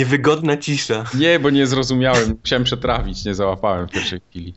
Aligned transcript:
Niewygodna 0.00 0.56
cisza. 0.56 1.04
Nie, 1.14 1.40
bo 1.40 1.50
nie 1.50 1.66
zrozumiałem. 1.66 2.36
Chciałem 2.44 2.64
przetrawić, 2.64 3.24
nie 3.24 3.34
załapałem 3.34 3.88
w 3.88 3.90
pierwszej 3.90 4.20
chwili. 4.30 4.54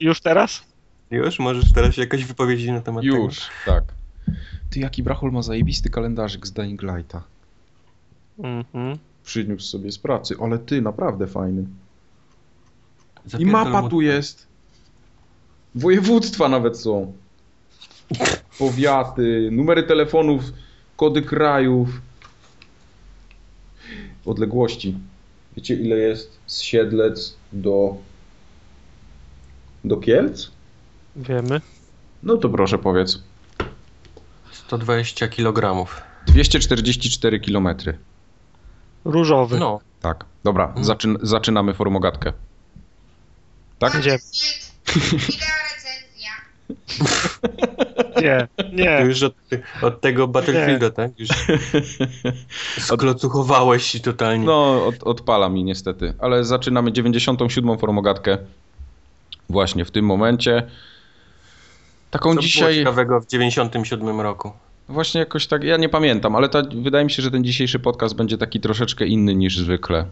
Już 0.00 0.20
teraz? 0.20 0.62
Już? 1.10 1.38
Możesz 1.38 1.72
teraz 1.72 1.94
się 1.94 2.00
jakoś 2.02 2.24
wypowiedzieć 2.24 2.68
na 2.68 2.80
temat 2.80 3.04
Już, 3.04 3.36
tego? 3.36 3.50
tak. 3.66 3.84
Ty, 4.70 4.80
jaki 4.80 5.02
Brachol 5.02 5.32
ma 5.32 5.42
zajebisty 5.42 5.90
kalendarzyk 5.90 6.46
z 6.46 6.52
Dying 6.52 6.82
Lighta. 6.82 7.22
Mhm. 8.38 8.98
Przyniósł 9.24 9.66
sobie 9.66 9.92
z 9.92 9.98
pracy, 9.98 10.34
ale 10.42 10.58
ty, 10.58 10.82
naprawdę 10.82 11.26
fajny. 11.26 11.62
I 13.26 13.30
Zapierdol 13.30 13.52
mapa 13.52 13.82
mu- 13.82 13.88
tu 13.88 14.00
jest. 14.00 14.46
Województwa 15.74 16.48
nawet 16.48 16.80
są. 16.80 17.12
Powiaty, 18.58 19.48
numery 19.52 19.82
telefonów, 19.82 20.42
kody 20.96 21.22
krajów. 21.22 21.88
Odległości. 24.26 24.98
Wiecie 25.56 25.74
ile 25.74 25.96
jest 25.96 26.38
z 26.46 26.60
Siedlec 26.60 27.36
do 27.52 27.96
do 29.84 29.96
Kielc? 29.96 30.50
Wiemy. 31.16 31.60
No 32.22 32.36
to 32.36 32.48
proszę 32.48 32.78
powiedz. 32.78 33.22
120 34.52 35.28
kg. 35.28 35.86
244 36.26 37.40
km. 37.40 37.68
Różowy. 39.04 39.58
No. 39.58 39.80
Tak. 40.00 40.24
Dobra, 40.44 40.66
Hmm. 40.66 40.84
zaczyn 40.84 41.18
zaczynamy 41.22 41.74
formogatkę. 41.74 42.32
Tak? 43.78 43.98
Gdzie? 43.98 44.18
Nie, 48.22 48.48
To 48.56 48.62
nie. 48.72 49.00
już 49.04 49.22
od, 49.22 49.34
od 49.82 50.00
tego 50.00 50.28
Battlefielda, 50.28 50.90
tak? 50.90 51.10
Już 51.18 51.28
sklocuchowałeś 52.88 53.82
się 53.82 54.00
totalnie. 54.00 54.46
No, 54.46 54.86
od, 54.86 55.02
odpala 55.02 55.48
mi 55.48 55.64
niestety. 55.64 56.14
Ale 56.18 56.44
zaczynamy 56.44 56.92
97. 56.92 57.78
formogatkę. 57.78 58.38
Właśnie 59.50 59.84
w 59.84 59.90
tym 59.90 60.04
momencie. 60.04 60.62
Taką 62.10 62.28
Co 62.28 62.34
było 62.34 62.42
dzisiaj. 62.42 62.74
ciekawego 62.74 63.20
w 63.20 63.26
97 63.26 64.20
roku? 64.20 64.52
Właśnie 64.88 65.18
jakoś 65.18 65.46
tak. 65.46 65.64
Ja 65.64 65.76
nie 65.76 65.88
pamiętam, 65.88 66.36
ale 66.36 66.48
ta, 66.48 66.62
wydaje 66.82 67.04
mi 67.04 67.10
się, 67.10 67.22
że 67.22 67.30
ten 67.30 67.44
dzisiejszy 67.44 67.78
podcast 67.78 68.14
będzie 68.16 68.38
taki 68.38 68.60
troszeczkę 68.60 69.06
inny 69.06 69.34
niż 69.34 69.58
zwykle. 69.58 70.06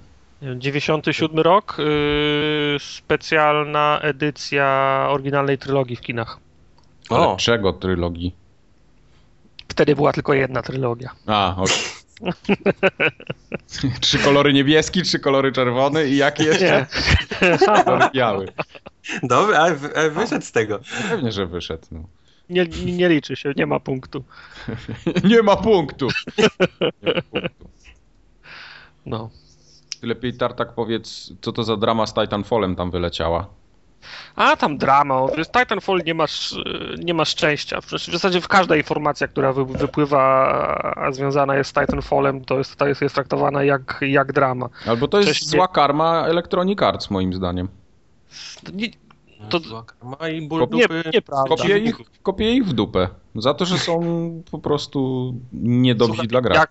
97 0.56 1.38
rok. 1.38 1.76
Yy, 1.78 2.78
specjalna 2.80 3.98
edycja 4.02 5.06
oryginalnej 5.10 5.58
trylogii 5.58 5.96
w 5.96 6.00
kinach. 6.00 6.38
Ale 7.10 7.26
O, 7.28 7.36
czego 7.36 7.72
trylogii? 7.72 8.34
Wtedy 9.68 9.94
była 9.96 10.12
tylko 10.12 10.34
jedna 10.34 10.62
trylogia. 10.62 11.10
A, 11.26 11.56
okej. 11.58 11.76
trzy 14.00 14.18
kolory 14.18 14.52
niebieski, 14.52 15.02
trzy 15.02 15.18
kolory 15.18 15.52
czerwony 15.52 16.08
i 16.08 16.16
jaki 16.16 16.44
jeszcze? 16.44 16.86
Kolor 17.84 18.10
biały. 18.14 18.46
dobra, 19.22 19.58
ale, 19.58 19.74
wy- 19.74 19.96
ale 19.96 20.10
wyszedł 20.10 20.44
z 20.44 20.52
tego. 20.52 20.80
Pewnie, 21.10 21.32
że 21.32 21.46
wyszedł. 21.46 21.86
No. 21.90 22.00
Nie, 22.50 22.66
nie 22.86 23.08
liczy 23.08 23.36
się, 23.36 23.52
nie 23.56 23.66
ma 23.66 23.80
punktu. 23.80 24.24
Nie 25.30 25.42
ma 25.42 25.56
punktu. 25.56 26.08
Nie 26.38 26.44
ma 26.60 26.66
punktu. 26.66 27.18
No. 29.06 29.30
Lepiej 30.02 30.34
Tartak 30.36 30.74
powiedz, 30.74 31.32
co 31.40 31.52
to 31.52 31.62
za 31.64 31.76
drama 31.76 32.06
z 32.06 32.14
Titanfallem 32.14 32.76
tam 32.76 32.90
wyleciała. 32.90 33.46
A 34.36 34.56
tam 34.56 34.78
drama. 34.78 35.26
wiesz, 35.36 35.46
Titanfall 35.46 36.00
nie 36.06 36.14
masz, 36.14 36.54
nie 36.98 37.14
ma 37.14 37.24
szczęścia. 37.24 37.80
W 37.80 37.90
zasadzie 38.12 38.40
w 38.40 38.48
każdej 38.48 38.78
informacja, 38.80 39.28
która 39.28 39.52
wy, 39.52 39.64
wypływa, 39.64 40.24
a 40.96 41.12
związana 41.12 41.56
jest 41.56 41.70
z 41.70 41.72
Titanfallem, 41.72 42.44
to 42.44 42.58
jest, 42.58 42.76
to 42.76 42.86
jest, 42.86 43.02
jest 43.02 43.14
traktowana 43.14 43.64
jak, 43.64 43.98
jak 44.08 44.32
drama. 44.32 44.68
Albo 44.86 45.08
to 45.08 45.18
jest 45.18 45.30
Wcześniej- 45.30 45.50
zła 45.50 45.68
karma 45.68 46.26
Electronic 46.26 46.82
Arts 46.82 47.10
moim 47.10 47.34
zdaniem. 47.34 47.68
Nie, 48.72 48.88
To- 49.48 49.60
karma 49.82 50.28
i 50.28 50.48
ból 50.48 50.60
nie, 50.60 50.66
dupy. 50.66 51.02
nieprawda. 51.14 51.56
Kopię 51.56 51.78
ich, 51.78 51.96
kopię 52.22 52.52
ich 52.52 52.64
w 52.66 52.72
dupę. 52.72 53.08
Za 53.34 53.54
to, 53.54 53.64
że 53.66 53.78
są 53.78 54.02
po 54.50 54.58
prostu 54.58 55.34
niedobrzy 55.52 56.12
Słuchaj, 56.12 56.28
dla 56.28 56.40
gra. 56.40 56.54
Jak 56.54 56.70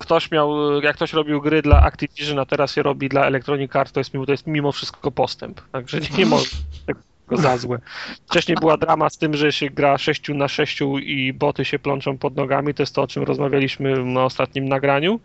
ktoś 0.00 0.30
miał, 0.30 0.80
jak 0.82 0.96
ktoś 0.96 1.12
robił 1.12 1.40
gry 1.40 1.62
dla 1.62 1.82
Activision, 1.82 2.38
a 2.38 2.46
teraz 2.46 2.76
je 2.76 2.82
robi 2.82 3.08
dla 3.08 3.26
Electronic 3.26 3.76
Arts, 3.76 3.92
to 3.92 4.00
jest, 4.00 4.14
mimo- 4.14 4.26
to 4.26 4.32
jest 4.32 4.46
mimo 4.46 4.72
wszystko 4.72 5.10
postęp. 5.10 5.60
Także 5.72 6.00
nie, 6.00 6.08
nie 6.18 6.26
można 6.26 6.58
tego 6.86 7.00
za 7.32 7.56
złe. 7.58 7.78
Wcześniej 8.30 8.56
była 8.60 8.76
drama 8.76 9.10
z 9.10 9.18
tym, 9.18 9.36
że 9.36 9.52
się 9.52 9.70
gra 9.70 9.98
6 9.98 10.28
na 10.28 10.48
6 10.48 10.78
i 11.02 11.32
boty 11.32 11.64
się 11.64 11.78
plączą 11.78 12.18
pod 12.18 12.36
nogami. 12.36 12.74
To 12.74 12.82
jest 12.82 12.94
to, 12.94 13.02
o 13.02 13.06
czym 13.06 13.22
rozmawialiśmy 13.22 14.04
na 14.04 14.24
ostatnim 14.24 14.68
nagraniu. 14.68 15.20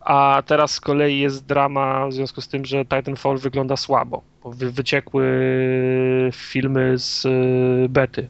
A 0.00 0.42
teraz 0.46 0.70
z 0.70 0.80
kolei 0.80 1.18
jest 1.18 1.46
drama 1.46 2.08
w 2.08 2.12
związku 2.12 2.40
z 2.40 2.48
tym, 2.48 2.64
że 2.64 2.84
Titanfall 2.84 3.38
wygląda 3.38 3.76
słabo. 3.76 4.22
Bo 4.42 4.52
wy, 4.52 4.70
wyciekły 4.72 5.24
filmy 6.32 6.98
z 6.98 7.24
y, 7.24 7.88
bety. 7.88 8.28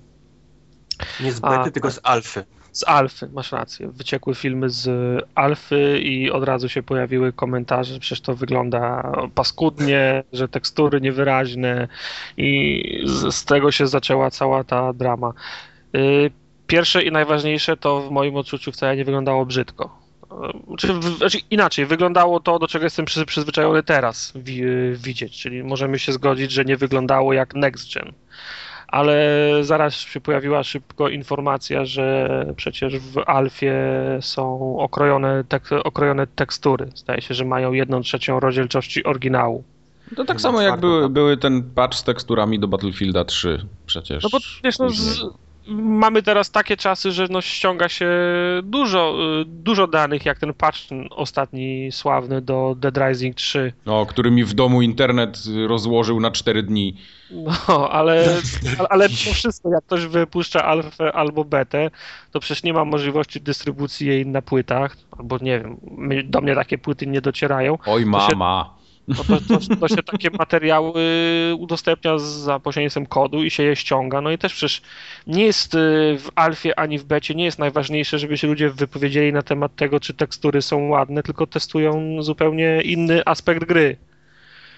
Nie 1.21 1.33
z 1.33 1.41
A, 1.43 1.59
bety, 1.59 1.73
tylko 1.73 1.91
z 1.91 2.01
alfy. 2.03 2.45
Z 2.79 2.85
Alfy, 2.89 3.29
masz 3.33 3.53
rację. 3.53 3.89
Wyciekły 3.89 4.35
filmy 4.35 4.71
z 4.71 4.89
Alfy 5.35 6.01
i 6.03 6.31
od 6.31 6.45
razu 6.45 6.69
się 6.69 6.83
pojawiły 6.83 7.33
komentarze, 7.33 7.95
że 7.95 8.01
przecież 8.01 8.21
to 8.21 8.35
wygląda 8.35 9.13
paskudnie, 9.35 10.25
że 10.33 10.49
tekstury 10.49 11.01
niewyraźne 11.01 11.89
i 12.37 13.03
z, 13.05 13.35
z 13.35 13.45
tego 13.45 13.73
się 13.73 13.87
zaczęła 13.87 14.31
cała 14.31 14.65
ta 14.65 14.93
drama. 14.93 15.33
Y, 15.97 16.31
Pierwsze 16.67 17.03
i 17.03 17.13
najważniejsze 17.13 17.77
to 17.77 18.01
w 18.01 18.11
moim 18.11 18.37
odczuciu 18.37 18.73
wcale 18.73 18.97
nie 18.97 19.05
wyglądało 19.05 19.47
brzydko. 19.47 19.99
Y, 20.85 21.17
znaczy 21.17 21.39
inaczej, 21.51 21.87
wyglądało 21.87 22.41
to, 22.41 22.59
do 22.59 22.69
czego 22.69 22.85
jestem 22.85 23.05
przy, 23.05 23.27
przyzwyczajony 23.27 23.83
teraz 23.83 24.33
wi, 24.35 24.63
widzieć, 24.95 25.43
czyli 25.43 25.65
możemy 25.65 25.99
się 25.99 26.13
zgodzić, 26.13 26.53
że 26.53 26.65
nie 26.65 26.77
wyglądało 26.77 27.33
jak 27.33 27.55
Next 27.55 27.95
Gen 27.95 28.13
ale 28.89 29.41
zaraz 29.63 29.95
się 29.95 30.21
pojawiła 30.21 30.63
szybko 30.63 31.09
informacja, 31.09 31.85
że 31.85 32.29
przecież 32.57 32.99
w 32.99 33.19
Alfie 33.27 33.73
są 34.21 34.77
okrojone, 34.79 35.45
tek, 35.49 35.69
okrojone 35.85 36.27
tekstury. 36.27 36.89
Zdaje 36.95 37.23
się, 37.23 37.35
że 37.35 37.45
mają 37.45 37.73
jedną 37.73 38.01
trzecią 38.01 38.41
rozdzielczości 38.41 39.05
oryginału. 39.05 39.65
To 40.17 40.25
tak 40.25 40.41
samo 40.41 40.63
jak 40.63 40.81
były, 40.81 41.03
tak. 41.03 41.13
były 41.13 41.37
ten 41.37 41.63
patch 41.75 41.97
z 41.97 42.05
teksturami 42.05 42.59
do 42.59 42.69
Battlefielda 42.69 43.25
3 43.25 43.67
przecież. 43.87 44.23
No 44.23 44.29
bo 44.33 44.39
wiesz, 44.65 44.79
no, 44.79 44.91
z. 44.91 45.23
mamy 45.75 46.23
teraz 46.23 46.51
takie 46.51 46.77
czasy, 46.77 47.13
że 47.13 47.27
no, 47.31 47.41
ściąga 47.41 47.89
się 47.89 48.11
dużo, 48.63 49.15
y, 49.43 49.45
dużo 49.45 49.87
danych, 49.87 50.27
jak 50.27 50.39
ten 50.39 50.55
patch 50.55 50.79
ostatni 51.11 51.93
sławny 51.93 52.43
do 52.43 52.75
Dead 52.79 52.99
Rising 52.99 53.37
3. 53.37 53.73
No, 53.87 54.07
który 54.07 54.31
mi 54.31 54.45
w 54.45 54.55
domu 54.55 54.83
internet 54.83 55.39
rozłożył 55.67 56.21
na 56.21 56.31
4 56.31 56.63
dni. 56.63 56.97
No, 57.31 57.91
ale, 57.91 58.37
ale, 58.91 59.09
mimo 59.09 59.35
wszystko, 59.35 59.71
jak 59.71 59.85
ktoś 59.85 60.07
wypuszcza 60.07 60.65
alfę 60.65 61.13
albo 61.13 61.45
betę, 61.45 61.91
to 62.31 62.41
przecież 62.41 62.63
nie 62.63 62.73
ma 62.73 62.85
możliwości 62.85 63.41
dystrybucji 63.41 64.07
jej 64.07 64.27
na 64.27 64.43
płytach, 64.43 64.97
albo 65.19 65.39
nie 65.39 65.61
wiem, 65.61 65.77
do 66.25 66.41
mnie 66.41 66.55
takie 66.55 66.79
płyty 66.79 67.07
nie 67.07 67.21
docierają. 67.21 67.79
Oj, 67.87 68.03
się- 68.03 68.09
mama. 68.09 68.78
No 69.09 69.25
to, 69.25 69.41
to, 69.49 69.77
to 69.81 69.89
się 69.89 70.03
takie 70.03 70.31
materiały 70.31 71.03
udostępnia 71.59 72.19
za 72.19 72.61
pośrednictwem 72.61 73.07
kodu 73.07 73.45
i 73.45 73.51
się 73.51 73.63
je 73.63 73.77
ściąga. 73.77 74.21
No 74.21 74.31
i 74.31 74.39
też 74.39 74.55
przecież 74.55 74.83
nie 75.27 75.45
jest 75.45 75.75
y, 75.75 75.79
w 76.19 76.31
alfie 76.35 76.79
ani 76.79 76.99
w 76.99 77.05
becie, 77.05 77.35
nie 77.35 77.45
jest 77.45 77.59
najważniejsze, 77.59 78.19
żeby 78.19 78.39
się 78.39 78.47
ludzie 78.47 78.71
wypowiedzieli 78.71 79.33
na 79.33 79.43
temat 79.43 79.77
tego, 79.77 80.01
czy 80.01 80.15
tekstury 80.15 80.63
są 80.63 80.89
ładne, 80.89 81.23
tylko 81.23 81.47
testują 81.47 82.23
zupełnie 82.23 82.81
inny 82.83 83.23
aspekt 83.27 83.65
gry. 83.65 83.97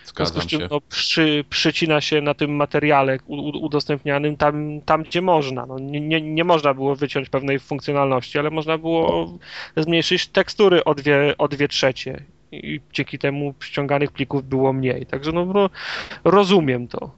W 0.05 0.17
związku 0.17 0.41
z 0.41 0.47
czym 0.47 0.61
się. 0.61 0.69
no, 0.71 0.81
przy, 0.81 1.45
przycina 1.51 2.01
się 2.01 2.21
na 2.21 2.35
tym 2.35 2.57
materiale 2.57 3.19
udostępnianym 3.61 4.37
tam, 4.37 4.81
tam, 4.81 5.03
gdzie 5.03 5.23
można. 5.23 5.67
No, 5.67 5.79
nie, 5.79 6.01
nie, 6.01 6.21
nie 6.21 6.45
można 6.45 6.75
było 6.75 6.97
wyciąć 6.97 7.29
pewnej 7.29 7.59
funkcjonalności, 7.59 8.39
ale 8.39 8.51
można 8.51 8.79
było 8.79 9.39
zmniejszyć 9.77 10.27
tekstury 10.27 10.85
o 10.85 10.95
dwie, 10.95 11.35
o 11.39 11.49
dwie 11.49 11.69
trzecie 11.69 12.25
i 12.53 12.81
dzięki 12.93 13.19
temu 13.19 13.55
ściąganych 13.61 14.13
plików 14.13 14.45
było 14.45 14.73
mniej. 14.73 15.07
Także 15.07 15.33
no, 15.33 15.53
ro, 15.53 15.71
rozumiem 16.25 16.89
to. 16.89 17.11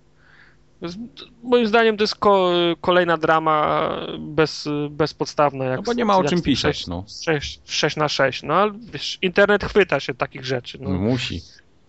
Moim 1.43 1.67
zdaniem 1.67 1.97
to 1.97 2.03
jest 2.03 2.15
ko, 2.15 2.51
kolejna 2.81 3.17
drama 3.17 3.89
bez, 4.19 4.69
bezpodstawna. 4.91 5.65
Jak, 5.65 5.77
No 5.77 5.83
bo 5.83 5.93
nie 5.93 6.05
ma 6.05 6.17
o 6.17 6.25
czym 6.25 6.43
pisać, 6.43 6.77
sześć- 6.77 6.87
no. 6.87 7.05
6, 7.25 7.61
6 7.65 7.97
na 7.97 8.09
6, 8.09 8.43
no 8.43 8.55
ale 8.55 8.73
wiesz, 8.93 9.19
internet 9.23 9.65
chwyta 9.65 10.01
się 10.01 10.15
takich 10.15 10.45
rzeczy. 10.45 10.79
No 10.81 10.91
No, 10.91 10.99
musi. 10.99 11.41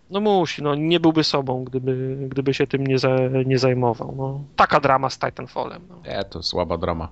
no 0.10 0.20
musi, 0.20 0.64
no 0.64 0.76
nie 0.76 1.00
byłby 1.00 1.24
sobą, 1.24 1.64
gdyby, 1.64 2.18
gdyby 2.30 2.54
się 2.54 2.68
tym 2.68 2.88
nie, 2.88 2.98
za, 3.00 3.16
nie 3.46 3.58
zajmował. 3.58 4.14
No, 4.18 4.44
taka 4.56 4.80
drama 4.80 5.10
z 5.10 5.20
Titanfallem. 5.20 5.82
No. 5.90 6.02
E, 6.06 6.24
to 6.26 6.44
słaba 6.44 6.78
drama. 6.78 7.10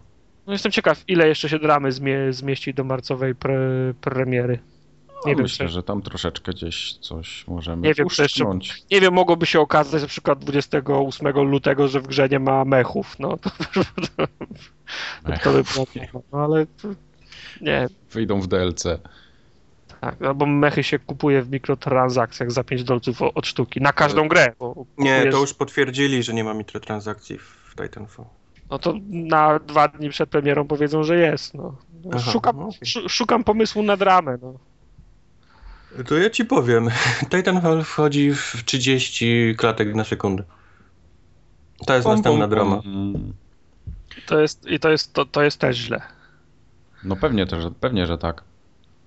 no 0.47 0.53
jestem 0.53 0.71
ciekaw, 0.71 1.03
ile 1.07 1.27
jeszcze 1.27 1.49
się 1.49 1.59
dramy 1.59 1.91
zmie, 1.91 2.33
zmieści 2.33 2.73
do 2.73 2.83
marcowej 2.83 3.35
pre, 3.35 3.59
premiery. 4.01 4.59
Nie 5.25 5.31
Nie 5.31 5.35
wiem, 5.35 5.43
myślę, 5.43 5.65
czy- 5.65 5.71
że 5.71 5.83
tam 5.83 6.01
troszeczkę 6.01 6.51
gdzieś 6.51 6.93
coś 6.93 7.47
możemy 7.47 7.87
Nie 7.87 7.93
wiem, 7.93 8.07
jeszcze-. 8.19 8.45
Nie 8.91 9.01
wiem, 9.01 9.13
mogłoby 9.13 9.45
się 9.45 9.59
okazać, 9.59 9.91
że 9.91 10.05
na 10.05 10.07
przykład 10.07 10.39
28 10.39 11.43
lutego, 11.43 11.87
że 11.87 11.99
w 11.99 12.07
grze 12.07 12.29
nie 12.29 12.39
ma 12.39 12.65
mechów. 12.65 13.19
No 13.19 13.37
to, 13.37 13.49
to, 14.17 15.33
to 15.43 15.51
by 15.53 15.63
było, 15.63 15.85
no 16.33 16.39
ale 16.39 16.65
to, 16.65 16.87
nie, 17.61 17.87
Wyjdą 18.11 18.41
w 18.41 18.47
DLC. 18.47 18.83
Tak, 20.01 20.21
albo 20.21 20.45
mechy 20.45 20.83
się 20.83 20.99
kupuje 20.99 21.41
w 21.41 21.51
mikrotransakcjach 21.51 22.51
za 22.51 22.63
5 22.63 22.83
dolców 22.83 23.21
od 23.21 23.47
sztuki. 23.47 23.81
Na 23.81 23.93
każdą 23.93 24.27
grę. 24.27 24.53
Bo 24.59 24.85
Nie, 24.97 25.19
kupujesz- 25.19 25.31
to 25.31 25.37
już 25.41 25.53
potwierdzili, 25.53 26.23
że 26.23 26.33
nie 26.33 26.43
ma 26.43 26.53
mikrotransakcji 26.53 27.37
w 27.37 27.75
Titanfall. 27.75 28.25
No 28.69 28.79
to 28.79 28.93
na 29.09 29.59
dwa 29.59 29.87
dni 29.87 30.09
przed 30.09 30.29
premierą 30.29 30.67
powiedzą, 30.67 31.03
że 31.03 31.17
jest. 31.17 31.53
No. 31.53 31.75
No, 32.03 32.11
Aha, 32.13 32.31
szukam, 32.31 32.57
no 32.57 32.69
szukam 33.09 33.43
pomysłu 33.43 33.83
na 33.83 33.97
dramę. 33.97 34.37
No. 34.41 34.53
To 36.07 36.17
ja 36.17 36.29
ci 36.29 36.45
powiem. 36.45 36.89
Titanfall 37.29 37.83
wchodzi 37.83 38.33
w 38.33 38.63
30 38.65 39.55
klatek 39.57 39.95
na 39.95 40.03
sekundę. 40.03 40.43
To 41.87 41.93
jest 41.93 42.05
Pum, 42.05 42.15
następna 42.15 42.45
pum, 42.45 42.49
drama. 42.49 42.81
pum. 42.81 43.33
To 44.25 44.39
jest, 44.41 44.67
I 44.69 44.79
to 44.79 44.89
jest, 44.89 45.13
to, 45.13 45.25
to 45.25 45.43
jest 45.43 45.57
też 45.57 45.77
źle. 45.77 46.01
No 47.03 47.15
pewnie 47.15 47.45
też, 47.47 47.65
pewnie, 47.79 48.07
że 48.07 48.17
tak. 48.17 48.43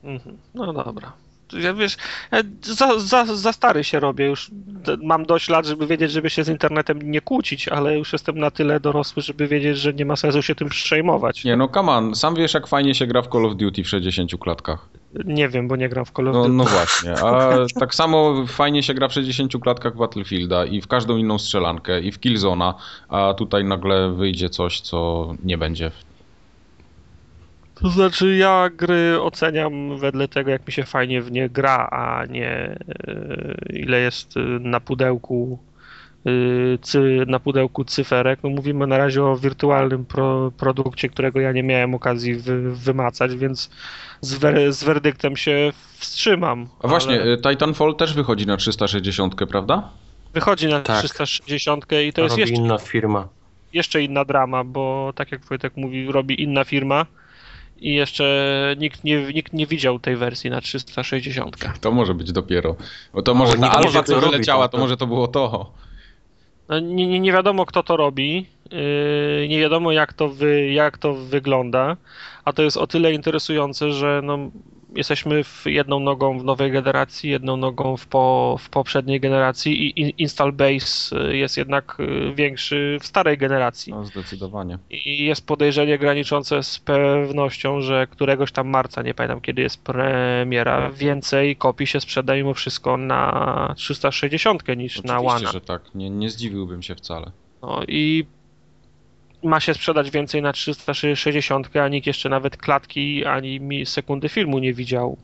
Mhm. 0.05 0.39
No 0.55 0.73
dobra. 0.73 1.13
Ja 1.53 1.75
wiesz, 1.75 1.97
ja 2.33 2.39
za, 2.63 2.99
za, 2.99 3.37
za 3.37 3.53
stary 3.53 3.85
się 3.85 4.01
robię 4.01 4.27
już. 4.27 4.51
Mam 5.03 5.27
dość 5.27 5.49
lat, 5.49 5.67
żeby 5.67 5.87
wiedzieć, 5.87 6.13
żeby 6.13 6.31
się 6.31 6.45
z 6.45 6.49
internetem 6.49 7.11
nie 7.11 7.21
kłócić, 7.21 7.69
ale 7.69 7.99
już 7.99 8.13
jestem 8.13 8.39
na 8.39 8.51
tyle 8.51 8.81
dorosły, 8.81 9.23
żeby 9.23 9.49
wiedzieć, 9.49 9.79
że 9.79 9.95
nie 9.95 10.05
ma 10.05 10.17
sensu 10.17 10.43
się 10.43 10.55
tym 10.55 10.69
przejmować. 10.69 11.45
Nie 11.45 11.57
no, 11.57 11.69
come 11.69 11.93
on, 11.93 12.15
sam 12.15 12.35
wiesz 12.35 12.55
jak 12.55 12.67
fajnie 12.67 12.95
się 12.95 13.07
gra 13.07 13.23
w 13.23 13.29
Call 13.29 13.47
of 13.47 13.57
Duty 13.57 13.85
w 13.85 13.89
60 13.89 14.31
klatkach. 14.41 14.89
Nie 15.25 15.49
wiem, 15.49 15.69
bo 15.69 15.77
nie 15.77 15.89
gram 15.89 16.05
w 16.05 16.11
Call 16.11 16.29
of 16.29 16.35
No, 16.35 16.43
Duty. 16.43 16.55
no 16.55 16.65
właśnie, 16.79 17.13
a 17.13 17.51
tak 17.81 17.95
samo 17.95 18.47
fajnie 18.47 18.83
się 18.83 18.95
gra 18.95 19.09
w 19.09 19.13
60 19.13 19.53
klatkach 19.63 19.97
Battlefielda 19.97 20.65
i 20.65 20.81
w 20.81 20.87
każdą 20.87 21.17
inną 21.17 21.39
strzelankę 21.39 22.01
i 22.01 22.13
w 22.13 22.21
Killzona, 22.21 22.75
a 23.09 23.35
tutaj 23.35 23.65
nagle 23.65 24.13
wyjdzie 24.13 24.49
coś, 24.51 24.81
co 24.81 25.29
nie 25.45 25.59
będzie. 25.59 25.91
To 27.75 27.89
znaczy, 27.89 28.37
ja 28.37 28.71
gry 28.77 29.21
oceniam 29.23 29.99
wedle 29.99 30.29
tego, 30.29 30.51
jak 30.51 30.67
mi 30.67 30.73
się 30.73 30.85
fajnie 30.85 31.23
w 31.23 31.33
nie 31.33 31.49
gra, 31.49 31.89
a 31.91 32.25
nie 32.27 32.49
e, 32.49 32.77
ile 33.73 34.01
jest 34.01 34.37
e, 34.37 34.41
na 34.41 34.81
pudełku 34.81 35.59
na 37.27 37.41
pudełku 37.41 37.85
cyferek. 37.85 38.41
No 38.43 38.51
mówimy 38.51 38.87
na 38.87 38.99
razie 38.99 39.25
o 39.25 39.37
wirtualnym 39.37 40.05
pro, 40.05 40.53
produkcie, 40.57 41.09
którego 41.09 41.41
ja 41.41 41.53
nie 41.53 41.63
miałem 41.63 41.95
okazji 41.95 42.35
wy, 42.35 42.73
wymacać, 42.77 43.37
więc 43.37 43.71
z, 44.21 44.35
wer, 44.35 44.73
z 44.73 44.85
werdyktem 44.85 45.37
się 45.37 45.73
wstrzymam. 45.99 46.69
A 46.83 46.89
właśnie, 46.89 47.21
ale 47.23 47.33
y, 47.33 47.39
Titanfall 47.39 47.97
też 47.97 48.15
wychodzi 48.15 48.47
na 48.47 48.57
360, 48.57 49.35
prawda? 49.35 49.91
wychodzi 50.35 50.67
na 50.67 50.81
tak. 50.81 50.99
360 50.99 51.85
i 51.85 52.13
to 52.13 52.17
To 52.17 52.23
jest 52.23 52.39
jeszcze, 52.39 52.55
inna 52.55 52.79
firma. 52.79 53.29
jeszcze 53.73 54.03
inna 54.03 54.25
drama, 54.25 54.65
bo 54.65 55.13
tak 55.17 55.33
jak 55.33 55.45
Wojtek 55.45 55.77
mówi, 55.77 56.13
robi 56.13 56.43
inna 56.43 56.65
firma. 56.65 57.07
I 57.81 57.95
jeszcze 57.95 58.77
nikt 58.79 59.05
nie, 59.05 59.23
nikt 59.33 59.53
nie 59.53 59.67
widział 59.67 59.99
tej 59.99 60.17
wersji 60.17 60.51
na 60.51 60.61
360. 60.61 61.57
To 61.81 61.91
może 61.91 62.15
być 62.15 62.33
dopiero. 62.33 62.77
Bo 63.15 63.23
to 63.23 63.35
może 63.35 63.55
nie 63.55 63.61
ta 63.61 63.71
alfa, 63.71 64.03
to 64.03 64.21
co 64.21 64.21
wyleciała, 64.21 64.69
to, 64.69 64.73
to 64.77 64.79
może 64.79 64.97
to 64.97 65.07
było 65.07 65.29
to. 65.29 65.73
No, 66.69 66.79
nie, 66.79 67.21
nie, 67.21 67.33
wiadomo, 67.33 67.67
kto 67.67 67.83
to 67.83 67.97
robi, 67.97 68.47
yy, 68.71 69.49
nie 69.49 69.61
wiadomo, 69.61 69.93
jak 69.93 70.13
to, 70.13 70.29
wy, 70.29 70.73
jak 70.73 70.99
to 70.99 71.15
wygląda, 71.15 71.97
a 72.45 72.53
to 72.53 72.63
jest 72.63 72.77
o 72.77 72.87
tyle 72.87 73.13
interesujące, 73.13 73.93
że 73.93 74.21
no, 74.25 74.51
jesteśmy 74.97 75.45
w 75.45 75.63
jedną 75.67 76.01
nogą 76.01 76.39
w 76.39 76.45
nowej 76.45 76.73
generacji, 76.73 77.31
jedną 77.31 77.57
nogą 77.57 77.97
w, 77.97 78.07
po, 78.07 78.57
w 78.61 78.69
poprzedniej 78.69 79.21
generacji 79.21 79.87
i 79.87 80.01
in, 80.01 80.11
install 80.19 80.53
base 80.53 81.17
jest 81.37 81.57
jednak 81.57 81.97
y, 82.01 82.35
większy 82.35 82.99
w 83.01 83.07
starej 83.07 83.39
generacji. 83.39 83.93
No 83.93 84.05
zdecydowanie. 84.05 84.79
I 84.91 85.25
jest 85.25 85.47
podejrzenie 85.47 85.99
graniczące 85.99 86.63
z 86.63 86.79
pewnością, 86.79 87.81
że 87.81 88.07
któregoś 88.07 88.53
tam 88.53 88.69
marca, 88.69 89.03
nie 89.03 89.15
pamiętam 89.15 89.41
kiedy 89.41 89.63
jest 89.63 89.83
premiera, 89.83 90.91
więcej 90.91 91.57
kopii 91.57 91.87
się 91.87 92.01
sprzeda 92.01 92.35
mimo 92.35 92.55
wszystko 92.55 92.97
na 92.97 93.75
360 93.77 94.69
niż 94.77 95.03
na 95.03 95.19
Oczywiście, 95.19 95.47
One. 95.47 95.53
że 95.53 95.61
tak. 95.61 95.95
Nie, 95.95 96.11
nie 96.11 96.31
zdziwiłbym 96.31 96.83
się 96.83 96.95
wcale. 96.95 97.31
No 97.63 97.83
i 97.89 98.27
ma 99.45 99.61
się 99.61 99.75
sprzedać 99.75 100.11
więcej 100.11 100.43
na 100.43 100.53
360, 100.53 101.77
a 101.77 101.89
nikt 101.89 102.07
jeszcze 102.07 102.29
nawet 102.29 102.57
klatki 102.57 103.25
ani 103.25 103.87
sekundy 103.87 104.29
filmu 104.29 104.59
nie 104.59 104.75
widział 104.75 105.17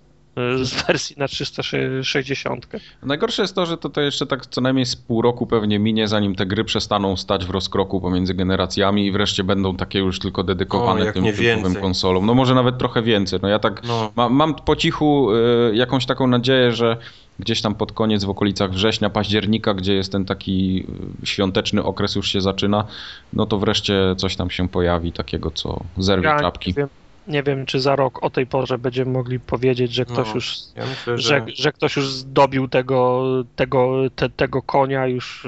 y, 0.61 0.64
z 0.64 0.87
wersji 0.87 1.17
na 1.19 1.28
360. 1.28 2.67
Najgorsze 3.02 3.43
jest 3.43 3.55
to, 3.55 3.67
że 3.67 3.76
to, 3.78 3.88
to 3.88 4.00
jeszcze 4.00 4.26
tak 4.26 4.46
co 4.46 4.61
najmniej 4.61 4.87
z 4.87 4.96
pół 4.96 5.22
roku 5.22 5.46
pewnie 5.46 5.78
minie, 5.78 6.08
zanim 6.08 6.34
te 6.34 6.46
gry 6.46 6.64
przestaną 6.64 7.17
stać 7.17 7.44
w 7.44 7.50
rozkroku 7.50 8.00
pomiędzy 8.00 8.34
generacjami 8.34 9.06
i 9.06 9.12
wreszcie 9.12 9.44
będą 9.44 9.76
takie 9.76 9.99
już 9.99 10.19
tylko 10.19 10.43
dedykowane 10.44 11.11
O, 11.11 11.12
tym 11.12 11.25
typowym 11.25 11.75
konsolom. 11.82 12.26
No 12.26 12.34
może 12.34 12.55
nawet 12.55 12.78
trochę 12.78 13.02
więcej. 13.02 13.38
No 13.43 13.49
ja 13.49 13.58
tak 13.58 13.82
No. 13.84 14.12
ma, 14.16 14.28
mam 14.28 14.55
po 14.55 14.76
cichu 14.76 15.28
y, 15.34 15.76
jakąś 15.76 16.06
taką 16.06 16.26
nadzieję, 16.26 16.73
że 16.73 16.96
gdzieś 17.40 17.62
tam 17.62 17.75
pod 17.75 17.92
koniec 17.92 18.25
w 18.25 18.31
okolicach 18.31 18.70
września, 18.70 19.10
października, 19.10 19.75
gdzie 19.75 19.94
jest 19.94 20.12
ten 20.12 20.25
taki 20.25 20.87
y, 21.22 21.26
świąteczny 21.26 21.82
okres 21.84 22.14
już 22.14 22.28
się 22.28 22.40
zaczyna, 22.40 22.84
no 23.32 23.46
to 23.46 23.58
wreszcie 23.58 24.14
coś 24.16 24.37
tam 24.37 24.50
się 24.50 24.69
pojawi 24.69 25.12
takiego, 25.12 25.50
co 25.50 25.81
zerwie 25.98 26.28
Ja 26.28 26.40
czapki. 26.40 26.70
nie 26.70 26.75
wiem, 26.75 26.88
nie 27.28 27.42
wiem, 27.42 27.66
czy 27.66 27.81
za 27.81 27.96
rok 27.96 28.22
o 28.22 28.31
tej 28.31 28.46
porze 28.46 28.78
będziemy 28.78 29.10
mogli 29.12 29.40
powiedzieć, 29.40 29.92
że 29.92 30.04
ktoś 30.04 30.28
No. 30.28 30.34
już 30.34 30.56
Ja 30.76 30.87
myślę, 30.87 31.19
że, 31.19 31.22
że... 31.22 31.44
że 31.54 31.72
ktoś 31.72 31.96
już 31.96 32.08
zdobił 32.12 32.69
tego, 32.69 33.25
tego, 33.56 33.96
te, 34.16 34.28
tego 34.31 34.62
konia, 34.62 35.06
już 35.06 35.46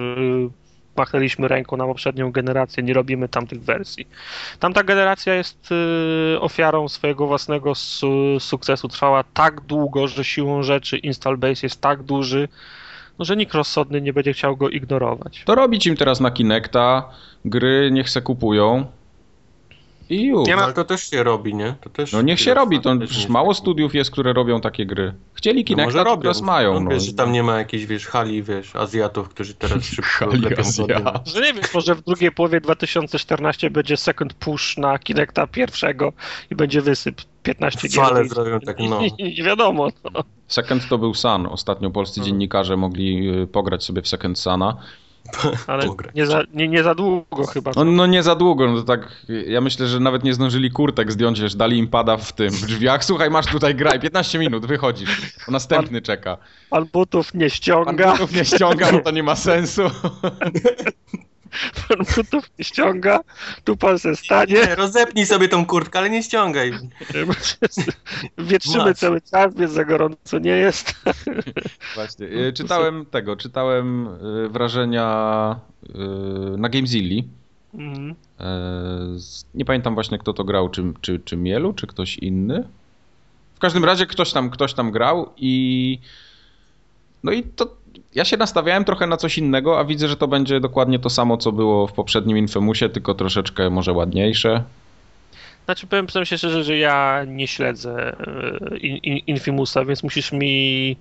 machnęliśmy 0.96 1.48
ręką 1.48 1.76
na 1.76 1.86
poprzednią 1.86 2.32
generację, 2.32 2.82
nie 2.82 2.94
robimy 2.94 3.28
tamtych 3.28 3.62
wersji. 3.62 4.08
Tamta 4.58 4.82
generacja 4.82 5.34
jest 5.34 5.70
yy, 5.70 6.40
ofiarą 6.40 6.88
swojego 6.88 7.26
własnego 7.26 7.74
su 7.74 8.40
sukcesu. 8.40 8.88
Trwała 8.88 9.24
tak 9.24 9.60
długo, 9.60 10.08
że 10.08 10.24
siłą 10.24 10.62
rzeczy 10.62 10.98
install 10.98 11.36
base 11.36 11.66
jest 11.66 11.80
tak 11.80 12.02
duży, 12.02 12.48
no, 13.18 13.24
że 13.24 13.36
nikt 13.36 13.54
rozsądny 13.54 14.00
nie 14.00 14.12
będzie 14.12 14.32
chciał 14.32 14.56
go 14.56 14.68
ignorować. 14.68 15.42
To 15.46 15.54
robić 15.54 15.86
im 15.86 15.96
teraz 15.96 16.20
na 16.20 16.30
Kinecta, 16.30 17.08
gry 17.44 17.90
niech 17.92 18.10
se 18.10 18.22
kupują 18.22 18.86
i 20.12 20.26
już. 20.26 20.48
Nie 20.48 20.56
ma- 20.56 20.62
Ale 20.64 20.72
to 20.72 20.84
też 20.84 21.10
się 21.10 21.22
robi, 21.22 21.54
nie? 21.54 21.74
To 21.80 21.90
też 21.90 22.12
No 22.12 22.22
niech 22.22 22.40
się 22.40 22.54
robi, 22.54 22.80
to 22.80 22.94
nie 22.94 23.06
mało 23.28 23.54
studiów 23.54 23.94
jest, 23.94 24.10
które 24.10 24.32
robią 24.32 24.60
takie 24.60 24.86
gry. 24.86 25.14
Chcieli 25.34 25.60
No 25.60 25.66
Kinecta, 25.66 25.86
może 25.86 25.98
to 25.98 26.04
robią. 26.04 26.22
teraz 26.22 26.42
mają. 26.42 26.74
No, 26.74 26.80
No. 26.80 26.90
wiesz, 26.90 27.02
że 27.02 27.12
tam 27.12 27.32
nie 27.32 27.42
ma 27.42 27.58
jakiejś, 27.58 27.86
wiesz, 27.86 28.06
hali, 28.06 28.42
wiesz, 28.42 28.76
Azjatów, 28.76 29.28
którzy 29.28 29.54
teraz 29.54 29.84
szybko 29.94 30.10
Hali 30.10 30.40
lepią. 30.40 30.62
Że 31.24 31.40
nie 31.40 31.52
wiem, 31.52 31.62
może 31.74 31.94
w 31.94 32.02
drugiej 32.04 32.32
połowie 32.32 32.60
2014 32.60 33.70
będzie 33.70 33.96
second 33.96 34.34
push 34.34 34.76
na 34.76 34.98
Kinecta 34.98 35.46
pierwszego 35.46 36.12
i 36.50 36.54
będzie 36.54 36.80
wysyp 36.82 37.16
15 37.42 37.88
gier. 37.88 38.04
Fale 38.04 38.24
zrobią 38.28 38.60
tak, 38.60 38.76
no. 38.78 39.00
Nie 39.38 39.42
wiadomo. 39.44 39.88
No. 40.14 40.24
Second 40.48 40.88
to 40.88 40.98
był 40.98 41.14
Sun. 41.14 41.46
Ostatnio 41.46 41.90
polscy 41.90 42.20
dziennikarze 42.20 42.76
mogli 42.76 43.28
y, 43.42 43.46
pograć 43.46 43.84
sobie 43.84 44.02
w 44.02 44.08
Second 44.08 44.38
Sana. 44.38 44.76
Ale 45.66 45.88
nie 46.14 46.26
za, 46.26 46.42
nie, 46.54 46.68
nie 46.68 46.82
za 46.82 46.94
długo 46.94 47.46
chyba. 47.46 47.70
No, 47.76 47.84
no 47.84 48.06
nie 48.06 48.22
za 48.22 48.34
długo, 48.34 48.72
no 48.72 48.76
to 48.76 48.82
tak, 48.82 49.26
ja 49.46 49.60
myślę, 49.60 49.86
że 49.86 50.00
nawet 50.00 50.24
nie 50.24 50.34
zdążyli 50.34 50.70
kurtek 50.70 51.12
zdjąć, 51.12 51.40
wiesz, 51.40 51.54
dali 51.54 51.78
im 51.78 51.88
pada 51.88 52.16
w 52.16 52.32
tym, 52.32 52.50
w 52.50 52.66
drzwiach, 52.66 53.04
słuchaj, 53.04 53.30
masz 53.30 53.46
tutaj 53.46 53.74
graj, 53.74 54.00
15 54.00 54.38
minut, 54.38 54.66
wychodzisz, 54.66 55.34
następny 55.48 56.02
czeka. 56.02 56.36
Pan 56.70 56.86
butów 56.92 57.34
nie 57.34 57.40
Pan 57.40 57.50
ściąga, 57.50 58.12
butów 58.12 58.32
nie 58.32 58.44
ściąga, 58.44 58.92
bo 58.92 59.00
to 59.00 59.10
nie 59.10 59.22
ma 59.22 59.36
sensu. 59.36 59.82
pan 61.88 61.98
butów 62.16 62.50
nie 62.58 62.64
ściąga, 62.64 63.20
tu 63.64 63.76
pan 63.76 63.98
se 63.98 64.16
stanie, 64.16 64.54
Nie, 64.54 64.74
rozepnij 64.74 65.26
sobie 65.26 65.48
tą 65.48 65.66
kurtkę, 65.66 65.98
ale 65.98 66.10
nie 66.10 66.22
ściągaj. 66.22 66.72
wietrzymy 68.38 68.94
cały 68.94 69.20
czas, 69.20 69.54
więc 69.54 69.72
za 69.72 69.84
gorąco 69.84 70.38
nie 70.38 70.50
jest. 70.50 70.94
Właśnie, 71.94 72.26
y, 72.26 72.52
czytałem 72.52 73.06
tego, 73.06 73.36
czytałem 73.36 74.06
y, 74.06 74.48
wrażenia 74.48 75.56
y, 76.54 76.58
na 76.58 76.68
Gamezilli. 76.68 77.28
Mhm. 77.74 78.14
E, 78.40 78.46
Nie 79.54 79.64
pamiętam 79.64 79.94
właśnie 79.94 80.18
kto 80.18 80.32
to 80.32 80.44
grał, 80.44 80.68
czy, 80.68 80.92
czy, 81.00 81.20
czy 81.24 81.36
Mielu, 81.36 81.72
czy 81.72 81.86
ktoś 81.86 82.18
inny. 82.18 82.64
W 83.54 83.58
każdym 83.58 83.84
razie 83.84 84.06
ktoś 84.06 84.32
tam, 84.32 84.50
ktoś 84.50 84.74
tam 84.74 84.90
grał 84.90 85.32
i 85.36 85.98
no 87.22 87.32
i 87.32 87.42
to 87.42 87.76
ja 88.14 88.24
się 88.24 88.36
nastawiałem 88.36 88.84
trochę 88.84 89.06
na 89.06 89.16
coś 89.16 89.38
innego, 89.38 89.78
a 89.78 89.84
widzę, 89.84 90.08
że 90.08 90.16
to 90.16 90.28
będzie 90.28 90.60
dokładnie 90.60 90.98
to 90.98 91.10
samo, 91.10 91.36
co 91.36 91.52
było 91.52 91.86
w 91.86 91.92
poprzednim 91.92 92.38
Infemusie, 92.38 92.88
tylko 92.88 93.14
troszeczkę 93.14 93.70
może 93.70 93.92
ładniejsze. 93.92 94.62
Znaczy 95.64 95.86
powiem, 95.86 96.06
powiem 96.06 96.24
się 96.26 96.38
szczerze, 96.38 96.64
że 96.64 96.78
ja 96.78 97.24
nie 97.26 97.46
śledzę 97.48 98.16
e, 98.72 98.76
in, 98.76 98.96
in, 98.96 99.18
Infimusa, 99.26 99.84
więc 99.84 100.02
musisz 100.02 100.32
mi 100.32 100.96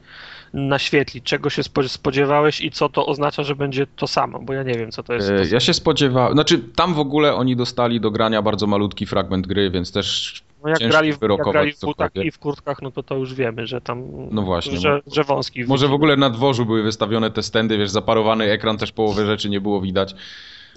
naświetlić, 0.53 1.23
czego 1.23 1.49
się 1.49 1.61
spo- 1.61 1.87
spodziewałeś 1.87 2.61
i 2.61 2.71
co 2.71 2.89
to 2.89 3.05
oznacza, 3.05 3.43
że 3.43 3.55
będzie 3.55 3.87
to 3.95 4.07
samo, 4.07 4.39
bo 4.39 4.53
ja 4.53 4.63
nie 4.63 4.73
wiem, 4.73 4.91
co 4.91 5.03
to 5.03 5.13
jest. 5.13 5.29
E, 5.29 5.37
To 5.37 5.53
Ja 5.53 5.59
się 5.59 5.73
spodziewałem, 5.73 6.33
znaczy 6.33 6.59
tam 6.59 6.93
w 6.93 6.99
ogóle 6.99 7.35
oni 7.35 7.55
dostali 7.55 8.01
do 8.01 8.11
grania 8.11 8.41
bardzo 8.41 8.67
malutki 8.67 9.05
fragment 9.05 9.47
gry, 9.47 9.69
więc 9.71 9.91
też 9.91 10.41
no 10.63 10.69
jak 10.69 10.79
grali, 10.79 11.07
w, 11.07 11.11
jak 11.11 11.19
wyrokować 11.19 11.53
grali 11.53 11.73
w 11.73 11.79
butach 11.79 12.11
i 12.15 12.31
w 12.31 12.39
kurtkach, 12.39 12.81
no 12.81 12.91
to 12.91 13.03
to 13.03 13.15
już 13.15 13.33
wiemy, 13.33 13.67
że 13.67 13.81
tam, 13.81 14.03
No 14.31 14.41
właśnie, 14.41 14.77
że, 14.77 15.01
że 15.07 15.23
wąski. 15.23 15.65
Może 15.65 15.87
w 15.87 15.93
ogóle 15.93 16.17
na 16.17 16.29
dworzu 16.29 16.65
były 16.65 16.83
wystawione 16.83 17.31
te 17.31 17.43
stędy, 17.43 17.77
wiesz, 17.77 17.89
zaparowany 17.89 18.51
ekran, 18.51 18.77
też 18.77 18.91
połowy 18.91 19.25
rzeczy 19.25 19.49
nie 19.49 19.61
było 19.61 19.81
widać. 19.81 20.15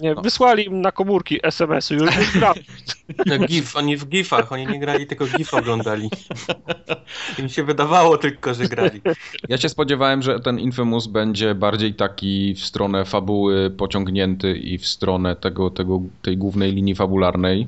Nie, 0.01 0.13
No. 0.13 0.21
wysłali 0.21 0.65
im 0.65 0.81
na 0.81 0.91
komórki 0.91 1.39
SMS-y, 1.43 1.93
już 1.95 2.33
grali. 2.33 2.61
No, 3.25 3.37
GIF, 3.47 3.75
oni 3.75 3.97
w 3.97 4.05
GIFach, 4.09 4.51
oni 4.51 4.67
nie 4.67 4.79
grali, 4.79 5.07
tylko 5.07 5.25
GIF 5.25 5.53
oglądali. 5.53 6.09
Im 7.39 7.49
się 7.49 7.63
wydawało 7.63 8.17
tylko, 8.17 8.53
że 8.53 8.63
grali. 8.63 9.01
Ja 9.49 9.57
się 9.57 9.69
spodziewałem, 9.69 10.21
że 10.21 10.39
ten 10.39 10.59
Infamous 10.59 11.07
będzie 11.07 11.55
bardziej 11.55 11.93
taki 11.93 12.53
w 12.53 12.65
stronę 12.65 13.05
fabuły 13.05 13.69
pociągnięty 13.69 14.57
i 14.57 14.77
w 14.77 14.87
stronę 14.87 15.35
tego, 15.35 15.69
tego, 15.69 16.01
tej 16.21 16.37
głównej 16.37 16.73
linii 16.73 16.95
fabularnej. 16.95 17.67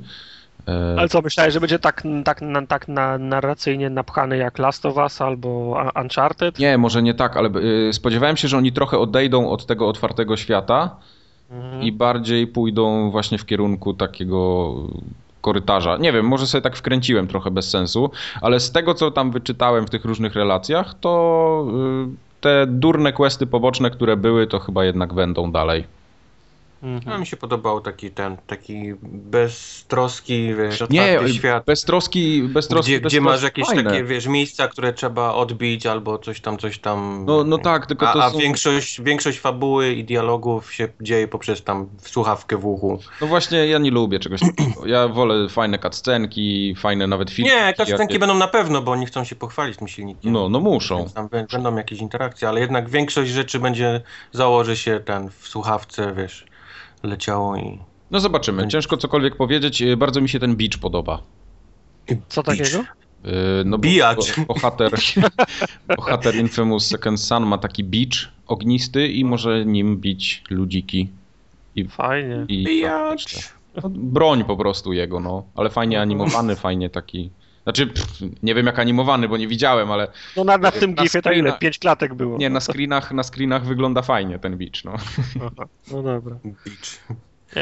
E, 0.68 0.96
Ale 0.98 1.10
co, 1.10 1.22
myślałeś, 1.22 1.54
że 1.54 1.60
będzie 1.60 1.80
tak, 1.80 2.04
tak, 2.26 2.42
na, 2.42 2.68
tak 2.68 2.88
na, 2.88 3.18
narracyjnie 3.18 3.90
napchany 3.90 4.38
jak 4.38 4.60
Last 4.60 4.86
of 4.86 4.98
Us 4.98 5.22
albo 5.22 5.78
Uncharted? 6.02 6.60
Nie, 6.60 6.78
może 6.78 7.04
nie 7.04 7.14
tak, 7.14 7.38
ale 7.38 7.50
y, 7.90 7.94
spodziewałem 7.94 8.38
się, 8.38 8.48
że 8.48 8.58
oni 8.58 8.72
trochę 8.72 8.98
odejdą 9.00 9.50
od 9.50 9.66
tego 9.66 9.88
otwartego 9.88 10.38
świata 10.38 10.96
Mhm. 11.52 11.84
i 11.84 11.92
bardziej 11.92 12.48
pójdą 12.48 13.12
właśnie 13.12 13.38
w 13.38 13.46
kierunku 13.46 13.94
takiego 13.94 14.74
korytarza. 15.42 15.98
Nie 15.98 16.14
wiem, 16.14 16.26
może 16.26 16.48
sobie 16.48 16.62
tak 16.62 16.76
wkręciłem 16.78 17.28
trochę 17.28 17.52
bez 17.52 17.70
sensu, 17.70 18.12
ale 18.42 18.60
z 18.60 18.72
tego, 18.72 18.94
co 18.94 19.12
tam 19.12 19.32
wyczytałem 19.32 19.88
w 19.88 19.90
tych 19.90 20.06
różnych 20.06 20.34
relacjach, 20.34 20.94
to 21.00 21.66
y, 22.06 22.42
te 22.42 22.66
durne 22.68 23.14
questy 23.14 23.48
poboczne, 23.48 23.90
które 23.90 24.18
były, 24.18 24.48
to 24.48 24.60
chyba 24.60 24.86
jednak 24.86 25.14
będą 25.14 25.52
dalej. 25.52 25.84
No, 26.82 26.88
Mhm. 26.90 27.20
mi 27.20 27.28
się 27.28 27.38
podobał 27.38 27.82
taki 27.82 28.12
ten, 28.12 28.38
taki 28.48 28.94
beztroski, 29.04 30.56
wiesz, 30.56 30.84
Nie, 30.90 31.20
świat. 31.34 31.66
bez 31.66 31.84
troski, 31.84 32.44
bez 32.44 32.68
troski, 32.68 32.92
Gdzie, 32.92 33.02
bez 33.02 33.12
gdzie 33.14 33.22
masz 33.22 33.44
jakieś 33.44 33.66
fajne. 33.68 33.84
takie, 33.84 34.04
wiesz, 34.04 34.28
miejsca, 34.28 34.68
które 34.68 34.94
trzeba 34.94 35.34
odbić 35.34 35.86
albo 35.86 36.18
coś 36.20 36.42
tam, 36.42 36.58
coś 36.58 36.80
tam. 36.80 37.24
No, 37.28 37.44
no 37.44 37.58
tak, 37.58 37.86
tylko 37.86 38.10
A, 38.10 38.14
to 38.14 38.24
a 38.24 38.30
są... 38.30 38.38
większość, 38.38 39.02
większość 39.02 39.40
fabuły 39.40 39.92
i 39.94 40.04
dialogów 40.04 40.74
się 40.74 40.88
dzieje 41.02 41.28
poprzez 41.28 41.64
tam 41.64 41.90
słuchawkę 42.02 42.58
w 42.58 42.66
uchu. 42.66 43.00
No 43.22 43.28
właśnie, 43.28 43.68
ja 43.68 43.78
nie 43.78 43.92
lubię 43.92 44.20
czegoś 44.20 44.40
takiego. 44.40 44.86
Ja 44.86 45.08
wolę 45.08 45.50
fajne 45.50 45.80
cutscenki, 45.80 46.76
fajne 46.78 47.08
nawet 47.08 47.30
filmy. 47.32 47.52
Nie, 47.52 47.74
cutscenki 47.78 48.20
będą 48.20 48.36
na 48.36 48.48
pewno, 48.48 48.82
bo 48.82 48.92
oni 48.92 49.06
chcą 49.06 49.24
się 49.24 49.36
pochwalić 49.36 49.78
tym 49.78 49.88
silnikiem. 49.88 50.32
No, 50.34 50.50
no 50.50 50.60
muszą. 50.60 51.10
Tam 51.10 51.28
bę- 51.28 51.52
będą 51.52 51.76
jakieś 51.76 52.00
interakcje, 52.00 52.50
ale 52.50 52.60
jednak 52.60 52.90
większość 52.90 53.32
rzeczy 53.32 53.60
będzie, 53.60 54.02
założy 54.32 54.78
się 54.78 55.00
ten 55.06 55.30
w 55.40 55.48
słuchawce, 55.48 56.14
wiesz, 56.18 56.46
leciało 57.04 57.58
i... 57.58 57.80
No 58.12 58.20
zobaczymy, 58.20 58.68
ciężko 58.68 58.98
cokolwiek 58.98 59.36
powiedzieć. 59.36 59.82
Y, 59.82 59.98
Bardzo 59.98 60.22
mi 60.22 60.30
się 60.30 60.40
ten 60.40 60.56
beach 60.56 60.78
podoba. 60.82 61.22
Co 62.30 62.44
takiego? 62.44 62.78
Yy, 63.24 63.32
No, 63.66 63.78
Bijacz. 63.78 64.40
bo- 64.40 64.54
Bohater, 64.54 64.92
bohater 65.98 66.36
Infamous 66.36 66.88
Second 66.88 67.20
Son 67.22 67.46
ma 67.46 67.58
taki 67.58 67.84
beach 67.84 68.32
ognisty 68.48 69.08
i 69.08 69.26
może 69.26 69.66
nim 69.66 69.98
bić 69.98 70.44
ludziki. 70.50 71.10
Fajnie. 71.90 72.46
I 72.48 72.64
Bijacz! 72.66 73.50
no, 73.84 73.90
broń 73.90 74.44
po 74.44 74.58
prostu 74.58 74.94
jego, 74.94 75.20
no. 75.20 75.44
Ale 75.56 75.70
fajnie 75.70 76.02
animowany, 76.02 76.56
fajnie 76.56 76.90
taki... 76.90 77.30
Znaczy, 77.68 77.88
pff, 77.88 78.22
nie 78.44 78.56
wiem 78.56 78.66
jak 78.66 78.80
animowany, 78.80 79.28
bo 79.30 79.38
nie 79.38 79.48
widziałem, 79.48 79.92
ale 79.92 80.08
No 80.38 80.44
na, 80.44 80.58
na 80.58 80.72
tym 80.72 80.94
Na 80.94 81.04
gifie 81.04 81.22
to 81.22 81.32
ile? 81.32 81.50
screena- 81.52 81.60
Pięć 81.60 81.80
klatek 81.80 82.14
było. 82.14 82.38
nie, 82.38 82.50
na 82.50 82.60
screenach, 82.60 83.12
na 83.12 83.24
screenach 83.24 83.66
wygląda 83.66 84.02
fajnie 84.02 84.40
ten 84.40 84.58
beach, 84.58 84.84
no. 84.86 84.94
Aha, 85.46 85.68
No 85.92 86.04
dobra. 86.04 86.36
Beach. 86.44 87.08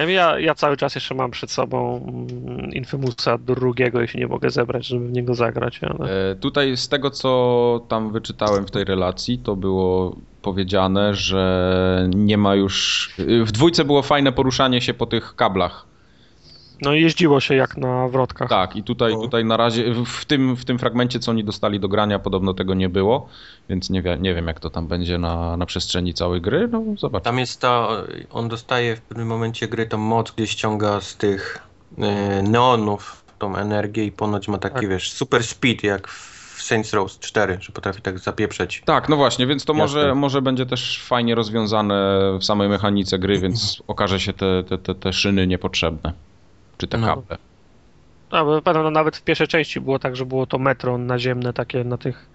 Ja, 0.10 0.40
ja 0.40 0.56
cały 0.56 0.78
czas 0.78 0.96
jeszcze 0.96 1.16
mam 1.16 1.32
przed 1.32 1.52
sobą 1.52 2.06
mm, 2.48 2.74
Infamousa 2.74 3.38
drugiego, 3.38 4.02
jeśli 4.02 4.20
nie 4.20 4.28
mogę 4.28 4.50
zebrać, 4.50 4.88
żeby 4.88 5.08
w 5.08 5.12
niego 5.12 5.34
zagrać. 5.36 5.80
Ale... 5.84 6.32
E, 6.32 6.36
Tutaj 6.36 6.78
z 6.78 6.90
tego, 6.90 7.12
co 7.12 7.86
tam 7.88 8.12
wyczytałem 8.12 8.68
w 8.68 8.72
tej 8.72 8.84
relacji, 8.84 9.38
to 9.40 9.56
było 9.56 10.16
powiedziane, 10.42 11.14
że 11.14 12.10
nie 12.16 12.38
ma 12.38 12.56
już. 12.56 13.10
W 13.46 13.52
dwójce 13.52 13.86
było 13.86 14.02
fajne 14.02 14.32
poruszanie 14.32 14.82
się 14.82 14.94
po 14.94 15.06
tych 15.06 15.36
kablach. 15.36 15.86
No 16.82 16.94
i 16.94 17.01
jeździło 17.01 17.39
się 17.39 17.55
jak 17.55 17.77
na 17.77 18.08
wrotkach. 18.08 18.50
Tak, 18.50 18.75
i 18.75 18.84
tutaj, 18.84 19.13
No. 19.13 19.22
tutaj 19.22 19.46
na 19.46 19.58
razie 19.58 19.94
w 20.05 20.25
tym, 20.25 20.55
w 20.55 20.65
tym 20.65 20.79
fragmencie, 20.79 21.20
co 21.20 21.32
oni 21.32 21.44
dostali 21.44 21.79
do 21.79 21.88
grania, 21.88 22.20
podobno 22.20 22.53
tego 22.53 22.74
nie 22.74 22.89
było, 22.89 23.27
więc 23.70 23.89
nie, 23.89 24.01
wie, 24.01 24.17
nie 24.20 24.34
wiem, 24.34 24.48
jak 24.48 24.60
to 24.60 24.70
tam 24.70 24.88
będzie 24.88 25.17
na, 25.17 25.58
na 25.58 25.65
przestrzeni 25.65 26.13
całej 26.13 26.41
gry. 26.41 26.67
No, 26.72 26.84
zobaczymy. 26.98 27.24
Tam 27.25 27.39
jest 27.39 27.62
ta, 27.62 27.88
on 28.32 28.48
dostaje 28.48 28.96
w 28.96 29.01
pewnym 29.01 29.27
momencie 29.27 29.67
gry 29.67 29.86
tą 29.86 29.98
moc, 29.98 30.32
gdzie 30.32 30.48
ściąga 30.48 31.01
z 31.01 31.17
tych 31.17 31.60
e, 31.98 32.44
neonów 32.44 33.25
tą 33.39 33.55
energię 33.55 34.05
i 34.05 34.12
ponoć 34.12 34.48
ma 34.48 34.58
taki, 34.58 34.75
Tak. 34.75 34.89
wiesz, 34.89 35.12
super 35.12 35.44
speed 35.44 35.88
jak 35.88 36.08
w 36.08 36.62
Saints 36.62 36.94
Row 36.94 37.20
4, 37.20 37.58
że 37.62 37.72
potrafi 37.72 38.01
tak 38.01 38.20
zapieprzeć. 38.20 38.82
Tak, 38.86 39.10
no 39.10 39.15
właśnie, 39.15 39.48
więc 39.48 39.65
to 39.65 39.74
może, 39.74 40.15
może 40.15 40.41
będzie 40.41 40.65
też 40.65 41.03
fajnie 41.03 41.36
rozwiązane 41.36 42.20
w 42.39 42.46
samej 42.46 42.70
mechanice 42.70 43.20
gry, 43.20 43.39
więc 43.39 43.77
okaże 43.88 44.20
się 44.20 44.34
te, 44.34 44.63
te, 44.63 44.77
te, 44.77 44.96
te 44.96 45.13
szyny 45.13 45.48
niepotrzebne. 45.48 46.13
Czy 46.77 46.88
te 46.88 46.98
No. 46.98 47.08
kable. 47.08 47.38
A, 48.32 48.44
bo 48.46 48.62
pewno 48.62 48.91
nawet 48.91 49.17
w 49.17 49.22
pierwszej 49.24 49.48
części 49.48 49.82
było 49.82 50.00
tak, 50.00 50.15
że 50.15 50.25
było 50.25 50.46
to 50.46 50.58
metro 50.60 50.98
naziemne 50.98 51.53
takie 51.53 51.84
na 51.84 51.98
tych, 51.98 52.29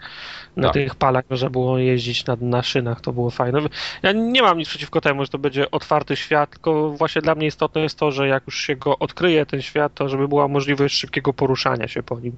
na 0.56 0.62
Tak. 0.62 0.73
tych 0.73 0.94
palach, 0.94 1.25
że 1.30 1.50
było 1.50 1.78
jeździć 1.78 2.26
na, 2.26 2.37
na 2.40 2.62
szynach, 2.62 3.00
to 3.00 3.12
było 3.12 3.30
fajne. 3.30 3.61
Ja 4.02 4.12
nie 4.12 4.42
mam 4.42 4.59
nic 4.59 4.68
przeciwko 4.68 5.00
temu, 5.00 5.25
że 5.25 5.28
to 5.30 5.38
będzie 5.38 5.70
otwarty 5.70 6.16
świat, 6.16 6.50
tylko 6.50 6.90
właśnie 6.90 7.23
dla 7.23 7.35
mnie 7.35 7.47
istotne 7.47 7.80
jest 7.80 7.99
to, 7.99 8.11
że 8.12 8.28
jak 8.28 8.42
już 8.47 8.59
się 8.61 8.76
go 8.76 8.99
odkryje 8.99 9.47
ten 9.47 9.62
świat, 9.62 9.94
to 9.94 10.09
żeby 10.09 10.28
była 10.28 10.49
możliwość 10.49 10.97
szybkiego 10.99 11.32
poruszania 11.32 11.88
się 11.88 12.02
po 12.02 12.20
nim. 12.20 12.37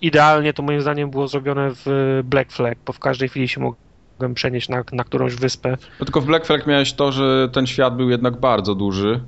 Idealnie 0.00 0.52
to 0.52 0.62
moim 0.62 0.80
zdaniem 0.80 1.10
było 1.10 1.28
zrobione 1.28 1.70
w 1.74 2.20
Black 2.24 2.52
Flag, 2.52 2.78
bo 2.86 2.92
w 2.92 2.98
każdej 2.98 3.28
chwili 3.28 3.48
się 3.48 3.60
mogłem 3.60 4.34
przenieść 4.34 4.68
na, 4.68 4.84
na 4.92 5.04
którąś 5.04 5.34
wyspę. 5.34 5.76
No 6.00 6.04
tylko 6.06 6.20
w 6.20 6.26
Black 6.26 6.46
Flag 6.46 6.66
miałeś 6.66 6.92
to, 6.92 7.12
że 7.12 7.48
ten 7.52 7.66
świat 7.66 7.96
był 7.96 8.10
jednak 8.10 8.40
bardzo 8.40 8.74
duży 8.74 9.20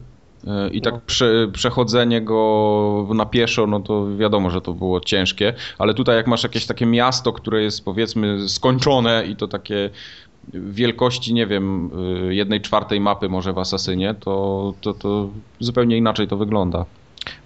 i 0.73 0.81
tak 0.81 0.95
No. 0.95 1.01
prze, 1.07 1.49
przechodzenie 1.53 2.21
go 2.21 3.07
na 3.15 3.27
pieszo, 3.27 3.67
no 3.67 3.81
to 3.81 4.17
wiadomo, 4.17 4.51
że 4.51 4.61
to 4.61 4.73
było 4.75 5.01
ciężkie, 5.01 5.55
ale 5.79 5.95
tutaj 5.95 6.17
jak 6.17 6.27
masz 6.27 6.43
jakieś 6.43 6.67
takie 6.67 6.87
miasto, 6.87 7.33
które 7.33 7.63
jest 7.63 7.85
powiedzmy 7.85 8.49
skończone 8.49 9.27
i 9.27 9.37
to 9.37 9.49
takie 9.49 9.91
wielkości, 10.55 11.35
nie 11.35 11.47
wiem, 11.47 11.91
yy, 12.27 12.35
jednej 12.35 12.61
czwartej 12.61 13.01
mapy 13.01 13.29
może 13.29 13.53
w 13.53 13.59
Asasynie, 13.59 14.15
to, 14.21 14.75
to, 14.81 14.95
to 14.95 15.29
zupełnie 15.61 15.97
inaczej 15.97 16.29
to 16.29 16.37
wygląda. 16.37 16.85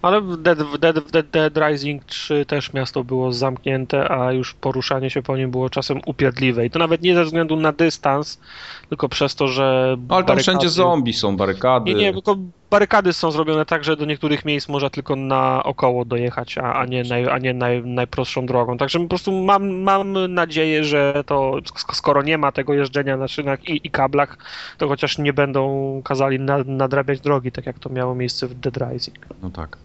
Ale 0.02 0.21
w 0.21 0.37
Dead, 0.37 0.59
w, 0.62 0.78
Dead, 0.78 0.99
w 0.99 1.11
Dead, 1.11 1.26
Dead 1.30 1.57
Rising 1.57 2.04
3 2.04 2.47
też 2.47 2.73
miasto 2.73 3.04
było 3.04 3.33
zamknięte, 3.33 4.11
a 4.11 4.33
już 4.33 4.54
poruszanie 4.54 5.11
się 5.11 5.23
po 5.23 5.37
nim 5.37 5.50
było 5.50 5.71
czasem 5.71 6.00
upierdliwe. 6.07 6.66
I 6.66 6.71
to 6.71 6.78
nawet 6.78 7.02
nie 7.02 7.14
ze 7.14 7.25
względu 7.25 7.57
na 7.57 7.73
dystans, 7.73 8.40
tylko 8.88 9.09
przez 9.09 9.35
to, 9.35 9.49
że. 9.49 9.97
No, 10.09 10.14
ale 10.16 10.25
tam 10.25 10.37
barykady- 10.37 10.40
wszędzie 10.42 10.69
zombie 10.69 11.12
są, 11.12 11.37
barykady. 11.37 11.95
Nie, 11.95 12.00
nie, 12.00 12.12
tylko 12.12 12.37
barykady 12.71 13.12
są 13.12 13.30
zrobione 13.30 13.66
tak, 13.66 13.85
że 13.85 13.97
do 13.97 14.04
niektórych 14.04 14.45
miejsc 14.45 14.69
można 14.69 14.90
tylko 14.90 15.16
naokoło 15.16 16.04
dojechać, 16.04 16.59
a, 16.59 16.75
a 16.75 16.87
nie, 16.87 17.02
naj, 17.04 17.28
a 17.28 17.38
nie 17.38 17.54
naj, 17.54 17.83
najprostszą 17.85 18.47
drogą. 18.47 18.78
Także 18.78 19.00
po 19.00 19.09
prostu 19.09 19.33
mam, 19.33 19.69
mam 19.71 20.35
nadzieję, 20.35 20.85
że 20.85 21.23
to 21.26 21.52
sk- 21.52 21.95
skoro 21.95 22.23
nie 22.23 22.38
ma 22.38 22.52
tego 22.52 22.75
jeżdżenia 22.75 23.16
na 23.16 23.28
szynach 23.28 23.69
i, 23.69 23.80
i 23.87 23.90
kablach, 23.90 24.38
to 24.78 24.88
chociaż 24.88 25.19
nie 25.19 25.33
będą 25.33 26.00
kazali 26.04 26.40
na, 26.40 26.59
nadrabiać 26.66 27.21
drogi, 27.21 27.52
tak 27.52 27.66
jak 27.66 27.78
to 27.78 27.90
miało 27.90 28.14
miejsce 28.14 28.47
w 28.47 28.54
Dead 28.54 28.76
Rising. 28.76 29.16
No 29.42 29.50
tak. 29.50 29.78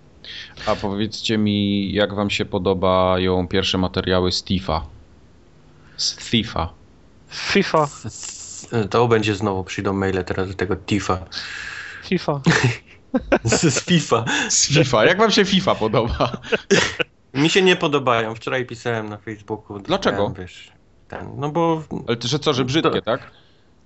A 0.65 0.75
powiedzcie 0.75 1.37
mi, 1.37 1.91
jak 1.93 2.13
wam 2.13 2.29
się 2.29 2.45
podobają 2.45 3.47
pierwsze 3.47 3.77
materiały 3.77 4.31
z 4.31 4.43
Tifa? 4.43 4.85
Z 5.97 6.15
Thifa. 6.29 6.73
FIFA, 7.29 7.87
To 8.89 9.07
będzie 9.07 9.35
znowu, 9.35 9.63
przyjdą 9.63 9.93
maile 9.93 10.23
teraz 10.23 10.47
do 10.47 10.53
tego 10.53 10.75
Tifa. 10.75 11.25
FIFA. 12.03 12.41
Z 13.43 13.83
FIFA. 13.85 14.25
Z 14.49 14.67
FIFA. 14.67 15.05
Jak 15.05 15.17
wam 15.17 15.31
się 15.31 15.45
FIFA 15.45 15.75
podoba? 15.75 16.31
Mi 17.33 17.49
się 17.49 17.61
nie 17.61 17.75
podobają. 17.75 18.35
Wczoraj 18.35 18.65
pisałem 18.65 19.09
na 19.09 19.17
Facebooku. 19.17 19.79
Dlaczego? 19.79 20.17
dostałem, 20.17 20.47
Wiesz, 20.47 20.71
ten, 21.07 21.29
no 21.37 21.49
bo 21.49 21.83
Ale 22.07 22.17
ty, 22.17 22.27
że 22.27 22.39
co, 22.39 22.53
że 22.53 22.65
brzydkie, 22.65 23.01
tak? 23.01 23.31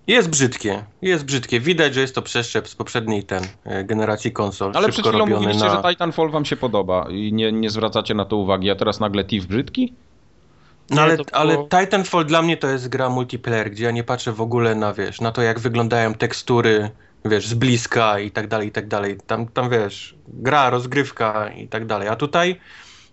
Jest 0.09 0.29
brzydkie. 0.29 0.83
Jest 1.01 1.25
brzydkie. 1.25 1.59
Widać, 1.59 1.93
że 1.93 2.01
jest 2.01 2.15
to 2.15 2.21
przeszczep 2.21 2.67
z 2.67 2.75
poprzedniej 2.75 3.23
ten 3.23 3.43
e, 3.63 3.83
generacji 3.83 4.31
konsol. 4.31 4.71
Ale 4.75 4.89
przed 4.89 5.07
chwilą 5.07 5.25
mówiliście, 5.25 5.65
na... 5.65 5.69
że 5.69 5.89
Titanfall 5.89 6.29
wam 6.29 6.45
się 6.45 6.55
podoba 6.55 7.07
i 7.09 7.33
nie, 7.33 7.51
nie 7.51 7.69
zwracacie 7.69 8.13
na 8.13 8.25
to 8.25 8.35
uwagi, 8.35 8.69
a 8.69 8.75
teraz 8.75 8.99
nagle 8.99 9.23
Tif 9.23 9.45
brzydki? 9.45 9.93
No 10.89 11.01
ale, 11.01 11.17
ale 11.31 11.57
Titanfall 11.57 12.25
dla 12.25 12.41
mnie 12.41 12.57
to 12.57 12.67
jest 12.67 12.89
gra 12.89 13.09
multiplayer, 13.09 13.71
gdzie 13.71 13.83
ja 13.85 13.91
nie 13.91 14.03
patrzę 14.03 14.31
w 14.31 14.41
ogóle 14.41 14.75
na, 14.75 14.93
wiesz, 14.93 15.21
na 15.21 15.31
to 15.31 15.41
jak 15.41 15.59
wyglądają 15.59 16.13
tekstury, 16.13 16.89
wiesz, 17.25 17.47
z 17.47 17.53
bliska 17.53 18.19
i 18.19 18.31
tak 18.31 18.47
dalej, 18.47 18.67
i 18.67 18.71
tak 18.71 18.87
dalej. 18.87 19.17
Tam, 19.27 19.47
tam 19.47 19.69
wiesz, 19.69 20.15
gra, 20.27 20.69
rozgrywka 20.69 21.49
i 21.49 21.67
tak 21.67 21.85
dalej. 21.85 22.07
A 22.07 22.15
tutaj 22.15 22.59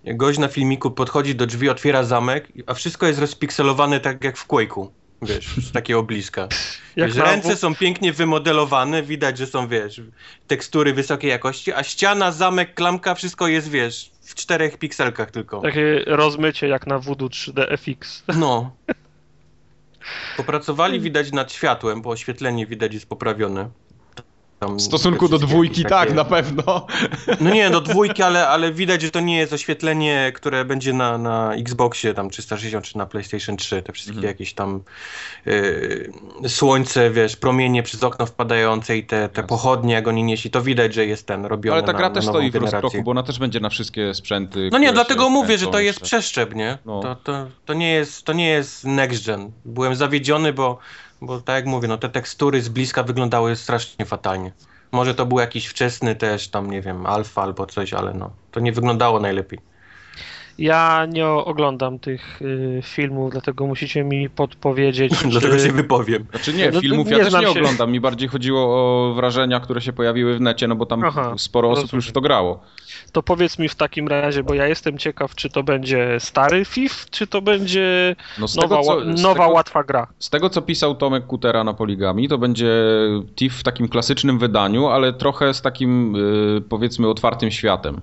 gość 0.05 0.38
na 0.38 0.49
filmiku 0.49 0.91
podchodzi 0.91 1.35
do 1.35 1.47
drzwi, 1.47 1.69
otwiera 1.69 2.05
zamek, 2.05 2.49
a 2.67 2.75
wszystko 2.75 3.07
jest 3.07 3.21
rozpikselowane 3.21 4.00
tak 4.00 4.25
jak 4.25 4.37
w 4.37 4.49
Quake'u. 4.49 4.88
Wiesz, 5.23 5.57
z 5.57 5.73
takiego 5.73 6.03
bliska. 6.03 6.49
Jak 6.97 7.13
Wiesz, 7.13 7.25
ręce 7.25 7.57
są 7.57 7.75
pięknie 7.75 8.13
wymodelowane, 8.13 9.03
widać, 9.03 9.39
że 9.39 9.47
są, 9.47 9.69
wiesz, 9.69 10.01
tekstury 10.47 10.95
wysokiej 10.95 11.31
jakości, 11.31 11.73
a 11.73 11.83
ściana, 11.83 12.33
zamek, 12.33 12.75
klamka, 12.75 13.15
wszystko 13.15 13.49
jest, 13.49 13.71
wiesz, 13.71 14.11
w 14.23 14.35
czterech 14.35 14.79
pikselkach 14.79 15.31
tylko. 15.31 15.61
Takie 15.61 16.05
rozmycie 16.07 16.69
jak 16.69 16.87
na 16.87 16.99
Voodoo 16.99 17.29
3D 17.29 17.77
FX. 17.79 18.23
No. 18.39 18.77
Popracowali 20.37 21.01
widać 21.01 21.33
nad 21.33 21.53
światłem, 21.53 22.03
bo 22.03 22.11
oświetlenie 22.11 22.67
widać 22.67 22.95
jest 22.95 23.09
poprawione. 23.09 23.71
Tam 24.59 24.77
W 24.77 24.83
stosunku 24.83 25.29
do 25.29 25.39
dwójki 25.39 25.75
wszystkie 25.75 25.91
tak, 25.91 26.09
takie- 26.09 26.15
na 26.15 26.25
pewno. 26.25 26.87
No 27.41 27.51
nie, 27.51 27.71
do 27.71 27.81
dwójki, 27.81 28.23
ale, 28.23 28.49
ale 28.49 28.73
widać, 28.73 29.03
że 29.03 29.11
to 29.11 29.21
nie 29.21 29.37
jest 29.39 29.53
oświetlenie, 29.53 30.33
które 30.35 30.65
będzie 30.65 30.93
na, 30.93 31.19
na 31.19 31.55
Xboxie 31.55 32.15
tam 32.15 32.31
360 32.31 32.85
czy 32.85 32.99
na 32.99 33.07
PlayStation 33.07 33.57
3. 33.57 33.83
Te 33.83 33.93
wszystkie 33.93 34.17
Mhm. 34.17 34.29
jakieś 34.29 34.55
tam 34.55 34.83
yy, 35.47 36.13
słońce, 36.49 37.11
wiesz, 37.11 37.37
promienie 37.37 37.83
przez 37.83 38.03
okno 38.05 38.27
wpadające 38.27 38.97
i 38.97 39.05
te, 39.05 39.29
te 39.29 39.43
pochodnie, 39.43 39.95
jak 39.95 40.09
oni 40.09 40.23
nieśli, 40.23 40.51
to 40.51 40.63
widać, 40.63 40.95
że 40.95 41.07
jest 41.07 41.27
ten 41.27 41.45
robiony 41.45 41.75
Ale 41.75 41.83
ta 41.83 41.93
na, 41.93 41.99
gra 41.99 42.09
na 42.09 42.15
też 42.15 42.27
nową 42.27 42.39
stoi 42.39 42.51
w 42.51 42.55
rozkroku, 42.55 43.03
bo 43.03 43.11
ona 43.11 43.23
też 43.23 43.39
będzie 43.39 43.61
na 43.61 43.69
wszystkie 43.69 44.15
sprzęty. 44.15 44.69
No 44.73 44.79
nie, 44.79 44.93
dlatego 44.93 45.29
mówię, 45.29 45.59
że 45.59 45.67
to 45.67 45.81
jest 45.81 46.01
jeszcze. 46.01 46.17
przeszczep, 46.17 46.55
nie? 46.55 46.79
No. 46.87 47.01
To, 47.01 47.15
to, 47.17 47.47
to, 47.65 47.75
nie 47.75 47.93
jest, 47.93 48.25
to 48.25 48.33
nie 48.33 48.49
jest 48.49 48.85
next 48.85 49.27
gen. 49.27 49.51
Byłem 49.65 49.95
zawiedziony, 49.95 50.53
bo, 50.53 50.79
bo 51.21 51.41
tak 51.41 51.57
jak 51.57 51.67
mówię, 51.67 51.89
no 51.89 51.99
te 51.99 52.09
tekstury 52.09 52.63
z 52.63 52.69
bliska 52.69 53.03
wyglądały 53.03 53.57
strasznie 53.57 54.05
fatalnie. 54.07 54.53
Może 54.93 55.15
to 55.15 55.27
był 55.27 55.39
jakiś 55.39 55.67
wczesny 55.67 56.17
też 56.17 56.49
tam, 56.49 56.71
nie 56.71 56.83
wiem, 56.83 57.07
alfa 57.07 57.43
albo 57.43 57.67
coś, 57.67 57.93
ale 57.93 58.15
no, 58.15 58.31
to 58.51 58.61
nie 58.61 58.73
wyglądało 58.73 59.21
najlepiej. 59.21 59.59
Ja 60.59 61.07
nie 61.13 61.27
oglądam 61.29 61.99
tych 61.99 62.43
y, 62.43 62.81
filmów, 62.83 63.33
dlatego 63.33 63.67
musicie 63.67 64.05
mi 64.05 64.31
podpowiedzieć. 64.31 65.13
Dlatego 65.31 65.57
czy- 65.57 65.63
się 65.63 65.73
wypowiem. 65.73 66.27
Znaczy 66.31 66.53
nie, 66.55 66.71
No 66.71 66.81
filmów 66.81 67.07
nie 67.11 67.17
ja 67.19 67.25
też 67.25 67.35
nie 67.35 67.41
się. 67.43 67.49
oglądam. 67.49 67.93
Mi 67.93 68.01
bardziej 68.01 68.29
chodziło 68.29 68.61
o 68.63 69.15
wrażenia, 69.15 69.61
które 69.61 69.81
się 69.81 69.93
pojawiły 69.93 70.37
w 70.37 70.41
necie, 70.41 70.69
no 70.69 70.77
bo 70.77 70.87
tam 70.87 71.05
Aha, 71.05 71.35
sporo 71.39 71.69
osób 71.71 71.83
rozumiem. 71.83 71.99
już 71.99 72.09
w 72.09 72.13
to 72.13 72.21
grało. 72.21 72.61
To 73.13 73.23
powiedz 73.23 73.59
mi 73.59 73.69
w 73.69 73.75
takim 73.75 74.09
razie, 74.09 74.43
bo 74.43 74.55
ja 74.55 74.67
jestem 74.67 74.99
ciekaw, 74.99 75.35
czy 75.35 75.51
to 75.51 75.63
będzie 75.63 76.17
stary 76.19 76.65
FIF, 76.65 77.07
czy 77.11 77.27
to 77.27 77.43
będzie 77.43 78.17
No 78.39 78.47
nowa, 78.57 78.69
tego, 78.69 78.83
co, 78.83 79.23
nowa 79.23 79.35
tego, 79.45 79.49
łatwa 79.55 79.85
gra. 79.85 80.07
z 80.19 80.31
tego, 80.31 80.51
co 80.51 80.63
pisał 80.63 80.95
Tomek 80.95 81.27
Kutera 81.27 81.65
na 81.65 81.75
Poligami, 81.75 82.29
to 82.29 82.39
będzie 82.39 82.73
TIF 83.37 83.55
w 83.57 83.63
takim 83.63 83.89
klasycznym 83.89 84.39
wydaniu, 84.39 84.87
ale 84.87 85.13
trochę 85.13 85.55
z 85.55 85.63
takim, 85.63 86.17
y, 86.17 86.61
powiedzmy, 86.69 87.09
otwartym 87.09 87.51
światem. 87.51 88.01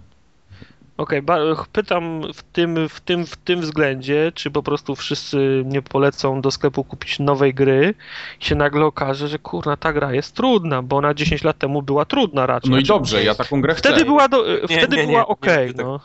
Okej, 0.97 1.21
ba- 1.21 1.65
pytam 1.71 2.33
w 2.33 2.43
tym, 2.43 2.89
w, 2.89 3.01
tym, 3.01 3.25
w 3.25 3.37
tym 3.37 3.61
względzie, 3.61 4.31
czy 4.35 4.51
po 4.51 4.63
prostu 4.63 4.95
wszyscy 4.95 5.63
mnie 5.65 5.81
polecą 5.81 6.41
do 6.41 6.51
sklepu 6.51 6.83
kupić 6.83 7.19
nowej 7.19 7.53
gry 7.53 7.93
i 8.41 8.45
się 8.45 8.55
nagle 8.55 8.85
okaże, 8.85 9.27
że 9.27 9.39
kurna, 9.39 9.77
ta 9.77 9.93
gra 9.93 10.13
jest 10.13 10.35
trudna, 10.35 10.81
bo 10.81 10.97
ona 10.97 11.13
10 11.13 11.43
lat 11.43 11.57
temu 11.57 11.81
była 11.81 12.05
trudna 12.05 12.45
raczej. 12.45 12.71
No 12.71 12.77
i 12.77 12.83
dobrze, 12.83 13.23
ja 13.23 13.35
taką 13.35 13.61
grę 13.61 13.75
chcę. 13.75 13.89
Wtedy 13.89 14.05
była, 14.05 14.27
do, 14.27 14.45
Nie, 14.69 14.77
wtedy 14.77 14.95
nie, 14.95 15.01
nie, 15.01 15.07
była 15.07 15.19
nie 15.19 15.27
okej, 15.27 15.67
będzie 15.67 15.83
no. 15.83 15.99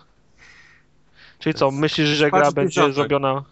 Czyli 1.38 1.54
co, 1.54 1.70
myślisz, 1.70 2.08
że 2.08 2.30
gra 2.30 2.52
będzie 2.52 2.92
zrobiona... 2.92 3.44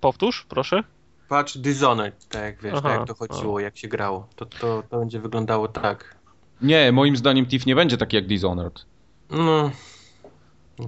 Powtórz, 0.00 0.46
proszę? 0.48 0.82
Patrz 1.28 1.58
Dishonored, 1.58 2.28
tak 2.28 2.42
jak 2.42 2.62
wiesz, 2.62 2.74
Aha, 2.76 2.88
tak 2.88 2.98
jak 2.98 3.08
to 3.08 3.14
chodziło, 3.14 3.60
jak 3.60 3.76
się 3.76 3.88
grało. 3.88 4.26
To, 4.36 4.46
to, 4.46 4.82
to 4.90 4.98
będzie 4.98 5.20
wyglądało 5.20 5.68
tak. 5.68 6.16
Nie, 6.62 6.92
moim 6.92 7.16
zdaniem 7.16 7.46
TIF 7.46 7.66
nie 7.66 7.74
będzie 7.74 7.96
taki 7.96 8.16
jak 8.16 8.26
Dishonored. 8.26 8.84
No, 9.30 9.70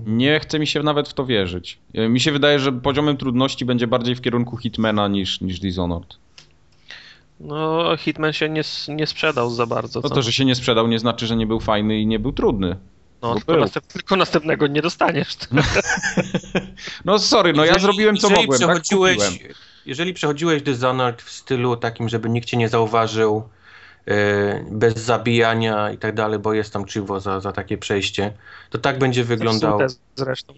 Nie 0.07 0.41
chce 0.41 0.59
mi 0.59 0.67
się 0.67 0.83
nawet 0.83 1.09
w 1.09 1.15
to 1.15 1.27
wierzyć. 1.27 1.79
Y, 1.99 2.09
Mi 2.09 2.21
się 2.21 2.33
wydaje, 2.33 2.59
że 2.59 2.73
poziomem 2.73 3.17
trudności 3.17 3.65
będzie 3.65 3.87
bardziej 3.87 4.15
w 4.15 4.21
kierunku 4.21 4.57
Hitmana 4.57 5.09
niż, 5.09 5.41
niż 5.41 5.61
Dishonored. 5.61 6.17
No, 7.41 7.97
Hitman 7.97 8.33
się 8.33 8.49
nie, 8.49 8.63
nie 8.89 9.07
sprzedał 9.07 9.51
za 9.51 9.67
bardzo. 9.67 10.01
No 10.03 10.09
co? 10.09 10.15
to, 10.15 10.23
że 10.23 10.33
się 10.33 10.45
nie 10.45 10.55
sprzedał, 10.55 10.87
nie 10.89 10.99
znaczy, 10.99 11.27
że 11.27 11.37
nie 11.37 11.47
był 11.47 11.61
fajny 11.61 11.99
i 12.01 12.07
nie 12.07 12.19
był 12.19 12.33
trudny. 12.33 12.77
no, 13.23 13.35
tylko, 13.35 13.53
był. 13.53 13.61
następ, 13.61 13.87
tylko 13.87 14.17
następnego 14.17 14.67
nie 14.67 14.83
dostaniesz. 14.83 15.29
No 17.05 17.19
sorry, 17.19 17.53
no 17.53 17.65
ja 17.65 17.67
Jeżeli- 17.69 17.83
zrobiłem 17.83 18.17
co 18.17 18.29
jeżeli 18.29 18.43
mogłem, 18.47 18.61
tak 18.61 18.69
przechodziłeś, 18.69 19.17
kupiłem. 19.33 19.55
Jeżeli 19.87 20.15
przechodziłeś 20.15 20.63
Dishonored 20.63 21.23
w 21.23 21.31
stylu 21.31 21.76
takim, 21.76 22.09
żeby 22.09 22.31
nikt 22.31 22.49
cię 22.49 22.57
nie 22.57 22.69
zauważył, 22.69 23.43
bez 24.71 24.95
zabijania 24.99 25.91
i 25.91 25.99
tak 25.99 26.15
dalej, 26.15 26.39
bo 26.39 26.53
jest 26.53 26.73
tam 26.73 26.85
czywo 26.85 27.21
za, 27.21 27.41
za 27.41 27.53
takie 27.53 27.79
przejście, 27.79 28.33
to 28.71 28.79
tak 28.79 28.99
będzie 28.99 29.25
wyglądał. 29.25 29.79
Zresztą. 30.17 30.55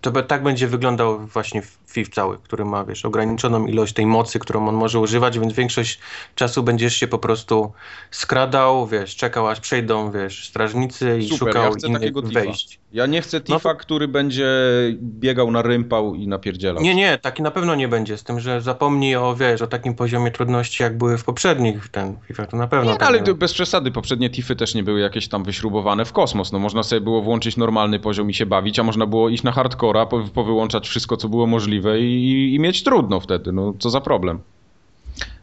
To 0.00 0.22
tak 0.22 0.42
będzie 0.42 0.66
wyglądał 0.68 1.18
właśnie 1.18 1.62
FIF 1.96 2.08
cały, 2.08 2.38
który 2.38 2.64
ma, 2.64 2.84
wiesz, 2.84 3.04
ograniczoną 3.04 3.66
ilość 3.66 3.92
tej 3.92 4.06
mocy, 4.06 4.38
którą 4.38 4.68
on 4.68 4.74
może 4.74 5.00
używać, 5.00 5.38
więc 5.38 5.52
większość 5.52 5.98
czasu 6.34 6.62
będziesz 6.62 6.96
się 6.96 7.08
po 7.08 7.18
prostu 7.18 7.72
skradał, 8.10 8.86
wiesz, 8.86 9.16
czekał 9.16 9.48
aż 9.48 9.60
przejdą, 9.60 10.10
wiesz, 10.10 10.48
strażnicy 10.48 11.18
i 11.18 11.28
Super, 11.28 11.38
szukał 11.38 11.64
ja 11.64 11.70
chcę 11.70 11.88
innych 11.88 12.14
wejść. 12.14 12.78
Ja 12.92 13.06
nie 13.06 13.22
chcę 13.22 13.36
No 13.36 13.44
tifa, 13.44 13.74
to- 13.74 13.80
który 13.80 14.08
będzie 14.08 14.48
biegał 15.00 15.50
na 15.50 15.62
rympał 15.62 16.14
i 16.14 16.28
napierdzielał. 16.28 16.82
Nie, 16.82 16.94
nie, 16.94 17.18
taki 17.18 17.42
na 17.42 17.50
pewno 17.50 17.74
nie 17.74 17.88
będzie, 17.88 18.18
z 18.18 18.24
tym, 18.24 18.40
że 18.40 18.60
zapomnij 18.60 19.16
o, 19.16 19.36
wiesz, 19.36 19.62
o 19.62 19.66
takim 19.66 19.94
poziomie 19.94 20.30
trudności, 20.30 20.82
jak 20.82 20.98
były 20.98 21.18
w 21.18 21.24
poprzednich 21.24 21.88
ten 21.88 22.16
FIFA, 22.26 22.46
to 22.46 22.56
na 22.56 22.66
pewno 22.66 22.92
Nie, 22.92 23.02
ale 23.02 23.20
nie 23.20 23.34
bez 23.34 23.52
przesady, 23.52 23.90
poprzednie 23.90 24.30
tify 24.30 24.56
też 24.56 24.74
nie 24.74 24.82
były 24.82 25.00
jakieś 25.00 25.28
tam 25.28 25.44
wyśrubowane 25.44 26.04
w 26.04 26.12
kosmos. 26.12 26.52
No 26.52 26.58
można 26.58 26.82
sobie 26.82 27.00
było 27.00 27.22
włączyć 27.22 27.56
normalny 27.56 28.00
poziom 28.00 28.30
i 28.30 28.34
się 28.34 28.46
bawić, 28.46 28.78
a 28.78 28.82
można 28.82 29.06
było 29.06 29.28
iść 29.28 29.42
na 29.42 29.52
hardcora, 29.52 30.06
po, 30.06 30.20
powyłączać 30.20 30.88
wszystko, 30.88 31.16
co 31.16 31.28
było 31.28 31.46
możliwe 31.46 31.85
i, 31.94 32.54
i 32.54 32.60
mieć 32.60 32.82
trudno 32.82 33.20
wtedy. 33.20 33.52
No 33.52 33.74
co 33.78 33.90
za 33.90 34.00
problem. 34.00 34.40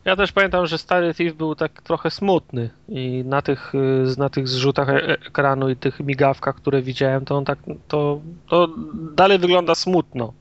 Ja 0.05 0.15
też 0.15 0.31
pamiętam, 0.31 0.67
że 0.67 0.77
stary 0.77 1.13
Thief 1.13 1.35
był 1.35 1.55
tak 1.55 1.81
trochę 1.81 2.11
smutny 2.11 2.69
i 2.89 3.23
na 3.25 3.41
tych, 3.41 3.75
y, 3.75 4.19
na 4.19 4.29
tych 4.29 4.47
zrzutach 4.47 4.89
e- 4.89 5.07
ekranu 5.07 5.69
i 5.69 5.75
tych 5.75 5.99
migawkach, 5.99 6.55
które 6.55 6.81
widziałem, 6.81 7.25
to 7.25 7.37
on 7.37 7.45
tak, 7.45 7.59
to, 7.87 8.19
to 8.49 8.69
dalej 9.15 9.39
wygląda 9.39 9.75
smutno. 9.75 10.33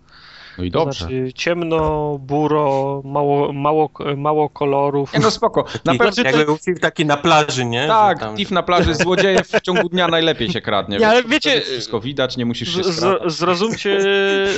No 0.58 0.64
i 0.64 0.70
To 0.70 0.78
dobrze. 0.84 0.98
Znaczy 0.98 1.32
ciemno, 1.34 2.18
buro, 2.18 3.02
mało, 3.04 3.52
mało, 3.52 3.90
mało 4.16 4.48
kolorów. 4.48 5.12
Nie 5.12 5.20
no 5.20 5.30
spoko. 5.30 5.64
Na 5.84 5.94
pewno 5.94 6.22
jakby 6.24 6.44
był 6.44 6.56
film 6.56 6.78
taki 6.78 7.06
na 7.06 7.16
plaży, 7.16 7.64
nie? 7.64 7.86
Tak, 7.86 8.18
tam- 8.20 8.36
tif 8.36 8.50
na 8.50 8.62
plaży 8.62 8.94
złodzieje 8.94 9.42
w 9.44 9.60
ciągu 9.60 9.88
dnia 9.88 10.08
najlepiej 10.08 10.50
się 10.50 10.60
kradnie. 10.60 10.98
Nie, 10.98 11.08
ale 11.08 11.22
Wiesz, 11.22 11.30
wiecie- 11.32 11.60
Wszystko 11.60 12.00
widać, 12.00 12.36
nie 12.36 12.46
musisz 12.46 12.74
się 12.76 12.84
Z, 12.84 13.32
zrozumcie, 13.32 13.98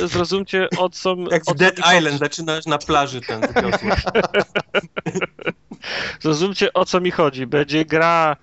zrozumcie 0.05 0.69
o 0.79 0.89
co, 0.89 1.17
Jak 1.31 1.43
o 1.43 1.45
w 1.45 1.47
co 1.47 1.55
Dead 1.55 1.81
chodzi. 1.81 1.97
Island, 1.99 2.19
zaczynasz 2.19 2.67
na 2.67 2.79
plaży 2.79 3.21
ten. 3.21 3.41
Zrozumcie 6.21 6.73
o 6.73 6.85
co 6.85 7.01
mi 7.01 7.11
chodzi. 7.11 7.47
Będzie 7.47 7.85
gra 7.85 8.37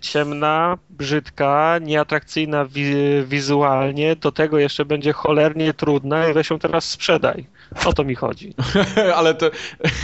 ciemna, 0.00 0.78
brzydka, 0.90 1.78
nieatrakcyjna 1.82 2.64
wi 2.64 2.94
wizualnie, 3.24 4.16
do 4.16 4.32
tego 4.32 4.58
jeszcze 4.58 4.84
będzie 4.84 5.12
cholernie 5.12 5.74
trudna 5.74 6.28
i 6.28 6.32
weź 6.32 6.50
ją 6.50 6.58
teraz 6.58 6.90
sprzedaj. 6.90 7.46
O 7.84 7.92
to 7.92 8.04
mi 8.04 8.14
chodzi. 8.14 8.54
ale 9.16 9.34
to... 9.34 9.50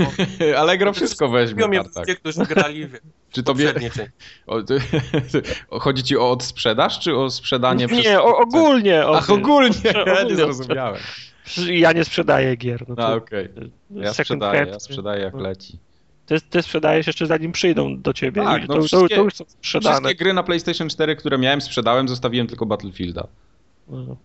Allegro 0.61 0.92
wszystko 0.92 1.28
weźmie. 1.28 1.68
Mnie 1.68 1.78
Tartak. 1.78 1.96
ludzie, 1.96 2.16
którzy 2.16 2.40
grali 2.40 2.87
w 2.87 2.98
Czy 3.33 3.42
tobie... 3.42 3.74
O, 4.46 4.62
ty... 4.62 4.80
Chodzi 5.70 6.02
ci 6.02 6.16
o 6.16 6.30
odsprzedaż, 6.30 6.98
czy 6.98 7.16
o 7.16 7.30
sprzedanie 7.30 7.88
przez... 7.88 8.04
Nie, 8.04 8.20
o, 8.20 8.38
ogólnie. 8.38 9.06
O, 9.06 9.16
Ach, 9.16 9.30
ogólnie, 9.30 9.70
Ogólnie 9.70 10.12
ja 10.14 10.22
nie 10.22 10.37
zrozumiałem. 10.37 11.00
Ja 11.66 11.92
nie 11.92 12.04
sprzedaję 12.04 12.56
gier. 12.56 12.85
No 12.88 12.94
A, 12.98 13.09
to 13.09 13.14
okej. 13.14 13.48
Ja 13.90 14.14
second 14.14 14.42
sprzedaję, 14.42 14.66
ja 14.72 14.80
sprzedaję 14.80 15.22
jak 15.22 15.35
leci. 15.35 15.78
Ty, 16.30 16.40
ty 16.40 16.62
sprzedajesz 16.62 17.06
jeszcze 17.06 17.26
zanim 17.26 17.52
przyjdą 17.52 18.00
do 18.00 18.12
ciebie. 18.12 18.42
Tak, 18.42 18.68
no 18.68 18.74
to, 18.74 18.88
to, 19.08 19.22
już 19.22 19.34
są 19.34 19.44
sprzedane. 19.48 19.96
Wszystkie 19.96 20.14
gry 20.14 20.32
na 20.32 20.42
PlayStation 20.42 20.88
4, 20.88 21.16
które 21.16 21.38
miałem, 21.38 21.60
sprzedałem, 21.60 22.08
zostawiłem 22.08 22.46
tylko 22.46 22.66
Battlefielda. 22.66 23.26
No. 23.88 24.16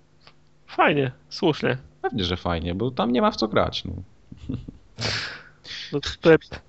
Fajnie, 0.68 1.12
słusznie. 1.30 1.78
Pewnie, 2.02 2.24
że 2.24 2.38
fajnie, 2.38 2.76
bo 2.76 2.92
tam 2.92 3.12
nie 3.12 3.22
ma 3.22 3.32
w 3.32 3.36
co 3.36 3.48
grać. 3.48 3.84
No. 3.86 3.94
No, 5.94 6.00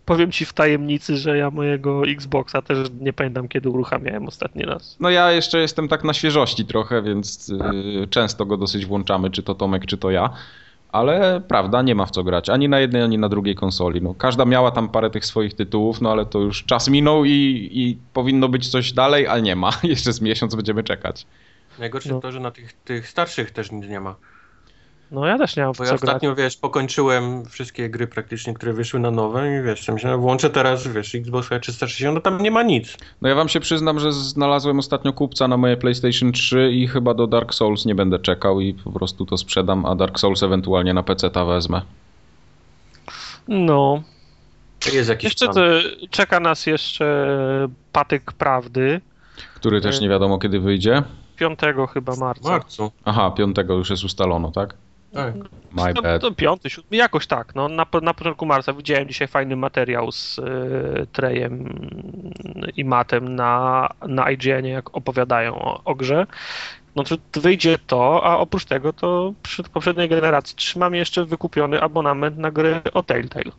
powiem 0.05 0.33
ci 0.33 0.45
w 0.45 0.53
tajemnicy, 0.53 1.17
że 1.17 1.39
ja 1.39 1.51
mojego 1.51 2.03
Xboxa 2.07 2.63
też 2.63 2.89
nie 3.01 3.13
pamiętam 3.13 3.49
kiedy 3.49 3.71
uruchamiałem 3.71 4.27
ostatni 4.27 4.63
raz. 4.63 4.97
no 5.01 5.11
ja 5.11 5.33
jeszcze 5.33 5.59
jestem 5.59 5.89
tak 5.89 6.05
na 6.05 6.15
świeżości 6.15 6.65
trochę, 6.65 7.03
więc 7.03 7.49
yy, 7.49 8.07
często 8.11 8.47
go 8.47 8.57
dosyć 8.57 8.87
włączamy, 8.87 9.31
czy 9.31 9.43
to 9.43 9.55
Tomek, 9.55 9.87
czy 9.87 9.97
to 9.97 10.11
ja. 10.11 10.31
Ale 10.93 11.41
prawda, 11.49 11.83
nie 11.83 11.95
ma 11.95 12.07
w 12.07 12.11
co 12.11 12.25
grać. 12.25 12.51
Ani 12.51 12.69
na 12.69 12.81
jednej, 12.81 13.03
ani 13.03 13.19
na 13.19 13.29
drugiej 13.29 13.55
konsoli. 13.55 14.03
No, 14.03 14.15
każda 14.15 14.45
miała 14.45 14.71
tam 14.71 14.89
parę 14.89 15.11
tych 15.11 15.27
swoich 15.27 15.55
tytułów, 15.55 16.01
no 16.01 16.11
ale 16.13 16.27
to 16.27 16.39
już 16.41 16.65
czas 16.65 16.89
minął 16.89 17.25
i, 17.25 17.69
i 17.73 17.99
powinno 18.13 18.49
być 18.49 18.69
coś 18.69 18.93
dalej, 18.93 19.27
ale 19.27 19.43
nie 19.43 19.57
ma. 19.57 19.71
Jeszcze 19.83 20.13
z 20.13 20.21
miesiąc 20.21 20.55
będziemy 20.55 20.83
czekać. 20.83 21.27
Najgorsze 21.79 22.13
No. 22.13 22.21
to, 22.21 22.33
że 22.33 22.41
na 22.41 22.51
tych, 22.51 22.73
tych 22.73 23.09
starszych 23.09 23.51
też 23.51 23.73
nic 23.73 23.89
nie 23.89 24.01
ma. 24.01 24.15
No 25.11 25.27
ja 25.27 25.39
też 25.39 25.57
nie 25.57 25.63
mam 25.63 25.73
Bo 25.73 25.77
co 25.77 25.85
ja 25.85 25.91
grać. 25.91 26.03
ostatnio, 26.03 26.35
wiesz, 26.35 26.57
pokończyłem 26.57 27.45
wszystkie 27.45 27.91
gry 27.91 28.07
praktycznie, 28.07 28.55
które 28.55 28.73
wyszły 28.73 29.01
na 29.01 29.11
nowe 29.11 29.59
i 29.59 29.63
wiesz, 29.63 29.89
myślałem, 29.89 30.21
włączę 30.21 30.51
teraz, 30.51 30.89
wiesz, 30.89 31.15
Xbox 31.15 31.49
360, 31.61 32.15
no 32.15 32.21
tam 32.21 32.43
nie 32.43 32.51
ma 32.51 32.63
nic. 32.63 32.97
No 33.23 33.29
ja 33.29 33.35
wam 33.35 33.49
się 33.49 33.61
przyznam, 33.61 34.01
że 34.01 34.13
znalazłem 34.13 34.79
ostatnio 34.79 35.13
kupca 35.13 35.49
na 35.49 35.57
moje 35.57 35.77
PlayStation 35.77 36.33
3 36.33 36.73
i 36.73 36.89
chyba 36.89 37.15
do 37.15 37.27
Dark 37.27 37.55
Souls 37.55 37.85
nie 37.87 37.95
będę 37.95 38.19
czekał 38.19 38.61
i 38.61 38.75
po 38.75 38.93
prostu 38.93 39.27
to 39.27 39.37
sprzedam, 39.37 39.87
a 39.87 39.95
Dark 39.95 40.19
Souls 40.21 40.43
ewentualnie 40.43 40.95
na 40.95 41.03
PC-ta 41.03 41.45
wezmę. 41.45 41.83
No. 43.49 44.03
Jest 44.93 45.09
jakiś 45.09 45.25
Jeszcze 45.25 45.47
to, 45.49 45.61
czeka 46.11 46.41
nas 46.41 46.67
jeszcze 46.67 47.69
Patyk 47.93 48.33
Prawdy. 48.33 49.01
Który 49.55 49.81
też 49.81 50.01
nie 50.01 50.09
wiadomo 50.09 50.39
kiedy 50.39 50.61
wyjdzie. 50.61 51.03
5 51.37 51.59
chyba 51.95 52.13
W 52.13 52.19
marca. 52.19 52.49
marcu. 52.51 52.93
Aha, 53.05 53.31
5 53.31 53.57
już 53.69 53.91
jest 53.91 54.05
ustalono, 54.05 54.51
tak? 54.51 54.75
Tak. 55.17 55.35
My 55.73 55.95
To, 55.95 56.03
bad. 56.03 56.23
to 56.23 56.33
piąty, 56.33 56.71
siódmy, 56.71 56.97
jakoś 56.97 57.27
tak. 57.27 57.55
No, 57.55 57.69
na, 57.69 57.87
na 58.03 58.15
początku 58.15 58.47
marca 58.47 58.73
widziałem 58.73 59.09
dzisiaj 59.09 59.29
fajny 59.29 59.57
materiał 59.57 60.13
z 60.13 60.39
e, 60.39 60.43
Trejem 61.13 61.79
i 62.77 62.85
Matem 62.85 63.35
na, 63.35 63.89
na 64.09 64.31
IGN, 64.31 64.65
jak 64.67 64.97
opowiadają 64.97 65.55
o, 65.59 65.81
o 65.85 65.95
grze. 65.95 66.27
No 66.97 67.05
to 67.05 67.41
wyjdzie 67.41 67.79
to, 67.87 68.21
a 68.25 68.37
oprócz 68.39 68.65
tego 68.65 68.93
to 68.93 69.33
przy 69.43 69.63
poprzedniej 69.63 70.09
generacji 70.09 70.57
trzymam 70.57 70.95
jeszcze 70.95 71.25
wykupiony 71.25 71.81
abonament 71.83 72.39
na 72.39 72.51
gry 72.51 72.81
o 72.95 73.03
Telltale. 73.03 73.53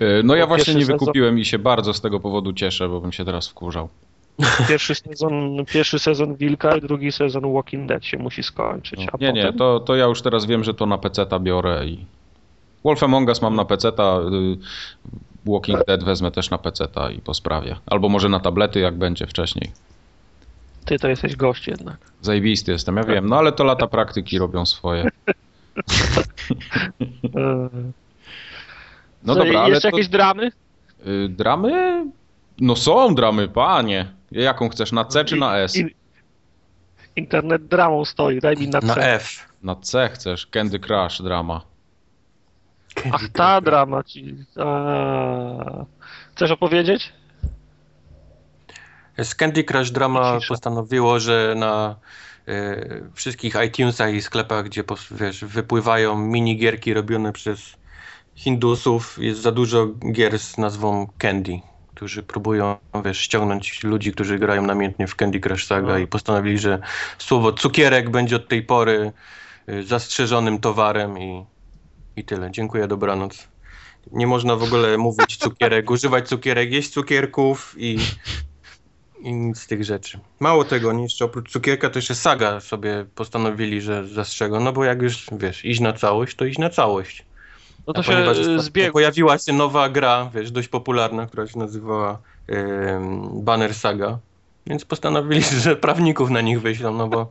Y, 0.00 0.22
No 0.24 0.34
ja 0.34 0.46
właśnie 0.46 0.74
nie 0.74 0.80
sezon- 0.84 0.98
wykupiłem 0.98 1.38
i 1.38 1.44
się 1.44 1.58
bardzo 1.58 1.94
z 1.94 2.00
tego 2.00 2.20
powodu 2.20 2.52
cieszę, 2.52 2.88
bo 2.88 3.00
bym 3.00 3.12
się 3.12 3.24
teraz 3.24 3.48
wkurzał. 3.48 3.88
Pierwszy 4.68 4.94
sezon, 4.94 5.64
pierwszy 5.72 5.98
sezon 5.98 6.34
Wilka 6.36 6.76
i 6.76 6.80
drugi 6.80 7.12
sezon 7.12 7.52
Walking 7.54 7.88
Dead 7.88 8.04
się 8.04 8.18
musi 8.18 8.42
skończyć. 8.42 9.00
A 9.12 9.16
Nie, 9.20 9.32
nie, 9.32 9.42
potem... 9.42 9.58
to, 9.58 9.80
to 9.80 9.96
ja 9.96 10.04
już 10.04 10.22
teraz 10.22 10.46
wiem, 10.46 10.64
że 10.64 10.74
to 10.74 10.86
na 10.86 10.98
PC-ta 10.98 11.38
biorę 11.38 11.86
i... 11.86 12.04
Wolf 12.84 13.02
Among 13.02 13.28
Us 13.28 13.42
mam 13.42 13.56
na 13.56 13.64
PC-ta, 13.64 14.18
y, 14.18 14.56
Walking 15.46 15.84
Dead 15.86 16.04
wezmę 16.04 16.30
też 16.30 16.50
na 16.50 16.58
PC-ta 16.58 17.10
i 17.10 17.18
po 17.18 17.34
sprawie. 17.34 17.76
Albo 17.86 18.08
może 18.08 18.28
na 18.28 18.40
tablety, 18.40 18.80
jak 18.80 18.98
będzie 18.98 19.26
wcześniej. 19.26 19.70
Ty 20.84 20.98
to 20.98 21.08
jesteś 21.08 21.36
gość 21.36 21.66
jednak. 21.68 21.96
Zajebisty 22.20 22.72
jestem, 22.72 22.96
ja 22.96 23.04
wiem, 23.04 23.28
no 23.28 23.36
ale 23.36 23.52
to 23.52 23.64
lata 23.64 23.86
praktyki 23.86 24.38
robią 24.38 24.66
swoje. 24.66 25.08
No 29.24 29.34
co, 29.34 29.44
dobra, 29.44 29.60
ale 29.60 29.74
Jeszcze 29.74 29.90
to, 29.90 29.96
jakieś 29.96 30.08
dramy? 30.08 30.50
y, 31.06 31.28
dramy? 31.28 32.04
No 32.60 32.76
są 32.76 33.14
dramy, 33.14 33.48
panie. 33.48 34.06
Jaką 34.32 34.68
chcesz, 34.68 34.92
na 34.92 35.04
C 35.04 35.24
czy 35.24 35.36
na 35.36 35.58
S? 35.58 35.76
In- 35.76 35.90
Internet 37.16 37.66
dramą 37.66 38.04
stoi, 38.04 38.40
daj 38.40 38.56
mi 38.56 38.68
na 38.68 38.80
Na 38.82 38.94
C. 38.94 39.14
F. 39.14 39.48
Na 39.62 39.76
C 39.76 40.08
chcesz, 40.08 40.46
Candy 40.46 40.78
Crush 40.78 41.22
drama. 41.22 41.62
Ach, 43.12 43.28
ta 43.32 43.60
drama 43.60 44.02
ci. 44.02 44.34
A... 44.56 45.84
Chcesz 46.34 46.50
opowiedzieć? 46.50 47.12
Z 49.18 49.34
Candy 49.34 49.64
Crush 49.64 49.90
Drama 49.90 50.38
Cisza. 50.40 50.48
postanowiło, 50.48 51.20
że 51.20 51.54
na 51.56 51.96
e, 52.48 52.76
wszystkich 53.14 53.54
iTunesach 53.66 54.14
i 54.14 54.22
sklepach, 54.22 54.64
gdzie 54.64 54.84
wiesz, 55.10 55.44
wypływają 55.44 56.18
minigierki 56.18 56.94
robione 56.94 57.32
przez 57.32 57.76
Hindusów, 58.34 59.18
jest 59.18 59.40
za 59.40 59.52
dużo 59.52 59.86
gier 60.12 60.38
z 60.38 60.58
nazwą 60.58 61.06
Candy, 61.18 61.60
którzy 62.00 62.22
próbują 62.22 62.76
wiesz, 63.04 63.20
ściągnąć 63.20 63.84
ludzi, 63.84 64.12
którzy 64.12 64.38
grają 64.38 64.62
namiętnie 64.62 65.06
w 65.06 65.14
Candy 65.14 65.40
Crush 65.40 65.66
Saga 65.66 65.92
No. 65.92 65.98
i 65.98 66.06
postanowili, 66.06 66.58
że 66.58 66.78
słowo 67.18 67.52
cukierek 67.52 68.10
będzie 68.10 68.36
od 68.36 68.48
tej 68.48 68.62
pory 68.62 69.12
e, 69.66 69.82
zastrzeżonym 69.82 70.58
towarem 70.58 71.18
i, 71.18 71.44
i 72.16 72.24
tyle. 72.24 72.50
Dziękuję, 72.50 72.86
dobranoc. 72.86 73.48
Nie 74.12 74.26
można 74.26 74.56
w 74.56 74.62
ogóle 74.62 74.98
mówić 74.98 75.36
cukierek, 75.36 75.90
używać 75.96 76.28
cukierek, 76.28 76.72
jeść 76.72 76.90
cukierków 76.90 77.74
i 77.78 77.98
i 79.20 79.32
nic 79.32 79.58
z 79.58 79.66
tych 79.66 79.84
rzeczy. 79.84 80.18
Mało 80.40 80.64
tego, 80.64 80.92
jeszcze 80.92 81.24
oprócz 81.24 81.52
cukierka 81.52 81.90
to 81.90 81.98
jeszcze 81.98 82.14
saga 82.14 82.60
sobie 82.60 83.06
postanowili, 83.14 83.80
że 83.80 84.08
zastrzegą, 84.08 84.60
no 84.60 84.72
bo 84.72 84.84
jak 84.84 85.02
już, 85.02 85.26
wiesz, 85.32 85.64
iść 85.64 85.80
na 85.80 85.92
całość, 85.92 86.36
to 86.36 86.44
iść 86.44 86.58
na 86.58 86.70
całość. 86.70 87.29
No 87.90 87.94
to 87.94 88.02
się 88.02 88.12
ponieważ 88.12 88.36
e, 88.36 88.40
ostatnio 88.40 88.62
zbiegł. 88.62 88.92
pojawiła 88.92 89.38
się 89.38 89.52
nowa 89.52 89.88
gra, 89.88 90.30
wiesz, 90.34 90.50
dość 90.50 90.68
popularna, 90.68 91.26
która 91.26 91.46
się 91.46 91.58
nazywała 91.58 92.18
em, 92.48 93.28
Banner 93.44 93.74
Saga, 93.74 94.18
więc 94.66 94.84
postanowili, 94.84 95.42
że 95.64 95.76
prawników 95.76 96.30
na 96.30 96.40
nich 96.40 96.60
wyślą, 96.60 96.94
no 96.94 97.08
bo, 97.08 97.30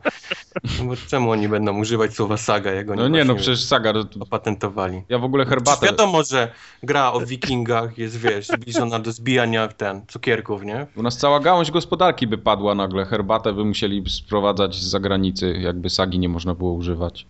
no 0.78 0.84
bo 0.84 0.92
czemu 1.08 1.30
oni 1.30 1.48
będą 1.48 1.78
używać 1.78 2.14
słowa 2.14 2.36
saga, 2.36 2.72
jak 2.72 2.90
oni 2.90 3.00
No 3.00 3.08
nie, 3.08 3.24
no 3.24 3.34
przecież 3.34 3.64
Saga, 3.64 3.92
to- 3.92 4.04
to- 4.04 4.20
opatentowali. 4.20 5.02
ja 5.08 5.18
w 5.18 5.24
ogóle 5.24 5.46
Przecież 5.46 5.64
herbatę... 5.64 5.86
wiadomo, 5.86 6.22
że 6.24 6.52
gra 6.82 7.12
o 7.12 7.20
wikingach 7.20 7.98
jest, 7.98 8.16
wiesz, 8.16 8.46
zbliżona 8.48 8.98
do 8.98 9.12
zbijania 9.12 9.68
ten, 9.68 10.02
cukierków, 10.08 10.62
nie? 10.62 10.86
U 10.96 11.02
nas 11.02 11.16
cała 11.18 11.40
gałąź 11.40 11.70
gospodarki 11.70 12.26
by 12.26 12.38
padła 12.38 12.74
nagle. 12.74 13.04
Herbatę 13.06 13.52
by 13.52 13.64
musieli 13.64 14.04
sprowadzać 14.10 14.74
z 14.74 14.84
zagranicy, 14.90 15.52
jakby 15.60 15.90
sagi 15.90 16.18
nie 16.18 16.28
można 16.28 16.54
było 16.54 16.72
używać. 16.72 17.26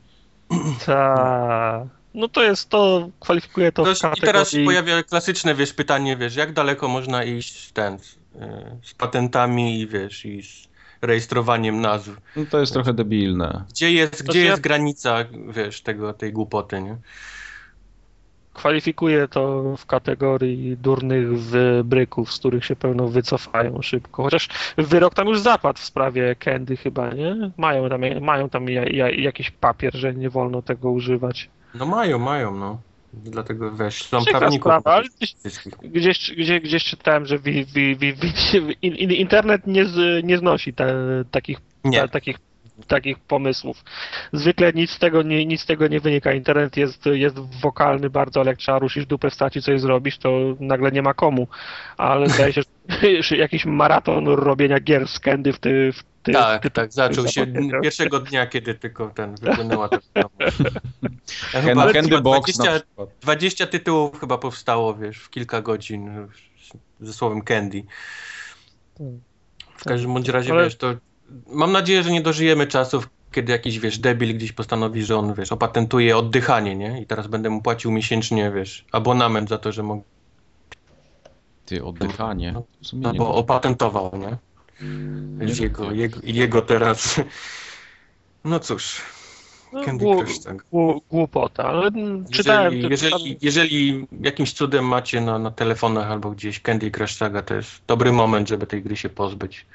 Ta. 0.86 1.86
No 2.14 2.28
to 2.28 2.42
jest 2.42 2.68
to, 2.68 3.08
kwalifikuje 3.20 3.72
to 3.72 3.84
I 4.16 4.20
teraz 4.20 4.54
pojawia 4.64 5.02
klasyczne, 5.02 5.54
wiesz, 5.54 5.72
pytanie, 5.72 6.16
wiesz, 6.16 6.36
jak 6.36 6.52
daleko 6.52 6.88
można 6.88 7.24
iść 7.24 7.68
z 7.68 7.72
ten, 7.72 7.98
z, 7.98 8.18
e, 8.40 8.76
z 8.82 8.94
patentami 8.94 9.80
i 9.80 9.86
wiesz, 9.86 10.24
i 10.24 10.42
z 10.42 10.68
rejestrowaniem 11.02 11.80
nazw. 11.80 12.10
No 12.36 12.44
to 12.50 12.60
jest 12.60 12.72
trochę 12.72 12.94
debilne. 12.94 13.64
Gdzie 13.70 13.92
jest, 13.92 14.22
gdzie 14.22 14.40
ja- 14.44 14.50
jest 14.50 14.62
granica, 14.62 15.24
wiesz, 15.48 15.82
tego, 15.82 16.12
tej 16.12 16.32
głupoty, 16.32 16.82
nie? 16.82 16.96
Kwalifikuje 18.52 19.28
to 19.28 19.76
w 19.76 19.86
kategorii 19.86 20.76
durnych 20.76 21.38
wybryków, 21.38 22.32
z 22.32 22.38
których 22.38 22.64
się 22.64 22.76
pełno 22.76 23.08
wycofają 23.08 23.82
szybko. 23.82 24.22
Chociaż 24.22 24.48
wyrok 24.76 25.14
tam 25.14 25.28
już 25.28 25.40
zapadł 25.40 25.78
w 25.78 25.84
sprawie 25.84 26.36
Candy 26.36 26.76
chyba, 26.76 27.10
nie? 27.10 27.50
Mają 27.56 27.88
tam, 27.88 28.00
mają 28.20 28.48
tam 28.48 28.68
ja, 28.68 28.84
ja, 28.84 29.10
jakiś 29.10 29.50
papier, 29.50 29.96
że 29.96 30.14
nie 30.14 30.30
wolno 30.30 30.62
tego 30.62 30.90
używać. 30.90 31.50
No 31.74 31.86
mają, 31.86 32.18
mają, 32.18 32.54
no. 32.54 32.80
Dlatego, 33.12 33.72
wiesz, 33.72 34.04
są 34.04 34.24
prawników. 34.24 34.72
sprawa, 34.72 35.02
gdzieś, 35.02 35.34
gdzieś, 36.34 36.60
gdzieś, 36.60 36.84
czytałem, 36.84 37.26
że 37.26 37.38
wi, 37.38 37.64
wi, 37.64 37.96
wi, 37.96 38.12
wi, 38.14 38.32
in, 38.82 38.94
in, 38.94 39.10
internet 39.10 39.66
nie, 39.66 39.84
z, 39.84 40.24
nie 40.24 40.38
znosi 40.38 40.72
te, 40.72 40.94
takich, 41.30 41.58
Nie, 41.84 42.00
ta, 42.00 42.08
takich, 42.08 42.36
takich 42.86 43.18
pomysłów. 43.18 43.84
Zwykle 44.32 44.72
nic 44.72 44.90
z 44.90 44.98
tego 44.98 45.22
nie, 45.22 45.46
nic 45.46 45.60
z 45.60 45.66
tego 45.66 45.88
nie 45.88 46.00
wynika. 46.00 46.32
Internet 46.32 46.76
jest, 46.76 47.06
jest 47.06 47.38
wokalny 47.38 48.10
bardzo, 48.10 48.40
ale 48.40 48.50
jak 48.50 48.58
trzeba 48.58 48.78
ruszyć 48.78 49.06
dupę, 49.06 49.30
wstać 49.30 49.56
i 49.56 49.62
coś 49.62 49.80
zrobić, 49.80 50.18
to 50.18 50.30
nagle 50.60 50.92
nie 50.92 51.02
ma 51.02 51.14
komu. 51.14 51.48
Ale 51.96 52.28
zdaje 52.28 52.52
się, 52.52 52.62
że 52.62 52.68
jakiś 53.36 53.64
maraton 53.64 54.28
robienia 54.28 54.80
gier 54.80 55.08
z 55.08 55.20
Candy 55.20 55.52
w, 55.52 55.58
ty, 55.58 55.92
w 55.92 56.02
ty, 56.22 56.32
tak, 56.32 56.62
ty, 56.62 56.70
tak, 56.70 56.92
zaczął 56.92 57.28
się 57.28 57.40
zapowiedział. 57.40 57.82
pierwszego 57.86 58.20
dnia, 58.20 58.46
kiedy 58.46 58.74
tylko 58.74 59.10
ten 59.10 59.34
wypłynęła 59.34 59.88
ta 59.88 59.98
ja 61.54 61.62
chyba, 61.62 61.92
Candy 61.92 62.08
chyba 62.08 62.20
Box 62.20 62.56
20, 62.56 62.72
na 62.72 62.80
przykład. 62.80 63.08
20 63.20 63.66
tytułów 63.66 64.20
chyba 64.20 64.38
powstało, 64.38 64.94
wiesz, 64.94 65.18
w 65.18 65.30
kilka 65.30 65.62
godzin 65.62 66.28
ze 67.00 67.12
słowem 67.12 67.42
Candy. 67.42 67.82
W 69.76 69.84
każdym 69.84 70.14
bądź 70.14 70.28
razie, 70.28 70.52
Ale- 70.52 70.64
wiesz, 70.64 70.76
to 70.76 70.94
mam 71.46 71.72
nadzieję, 71.72 72.02
że 72.02 72.10
nie 72.10 72.20
dożyjemy 72.20 72.66
czasów, 72.66 73.08
kiedy 73.32 73.52
jakiś, 73.52 73.78
wiesz, 73.78 73.98
debil 73.98 74.34
gdzieś 74.34 74.52
postanowi, 74.52 75.04
że 75.04 75.16
on, 75.16 75.34
wiesz, 75.34 75.52
opatentuje 75.52 76.16
oddychanie, 76.16 76.76
nie? 76.76 77.02
I 77.02 77.06
teraz 77.06 77.26
będę 77.26 77.50
mu 77.50 77.62
płacił 77.62 77.90
miesięcznie, 77.90 78.50
wiesz, 78.50 78.84
abonament 78.92 79.48
za 79.48 79.58
to, 79.58 79.72
że 79.72 79.82
mogę, 79.82 80.02
Ty, 81.70 81.84
oddychanie. 81.84 82.52
No, 82.52 82.62
no 82.92 83.12
nie 83.12 83.18
bo 83.18 83.34
opatentował, 83.34 84.10
nie? 84.18 84.36
Jego, 85.60 85.92
jego, 85.92 86.20
jego 86.24 86.62
teraz... 86.62 87.20
No 88.44 88.60
cóż, 88.60 89.02
No, 89.72 89.84
Candy 89.84 90.04
głu- 90.04 90.18
Crush, 90.24 90.38
tak. 90.38 90.64
głu- 90.72 91.00
głupota, 91.10 91.64
ale 91.64 91.90
czytałem... 92.30 92.74
Jeżeli, 92.74 92.90
jeżeli, 92.90 93.38
jeżeli 93.42 94.06
jakimś 94.20 94.52
cudem 94.52 94.84
macie 94.84 95.20
na, 95.20 95.38
na 95.38 95.50
telefonach 95.50 96.10
albo 96.10 96.30
gdzieś 96.30 96.60
Candy 96.60 96.90
Crush 96.90 97.14
Saga, 97.16 97.42
to 97.42 97.54
jest 97.54 97.82
dobry 97.86 98.12
moment, 98.12 98.48
żeby 98.48 98.66
tej 98.66 98.82
gry 98.82 98.96
się 98.96 99.08
pozbyć. 99.08 99.66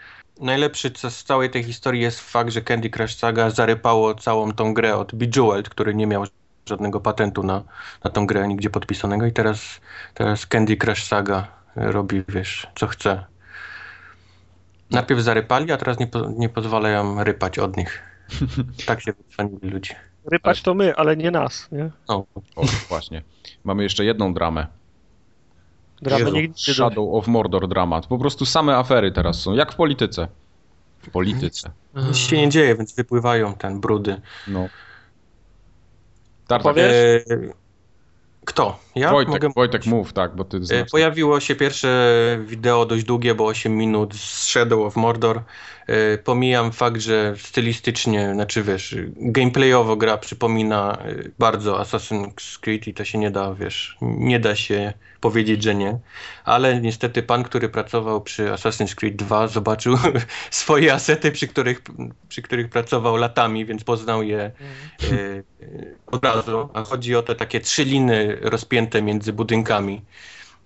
Najlepszy 0.41 0.91
co 0.91 1.11
z 1.11 1.23
całej 1.23 1.49
tej 1.49 1.63
historii 1.63 2.01
jest 2.01 2.19
fakt, 2.19 2.51
że 2.51 2.61
Candy 2.61 2.89
Crush 2.89 3.15
Saga 3.15 3.49
zarypało 3.49 4.15
całą 4.15 4.51
tą 4.53 4.73
grę 4.73 4.95
od 4.95 5.15
Bejeweled, 5.15 5.69
który 5.69 5.95
nie 5.95 6.07
miał 6.07 6.25
żadnego 6.65 6.99
patentu 6.99 7.43
na, 7.43 7.63
na 8.03 8.11
tą 8.11 8.25
grę, 8.27 8.47
nigdzie 8.47 8.69
podpisanego 8.69 9.25
i 9.25 9.31
teraz, 9.31 9.81
teraz 10.13 10.45
Candy 10.45 10.77
Crush 10.77 11.03
Saga 11.03 11.64
robi, 11.75 12.23
wiesz, 12.29 12.67
co 12.75 12.87
chce. 12.87 13.25
Najpierw 14.91 15.21
zarypali, 15.21 15.71
a 15.71 15.77
teraz 15.77 15.99
nie, 15.99 16.07
po, 16.07 16.29
nie 16.29 16.49
pozwalają 16.49 17.23
rypać 17.23 17.59
od 17.59 17.77
nich. 17.77 18.03
Tak 18.85 19.01
się 19.01 19.13
wycwanili 19.13 19.69
ludzie. 19.69 19.95
Rypać 20.31 20.61
to 20.61 20.73
my, 20.73 20.95
ale 20.95 21.17
nie 21.17 21.31
nas, 21.31 21.71
nie? 21.71 21.89
No, 22.09 22.25
O, 22.55 22.65
właśnie. 22.89 23.21
Mamy 23.63 23.83
jeszcze 23.83 24.05
jedną 24.05 24.33
dramę. 24.33 24.67
Jezu, 26.01 26.31
nigdy. 26.31 26.59
Shadow 26.73 27.13
of 27.15 27.27
Mordor 27.27 27.67
dramat. 27.67 28.07
Po 28.07 28.17
prostu 28.17 28.45
same 28.45 28.77
afery 28.77 29.11
teraz 29.11 29.41
są, 29.41 29.53
jak 29.53 29.73
w 29.73 29.75
polityce. 29.75 30.27
W 30.99 31.09
polityce. 31.09 31.71
nic 31.95 32.17
się 32.17 32.37
nie 32.37 32.49
dzieje, 32.49 32.75
więc 32.75 32.95
wypływają 32.95 33.53
ten 33.53 33.79
brudy. 33.81 34.21
No. 34.47 34.67
Tartak, 36.47 36.73
Powiesz? 36.73 36.91
E, 36.91 37.23
kto? 38.45 38.79
Ja 38.95 39.11
Wojtek, 39.11 39.33
mogę 39.33 39.49
Wojtek, 39.55 39.85
mów, 39.85 40.13
tak, 40.13 40.35
bo 40.35 40.45
ty 40.45 40.57
E, 40.57 40.63
znasz. 40.63 40.89
Pojawiło 40.91 41.39
się 41.39 41.55
pierwsze 41.55 42.39
wideo 42.45 42.85
dość 42.85 43.03
długie, 43.03 43.35
bo 43.35 43.45
8 43.45 43.77
minut 43.77 44.15
z 44.15 44.43
Shadow 44.47 44.85
of 44.85 44.95
Mordor. 44.95 45.41
E, 45.87 46.17
Pomijam 46.17 46.71
fakt, 46.71 47.01
że 47.01 47.33
stylistycznie, 47.37 48.33
znaczy 48.33 48.63
wiesz, 48.63 48.95
gameplayowo 49.15 49.95
gra 49.95 50.17
przypomina 50.17 50.97
e, 50.97 51.15
bardzo 51.39 51.81
Assassin's 51.81 52.59
Creed 52.59 52.87
i 52.87 52.93
to 52.93 53.05
się 53.05 53.17
nie 53.17 53.31
da, 53.31 53.53
wiesz, 53.53 53.97
nie 54.01 54.39
da 54.39 54.55
się 54.55 54.93
powiedzieć, 55.21 55.63
że 55.63 55.75
nie. 55.75 55.99
Ale 56.45 56.81
niestety 56.81 57.23
pan, 57.23 57.43
który 57.43 57.69
pracował 57.69 58.21
przy 58.21 58.45
Assassin's 58.51 58.95
Creed 58.95 59.15
2 59.15 59.47
zobaczył 59.47 59.97
swoje 60.51 60.93
asety, 60.93 61.31
przy 61.31 61.47
których, 61.47 61.81
przy 62.29 62.41
których 62.41 62.69
pracował 62.69 63.15
latami, 63.15 63.65
więc 63.65 63.83
poznał 63.83 64.23
je 64.23 64.39
e, 64.39 64.51
od 66.07 66.25
razu. 66.25 66.69
A 66.73 66.83
chodzi 66.83 67.15
o 67.15 67.21
te 67.21 67.35
takie 67.35 67.59
trzy 67.59 67.85
liny 67.85 68.37
rozpięte 68.41 68.84
między 69.01 69.33
budynkami, 69.33 70.01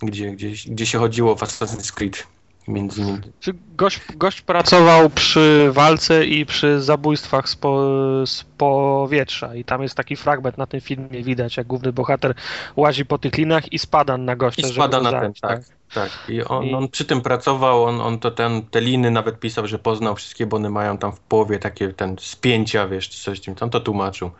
gdzie, 0.01 0.32
gdzie, 0.32 0.49
gdzie 0.67 0.86
się 0.86 0.99
chodziło 0.99 1.36
w 1.36 1.41
Assassin's 1.41 1.91
Creed. 1.91 2.27
Między 2.67 3.01
innymi. 3.01 3.21
Czy 3.39 3.53
gość, 3.77 3.99
gość 4.15 4.41
pracował 4.41 5.10
przy 5.10 5.69
walce 5.71 6.25
i 6.25 6.45
przy 6.45 6.82
zabójstwach 6.82 7.49
z, 7.49 7.55
po, 7.55 7.82
z 8.25 8.43
powietrza 8.58 9.55
i 9.55 9.63
tam 9.63 9.84
jest 9.84 9.95
taki 9.95 10.15
fragment 10.15 10.58
na 10.58 10.67
tym 10.67 10.82
filmie 10.82 11.23
widać, 11.23 11.58
jak 11.58 11.67
główny 11.67 11.93
bohater 11.93 12.34
łazi 12.75 13.05
po 13.05 13.17
tych 13.17 13.38
linach 13.38 13.73
i 13.73 13.79
spada 13.79 14.17
na 14.17 14.36
gościa, 14.36 14.67
I 14.67 14.73
spada 14.73 15.01
na 15.01 15.12
ten, 15.12 15.21
zabić, 15.21 15.39
tak. 15.39 15.62
Tak, 15.93 16.10
i 16.27 16.43
on, 16.43 16.63
I- 16.65 16.73
on 16.73 16.88
przy 16.88 17.05
tym 17.05 17.21
pracował, 17.21 17.84
on, 17.84 18.01
on 18.01 18.19
to 18.19 18.32
ten, 18.32 18.62
te 18.62 18.82
liny 18.82 19.12
nawet 19.12 19.39
pisał, 19.39 19.67
że 19.67 19.79
poznał 19.79 20.15
wszystkie, 20.15 20.45
bo 20.45 20.58
one 20.58 20.69
mają 20.69 20.97
tam 20.97 21.12
w 21.12 21.19
połowie 21.19 21.60
takie 21.60 21.93
ten 21.93 22.15
spięcia, 22.19 22.88
wiesz, 22.88 23.10
czy 23.10 23.23
coś, 23.23 23.41
on 23.62 23.69
to 23.69 23.79
tłumaczył. 23.79 24.32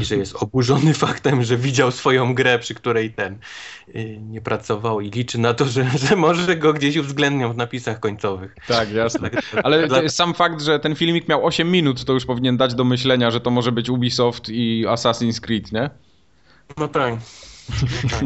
I 0.00 0.04
że 0.04 0.16
jest 0.16 0.36
oburzony 0.36 0.94
faktem, 1.04 1.44
że 1.44 1.56
widział 1.56 1.90
swoją 1.90 2.34
grę, 2.34 2.58
przy 2.58 2.74
której 2.74 3.10
ten 3.12 3.38
y, 3.88 4.18
nie 4.30 4.40
pracował 4.40 5.00
i 5.00 5.10
liczy 5.10 5.38
na 5.38 5.54
to, 5.54 5.64
że, 5.64 5.90
że 5.98 6.16
może 6.16 6.56
go 6.56 6.72
gdzieś 6.72 6.96
uwzględnią 6.96 7.52
w 7.52 7.56
napisach 7.56 8.00
końcowych. 8.00 8.56
Tak, 8.66 8.92
jasne. 8.92 9.30
Ale 9.64 9.88
Dla- 9.88 10.08
sam 10.08 10.34
fakt, 10.34 10.62
że 10.62 10.78
ten 10.78 10.94
filmik 10.94 11.28
miał 11.28 11.46
8 11.46 11.70
minut, 11.70 12.04
to 12.04 12.12
już 12.12 12.26
powinien 12.26 12.56
dać 12.56 12.74
do 12.74 12.84
myślenia, 12.84 13.30
że 13.30 13.40
to 13.40 13.50
może 13.50 13.72
być 13.72 13.88
Ubisoft 13.88 14.48
i 14.48 14.84
Assassin's 14.88 15.40
Creed, 15.40 15.72
nie? 15.72 15.90
No 16.76 16.88
tak. 16.88 17.14
No 17.82 18.10
tak. 18.10 18.24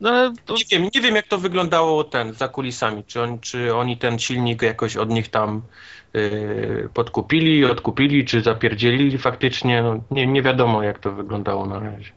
No 0.00 0.32
to, 0.44 0.54
Nie 0.54 0.64
wiem, 0.70 0.88
nie 0.94 1.00
wiem 1.00 1.16
jak 1.16 1.26
to 1.26 1.38
wyglądało 1.38 2.04
ten 2.04 2.32
za 2.32 2.48
kulisami. 2.48 3.04
Czy, 3.04 3.22
on, 3.22 3.40
czy 3.40 3.74
oni 3.74 3.96
ten 3.96 4.18
silnik 4.18 4.62
jakoś 4.62 4.96
od 4.96 5.10
nich 5.10 5.28
tam 5.28 5.62
yy, 6.14 6.88
podkupili, 6.94 7.64
odkupili, 7.64 8.24
czy 8.24 8.42
zapierdzielili 8.42 9.18
faktycznie. 9.18 9.82
No, 9.82 10.00
nie, 10.10 10.26
nie 10.26 10.42
wiadomo 10.42 10.82
jak 10.82 10.98
to 10.98 11.12
wyglądało 11.12 11.66
na 11.66 11.78
razie. 11.78 12.12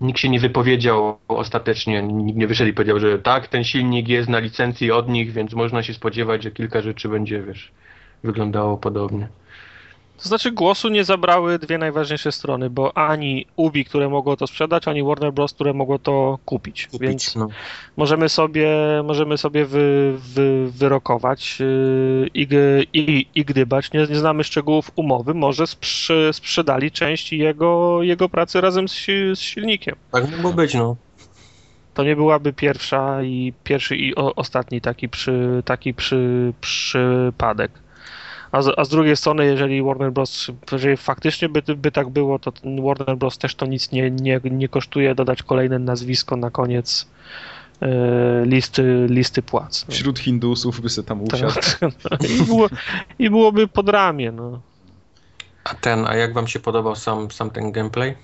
Nikt 0.00 0.18
się 0.18 0.28
nie 0.28 0.40
wypowiedział 0.40 1.18
ostatecznie, 1.28 2.02
nikt 2.02 2.38
nie 2.38 2.46
wyszedł 2.46 2.70
i 2.70 2.74
powiedział, 2.74 2.98
że 3.00 3.18
tak, 3.18 3.48
ten 3.48 3.64
silnik 3.64 4.08
jest 4.08 4.28
na 4.28 4.38
licencji 4.38 4.90
od 4.90 5.08
nich, 5.08 5.32
więc 5.32 5.52
można 5.52 5.82
się 5.82 5.94
spodziewać, 5.94 6.42
że 6.42 6.50
kilka 6.50 6.82
rzeczy 6.82 7.08
będzie, 7.08 7.42
wiesz, 7.42 7.72
wyglądało 8.24 8.76
podobnie. 8.76 9.28
To 10.22 10.28
znaczy 10.28 10.52
głosu 10.52 10.88
nie 10.88 11.04
zabrały 11.04 11.58
dwie 11.58 11.78
najważniejsze 11.78 12.32
strony, 12.32 12.70
bo 12.70 12.96
ani 12.96 13.46
Ubi, 13.56 13.84
które 13.84 14.08
mogło 14.08 14.36
to 14.36 14.46
sprzedać, 14.46 14.88
ani 14.88 15.02
Warner 15.02 15.32
Bros., 15.32 15.52
które 15.52 15.72
mogło 15.72 15.98
to 15.98 16.38
kupić. 16.44 16.86
Kupić, 16.86 17.08
Więc 17.08 17.36
no. 17.36 17.48
możemy 17.96 18.28
sobie, 18.28 18.68
możemy 19.04 19.38
sobie 19.38 19.64
wy, 19.64 20.14
wy, 20.18 20.70
wyrokować 20.70 21.60
yy, 21.60 22.28
i, 22.34 22.48
i, 22.92 23.26
i 23.34 23.44
gdybać. 23.44 23.92
Nie, 23.92 24.06
nie 24.06 24.16
znamy 24.16 24.44
szczegółów 24.44 24.90
umowy. 24.96 25.34
Może 25.34 25.66
sprzy, 25.66 26.30
sprzedali 26.32 26.90
część 26.90 27.32
jego, 27.32 28.02
jego 28.02 28.28
pracy 28.28 28.60
razem 28.60 28.88
z, 28.88 28.94
z 29.34 29.38
silnikiem. 29.38 29.96
Tak 30.12 30.30
mogło 30.30 30.52
być, 30.52 30.74
no. 30.74 30.96
To 31.94 32.04
nie 32.04 32.16
byłaby 32.16 32.52
pierwsza 32.52 33.22
i 33.22 33.52
pierwszy 33.64 33.96
i 33.96 34.14
o, 34.14 34.34
ostatni 34.34 34.80
taki, 34.80 35.08
przy, 35.08 35.62
taki 35.64 35.94
przy, 35.94 36.52
przypadek. 36.60 37.83
A 38.54 38.62
z, 38.62 38.72
a 38.76 38.84
z 38.84 38.88
drugiej 38.88 39.16
strony, 39.16 39.46
jeżeli 39.46 39.82
Warner 39.82 40.12
Bros., 40.12 40.50
jeżeli 40.72 40.96
faktycznie 40.96 41.48
by, 41.48 41.62
by 41.76 41.92
tak 41.92 42.08
było, 42.08 42.38
to 42.38 42.52
ten 42.52 42.82
Warner 42.82 43.16
Bros. 43.16 43.38
też 43.38 43.54
to 43.54 43.66
nic 43.66 43.92
nie, 43.92 44.10
nie, 44.10 44.40
nie 44.50 44.68
kosztuje 44.68 45.14
dodać 45.14 45.42
kolejne 45.42 45.78
nazwisko 45.78 46.36
na 46.36 46.50
koniec 46.50 47.06
e, 47.80 48.46
listy, 48.46 49.06
listy 49.10 49.42
płac. 49.42 49.84
No. 49.88 49.94
Wśród 49.94 50.18
Hindusów 50.18 50.80
by 50.80 50.88
se 50.88 51.02
tam 51.02 51.22
usiadł. 51.22 51.60
I, 52.40 52.42
było, 52.42 52.68
I 53.18 53.30
byłoby 53.30 53.68
pod 53.68 53.88
ramię. 53.88 54.32
No. 54.32 54.60
A 55.64 55.74
ten, 55.74 56.06
a 56.06 56.16
jak 56.16 56.34
wam 56.34 56.46
się 56.46 56.60
podobał 56.60 56.96
sam, 56.96 57.30
sam 57.30 57.50
ten 57.50 57.72
gameplay? 57.72 58.14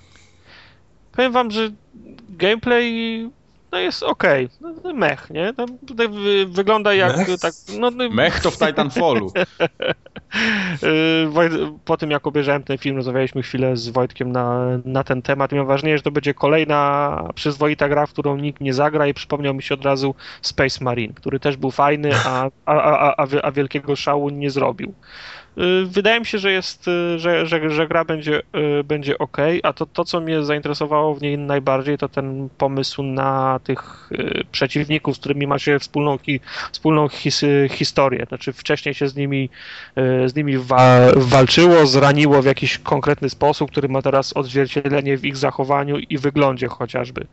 Powiem 1.11 1.31
wam, 1.31 1.51
że 1.51 1.71
gameplay 2.29 3.29
no 3.71 3.79
jest 3.79 4.03
okej. 4.03 4.49
No, 4.61 4.73
no 4.83 4.93
mech, 4.93 5.29
nie? 5.29 5.53
Tam 5.53 5.77
tutaj 5.87 6.09
wy, 6.09 6.45
wygląda 6.45 6.93
jak 6.93 7.17
Mech? 7.17 7.39
tak. 7.39 7.53
No, 7.79 7.91
no, 7.91 8.09
Mech 8.09 8.39
to 8.39 8.51
w 8.51 8.57
Titanfallu. 8.57 9.31
Wojt- 11.31 11.77
Po 11.85 11.97
tym 11.97 12.11
jak 12.11 12.27
obejrzałem 12.27 12.63
ten 12.63 12.77
film, 12.77 12.95
rozmawialiśmy 12.95 13.41
chwilę 13.43 13.77
z 13.77 13.89
Wojtkiem 13.89 14.31
na, 14.31 14.59
na 14.85 15.03
ten 15.03 15.21
temat. 15.21 15.51
Miałem 15.51 15.67
wrażenie, 15.67 15.97
że 15.97 16.03
to 16.03 16.11
będzie 16.11 16.33
kolejna 16.33 17.17
przyzwoita 17.35 17.89
gra, 17.89 18.05
w 18.05 18.11
którą 18.13 18.37
nikt 18.37 18.61
nie 18.61 18.73
zagra 18.73 19.07
i 19.07 19.13
przypomniał 19.13 19.53
mi 19.53 19.63
się 19.63 19.73
od 19.75 19.85
razu 19.85 20.15
Space 20.41 20.83
Marine, 20.83 21.13
który 21.13 21.39
też 21.39 21.57
był 21.57 21.71
fajny, 21.71 22.09
a, 22.25 22.49
a, 22.65 22.73
a, 22.75 23.15
a, 23.17 23.25
a 23.41 23.51
wielkiego 23.51 23.95
szału 23.95 24.29
nie 24.29 24.49
zrobił. 24.51 24.93
Yy, 25.57 25.85
Wydaje 25.85 26.19
mi 26.19 26.25
się, 26.25 26.37
że 26.39 26.51
jest, 26.51 26.87
yy, 26.87 27.19
że, 27.19 27.45
że, 27.45 27.69
że 27.69 27.87
gra 27.87 28.05
będzie, 28.05 28.41
yy, 28.53 28.83
będzie 28.83 29.17
ok, 29.17 29.37
a 29.63 29.73
to, 29.73 29.85
to, 29.85 30.05
co 30.05 30.21
mnie 30.21 30.43
zainteresowało 30.43 31.15
w 31.15 31.21
niej 31.21 31.37
najbardziej, 31.37 31.97
to 31.97 32.09
ten 32.09 32.49
pomysł 32.57 33.03
na 33.03 33.59
tych 33.63 34.09
przeciwników, 34.51 35.15
z 35.17 35.19
którymi 35.19 35.47
ma 35.47 35.59
się 35.59 35.79
wspólną, 35.79 36.17
hi, 36.17 36.39
wspólną 36.71 37.07
his, 37.09 37.41
historię. 37.69 38.25
Znaczy 38.27 38.53
wcześniej 38.53 38.95
się 38.95 39.07
z 39.07 39.15
nimi 39.15 39.49
z 40.25 40.35
nimi 40.35 40.57
wa- 40.57 41.11
walczyło, 41.15 41.85
zraniło 41.85 42.41
w 42.41 42.45
jakiś 42.45 42.77
konkretny 42.77 43.29
sposób, 43.29 43.71
który 43.71 43.89
ma 43.89 44.01
teraz 44.01 44.37
odzwierciedlenie 44.37 45.17
w 45.17 45.25
ich 45.25 45.37
zachowaniu 45.37 45.97
i 45.97 46.17
wyglądzie 46.17 46.67
chociażby. 46.67 47.27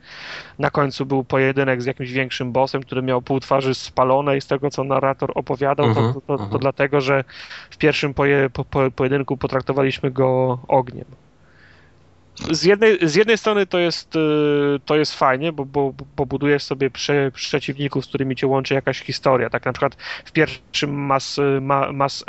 Na 0.58 0.70
końcu 0.70 1.06
był 1.06 1.24
pojedynek 1.24 1.82
z 1.82 1.86
jakimś 1.86 2.10
większym 2.12 2.52
bossem, 2.52 2.82
który 2.82 3.02
miał 3.02 3.22
pół 3.22 3.40
twarzy 3.40 3.74
spalone 3.74 4.36
i 4.36 4.40
z 4.40 4.46
tego, 4.46 4.70
co 4.70 4.84
narrator 4.84 5.32
opowiadał, 5.34 5.86
Mhm, 5.86 6.14
to, 6.14 6.20
to, 6.20 6.20
to, 6.20 6.36
to 6.38 6.42
mhm. 6.44 6.60
dlatego, 6.60 7.00
że 7.00 7.24
w 7.70 7.76
pierwszym 7.78 8.07
poje, 8.14 8.50
po, 8.50 8.64
po, 8.64 8.90
pojedynku 8.90 9.36
potraktowaliśmy 9.36 10.10
go 10.10 10.58
ogniem. 10.68 11.04
Z 12.50 12.64
jednej, 12.64 12.98
z 13.02 13.14
jednej 13.14 13.38
strony 13.38 13.66
to 13.66 13.78
jest, 13.78 14.16
y, 14.16 14.18
to 14.84 14.96
jest 14.96 15.14
fajnie, 15.14 15.52
bo, 15.52 15.64
bo, 15.64 15.94
bo 16.16 16.26
budujesz 16.26 16.62
sobie 16.62 16.90
prze, 16.90 17.30
przeciwników, 17.34 18.04
z 18.04 18.08
którymi 18.08 18.36
cię 18.36 18.46
łączy 18.46 18.74
jakaś 18.74 19.00
historia. 19.00 19.50
Tak 19.50 19.66
na 19.66 19.72
przykład 19.72 19.96
w 20.24 20.32
pierwszym 20.32 20.90
Mass, 20.90 21.40
ma, 21.60 21.92
mass 21.92 22.24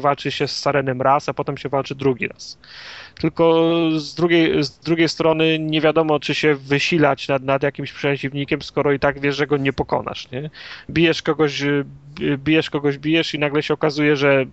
walczy 0.00 0.30
się 0.30 0.48
z 0.48 0.58
Sarenem 0.58 1.02
raz, 1.02 1.28
a 1.28 1.34
potem 1.34 1.56
się 1.56 1.68
walczy 1.68 1.94
drugi 1.94 2.28
raz. 2.28 2.58
Tylko 3.20 3.70
z 3.96 4.14
drugiej, 4.14 4.64
z 4.64 4.78
drugiej 4.78 5.08
strony 5.08 5.58
nie 5.58 5.80
wiadomo, 5.80 6.20
czy 6.20 6.34
się 6.34 6.54
wysilać 6.54 7.28
nad, 7.28 7.42
nad 7.42 7.62
jakimś 7.62 7.92
przeciwnikiem, 7.92 8.62
skoro 8.62 8.92
i 8.92 8.98
tak 8.98 9.20
wiesz, 9.20 9.36
że 9.36 9.46
go 9.46 9.56
nie 9.56 9.72
pokonasz. 9.72 10.30
Nie? 10.30 10.50
Bijesz 10.90 11.22
kogoś, 11.22 11.62
y, 11.62 11.84
bijesz 12.20 12.70
kogoś, 12.70 12.98
bijesz 12.98 13.34
i 13.34 13.38
nagle 13.38 13.62
się 13.62 13.74
okazuje, 13.74 14.16
że 14.16 14.44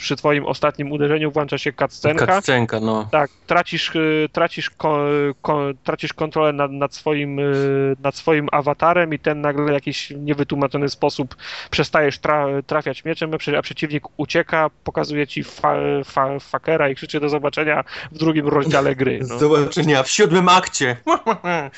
przy 0.00 0.16
twoim 0.16 0.46
ostatnim 0.46 0.92
uderzeniu 0.92 1.30
włącza 1.30 1.58
się 1.58 1.72
cutscenka. 1.72 2.26
Cutscenka, 2.26 2.80
no. 2.80 3.08
Tak, 3.10 3.30
tracisz, 3.46 3.96
y, 3.96 4.28
tracisz, 4.32 4.70
ko, 4.70 5.04
ko, 5.42 5.60
tracisz 5.84 6.12
kontrolę 6.12 6.52
nad, 6.52 6.70
nad, 6.70 6.94
swoim, 6.94 7.38
y, 7.38 7.96
nad 8.02 8.16
swoim 8.16 8.48
awatarem 8.52 9.14
i 9.14 9.18
ten 9.18 9.40
nagle 9.40 9.64
w 9.64 9.72
jakiś 9.72 10.10
niewytłumaczony 10.10 10.88
sposób 10.88 11.36
przestajesz 11.70 12.18
tra, 12.18 12.46
trafiać 12.66 13.04
mieczem, 13.04 13.30
a 13.58 13.62
przeciwnik 13.62 14.04
ucieka, 14.16 14.70
pokazuje 14.84 15.26
ci 15.26 15.44
fa, 15.44 15.76
fa, 16.04 16.38
fakera 16.38 16.88
i 16.88 16.94
krzyczy 16.94 17.20
do 17.20 17.28
zobaczenia 17.28 17.84
w 18.12 18.18
drugim 18.18 18.48
rozdziale 18.48 18.96
gry. 18.96 19.18
No. 19.22 19.26
Do 19.28 19.38
zobaczenia 19.38 20.02
w 20.02 20.10
siódmym 20.10 20.48
akcie. 20.48 20.96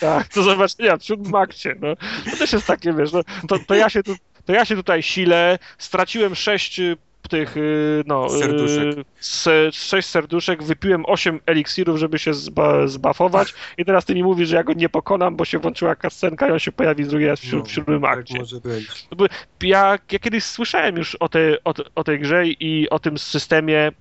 Tak, 0.01 0.29
do 0.35 0.43
zobaczenia 0.43 0.97
w 0.97 1.05
siódmym 1.05 1.35
akcie. 1.35 1.75
No. 1.81 1.97
To 2.31 2.37
też 2.37 2.53
jest 2.53 2.67
takie, 2.67 2.93
wiesz, 2.93 3.13
no, 3.13 3.21
to, 3.49 3.59
to, 3.67 3.75
ja 3.75 3.89
się 3.91 4.03
tu, 4.03 4.15
to 4.45 4.53
ja 4.53 4.65
się 4.65 4.77
tutaj 4.77 5.03
silę, 5.03 5.59
straciłem 5.79 6.35
sześć 6.35 6.81
y, 6.81 6.97
tych, 7.31 7.57
y, 7.57 8.03
no, 8.07 8.27
y, 8.27 8.39
Serduszek. 8.39 9.07
se- 9.21 9.73
sześć 9.73 10.09
serduszek, 10.09 10.63
wypiłem 10.63 11.07
osiem 11.07 11.41
eliksirów, 11.47 11.99
żeby 11.99 12.19
się 12.19 12.35
zba, 12.35 12.87
zbafować 12.87 13.55
i 13.79 13.85
teraz 13.85 14.05
ty 14.05 14.15
mi 14.15 14.23
mówisz, 14.23 14.49
że 14.49 14.57
ja 14.57 14.65
go 14.65 14.73
nie 14.73 14.89
pokonam, 14.89 15.37
bo 15.37 15.45
się 15.45 15.59
włączyła 15.59 15.95
kascenka 15.97 16.49
i 16.49 16.51
on 16.53 16.59
się 16.59 16.73
pojawi 16.73 17.05
drugi 17.05 17.27
raz 17.27 17.41
w, 17.41 17.45
siód- 17.45 17.69
w 17.69 17.73
siódmym 17.73 18.03
tak 18.03 18.19
akcie. 18.19 18.39
może 18.39 18.61
być. 18.61 19.07
Ja, 19.63 19.99
ja 20.13 20.19
kiedyś 20.19 20.45
słyszałem 20.45 20.97
już 20.97 21.15
o, 21.15 21.29
tej 21.29 21.57
o, 21.65 21.75
te- 21.75 21.83
o 21.95 22.05
tej 22.05 22.19
grze 22.21 22.47
i 22.47 22.91
o 22.91 22.99
tym 22.99 23.19
systemie 23.19 23.93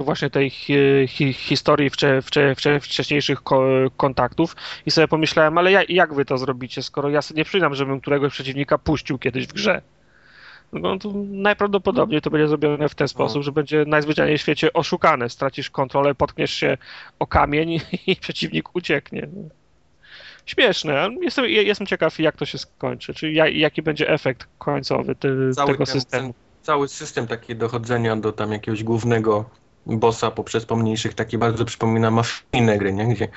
właśnie 0.00 0.30
tej 0.30 0.50
hi, 0.50 0.74
hi, 1.08 1.32
historii 1.32 1.90
wcze, 1.90 2.22
wcze, 2.22 2.54
wcze, 2.54 2.80
wcześniejszych 2.80 3.42
ko, 3.42 3.64
kontaktów 3.96 4.56
i 4.86 4.90
sobie 4.90 5.08
pomyślałem, 5.08 5.58
ale 5.58 5.72
ja, 5.72 5.80
jak 5.88 6.14
wy 6.14 6.24
to 6.24 6.38
zrobicie, 6.38 6.82
skoro 6.82 7.10
ja 7.10 7.22
sobie 7.22 7.38
nie 7.38 7.44
przyznam, 7.44 7.74
żebym 7.74 8.00
któregoś 8.00 8.32
przeciwnika 8.32 8.78
puścił 8.78 9.18
kiedyś 9.18 9.46
w 9.46 9.52
grze. 9.52 9.82
No 10.72 10.98
to 10.98 11.12
najprawdopodobniej 11.30 12.20
to 12.20 12.30
będzie 12.30 12.48
zrobione 12.48 12.88
w 12.88 12.94
ten 12.94 13.08
sposób, 13.08 13.42
że 13.42 13.52
będzie 13.52 13.84
najzwyczajniej 13.86 14.38
w 14.38 14.40
świecie 14.40 14.72
oszukane. 14.72 15.28
Stracisz 15.30 15.70
kontrolę, 15.70 16.14
potkniesz 16.14 16.52
się 16.54 16.78
o 17.18 17.26
kamień 17.26 17.80
i 18.06 18.16
przeciwnik 18.20 18.76
ucieknie. 18.76 19.28
Śmieszne. 20.46 21.00
ale 21.00 21.14
Jestem, 21.14 21.44
jestem 21.44 21.86
ciekaw, 21.86 22.18
jak 22.18 22.36
to 22.36 22.44
się 22.44 22.58
skończy. 22.58 23.14
Czy 23.14 23.32
ja- 23.32 23.48
jaki 23.48 23.82
będzie 23.82 24.08
efekt 24.08 24.48
końcowy 24.58 25.14
tego 25.14 25.86
systemu. 25.86 26.32
ten- 26.32 26.51
Cały 26.62 26.88
system 26.88 27.26
taki 27.26 27.56
dochodzenia 27.56 28.16
do 28.16 28.32
tam 28.32 28.52
jakiegoś 28.52 28.84
głównego 28.84 29.50
bossa 29.86 30.30
poprzez 30.30 30.66
pomniejszych 30.66 31.14
taki 31.14 31.38
bardzo 31.38 31.64
przypomina 31.64 32.10
mafijne 32.10 32.78
gry, 32.78 32.92
nie? 32.92 33.06
Gdzie 33.06 33.28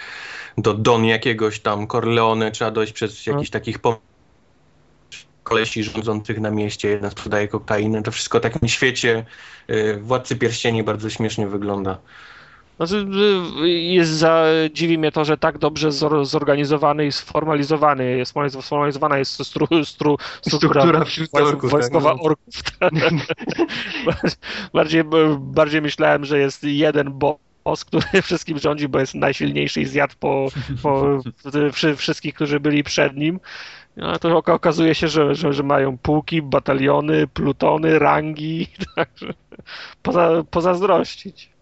do 0.57 0.73
Don 0.73 1.05
jakiegoś 1.05 1.59
tam 1.59 1.88
Corleone 1.88 2.51
trzeba 2.51 2.71
dojść 2.71 2.93
przez 2.93 3.27
No. 3.27 3.33
jakichś 3.33 3.49
takich 3.49 3.79
pom- 3.79 3.95
kolesi 5.43 5.83
rządzących 5.83 6.39
na 6.39 6.51
mieście, 6.51 6.89
jeden 6.89 7.11
sprzedaje 7.11 7.47
kokainę, 7.47 8.03
to 8.03 8.11
wszystko 8.11 8.39
w 8.39 8.41
takim 8.41 8.69
świecie 8.69 9.25
y, 9.69 9.99
Władcy 10.01 10.35
Pierścieni 10.35 10.83
bardzo 10.83 11.09
śmiesznie 11.09 11.47
wygląda. 11.47 11.97
Znaczy, 12.77 13.07
jest 13.65 14.11
za, 14.11 14.45
dziwi 14.73 14.97
mnie 14.97 15.11
to, 15.11 15.25
że 15.25 15.38
tak 15.38 15.57
dobrze 15.57 15.91
zor, 15.91 16.25
zorganizowany 16.25 17.05
i 17.05 17.11
sformalizowany 17.11 18.17
jest, 18.17 18.33
sformalizowana 18.61 19.17
jest 19.17 19.31
stru, 19.45 19.67
stru, 19.83 20.17
struktura, 20.41 20.81
Struktura 20.81 21.05
wśród 21.05 21.31
wojsk- 21.31 21.47
orków, 21.47 21.61
tak, 21.61 21.71
wojskowa 21.71 22.15
no. 22.15 22.21
orków. 22.23 22.53
bardziej, 24.73 25.03
bardziej 25.39 25.81
myślałem, 25.81 26.25
że 26.25 26.39
jest 26.39 26.63
jeden 26.63 27.11
boss, 27.13 27.85
który 27.85 28.21
wszystkim 28.21 28.59
rządzi, 28.59 28.88
bo 28.88 28.99
jest 28.99 29.15
najsilniejszy 29.15 29.81
i 29.81 29.85
zjadł 29.85 30.13
po, 30.19 30.47
po 30.81 31.19
wszy- 31.71 31.95
wszystkich, 31.95 32.33
którzy 32.33 32.59
byli 32.59 32.83
przed 32.83 33.15
nim. 33.17 33.39
No, 33.97 34.19
to 34.19 34.29
oka- 34.41 34.53
okazuje 34.53 34.95
się, 34.95 35.07
że, 35.07 35.35
że, 35.35 35.53
że 35.53 35.63
mają 35.63 35.97
pułki, 35.97 36.41
bataliony, 36.41 37.27
plutony, 37.27 37.99
rangi, 37.99 38.67
także 38.95 39.33
poza, 40.01 40.43
pozazdrościć. 40.51 41.55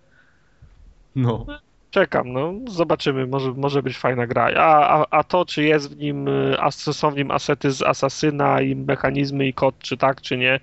No. 1.15 1.45
Czekam, 1.91 2.33
no, 2.33 2.53
zobaczymy, 2.67 3.27
może, 3.27 3.51
może 3.53 3.83
być 3.83 3.97
fajna 3.97 4.27
gra. 4.27 4.43
A, 4.57 5.01
a, 5.01 5.05
a 5.19 5.23
to, 5.23 5.45
czy 5.45 5.63
jest 5.63 5.93
w 5.95 5.97
nim, 5.97 6.27
y, 6.27 6.59
as- 6.59 6.97
są 6.97 7.11
w 7.11 7.15
nim 7.15 7.31
asety 7.31 7.71
z 7.71 7.81
Asasyna 7.81 8.61
i 8.61 8.75
mechanizmy 8.75 9.47
i 9.47 9.53
kod, 9.53 9.79
czy 9.79 9.97
tak, 9.97 10.21
czy 10.21 10.37
nie, 10.37 10.59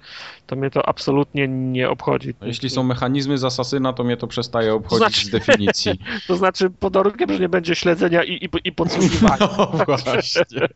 to 0.51 0.57
mnie 0.57 0.71
to 0.71 0.89
absolutnie 0.89 1.49
nie 1.49 1.91
obchodzi. 1.91 2.35
No, 2.41 2.47
Jeśli 2.47 2.71
są 2.71 2.83
mechanizmy 2.83 3.39
z 3.39 3.45
Asasyna, 3.45 3.93
to 3.93 4.05
mnie 4.05 4.17
to 4.17 4.27
przestaje 4.27 4.75
obchodzić 4.75 4.99
Znaczy- 5.07 5.27
z 5.27 5.31
definicji. 5.31 5.93
To 6.29 6.37
znaczy, 6.37 6.71
pod 6.71 6.93
warunkiem, 6.95 7.33
że 7.33 7.39
nie 7.39 7.49
będzie 7.49 7.75
śledzenia 7.75 8.25
i, 8.25 8.33
i, 8.33 8.49
i 8.65 8.73
podsłuchiwania. 8.73 9.49
No 9.79 9.85
właśnie. 9.87 10.67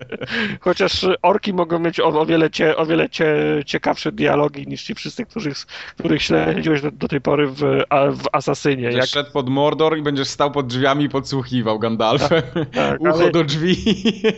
Chociaż 0.60 1.06
orki 1.22 1.52
mogą 1.52 1.78
mieć 1.78 2.00
o, 2.00 2.04
o 2.20 2.26
wiele, 2.26 2.50
cie, 2.50 2.76
o 2.76 2.86
wiele 2.86 3.08
cie, 3.10 3.36
ciekawsze 3.66 4.12
dialogi 4.12 4.66
niż 4.66 4.82
ci 4.82 4.94
wszyscy, 4.94 5.26
których, 5.26 5.56
których 5.98 6.22
śledziłeś 6.22 6.82
do, 6.82 6.90
do 6.90 7.08
tej 7.08 7.20
pory 7.20 7.46
w, 7.46 7.62
a, 7.88 8.06
w 8.10 8.22
Asasynie. 8.32 8.90
Jak, 8.90 9.06
szedł 9.06 9.32
pod 9.32 9.48
Mordor 9.48 9.98
i 9.98 10.02
będziesz 10.02 10.28
stał 10.28 10.50
pod 10.50 10.66
drzwiami 10.66 11.04
i 11.04 11.08
podsłuchiwał 11.08 11.78
Gandalfem. 11.78 12.42
tak, 12.72 13.00
Ucho 13.02 13.12
ale- 13.14 13.30
do 13.30 13.44
drzwi. 13.44 13.76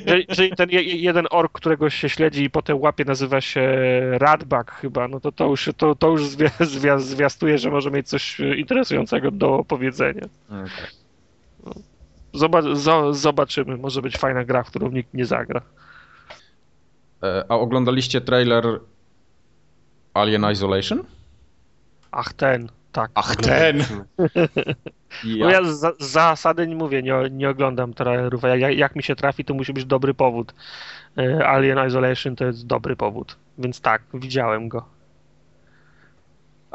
Jeżeli, 0.07 0.27
jeżeli 0.29 0.51
ten 0.57 0.71
je, 0.71 0.83
jeden 0.83 1.27
ork, 1.31 1.53
którego 1.53 1.91
się 1.91 2.09
śledzi 2.09 2.45
i 2.45 2.51
potem 2.51 2.81
łapie, 2.81 3.05
nazywa 3.05 3.41
się 3.41 3.71
Radbak 4.13 4.71
chyba, 4.73 5.09
no 5.09 5.21
to 5.27 5.33
to 5.33 5.47
już, 5.47 5.71
to, 5.77 5.95
to 5.95 6.09
już 6.09 6.27
zwia, 6.27 6.51
zwia, 6.61 6.99
zwiastuje, 6.99 7.59
że 7.59 7.71
może 7.71 7.91
mieć 7.91 8.09
coś 8.09 8.41
interesującego 8.41 9.31
do 9.31 9.65
powiedzenia. 9.69 10.27
Zo, 12.75 13.15
zobaczymy, 13.15 13.77
może 13.77 14.03
być 14.03 14.17
fajna 14.17 14.45
gra, 14.45 14.63
w 14.63 14.71
którą 14.71 14.91
nikt 14.91 15.15
nie 15.15 15.27
zagra. 15.27 15.61
E, 17.23 17.45
A 17.49 17.55
oglądaliście 17.55 18.21
trailer 18.21 18.81
Alien 20.15 20.51
Isolation? 20.53 21.05
Ach, 22.11 22.33
ten, 22.33 22.69
tak. 22.93 23.11
Ach, 23.15 23.37
ten! 23.37 23.83
No 25.25 25.51
ja 25.51 25.65
z, 25.65 25.97
z 25.99 26.11
zasady 26.11 26.67
nie 26.67 26.77
mówię, 26.77 27.03
nie, 27.03 27.15
nie 27.31 27.49
oglądam 27.51 27.95
trailerów, 27.95 28.43
jak, 28.43 28.77
jak 28.77 28.97
mi 28.97 29.03
się 29.03 29.17
trafi, 29.17 29.45
to 29.45 29.55
musi 29.55 29.73
być 29.73 29.85
dobry 29.85 30.15
powód. 30.15 30.55
E, 31.19 31.47
Alien 31.49 31.87
Isolation 31.89 32.37
to 32.37 32.45
jest 32.45 32.67
dobry 32.67 32.97
powód, 32.97 33.37
więc 33.59 33.81
tak, 33.81 34.03
widziałem 34.15 34.69
go. 34.69 34.85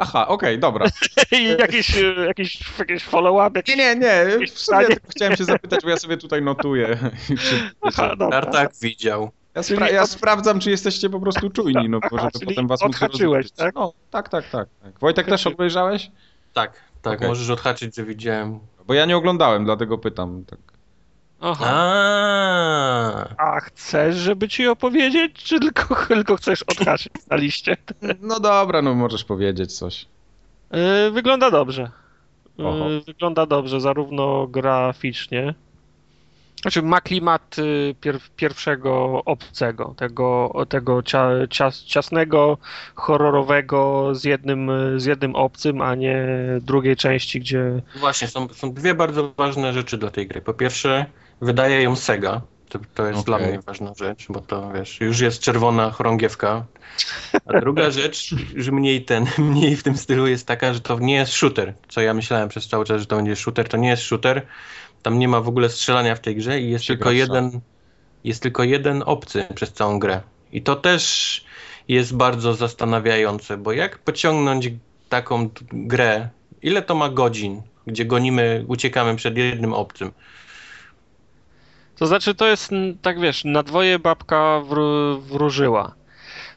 Aha, 0.02 0.28
okej, 0.28 0.58
dobra. 0.58 0.86
I 1.32 1.44
jakiś, 1.58 1.96
jakiś, 2.26 2.78
jakiś 2.78 3.04
follow-up, 3.04 3.58
jakiś... 3.58 3.76
Nie, 3.76 3.96
nie, 3.96 4.26
nie. 4.38 4.46
W 4.46 4.58
sumie 4.58 4.86
tylko 4.86 5.08
chciałem 5.08 5.36
się 5.36 5.44
zapytać, 5.44 5.80
bo 5.82 5.90
ja 5.90 5.96
sobie 5.96 6.16
tutaj 6.16 6.42
notuję. 6.42 6.98
Aha, 7.82 8.16
dobra. 8.16 8.40
Tartak 8.40 8.70
widział. 8.82 9.30
ja, 9.54 9.62
spra- 9.62 9.92
ja 9.92 10.02
od- 10.02 10.10
sprawdzam, 10.10 10.60
czy 10.60 10.70
jesteście 10.70 11.10
po 11.10 11.20
prostu 11.20 11.50
czujni, 11.50 11.88
no 11.88 12.00
bo 12.00 12.18
Aha, 12.18 12.28
żeby 12.34 12.46
potem 12.46 12.66
was 12.66 12.82
móc 12.82 12.90
odhaczyłeś, 12.94 13.50
tak? 13.52 13.74
No, 13.74 13.92
tak, 14.10 14.28
tak, 14.28 14.50
tak, 14.50 14.68
tak. 14.82 14.98
Wojtek 14.98 15.26
też 15.26 15.46
obejrzałeś? 15.46 16.10
Tak, 16.52 16.72
tak, 17.02 17.14
Okej. 17.18 17.28
możesz 17.28 17.50
odhaczyć, 17.50 17.96
że 17.96 18.04
widziałem. 18.04 18.58
Bo 18.86 18.94
ja 18.94 19.04
nie 19.06 19.16
oglądałem, 19.16 19.64
dlatego 19.64 19.98
pytam. 19.98 20.44
Tak. 20.44 20.58
Aha. 21.42 21.66
A, 23.38 23.54
A 23.54 23.60
chcesz, 23.60 24.16
żeby 24.16 24.48
ci 24.48 24.68
opowiedzieć, 24.68 25.32
czy 25.42 25.60
tylko, 25.60 25.96
tylko 26.14 26.36
chcesz 26.36 26.62
odhaczyć 26.62 27.12
na 27.30 27.36
liście? 27.36 27.76
No 28.20 28.40
dobra, 28.40 28.82
no 28.82 28.94
możesz 28.94 29.24
powiedzieć 29.24 29.78
coś. 29.78 30.06
Yy, 30.72 31.10
Wygląda 31.10 31.50
dobrze. 31.50 31.90
Yy, 32.58 32.66
Oho. 32.66 32.84
Wygląda 33.06 33.46
dobrze, 33.46 33.80
zarówno 33.80 34.46
graficznie. 34.46 35.54
Znaczy 36.62 36.82
ma 36.82 37.00
klimat 37.00 37.58
y, 37.58 37.94
pier, 38.00 38.18
pierwszego 38.36 39.22
obcego, 39.24 39.94
tego, 39.96 40.52
tego 40.68 41.02
cia, 41.02 41.30
cias, 41.50 41.84
ciasnego, 41.84 42.58
horrorowego 42.94 44.08
z 44.14 44.24
jednym, 44.24 44.70
z 44.96 45.04
jednym 45.04 45.36
obcym, 45.36 45.80
a 45.80 45.94
nie 45.94 46.26
drugiej 46.60 46.96
części, 46.96 47.40
gdzie 47.40 47.82
Właśnie, 48.00 48.28
są, 48.28 48.48
są 48.48 48.72
dwie 48.72 48.94
bardzo 48.94 49.32
ważne 49.36 49.72
rzeczy 49.72 49.98
dla 49.98 50.10
tej 50.10 50.26
gry. 50.26 50.40
Po 50.40 50.54
pierwsze, 50.54 51.06
wydaje 51.42 51.82
ją 51.82 51.96
Sega. 51.96 52.40
To, 52.68 52.78
to 52.94 53.06
jest 53.06 53.20
Okej. 53.20 53.24
dla 53.24 53.38
mnie 53.38 53.60
ważna 53.60 53.92
rzecz, 53.98 54.26
bo 54.28 54.40
to 54.40 54.72
wiesz, 54.72 55.00
już 55.00 55.20
jest 55.20 55.40
czerwona 55.40 55.90
chorągiewka. 55.90 56.64
A 57.46 57.60
druga 57.60 57.90
rzecz, 58.00 58.34
że 58.56 58.72
mniej 58.72 59.04
ten, 59.04 59.26
mniej 59.38 59.76
w 59.76 59.82
tym 59.82 59.96
stylu 59.96 60.26
jest 60.26 60.46
taka, 60.46 60.74
że 60.74 60.80
to 60.80 60.98
nie 60.98 61.14
jest 61.14 61.32
shooter. 61.32 61.74
Co 61.88 62.00
ja 62.00 62.14
myślałem 62.14 62.48
przez 62.48 62.68
cały 62.68 62.84
czas, 62.84 63.00
że 63.00 63.06
to 63.06 63.16
będzie 63.16 63.36
shooter, 63.36 63.68
to 63.68 63.76
nie 63.76 63.88
jest 63.88 64.02
shooter. 64.02 64.46
Tam 65.02 65.18
nie 65.18 65.28
ma 65.28 65.40
w 65.40 65.48
ogóle 65.48 65.68
strzelania 65.68 66.14
w 66.14 66.20
tej 66.20 66.36
grze 66.36 66.60
i 66.60 66.70
jest 66.70 66.86
tylko 66.86 67.10
jeden, 67.10 67.60
jest 68.24 68.42
tylko 68.42 68.64
jeden 68.64 69.02
obcy 69.06 69.46
przez 69.54 69.72
całą 69.72 69.98
grę. 69.98 70.20
I 70.52 70.62
to 70.62 70.76
też 70.76 71.44
jest 71.88 72.16
bardzo 72.16 72.54
zastanawiające, 72.54 73.56
bo 73.56 73.72
jak 73.72 73.98
pociągnąć 73.98 74.70
taką 75.08 75.48
grę, 75.72 76.28
ile 76.62 76.82
to 76.82 76.94
ma 76.94 77.08
godzin, 77.08 77.62
gdzie 77.86 78.04
gonimy, 78.04 78.64
uciekamy 78.68 79.16
przed 79.16 79.36
jednym 79.36 79.72
obcym. 79.72 80.12
To 82.02 82.06
znaczy, 82.06 82.34
to 82.34 82.46
jest, 82.46 82.70
tak 83.02 83.20
wiesz, 83.20 83.44
na 83.44 83.62
dwoje 83.62 83.98
babka 83.98 84.60
wró- 84.68 85.20
wróżyła. 85.20 85.94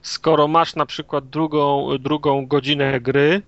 Skoro 0.02 0.48
masz 0.48 0.76
na 0.76 0.86
przykład 0.86 1.30
drugą, 1.30 1.90
drugą 2.00 2.46
godzinę 2.48 3.00
gry, 3.02 3.42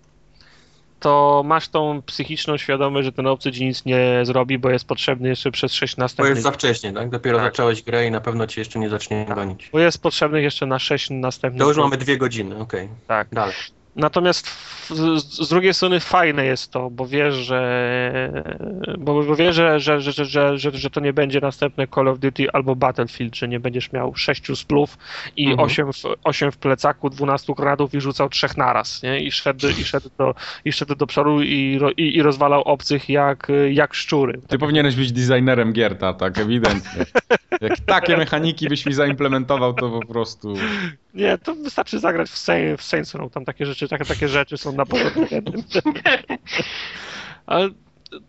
to 1.00 1.42
masz 1.46 1.68
tą 1.70 2.02
psychiczną 2.06 2.58
świadomość, 2.58 3.06
że 3.06 3.12
ten 3.12 3.28
obcy 3.28 3.52
ci 3.52 3.66
nic 3.66 3.86
nie 3.86 4.20
zrobi, 4.24 4.60
bo 4.60 4.70
jest 4.70 4.86
potrzebny 4.88 5.30
jeszcze 5.30 5.52
przez 5.52 5.74
6 5.74 5.96
Bo 5.96 6.02
następnych 6.02 6.36
jest 6.36 6.44
za 6.44 6.52
wcześnie, 6.52 6.94
tak? 6.94 7.10
Dopiero 7.10 7.38
Tak. 7.38 7.48
zacząłeś 7.48 7.84
grę 7.84 8.08
i 8.08 8.12
na 8.12 8.22
pewno 8.22 8.48
cię 8.48 8.62
jeszcze 8.62 8.80
nie 8.80 8.90
zacznie 8.90 9.26
gonić. 9.36 9.70
Bo 9.74 9.80
jest 9.80 10.02
potrzebnych 10.02 10.44
jeszcze 10.44 10.66
na 10.66 10.80
6 10.80 11.10
następnych. 11.10 11.62
To 11.62 11.68
już 11.68 11.78
mamy 11.78 11.98
dwie 11.98 12.18
godziny, 12.18 12.58
okej. 12.60 12.90
Tak. 13.08 13.28
Dalej. 13.32 13.56
Natomiast 13.98 14.48
z, 14.90 15.50
drugiej 15.50 15.74
strony 15.74 16.00
fajne 16.00 16.46
jest 16.46 16.72
to, 16.72 16.90
bo 16.90 17.08
wiesz, 17.08 17.36
że. 17.36 18.44
Bo, 18.98 19.24
bo 19.24 19.36
wiesz, 19.36 19.56
że, 19.56 19.80
że, 19.80 20.02
że, 20.02 20.26
że, 20.26 20.58
że, 20.58 20.72
że 20.72 20.90
to 20.90 21.00
nie 21.00 21.14
będzie 21.14 21.40
następne 21.40 21.88
Call 21.88 22.08
of 22.08 22.20
Duty 22.20 22.52
albo 22.52 22.76
Battlefield, 22.76 23.36
że 23.36 23.48
nie 23.48 23.60
będziesz 23.60 23.92
miał 23.92 24.16
sześciu 24.16 24.56
splów 24.56 24.98
i 25.36 25.48
Mhm. 25.48 25.60
osiem, 25.60 25.94
w, 25.94 26.04
osiem 26.24 26.52
w 26.52 26.58
plecaku, 26.58 27.10
12 27.10 27.54
granatów 27.54 27.94
i 27.94 28.02
rzucał 28.02 28.30
trzech 28.30 28.58
naraz, 28.58 29.04
nie? 29.04 29.20
I 29.20 29.32
szedł, 29.32 29.68
i 29.68 29.84
szedł, 29.84 30.10
do, 30.18 30.36
i 30.66 30.72
szedł 30.72 30.96
do 30.96 31.08
przodu 31.08 31.42
i, 31.42 31.80
i, 31.98 32.16
i 32.18 32.22
rozwalał 32.22 32.62
obcych 32.62 33.10
jak, 33.10 33.48
jak 33.72 33.94
szczury. 33.94 34.42
Ty 34.48 34.58
powinieneś 34.58 34.96
być 34.96 35.12
designerem 35.12 35.74
gier, 35.74 35.98
tak, 35.98 36.38
ewidentnie. 36.38 37.06
Jak 37.62 37.80
takie 37.80 38.18
mechaniki 38.18 38.68
byś 38.68 38.86
mi 38.86 38.94
zaimplementował, 38.94 39.74
to 39.74 39.90
po 39.90 40.06
prostu... 40.08 40.54
Nie, 41.18 41.38
to 41.38 41.56
wystarczy 41.56 42.00
zagrać 42.00 42.30
w, 42.30 42.38
Saint, 42.38 42.82
w 42.82 42.84
Saints 42.84 43.16
Row, 43.16 43.32
tam 43.32 43.46
takie 43.46 43.66
rzeczy, 43.66 43.88
takie, 43.88 44.06
takie 44.06 44.28
rzeczy 44.28 44.58
są 44.58 44.72
na 44.72 44.86
porządku. 44.86 45.22
Ale 47.46 47.70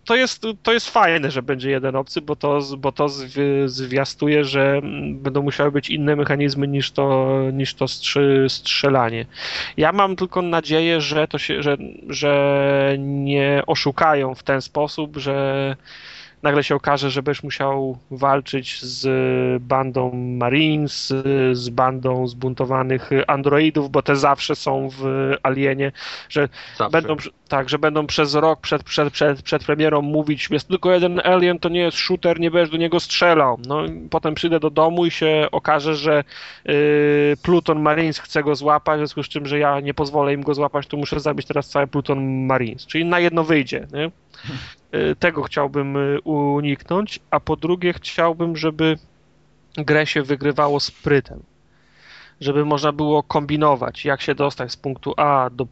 to 0.05 0.17
jest, 0.17 0.43
to 0.63 0.73
jest 0.73 0.91
fajne, 0.91 1.31
że 1.31 1.43
będzie 1.43 1.71
jeden 1.71 1.97
obcy, 1.97 2.21
bo 2.21 2.37
to, 2.37 2.61
bo 2.79 2.93
to 2.93 3.07
zwi- 3.07 3.69
zwiastuje, 3.69 4.45
że 4.45 4.81
będą 5.13 5.43
musiały 5.43 5.73
być 5.73 5.91
inne 5.91 6.17
mechanizmy 6.17 6.69
niż 6.69 6.93
to, 6.93 7.39
niż 7.53 7.75
to 7.75 7.87
strzelanie. 8.49 9.27
Ja 9.77 9.93
mam 9.93 10.17
tylko 10.17 10.43
nadzieję, 10.43 11.01
że 11.01 11.29
to 11.29 11.39
się, 11.39 11.63
że, 11.63 11.77
że 12.09 12.97
nie 12.99 13.63
oszukają 13.67 14.35
w 14.35 14.43
ten 14.43 14.63
sposób, 14.63 15.17
że 15.17 15.77
nagle 16.43 16.65
się 16.65 16.75
okaże, 16.75 17.11
że 17.11 17.23
będziesz 17.23 17.43
musiał 17.43 17.99
walczyć 18.11 18.83
z 18.83 19.63
bandą 19.63 20.13
Marines, 20.15 21.15
z 21.53 21.69
bandą 21.69 22.27
zbuntowanych 22.27 23.11
androidów, 23.27 23.91
bo 23.91 24.03
te 24.03 24.17
zawsze 24.17 24.57
są 24.57 24.89
w 24.91 25.33
Alienie, 25.43 25.93
że 26.29 26.49
Zawsze. 26.77 26.91
będą, 26.93 27.17
tak, 27.49 27.69
że 27.69 27.79
będą 27.79 28.07
przez 28.07 28.35
rok 28.35 28.61
przed, 28.61 28.83
przed, 28.83 29.13
przed, 29.13 29.43
przed 29.43 29.65
premierą 29.65 30.03
mówić, 30.03 30.51
jest 30.51 30.69
tylko 30.69 30.93
jeden 30.93 31.21
alien, 31.25 31.59
to 31.59 31.69
nie 31.69 31.81
jest 31.81 31.97
shooter, 31.97 32.41
nie 32.41 32.51
będziesz 32.51 32.71
do 32.71 32.77
niego 32.77 33.01
strzelał. 33.01 33.59
No 33.67 33.83
potem 34.11 34.35
przyjdę 34.35 34.61
do 34.61 34.71
domu 34.71 35.07
i 35.07 35.11
się 35.11 35.49
okaże, 35.53 35.95
że 35.95 36.25
y, 36.69 37.37
Pluton 37.43 37.81
Marines 37.81 38.19
chce 38.19 38.43
go 38.43 38.55
złapać, 38.55 38.97
w 38.97 38.99
związku 38.99 39.23
z 39.23 39.29
czym, 39.29 39.47
że 39.47 39.59
ja 39.59 39.81
nie 39.81 39.95
pozwolę 39.95 40.35
im 40.35 40.43
go 40.43 40.55
złapać, 40.55 40.87
to 40.87 40.97
muszę 40.97 41.21
zabić 41.21 41.47
teraz 41.47 41.69
cały 41.69 41.87
Pluton 41.87 42.47
Marines. 42.47 42.87
Czyli 42.87 43.05
na 43.05 43.21
jedno 43.21 43.45
wyjdzie. 43.45 43.87
Nie? 43.93 44.11
Y, 45.01 45.17
Tego 45.17 45.43
chciałbym 45.43 45.97
y, 45.97 46.21
uniknąć, 46.21 47.21
a 47.31 47.41
po 47.41 47.57
drugie 47.57 47.93
chciałbym, 47.93 48.57
żeby 48.57 48.99
grę 49.77 50.07
się 50.07 50.23
wygrywało 50.23 50.81
sprytem. 50.81 51.43
Żeby 52.41 52.65
można 52.65 52.93
było 52.93 53.23
kombinować, 53.23 54.05
jak 54.05 54.21
się 54.23 54.35
dostać 54.35 54.73
z 54.73 54.77
punktu 54.77 55.15
A 55.17 55.51
do, 55.53 55.67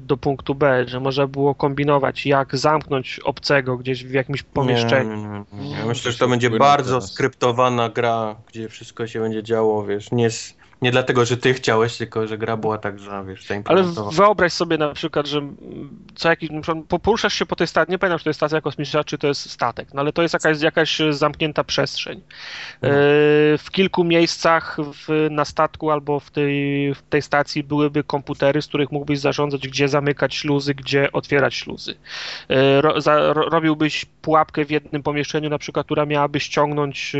do 0.00 0.16
punktu 0.16 0.54
B, 0.54 0.84
że 0.88 1.00
można 1.00 1.26
było 1.26 1.54
kombinować, 1.54 2.26
jak 2.26 2.56
zamknąć 2.56 3.20
obcego 3.24 3.76
gdzieś 3.76 4.04
w 4.04 4.10
jakimś 4.12 4.42
pomieszczeniu. 4.42 5.16
Nie, 5.16 5.28
nie, 5.62 5.68
nie. 5.68 5.70
Ja 5.76 5.82
To 5.82 5.88
myślę, 5.88 6.12
że 6.12 6.18
to 6.18 6.28
będzie 6.28 6.50
bardzo 6.50 6.90
teraz. 6.98 7.12
skryptowana 7.12 7.88
gra, 7.88 8.36
gdzie 8.48 8.68
wszystko 8.68 9.06
się 9.06 9.20
będzie 9.20 9.42
działo, 9.42 9.84
wiesz, 9.84 10.12
nie, 10.12 10.26
s- 10.26 10.54
nie 10.84 10.90
dlatego, 10.90 11.24
że 11.24 11.36
ty 11.36 11.54
chciałeś, 11.54 11.96
tylko 11.96 12.26
że 12.26 12.38
gra 12.38 12.56
była 12.56 12.78
tak, 12.78 13.00
za, 13.00 13.24
wiesz, 13.24 13.46
Ale 13.64 13.82
wyobraź 14.12 14.52
sobie 14.52 14.78
na 14.78 14.92
przykład, 14.94 15.26
że 15.26 15.40
co 16.14 16.28
jakiś, 16.28 16.50
na 16.50 16.60
przykład 16.60 16.84
po- 16.88 16.98
poruszasz 16.98 17.34
się 17.34 17.46
po 17.46 17.56
tej 17.56 17.66
stacji, 17.66 17.92
nie 17.92 17.98
pamiętam, 17.98 18.18
czy 18.18 18.24
to 18.24 18.30
jest 18.30 18.38
stacja 18.38 18.60
kosmiczna, 18.60 19.04
czy 19.04 19.18
to 19.18 19.26
jest 19.26 19.50
statek, 19.50 19.88
no 19.94 20.00
ale 20.00 20.12
to 20.12 20.22
jest 20.22 20.34
jakaś, 20.34 20.60
jakaś 20.62 20.98
zamknięta 21.10 21.64
przestrzeń. 21.64 22.22
No. 22.82 22.88
E, 22.88 22.92
W 23.58 23.66
kilku 23.72 24.04
miejscach 24.04 24.76
w, 25.08 25.28
na 25.30 25.44
statku 25.44 25.90
albo 25.90 26.20
w 26.20 26.30
tej, 26.30 26.94
w 26.94 27.02
tej 27.02 27.22
stacji 27.22 27.62
byłyby 27.62 28.04
komputery, 28.04 28.62
z 28.62 28.66
których 28.66 28.92
mógłbyś 28.92 29.18
zarządzać, 29.18 29.68
gdzie 29.68 29.88
zamykać 29.88 30.34
śluzy, 30.34 30.74
gdzie 30.74 31.12
otwierać 31.12 31.54
śluzy. 31.54 31.94
E, 32.48 32.80
Ro, 32.80 33.00
za, 33.00 33.32
ro, 33.32 33.48
robiłbyś 33.48 34.04
pułapkę 34.22 34.64
w 34.64 34.70
jednym 34.70 35.02
pomieszczeniu, 35.02 35.50
na 35.50 35.58
przykład, 35.58 35.86
która 35.86 36.06
miałaby 36.06 36.40
ściągnąć, 36.40 37.12
e, 37.14 37.18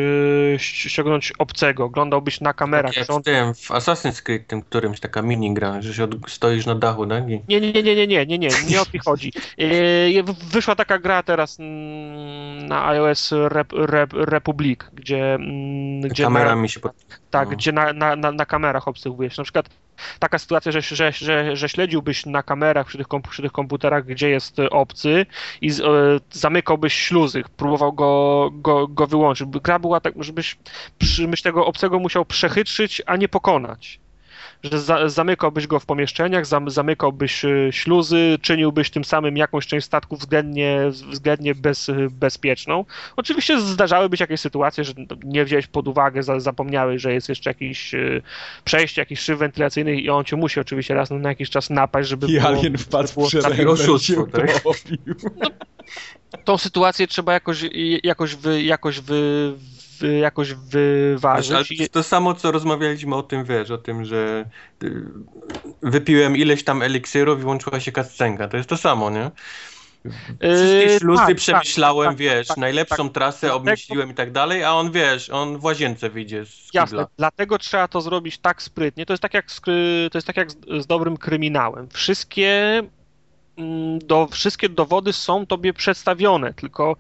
ści- 0.59 0.89
ściągnąć 0.89 1.33
obcego. 1.39 1.85
Oglądałbyś 1.85 2.41
na 2.41 2.53
kamerach. 2.53 2.95
Tak 2.95 3.09
jak 3.09 3.21
w 3.21 3.25
tym, 3.25 3.54
w 3.55 3.71
Assassin's 3.71 4.23
Creed, 4.23 4.47
tym 4.47 4.63
którymś, 4.63 5.01
taka 5.01 5.23
minigra, 5.23 5.83
że 5.83 5.95
się 5.95 6.05
od, 6.05 6.31
stoisz 6.31 6.67
na 6.67 6.75
dachu, 6.75 7.07
tak? 7.07 7.27
Nie, 7.27 7.43
nie, 7.49 7.61
nie, 7.61 7.83
nie, 7.83 7.95
nie, 7.95 8.07
nie, 8.07 8.27
nie, 8.27 8.39
nie, 8.39 8.49
nie 8.69 8.81
o 8.81 8.85
to 8.85 8.99
chodzi. 9.05 9.33
W- 10.25 10.51
Wyszła 10.53 10.75
taka 10.75 10.99
gra 10.99 11.23
teraz 11.23 11.61
mm, 11.61 12.67
na 12.67 12.87
iOS 12.87 13.33
Rep, 13.49 13.73
Rep, 13.73 14.13
Republic, 14.13 14.81
gdzie, 14.93 15.35
mm, 15.35 16.01
gdzie 16.01 16.31
na, 16.31 16.69
się 16.69 16.81
pod... 16.81 16.93
tak, 17.31 17.49
no. 17.51 17.57
gdzie 17.57 17.73
na, 17.73 17.93
na, 17.93 18.17
na, 18.17 18.33
na 18.33 18.47
kamerach 18.47 18.89
obsługujesz. 18.89 19.39
Na 19.39 19.45
przykład 19.45 19.69
taka 20.19 20.39
sytuacja, 20.39 20.73
że, 20.73 20.83
że, 20.83 21.13
że, 21.13 21.57
że 21.57 21.69
śledziłbyś 21.69 22.27
na 22.27 22.43
kamerach 22.43 22.87
przy 22.87 22.99
tych, 22.99 23.07
przy 23.31 23.43
tych 23.43 23.53
komputerach, 23.53 24.07
gdzie 24.07 24.31
jest 24.31 24.57
obcy 24.71 25.27
i 25.61 25.71
z, 25.71 25.81
e, 25.81 25.85
zamykałbyś 26.31 26.95
śluzy, 26.95 27.43
próbował 27.57 27.93
go, 27.93 28.51
go, 28.53 28.89
go 28.89 29.07
wyłączyć. 29.07 29.49
Gra 29.49 29.79
była 29.79 30.01
tak, 30.01 30.15
żebyś 30.21 30.57
przy, 30.99 31.29
myśl 31.29 31.43
tego 31.43 31.67
obcego 31.67 31.99
musiał 31.99 32.25
przechytrzyć, 32.25 33.03
a 33.07 33.17
nie 33.17 33.29
pokonać. 33.29 34.04
Że 34.73 34.81
za, 34.81 35.09
zamykałbyś 35.09 35.67
go 35.67 35.81
w 35.81 35.87
pomieszczeniach, 35.87 36.47
zam, 36.47 36.71
zamykałbyś 36.71 37.45
e, 37.45 37.49
śluzy, 37.71 38.39
czyniłbyś 38.43 38.91
tym 38.91 39.05
samym 39.05 39.37
jakąś 39.37 39.67
część 39.67 39.87
statku 39.87 40.17
względnie, 40.17 40.81
względnie 40.91 41.55
bez, 41.55 41.91
bezpieczną. 42.11 42.85
Oczywiście 43.17 43.61
zdarzałyby 43.61 44.17
się 44.17 44.23
jakieś 44.23 44.41
sytuacje, 44.41 44.85
że 44.85 44.93
nie 45.25 45.45
wziąłeś 45.45 45.67
pod 45.67 45.89
uwagę, 45.89 46.23
za, 46.23 46.41
zapomniałeś, 46.41 47.03
że 47.03 47.15
jest 47.15 47.29
jeszcze 47.29 47.51
jakiś 47.51 47.95
e, 47.95 48.23
przejście, 48.65 49.03
jakiś 49.03 49.21
szyb 49.21 49.39
wentylacyjny 49.39 49.95
i 49.95 50.11
on 50.11 50.25
cię 50.25 50.37
musi 50.37 50.61
oczywiście 50.61 50.95
raz 50.95 51.11
na 51.11 51.29
jakiś 51.29 51.51
czas 51.51 51.71
napaść, 51.71 52.09
żeby 52.09 52.27
I 52.27 52.31
było, 52.31 52.45
alien 52.45 52.79
wpadł 52.79 53.09
było 53.15 53.27
oszustwo, 53.73 54.27
tak? 54.27 54.51
utopił. 54.65 55.15
tą 56.45 56.59
sytuację 56.59 57.07
trzeba 57.07 57.33
jakoś, 57.33 57.65
jakoś, 58.03 58.35
wy, 58.35 58.63
jakoś, 58.63 59.01
wy, 59.01 59.53
jakoś 60.03 60.55
wyważyć. 60.55 61.91
to 61.91 62.03
samo, 62.03 62.35
co 62.35 62.53
rozmawialiśmy 62.53 63.15
o 63.15 63.23
tym, 63.23 63.45
wiesz, 63.45 63.71
o 63.71 63.79
tym, 63.79 64.05
że 64.05 64.45
y, 64.83 65.03
wypiłem 65.83 66.37
ileś 66.37 66.65
tam 66.65 66.83
eliksirów 66.83 67.41
i 67.41 67.43
włączyła 67.43 67.81
się 67.81 67.93
kascenka. 67.93 68.49
To 68.49 68.57
jest 68.57 68.69
to 68.69 68.77
samo, 68.77 69.11
nie? 69.11 69.31
Wszystkie 70.41 70.93
Yy, 70.93 70.99
śluzy 71.01 71.27
tak, 71.27 71.37
przemyślałem, 71.37 72.09
tak, 72.09 72.17
wiesz, 72.17 72.49
tak, 72.49 72.57
najlepszą 72.57 73.05
tak. 73.05 73.15
trasę 73.15 73.55
obmyśliłem 73.55 74.11
i 74.11 74.15
tak 74.15 74.33
dalej, 74.33 74.65
a 74.65 74.73
on, 74.73 74.91
wiesz, 74.93 75.31
on 75.31 75.59
w 75.59 75.65
łazience 75.65 76.11
wyjdzie 76.11 76.47
z 76.47 76.69
Jasne, 76.75 77.07
dlatego 77.17 77.59
trzeba 77.59 77.89
to 77.89 78.01
zrobić 78.01 78.39
tak 78.39 78.63
sprytnie. 78.63 79.07
To 79.07 79.13
jest 79.13 79.23
tak 79.23 79.35
jak 79.35 79.51
z, 79.51 79.61
to 80.13 80.19
jest 80.19 80.27
tak 80.27 80.37
jak 80.37 80.51
z, 80.51 80.57
z 80.83 80.87
dobrym 80.87 81.17
kryminałem. 81.17 81.89
Wszystkie, 81.89 82.83
do, 83.99 84.27
wszystkie 84.27 84.69
dowody 84.69 85.13
są 85.13 85.47
tobie 85.47 85.73
przedstawione, 85.73 86.55
tylko 86.55 86.97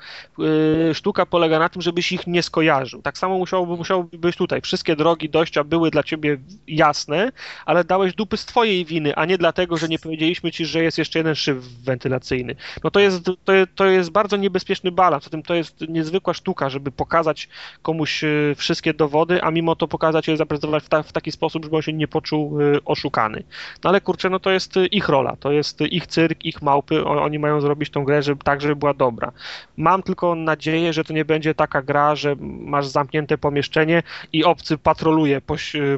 y, 0.90 0.94
sztuka 0.94 1.26
polega 1.26 1.58
na 1.58 1.68
tym, 1.68 1.82
żebyś 1.82 2.12
ich 2.12 2.26
nie 2.26 2.42
skojarzył. 2.42 3.02
Tak 3.02 3.18
samo 3.18 3.38
musiałoby, 3.38 3.76
musiałoby 3.76 4.18
być 4.18 4.36
tutaj. 4.36 4.60
Wszystkie 4.60 4.96
drogi 4.96 5.30
dojścia 5.30 5.64
były 5.64 5.90
dla 5.90 6.02
ciebie 6.02 6.38
jasne, 6.66 7.32
ale 7.66 7.84
dałeś 7.84 8.14
dupy 8.14 8.36
z 8.36 8.44
twojej 8.46 8.84
winy, 8.84 9.14
a 9.16 9.24
nie 9.24 9.38
dlatego, 9.38 9.76
że 9.76 9.88
nie 9.88 9.98
powiedzieliśmy 9.98 10.52
ci, 10.52 10.66
że 10.66 10.82
jest 10.82 10.98
jeszcze 10.98 11.18
jeden 11.18 11.34
szyb 11.34 11.58
wentylacyjny. 11.58 12.56
No 12.84 12.90
to 12.90 13.00
jest, 13.00 13.24
to, 13.24 13.52
to 13.74 13.86
jest 13.86 14.10
bardzo 14.10 14.36
niebezpieczny 14.36 14.92
balans. 14.92 15.24
Zatem 15.24 15.42
to 15.42 15.54
jest 15.54 15.80
niezwykła 15.88 16.34
sztuka, 16.34 16.70
żeby 16.70 16.90
pokazać 16.90 17.48
komuś 17.82 18.24
y, 18.24 18.54
wszystkie 18.56 18.94
dowody, 18.94 19.42
a 19.42 19.50
mimo 19.50 19.76
to 19.76 19.88
pokazać 19.88 20.28
je, 20.28 20.36
zaprezentować 20.36 20.84
w, 20.84 20.88
ta, 20.88 21.02
w 21.02 21.12
taki 21.12 21.32
sposób, 21.32 21.64
żeby 21.64 21.76
on 21.76 21.82
się 21.82 21.92
nie 21.92 22.08
poczuł 22.08 22.60
y, 22.60 22.84
oszukany. 22.84 23.42
No 23.84 23.90
ale 23.90 24.00
kurczę, 24.00 24.30
no 24.30 24.40
to 24.40 24.50
jest 24.50 24.76
y, 24.76 24.86
ich 24.86 25.08
rola, 25.08 25.36
to 25.36 25.52
jest 25.52 25.80
ich 25.80 26.06
cyrk, 26.06 26.43
ich 26.44 26.62
małpy, 26.62 27.04
oni 27.04 27.38
mają 27.38 27.60
zrobić 27.60 27.90
tą 27.90 28.04
grę 28.04 28.22
żeby, 28.22 28.44
tak, 28.44 28.60
żeby 28.60 28.76
była 28.76 28.94
dobra. 28.94 29.32
Mam 29.76 30.02
tylko 30.02 30.34
nadzieję, 30.34 30.92
że 30.92 31.04
to 31.04 31.12
nie 31.12 31.24
będzie 31.24 31.54
taka 31.54 31.82
gra, 31.82 32.16
że 32.16 32.36
masz 32.40 32.86
zamknięte 32.86 33.38
pomieszczenie 33.38 34.02
i 34.32 34.44
obcy 34.44 34.78
patroluje 34.78 35.40
po, 35.40 35.54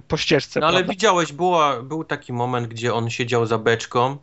po 0.09 0.17
ścieżce. 0.17 0.61
No 0.61 0.67
ale 0.67 0.77
prawda? 0.77 0.93
widziałeś, 0.93 1.33
była, 1.33 1.83
był 1.83 2.05
taki 2.05 2.33
moment, 2.33 2.69
gdzie 2.69 2.95
on 2.95 3.11
siedział 3.11 3.47
za 3.47 3.59
beczką 3.59 4.17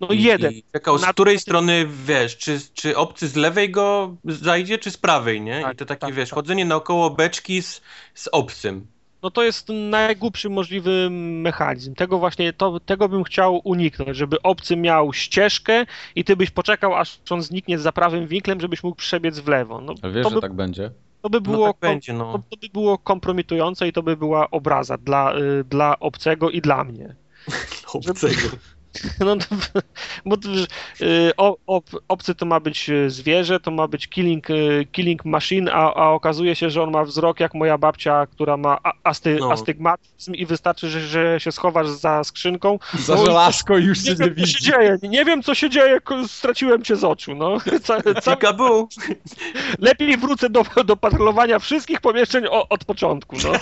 No 0.00 0.08
i, 0.08 0.22
jeden. 0.22 0.52
i 0.52 0.64
czekał, 0.72 0.98
z 0.98 1.02
Na- 1.02 1.12
której 1.12 1.38
strony, 1.38 1.86
wiesz, 2.06 2.36
czy, 2.36 2.60
czy 2.74 2.96
obcy 2.96 3.28
z 3.28 3.36
lewej 3.36 3.70
go 3.70 4.16
zajdzie, 4.24 4.78
czy 4.78 4.90
z 4.90 4.96
prawej, 4.96 5.40
nie? 5.40 5.60
Tak, 5.62 5.74
I 5.74 5.76
to 5.76 5.86
takie, 5.86 6.00
tak, 6.00 6.14
wiesz, 6.14 6.28
tak. 6.28 6.34
chodzenie 6.34 6.64
naokoło 6.64 7.10
beczki 7.10 7.62
z, 7.62 7.80
z 8.14 8.28
obcym. 8.32 8.86
No 9.22 9.30
to 9.30 9.42
jest 9.42 9.68
najgłupszy 9.68 10.50
możliwy 10.50 11.08
mechanizm. 11.10 11.94
Tego 11.94 12.18
właśnie, 12.18 12.52
to, 12.52 12.80
tego 12.80 13.08
bym 13.08 13.24
chciał 13.24 13.60
uniknąć, 13.64 14.16
żeby 14.16 14.42
obcy 14.42 14.76
miał 14.76 15.12
ścieżkę 15.12 15.86
i 16.14 16.24
ty 16.24 16.36
byś 16.36 16.50
poczekał, 16.50 16.94
aż 16.94 17.20
on 17.30 17.42
zniknie 17.42 17.78
za 17.78 17.92
prawym 17.92 18.26
winklem, 18.26 18.60
żebyś 18.60 18.82
mógł 18.82 18.96
przebiec 18.96 19.38
w 19.40 19.48
lewo. 19.48 19.80
No, 19.80 19.94
Ale 20.02 20.12
wiesz, 20.12 20.22
to, 20.24 20.30
że 20.30 20.34
by, 20.36 20.40
tak 20.40 20.52
będzie? 20.54 20.90
to 21.22 21.30
by 21.30 21.38
No 21.38 21.40
było 21.40 21.66
tak 21.66 21.76
kom- 21.80 21.90
będzie, 21.90 22.12
no. 22.12 22.32
to, 22.32 22.38
to 22.50 22.56
by 22.56 22.68
było 22.72 22.98
kompromitujące 22.98 23.88
i 23.88 23.92
to 23.92 24.02
by 24.02 24.16
była 24.16 24.50
obraza 24.50 24.96
dla, 24.98 25.34
y, 25.38 25.64
dla 25.64 25.98
obcego 25.98 26.50
i 26.50 26.60
dla 26.60 26.84
mnie. 26.84 27.14
Obcego. 27.94 28.40
No, 29.26 29.36
to, 29.36 29.46
bo 30.26 30.36
to, 30.36 30.48
y, 31.00 31.32
o- 31.36 31.56
ob, 31.66 31.84
obcy 32.08 32.34
to 32.34 32.46
ma 32.46 32.60
być 32.60 32.88
y, 32.90 33.10
zwierzę, 33.10 33.60
to 33.60 33.70
ma 33.70 33.88
być 33.88 34.08
killing, 34.08 34.50
y, 34.50 34.86
killing 34.92 35.24
machine, 35.24 35.72
a, 35.72 35.94
a 35.94 36.08
okazuje 36.10 36.56
się, 36.56 36.70
że 36.70 36.82
on 36.82 36.90
ma 36.90 37.04
wzrok 37.04 37.40
jak 37.40 37.54
moja 37.54 37.78
babcia, 37.78 38.26
która 38.26 38.56
ma 38.56 38.78
asty, 39.04 39.36
No. 39.40 39.52
astygmatyzm 39.52 40.34
i 40.34 40.46
wystarczy, 40.46 40.88
że, 40.88 41.00
że 41.00 41.40
się 41.40 41.52
schowasz 41.52 41.88
za 41.88 42.24
skrzynką. 42.24 42.78
Za 42.98 43.14
No 43.14 43.22
i- 43.22 43.26
żelazko 43.26 43.78
już 43.78 44.04
Nie 44.04 44.04
się 44.04 44.10
nie 44.12 44.16
wiem, 44.18 44.34
co 44.36 44.46
się 44.46 44.46
widzi. 44.46 44.64
dzieje, 44.64 44.98
nie 45.02 45.24
wiem, 45.24 45.42
co 45.42 45.54
się 45.54 45.70
dzieje, 45.70 45.98
straciłem 46.26 46.82
cię 46.84 46.96
z 46.96 47.04
oczu, 47.04 47.34
no. 47.34 47.56
Ca, 47.84 47.98
ca, 48.20 48.36
lepiej 49.78 50.16
wrócę 50.16 50.50
do, 50.50 50.64
do 50.84 50.96
patrolowania 50.96 51.58
wszystkich 51.58 52.00
pomieszczeń 52.00 52.44
o, 52.50 52.68
od 52.68 52.84
początku, 52.84 53.36
no. 53.44 53.52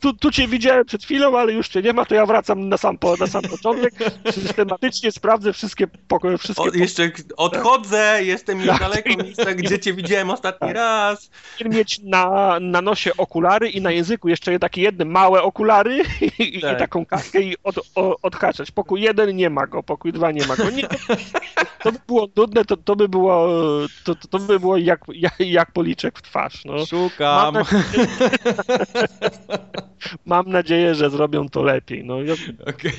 Tu, 0.00 0.12
tu 0.12 0.30
cię 0.30 0.48
widziałem 0.48 0.84
przed 0.84 1.04
chwilą, 1.04 1.38
ale 1.38 1.52
już 1.52 1.68
cię 1.68 1.82
nie 1.82 1.92
ma, 1.92 2.04
to 2.04 2.14
ja 2.14 2.26
wracam 2.26 2.68
na 2.68 2.76
sam, 2.76 2.98
na 3.20 3.26
sam 3.26 3.42
początek. 3.42 3.94
Systematycznie 4.30 5.12
sprawdzę 5.12 5.52
wszystkie 5.52 5.86
pokoje, 6.08 6.38
wszystkie 6.38 6.70
O, 6.70 6.74
jeszcze 6.74 7.10
odchodzę, 7.36 8.18
jestem 8.24 8.58
już 8.58 8.68
Tak. 8.68 8.78
daleko 8.80 9.08
miejsca, 9.24 9.54
gdzie 9.54 9.78
cię 9.78 9.94
widziałem 9.94 10.30
ostatni 10.30 10.68
Tak. 10.68 10.76
raz. 10.76 11.30
mieć 11.64 12.00
na, 12.02 12.58
na 12.60 12.82
nosie 12.82 13.16
okulary 13.16 13.68
i 13.70 13.80
na 13.80 13.90
języku 13.90 14.28
jeszcze 14.28 14.58
takie 14.58 14.82
jedne 14.82 15.04
małe 15.04 15.42
okulary 15.42 16.02
i, 16.38 16.60
Tak. 16.60 16.76
i 16.76 16.78
taką 16.78 17.06
kaskę 17.06 17.42
i 17.42 17.56
od, 17.64 17.78
o, 17.94 18.16
odhaczać. 18.22 18.70
Pokój 18.70 19.00
jeden 19.02 19.36
nie 19.36 19.50
ma 19.50 19.66
go, 19.66 19.82
pokój 19.82 20.12
dwa 20.12 20.30
nie 20.32 20.46
ma 20.46 20.56
go. 20.56 20.70
Nie, 20.70 20.88
to, 21.82 21.92
by 21.92 21.98
było 22.06 22.28
nudne, 22.36 22.64
to, 22.64 22.76
to 22.76 22.96
by 22.96 23.08
było 23.08 23.48
to, 24.04 24.14
to, 24.14 24.38
by 24.38 24.60
było 24.60 24.76
jak, 24.76 25.00
jak, 25.14 25.34
jak 25.38 25.72
policzek 25.72 26.18
w 26.18 26.22
twarz. 26.22 26.64
No. 26.64 26.72
Mam, 26.72 26.86
Szukam. 26.86 27.54
nadzieję, 27.54 28.06
mam 30.26 30.48
nadzieję, 30.50 30.94
że 30.94 31.10
zrobią 31.10 31.48
to 31.48 31.62
lepiej. 31.62 32.04
No, 32.04 32.22
ja, 32.22 32.34
Okej. 32.66 32.92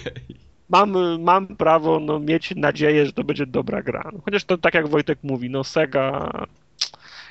Mam, 0.70 1.22
mam 1.24 1.48
prawo 1.48 2.00
no, 2.00 2.20
mieć 2.20 2.54
nadzieję, 2.56 3.06
że 3.06 3.14
to 3.14 3.24
będzie 3.24 3.46
dobra 3.46 3.82
gra. 3.84 4.10
No, 4.14 4.20
chociaż 4.26 4.44
to 4.44 4.58
tak 4.58 4.74
jak 4.74 4.88
Wojtek 4.88 5.20
mówi, 5.24 5.50
no 5.50 5.64
Sega 5.64 6.32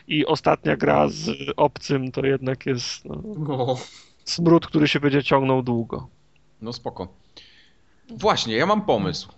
i 0.09 0.27
ostatnia 0.27 0.77
gra 0.77 1.09
z 1.09 1.31
obcym 1.57 2.13
to 2.13 2.27
jednak 2.27 2.67
jest 2.67 3.05
no, 3.05 3.23
No. 3.49 3.77
smród, 4.25 4.67
który 4.67 4.89
się 4.89 5.01
będzie 5.01 5.23
ciągnął 5.25 5.63
długo. 5.63 6.09
No 6.63 6.73
spoko. 6.73 7.09
Właśnie, 8.11 8.55
ja 8.57 8.67
mam 8.67 8.83
pomysł. 8.83 9.29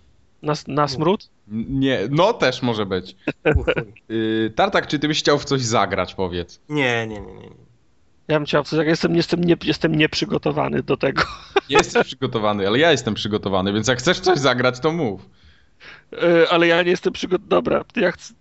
Na, 0.42 0.52
na 0.66 0.88
smród? 0.88 1.30
N- 1.52 1.64
Nie, 1.80 2.00
no 2.10 2.32
też 2.32 2.62
może 2.62 2.86
być. 2.86 3.16
Yy, 4.08 4.52
Tartak, 4.56 4.86
czy 4.86 4.98
ty 4.98 5.08
byś 5.08 5.18
chciał 5.18 5.38
w 5.38 5.44
coś 5.44 5.62
zagrać, 5.62 6.14
powiedz? 6.14 6.60
Nie, 6.68 7.06
nie, 7.06 7.20
nie, 7.20 7.34
nie. 7.34 7.48
Ja 8.28 8.36
bym 8.38 8.46
chciał 8.46 8.64
jak 8.72 8.86
jestem, 8.86 9.16
jestem, 9.16 9.44
nie, 9.44 9.56
jestem 9.64 9.94
nieprzygotowany 9.94 10.82
do 10.82 10.96
tego. 10.96 11.22
Jesteś 11.68 12.06
przygotowany, 12.06 12.66
ale 12.66 12.78
ja 12.78 12.90
jestem 12.92 13.14
przygotowany, 13.14 13.72
więc 13.72 13.88
jak 13.88 13.98
chcesz 13.98 14.20
coś 14.20 14.38
zagrać, 14.38 14.80
to 14.80 14.92
mów. 14.92 15.20
E, 16.12 16.48
Ale 16.50 16.66
ja 16.66 16.82
nie 16.82 16.90
jestem 16.90 17.12
przygotowany. 17.12 17.48
Dobra, 17.48 17.84
ja 17.96 18.12
chcę, 18.12 18.34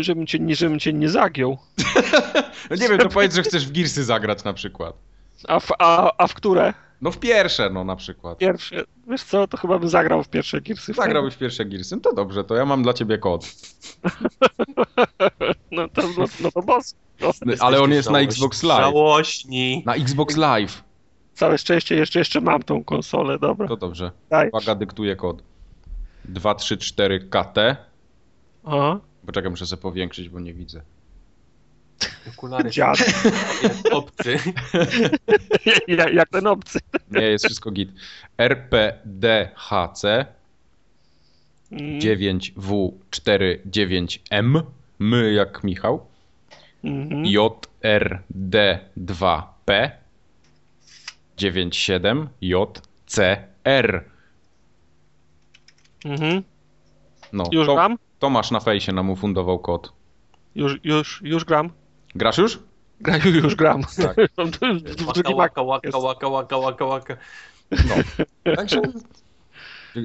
żebym, 0.00 0.26
cię, 0.26 0.38
nie- 0.38 0.56
żebym 0.56 0.78
cię 0.78 0.92
nie 0.92 1.08
zagiął. 1.08 1.58
No 2.70 2.76
nie 2.76 2.88
wiem, 2.88 2.98
to 2.98 3.08
powiedz, 3.08 3.34
że 3.34 3.42
chcesz 3.42 3.66
w 3.66 3.72
Gearsy 3.72 4.04
zagrać 4.04 4.44
na 4.44 4.52
przykład. 4.52 4.94
A 5.48 5.60
w, 5.60 5.68
a, 5.78 6.12
a 6.18 6.26
w 6.26 6.34
które? 6.34 6.74
No 7.02 7.10
w 7.10 7.18
pierwsze, 7.18 7.70
no 7.70 7.84
na 7.84 7.96
przykład. 7.96 8.38
Pierwsze. 8.38 8.84
Wiesz 9.06 9.22
co, 9.22 9.48
to 9.48 9.56
chyba 9.56 9.78
bym 9.78 9.88
zagrał 9.88 10.22
w 10.22 10.28
pierwsze 10.28 10.60
Gearsy. 10.60 10.92
Zagrałbyś 10.92 11.34
w 11.34 11.38
pierwsze 11.38 11.64
Gearsy, 11.64 11.96
no 11.96 12.02
to 12.02 12.12
dobrze, 12.14 12.44
to 12.44 12.54
ja 12.54 12.64
mam 12.64 12.82
dla 12.82 12.92
ciebie 12.92 13.18
kod. 13.18 13.46
No 15.70 15.88
to, 15.88 16.02
no, 16.18 16.24
no 16.40 16.50
to 16.52 16.62
boss. 16.62 16.94
No, 17.20 17.30
Ale 17.60 17.82
on 17.82 17.90
jest 17.90 18.10
na 18.10 18.20
Xbox 18.20 18.62
Live. 18.62 18.80
Żałośni. 18.80 19.82
Na 19.86 19.94
Xbox 19.94 20.36
Live. 20.36 20.84
całe 21.34 21.58
szczęście 21.58 21.94
jeszcze, 21.96 22.18
jeszcze 22.18 22.40
mam 22.40 22.62
tą 22.62 22.84
konsolę, 22.84 23.38
dobra. 23.38 23.68
To 23.68 23.76
dobrze. 23.76 24.10
Daj. 24.30 24.48
Uwaga, 24.48 24.74
dyktuję 24.74 25.16
kod. 25.16 25.42
234 26.24 27.20
KT. 27.20 27.58
Aha. 28.64 29.00
Poczekaj, 29.26 29.50
muszę 29.50 29.66
sobie 29.66 29.82
powiększyć, 29.82 30.28
bo 30.28 30.40
nie 30.40 30.54
widzę. 30.54 30.82
Okulary 32.28 32.70
Dziad. 32.70 32.98
jak 33.62 33.72
obcy. 33.92 34.38
jak, 35.88 36.14
jak 36.14 36.28
ten 36.28 36.46
obcy. 36.46 36.78
Nie, 37.10 37.22
jest 37.22 37.44
wszystko 37.44 37.70
git. 37.70 37.90
RPDHC 38.38 40.04
Mm, 41.72 41.98
9W49M. 42.00 44.62
My 44.98 45.32
jak 45.32 45.64
Michał. 45.64 46.06
mhm. 46.84 47.22
JRD2P 47.24 49.90
97 51.36 52.28
JCR. 52.40 54.04
Mhm. 56.04 56.42
No, 57.32 57.44
Już 57.52 57.66
to, 57.66 57.74
gram? 57.74 57.98
Tomasz 58.18 58.50
na 58.50 58.60
fejsie 58.60 58.92
nam 58.92 59.10
ufundował 59.10 59.58
kod. 59.58 59.92
Już, 60.54 60.78
już, 60.84 61.20
już 61.24 61.44
gram. 61.44 61.70
Grasz 62.14 62.38
już? 62.38 62.58
Gra, 63.00 63.16
już 63.16 63.54
gram. 63.54 63.82
Tak. 63.82 64.16
Waka, 65.36 65.64
waka, 65.64 65.64
waka, 65.64 66.00
waka, 66.00 66.28
waka, 66.30 66.58
waka, 66.58 66.86
waka. 66.86 67.16
No. 67.70 67.94
Także 68.56 68.82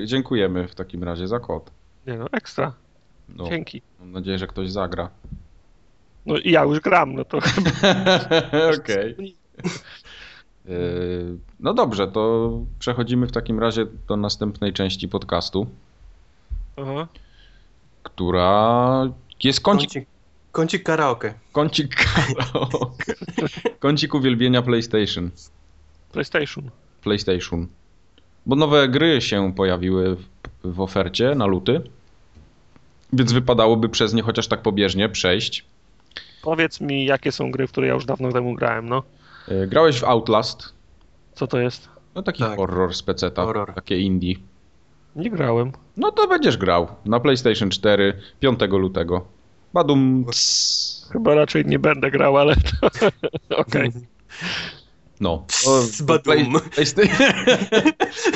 dziękujemy 0.06 0.68
w 0.68 0.76
takim 0.76 1.04
razie 1.04 1.28
za 1.28 1.40
kod. 1.40 1.72
Nie 2.08 2.18
no, 2.18 2.26
ekstra. 2.32 2.74
No, 3.30 3.50
Dzięki. 3.50 3.82
mam 4.00 4.12
nadzieję, 4.12 4.38
że 4.38 4.48
ktoś 4.48 4.72
zagra. 4.72 5.10
No 6.26 6.38
i 6.38 6.52
ja 6.52 6.64
już 6.64 6.80
gram, 6.80 7.14
no 7.14 7.26
to 7.26 7.40
chyba. 7.42 7.70
Okej. 8.80 9.36
Yy, 10.66 11.38
No 11.60 11.74
dobrze, 11.74 12.08
to 12.08 12.52
przechodzimy 12.80 13.28
w 13.28 13.32
takim 13.32 13.60
razie 13.60 13.86
do 14.08 14.18
następnej 14.18 14.74
części 14.74 15.08
podcastu, 15.08 15.68
Aha. 16.78 17.08
która 18.04 19.04
jest 19.44 19.62
kącik, 19.62 20.06
Kącik, 20.52 20.84
karaoke. 20.84 21.34
kącik 21.52 21.96
karaoke. 21.96 23.14
Kącik 23.80 24.14
uwielbienia 24.14 24.62
PlayStation. 24.62 25.32
PlayStation. 26.12 26.70
PlayStation. 27.04 27.68
Bo 28.46 28.56
nowe 28.56 28.88
gry 28.88 29.22
się 29.22 29.54
pojawiły 29.56 30.16
w, 30.16 30.24
w 30.64 30.82
ofercie 30.82 31.36
na 31.36 31.46
luty, 31.46 31.82
więc 33.14 33.32
wypadałoby 33.34 33.90
przez 33.90 34.14
nie 34.14 34.22
chociaż 34.22 34.48
tak 34.48 34.62
pobieżnie 34.62 35.10
przejść. 35.10 35.66
Powiedz 36.42 36.82
mi, 36.82 37.06
jakie 37.06 37.32
są 37.32 37.52
gry, 37.52 37.68
w 37.68 37.72
które 37.72 37.88
ja 37.88 37.94
już 37.94 38.06
dawno 38.06 38.32
temu 38.32 38.54
grałem, 38.56 38.90
no. 38.90 39.04
Yy, 39.48 39.68
Grałeś 39.68 40.00
w 40.00 40.04
Outlast, 40.04 40.74
Co 41.36 41.48
to 41.48 41.60
jest? 41.60 41.90
no 42.16 42.24
taki 42.24 42.44
Tak. 42.44 42.56
horror 42.58 42.94
z 42.96 43.04
peceta, 43.04 43.44
Horror. 43.46 43.74
takie 43.74 44.00
indie. 44.00 44.36
Nie 45.16 45.30
grałem. 45.30 45.72
No 45.98 46.12
to 46.12 46.28
będziesz 46.28 46.58
grał 46.58 46.88
na 47.06 47.20
PlayStation 47.20 47.70
4 47.70 48.22
5 48.40 48.60
lutego. 48.70 49.26
Badum. 49.74 50.26
Chyba 51.12 51.36
raczej 51.36 51.66
nie 51.66 51.80
będę 51.80 52.12
grał, 52.12 52.38
ale 52.38 52.56
to... 52.56 52.88
Okej. 53.58 53.92
No. 55.20 55.46
Z 55.82 56.02
badum. 56.02 56.54
PlayStation, 56.76 57.18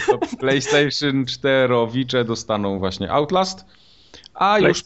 to 0.07 0.37
PlayStation 0.39 1.25
4 1.25 2.25
dostaną 2.25 2.79
właśnie 2.79 3.11
Outlast, 3.11 3.65
a 4.33 4.59
już, 4.59 4.83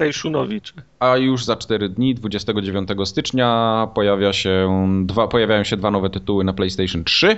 a 0.99 1.17
już 1.17 1.45
za 1.45 1.55
4 1.55 1.89
dni, 1.89 2.15
29 2.15 2.89
stycznia, 3.05 3.87
pojawia 3.93 4.33
się 4.33 4.69
dwa, 5.05 5.27
pojawiają 5.27 5.63
się 5.63 5.77
dwa 5.77 5.91
nowe 5.91 6.09
tytuły 6.09 6.43
na 6.43 6.53
PlayStation 6.53 7.03
3. 7.03 7.37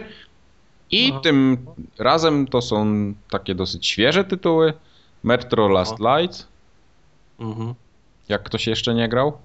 I 0.91 1.09
Aha. 1.11 1.19
tym 1.23 1.57
razem 1.99 2.47
to 2.47 2.61
są 2.61 2.85
takie 3.31 3.55
dosyć 3.55 3.87
świeże 3.87 4.23
tytuły. 4.23 4.73
Metro 5.23 5.67
Last 5.67 5.95
Light, 5.99 6.47
Mhm. 7.39 7.73
Jak 8.29 8.43
ktoś 8.43 8.67
jeszcze 8.67 8.93
nie 8.93 9.09
grał. 9.09 9.37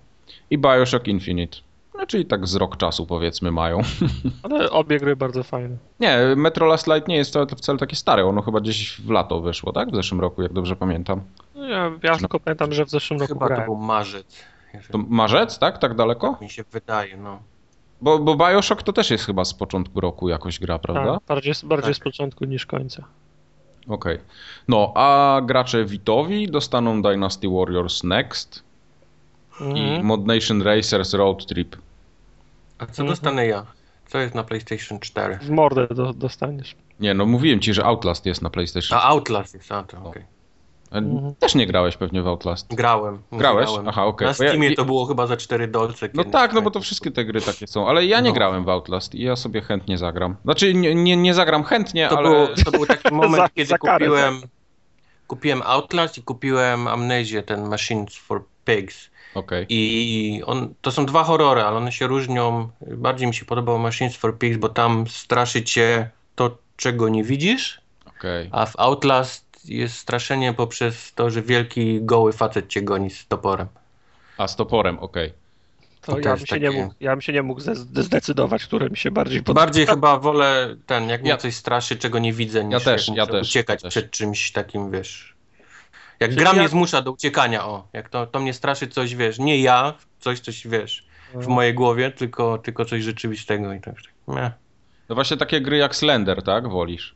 I 0.51 0.59
Bioshock 0.59 1.09
Infinite. 1.09 1.59
No, 1.99 2.07
czyli 2.07 2.27
tak 2.27 2.47
z 2.47 2.55
rok 2.55 2.77
czasu 2.77 3.07
powiedzmy 3.07 3.51
mają. 3.51 3.81
Ale 4.43 4.71
obie 4.71 5.01
gry 5.01 5.17
bardzo 5.17 5.43
fajne. 5.43 5.77
Nie, 6.01 6.19
Metro 6.37 6.67
Last 6.67 6.87
Light 6.87 7.09
nie 7.09 7.17
jest 7.17 7.31
wcale, 7.31 7.47
wcale 7.47 7.79
takie 7.79 7.97
stare. 7.97 8.27
Ono 8.27 8.43
chyba 8.43 8.61
gdzieś 8.61 9.01
w 9.01 9.11
lato 9.11 9.41
wyszło, 9.41 9.73
tak? 9.73 9.91
W 9.91 9.95
zeszłym 9.95 10.21
roku, 10.21 10.43
jak 10.43 10.53
dobrze 10.53 10.77
pamiętam. 10.77 11.21
No 11.55 11.65
ja, 11.69 11.91
ja 12.03 12.17
tylko 12.17 12.41
pamiętam, 12.41 12.73
że 12.73 12.85
w 12.87 12.91
zeszłym 12.91 13.21
roku 13.21 13.35
Chyba 13.35 13.47
to 13.47 13.49
grałem. 13.49 13.65
był 13.65 13.77
marzec. 13.77 14.37
jeżeli 14.75 14.93
To 14.93 14.99
marzec, 14.99 15.59
tak? 15.59 15.79
Tak 15.79 15.95
daleko? 15.95 16.37
Mi 16.41 16.51
się 16.51 16.65
wydaje, 16.73 17.17
no. 17.17 17.39
Bo, 18.01 18.19
bo 18.19 18.37
Bioshock 18.37 18.83
to 18.83 18.93
też 18.93 19.11
jest 19.11 19.25
chyba 19.25 19.45
z 19.45 19.55
początku 19.55 20.01
roku 20.01 20.29
jakoś 20.29 20.59
gra, 20.59 20.79
prawda? 20.79 21.15
Tak, 21.15 21.23
bardziej, 21.29 21.55
bardziej 21.65 21.95
Tak. 21.95 21.97
z 21.97 22.05
początku 22.05 22.45
niż 22.45 22.67
końca. 22.67 23.05
Okej. 23.89 24.19
No, 24.69 24.93
a 24.95 25.41
gracze 25.45 25.85
Vitowi 25.85 26.49
dostaną 26.51 27.03
Dynasty 27.03 27.49
Warriors 27.49 28.05
Next 28.05 28.64
i 29.61 29.65
Mhm. 29.65 30.05
Mod 30.07 30.27
Nation 30.27 30.63
Racers 30.63 31.15
Road 31.15 31.47
Trip. 31.47 31.77
A 32.79 32.87
co 32.87 32.91
Mhm. 33.03 33.09
dostanę 33.09 33.47
ja? 33.47 33.67
Co 34.09 34.19
jest 34.19 34.35
na 34.35 34.45
PlayStation 34.45 34.99
4? 35.01 35.39
W 35.43 35.51
mordę 35.51 35.87
do, 35.91 36.13
dostaniesz. 36.13 36.77
Nie, 37.01 37.15
no 37.15 37.27
mówiłem 37.27 37.61
ci, 37.61 37.75
że 37.75 37.85
Outlast 37.85 38.27
jest 38.27 38.43
na 38.43 38.51
PlayStation. 38.51 38.99
A 38.99 39.03
Outlast 39.03 39.55
jest, 39.55 39.73
a 39.73 39.83
to 39.83 40.01
No. 40.01 40.09
okej. 40.09 40.23
A 40.91 40.97
Mhm. 40.99 41.35
Też 41.35 41.55
nie 41.55 41.67
grałeś 41.67 41.97
pewnie 41.97 42.23
w 42.23 42.27
Outlast. 42.29 42.75
Grałem. 42.75 43.23
Grałeś? 43.33 43.67
Grałem. 43.67 43.89
Aha, 43.89 44.05
okej. 44.05 44.27
Na 44.29 44.35
Bo 44.39 44.45
ja- 44.45 44.51
Steamie 44.51 44.69
ja- 44.71 44.77
to 44.77 44.85
było 44.85 45.07
chyba 45.07 45.27
za 45.27 45.37
4 45.37 45.69
dolce. 45.69 46.09
No 46.15 46.25
tak, 46.25 46.53
no 46.53 46.63
bo 46.63 46.71
to 46.71 46.81
wszystkie 46.81 47.11
te 47.11 47.25
gry 47.25 47.41
takie 47.41 47.67
są, 47.67 47.89
ale 47.89 48.07
ja 48.07 48.21
nie 48.21 48.29
No. 48.31 48.35
grałem 48.35 48.65
w 48.65 48.69
Outlast 48.69 49.15
i 49.15 49.23
ja 49.23 49.37
sobie 49.37 49.61
chętnie 49.61 49.99
zagram. 49.99 50.37
Znaczy 50.45 50.75
nie, 50.75 50.95
nie, 50.95 51.17
nie 51.17 51.35
zagram 51.35 51.65
chętnie, 51.65 52.09
To, 52.09 52.19
ale... 52.19 52.31
był, 52.31 52.65
to 52.65 52.71
był 52.71 52.87
taki 52.87 53.15
moment, 53.15 53.37
Za- 53.37 53.49
kiedy 53.49 53.67
za 53.69 53.79
kupiłem, 53.79 54.41
kupiłem 55.27 55.63
Outlast 55.65 56.19
i 56.19 56.23
kupiłem 56.23 56.89
Amnesię, 56.89 57.43
ten 57.43 57.69
Machines 57.69 58.17
for 58.17 58.43
Pigs. 58.65 59.11
Okej. 59.35 59.67
I 59.69 60.43
on, 60.47 60.75
to 60.83 60.91
są 60.93 61.07
dwa 61.07 61.25
horrory, 61.25 61.63
ale 61.63 61.77
one 61.77 61.93
się 61.93 62.07
różnią. 62.07 62.69
Bardziej 62.81 63.29
mi 63.29 63.35
się 63.35 63.45
podobał 63.45 63.79
Machines 63.79 64.17
for 64.17 64.39
Pigs, 64.39 64.57
bo 64.59 64.69
tam 64.69 65.05
straszy 65.09 65.63
cię 65.63 66.11
to, 66.35 66.59
czego 66.77 67.09
nie 67.09 67.25
widzisz, 67.25 67.81
Okej. 68.07 68.49
a 68.53 68.67
w 68.67 68.77
Outlast 68.79 69.45
jest 69.65 69.97
straszenie 69.97 70.53
poprzez 70.53 71.13
to, 71.15 71.31
że 71.31 71.43
wielki, 71.43 71.99
goły 72.03 72.33
facet 72.33 72.69
cię 72.69 72.83
goni 72.83 73.11
z 73.11 73.27
toporem. 73.27 73.67
A 74.39 74.49
z 74.49 74.57
toporem, 74.57 74.99
okej. 74.99 75.33
To 76.01 76.13
To 76.13 76.19
ja 76.19 76.37
bym, 76.37 76.47
się 76.47 76.61
nie 76.61 76.71
mógł, 76.71 76.95
ja 77.01 77.11
bym 77.11 77.21
się 77.21 77.33
nie 77.33 77.43
mógł 77.43 77.61
zde- 77.61 78.03
zdecydować, 78.03 78.65
które 78.65 78.91
mi 78.91 78.97
się 78.97 79.11
bardziej 79.11 79.43
podoba. 79.43 79.61
Bardziej 79.67 79.87
chyba 79.87 80.19
wolę 80.19 80.77
ten, 80.87 81.09
jak 81.09 81.21
Ja- 81.27 81.35
mnie 81.35 81.43
coś 81.43 81.55
straszy, 81.57 81.97
czego 81.97 82.19
nie 82.19 82.33
widzę, 82.33 82.65
niż 82.65 82.85
też, 82.85 83.09
jak 83.09 83.17
ja 83.17 83.23
muszę 83.25 83.33
też, 83.39 83.49
uciekać 83.49 83.79
ja 83.83 83.83
też. 83.83 83.91
przed 83.95 84.11
czymś 84.11 84.53
takim, 84.53 84.91
wiesz. 84.91 85.34
Jak 86.25 86.31
Czyli 86.31 86.43
gra 86.43 86.53
ja- 86.55 86.59
mnie 86.59 86.69
zmusza 86.69 87.03
do 87.03 87.13
uciekania, 87.13 87.67
o, 87.67 87.89
jak 87.93 88.09
to, 88.09 88.27
to 88.27 88.41
mnie 88.41 88.53
straszy 88.53 88.89
coś, 88.89 89.15
wiesz, 89.15 89.39
nie 89.39 89.59
ja, 89.61 89.95
coś, 90.21 90.41
coś, 90.41 90.67
wiesz, 90.67 91.07
w 91.35 91.47
mojej 91.47 91.75
głowie, 91.75 92.11
tylko, 92.11 92.59
tylko 92.59 92.85
coś 92.85 93.03
rzeczywistego 93.03 93.73
i 93.73 93.81
tak. 93.81 93.95
tak. 93.95 94.35
Nie. 94.37 94.53
No 95.09 95.15
właśnie 95.15 95.37
takie 95.37 95.61
gry 95.61 95.77
jak 95.77 95.97
Slender, 95.97 96.43
tak? 96.43 96.69
Wolisz? 96.69 97.15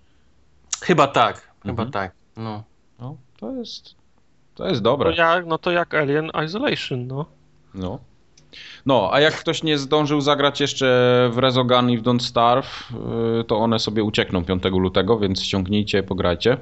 Chyba 0.83 1.07
tak, 1.07 1.49
chyba 1.63 1.83
Mhm. 1.83 1.91
tak. 1.91 2.13
No. 2.37 2.63
No, 3.01 3.17
to 3.41 3.53
jest... 3.53 3.95
To 4.55 4.69
jest 4.69 4.83
No, 4.83 4.91
dobre. 4.91 5.15
jak, 5.17 5.47
no 5.47 5.59
to 5.59 5.71
jak 5.71 5.95
Alien 5.95 6.31
Isolation, 6.47 7.07
no. 7.07 7.27
No. 7.75 7.99
No, 8.87 9.11
a 9.13 9.21
jak 9.21 9.35
ktoś 9.35 9.63
nie 9.63 9.79
zdążył 9.79 10.21
zagrać 10.21 10.61
jeszcze 10.61 10.87
w 11.33 11.39
Rezogun 11.39 11.91
i 11.91 11.99
w 11.99 12.03
Don't 12.03 12.21
Starve, 12.21 12.89
yy, 13.37 13.45
to 13.45 13.59
one 13.59 13.79
sobie 13.79 14.05
uciekną 14.05 14.45
5 14.45 14.63
lutego, 14.65 15.19
więc 15.19 15.43
ściągnijcie, 15.43 16.03
pograjcie. 16.03 16.57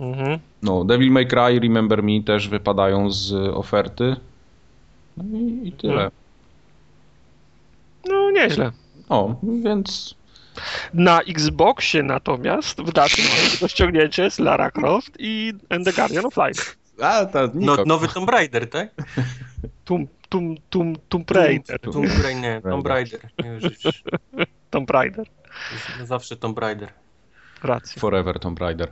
Mhm. 0.00 0.38
No, 0.62 0.84
Devil 0.84 1.10
May 1.10 1.26
Cry, 1.26 1.60
Remember 1.60 2.02
Me 2.02 2.22
też 2.22 2.48
wypadają 2.48 3.10
z 3.10 3.32
oferty. 3.54 4.16
No 5.16 5.38
i, 5.38 5.68
i 5.68 5.72
tyle. 5.72 6.10
No, 8.08 8.30
nieźle. 8.30 8.72
No, 9.10 9.40
więc 9.42 10.14
Na 10.94 11.20
Xboxie 11.20 12.02
natomiast 12.02 12.80
w 12.80 12.92
dalszym 12.92 13.24
ciągu 13.24 13.56
do 13.60 13.68
ściągnięcia 13.68 14.24
jest 14.24 14.38
Lara 14.38 14.70
Croft 14.70 15.12
i 15.18 15.52
And 15.70 15.84
the 15.84 15.92
Guardian 15.92 16.26
of 16.26 16.36
Light. 16.36 16.76
A, 17.02 17.26
to 17.26 17.48
No, 17.54 17.76
nowy 17.86 18.08
Tomb 18.08 18.30
Raider, 18.30 18.70
tak? 18.70 18.88
Tomb, 19.84 20.10
Tomb, 20.28 20.58
Tomb, 20.70 20.98
Tomb 21.08 21.30
Raider. 21.30 21.80
Tomb 21.80 21.96
Raider, 21.96 22.34
nie, 22.36 22.60
Tomb 22.62 22.86
Raider. 22.86 23.20
Już, 23.44 23.84
już, 23.84 24.02
Tomb 24.70 24.90
Raider. 24.90 25.26
zawsze 26.04 26.36
Tomb 26.36 26.58
Raider. 26.58 26.88
Racja, 27.62 28.00
Forever 28.00 28.38
Tomb 28.38 28.58
Raider. 28.58 28.88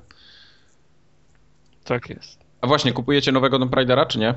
Tak 1.84 2.10
jest. 2.10 2.38
A 2.60 2.66
właśnie, 2.66 2.92
kupujecie 2.92 3.32
nowego 3.32 3.58
Tomb 3.58 3.74
Raidera, 3.74 4.06
czy 4.06 4.18
nie? 4.18 4.34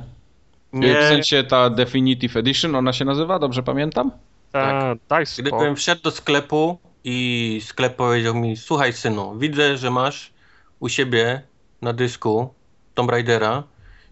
W 0.73 0.77
Nie, 0.77 0.93
sensie 0.93 1.43
ta 1.43 1.69
Definitive 1.69 2.37
Edition, 2.37 2.75
ona 2.75 2.93
się 2.93 3.05
nazywa, 3.05 3.39
dobrze 3.39 3.63
pamiętam? 3.63 4.11
Tak. 4.51 4.97
Daj 5.09 5.25
spokój. 5.25 5.51
gdybym 5.51 5.75
wszedł 5.75 6.01
do 6.01 6.11
sklepu 6.11 6.79
i 7.03 7.61
sklep 7.65 7.95
powiedział 7.95 8.35
mi, 8.35 8.57
słuchaj 8.57 8.93
synu, 8.93 9.37
widzę, 9.37 9.77
że 9.77 9.91
masz 9.91 10.33
u 10.79 10.89
siebie 10.89 11.41
na 11.81 11.93
dysku 11.93 12.53
Tomb 12.93 13.11
Raidera 13.11 13.63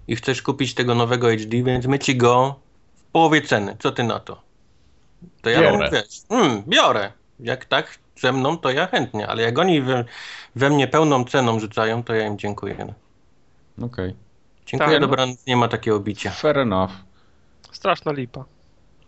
i 0.07 0.15
chcesz 0.15 0.41
kupić 0.41 0.73
tego 0.73 0.95
nowego 0.95 1.27
HD, 1.27 1.63
więc 1.63 1.85
my 1.85 1.99
ci 1.99 2.17
go 2.17 2.59
w 2.95 3.03
połowie 3.03 3.41
ceny. 3.41 3.77
Co 3.79 3.91
ty 3.91 4.03
na 4.03 4.19
to? 4.19 4.41
To 5.41 5.49
ja 5.49 5.61
Biorę. 5.61 5.85
mówię, 5.85 6.03
mm, 6.29 6.63
biorę. 6.67 7.11
Jak 7.39 7.65
tak 7.65 7.97
ze 8.19 8.31
mną, 8.31 8.57
to 8.57 8.71
ja 8.71 8.87
chętnie, 8.87 9.27
ale 9.27 9.43
jak 9.43 9.59
oni 9.59 9.81
we, 9.81 10.05
we 10.55 10.69
mnie 10.69 10.87
pełną 10.87 11.25
ceną 11.25 11.59
rzucają, 11.59 12.03
to 12.03 12.13
ja 12.13 12.27
im 12.27 12.37
dziękuję. 12.37 12.93
Okej. 13.81 14.15
Dziękuję, 14.65 14.91
Tak. 14.91 15.01
dobranoc, 15.01 15.45
nie 15.47 15.57
ma 15.57 15.67
takiego 15.67 15.99
bicia. 15.99 16.31
Fair 16.31 16.57
enough. 16.59 16.91
Straszna 17.71 18.11
lipa. 18.11 18.45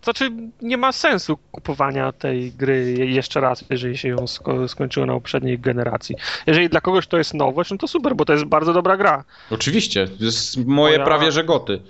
Znaczy, 0.04 0.32
nie 0.62 0.78
ma 0.78 0.92
sensu 0.92 1.38
kupowania 1.52 2.12
tej 2.12 2.52
gry 2.52 2.92
je- 2.98 3.06
jeszcze 3.06 3.40
raz, 3.42 3.64
jeżeli 3.70 3.98
się 3.98 4.08
ją 4.10 4.16
sko- 4.28 4.68
skończyło 4.68 5.06
na 5.06 5.14
poprzedniej 5.14 5.60
generacji. 5.60 6.16
Jeżeli 6.48 6.70
dla 6.70 6.82
kogoś 6.82 7.08
to 7.08 7.18
jest 7.18 7.34
nowość, 7.34 7.72
no 7.72 7.78
to 7.78 7.88
super, 7.88 8.16
bo 8.16 8.26
to 8.26 8.34
jest 8.34 8.46
bardzo 8.46 8.74
dobra 8.74 8.98
gra. 8.98 9.24
Oczywiście, 9.52 10.08
to 10.08 10.24
jest 10.24 10.58
moje 10.58 10.98
Moja- 10.98 11.06
prawie 11.06 11.32
że 11.32 11.44
goty. 11.44 11.82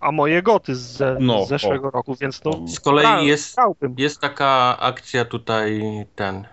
A 0.00 0.12
moje 0.12 0.42
goty 0.42 0.74
z, 0.76 0.80
ze, 0.80 1.16
No, 1.20 1.44
z 1.44 1.48
zeszłego 1.48 1.90
roku, 1.90 2.16
więc 2.20 2.44
no. 2.44 2.68
Z 2.68 2.80
kolei 2.80 3.06
gra- 3.06 3.20
jest 3.22 3.54
grałbym. 3.54 3.94
Jest 3.98 4.20
taka 4.20 4.78
akcja 4.80 5.24
tutaj, 5.24 5.82
ten, 6.16 6.44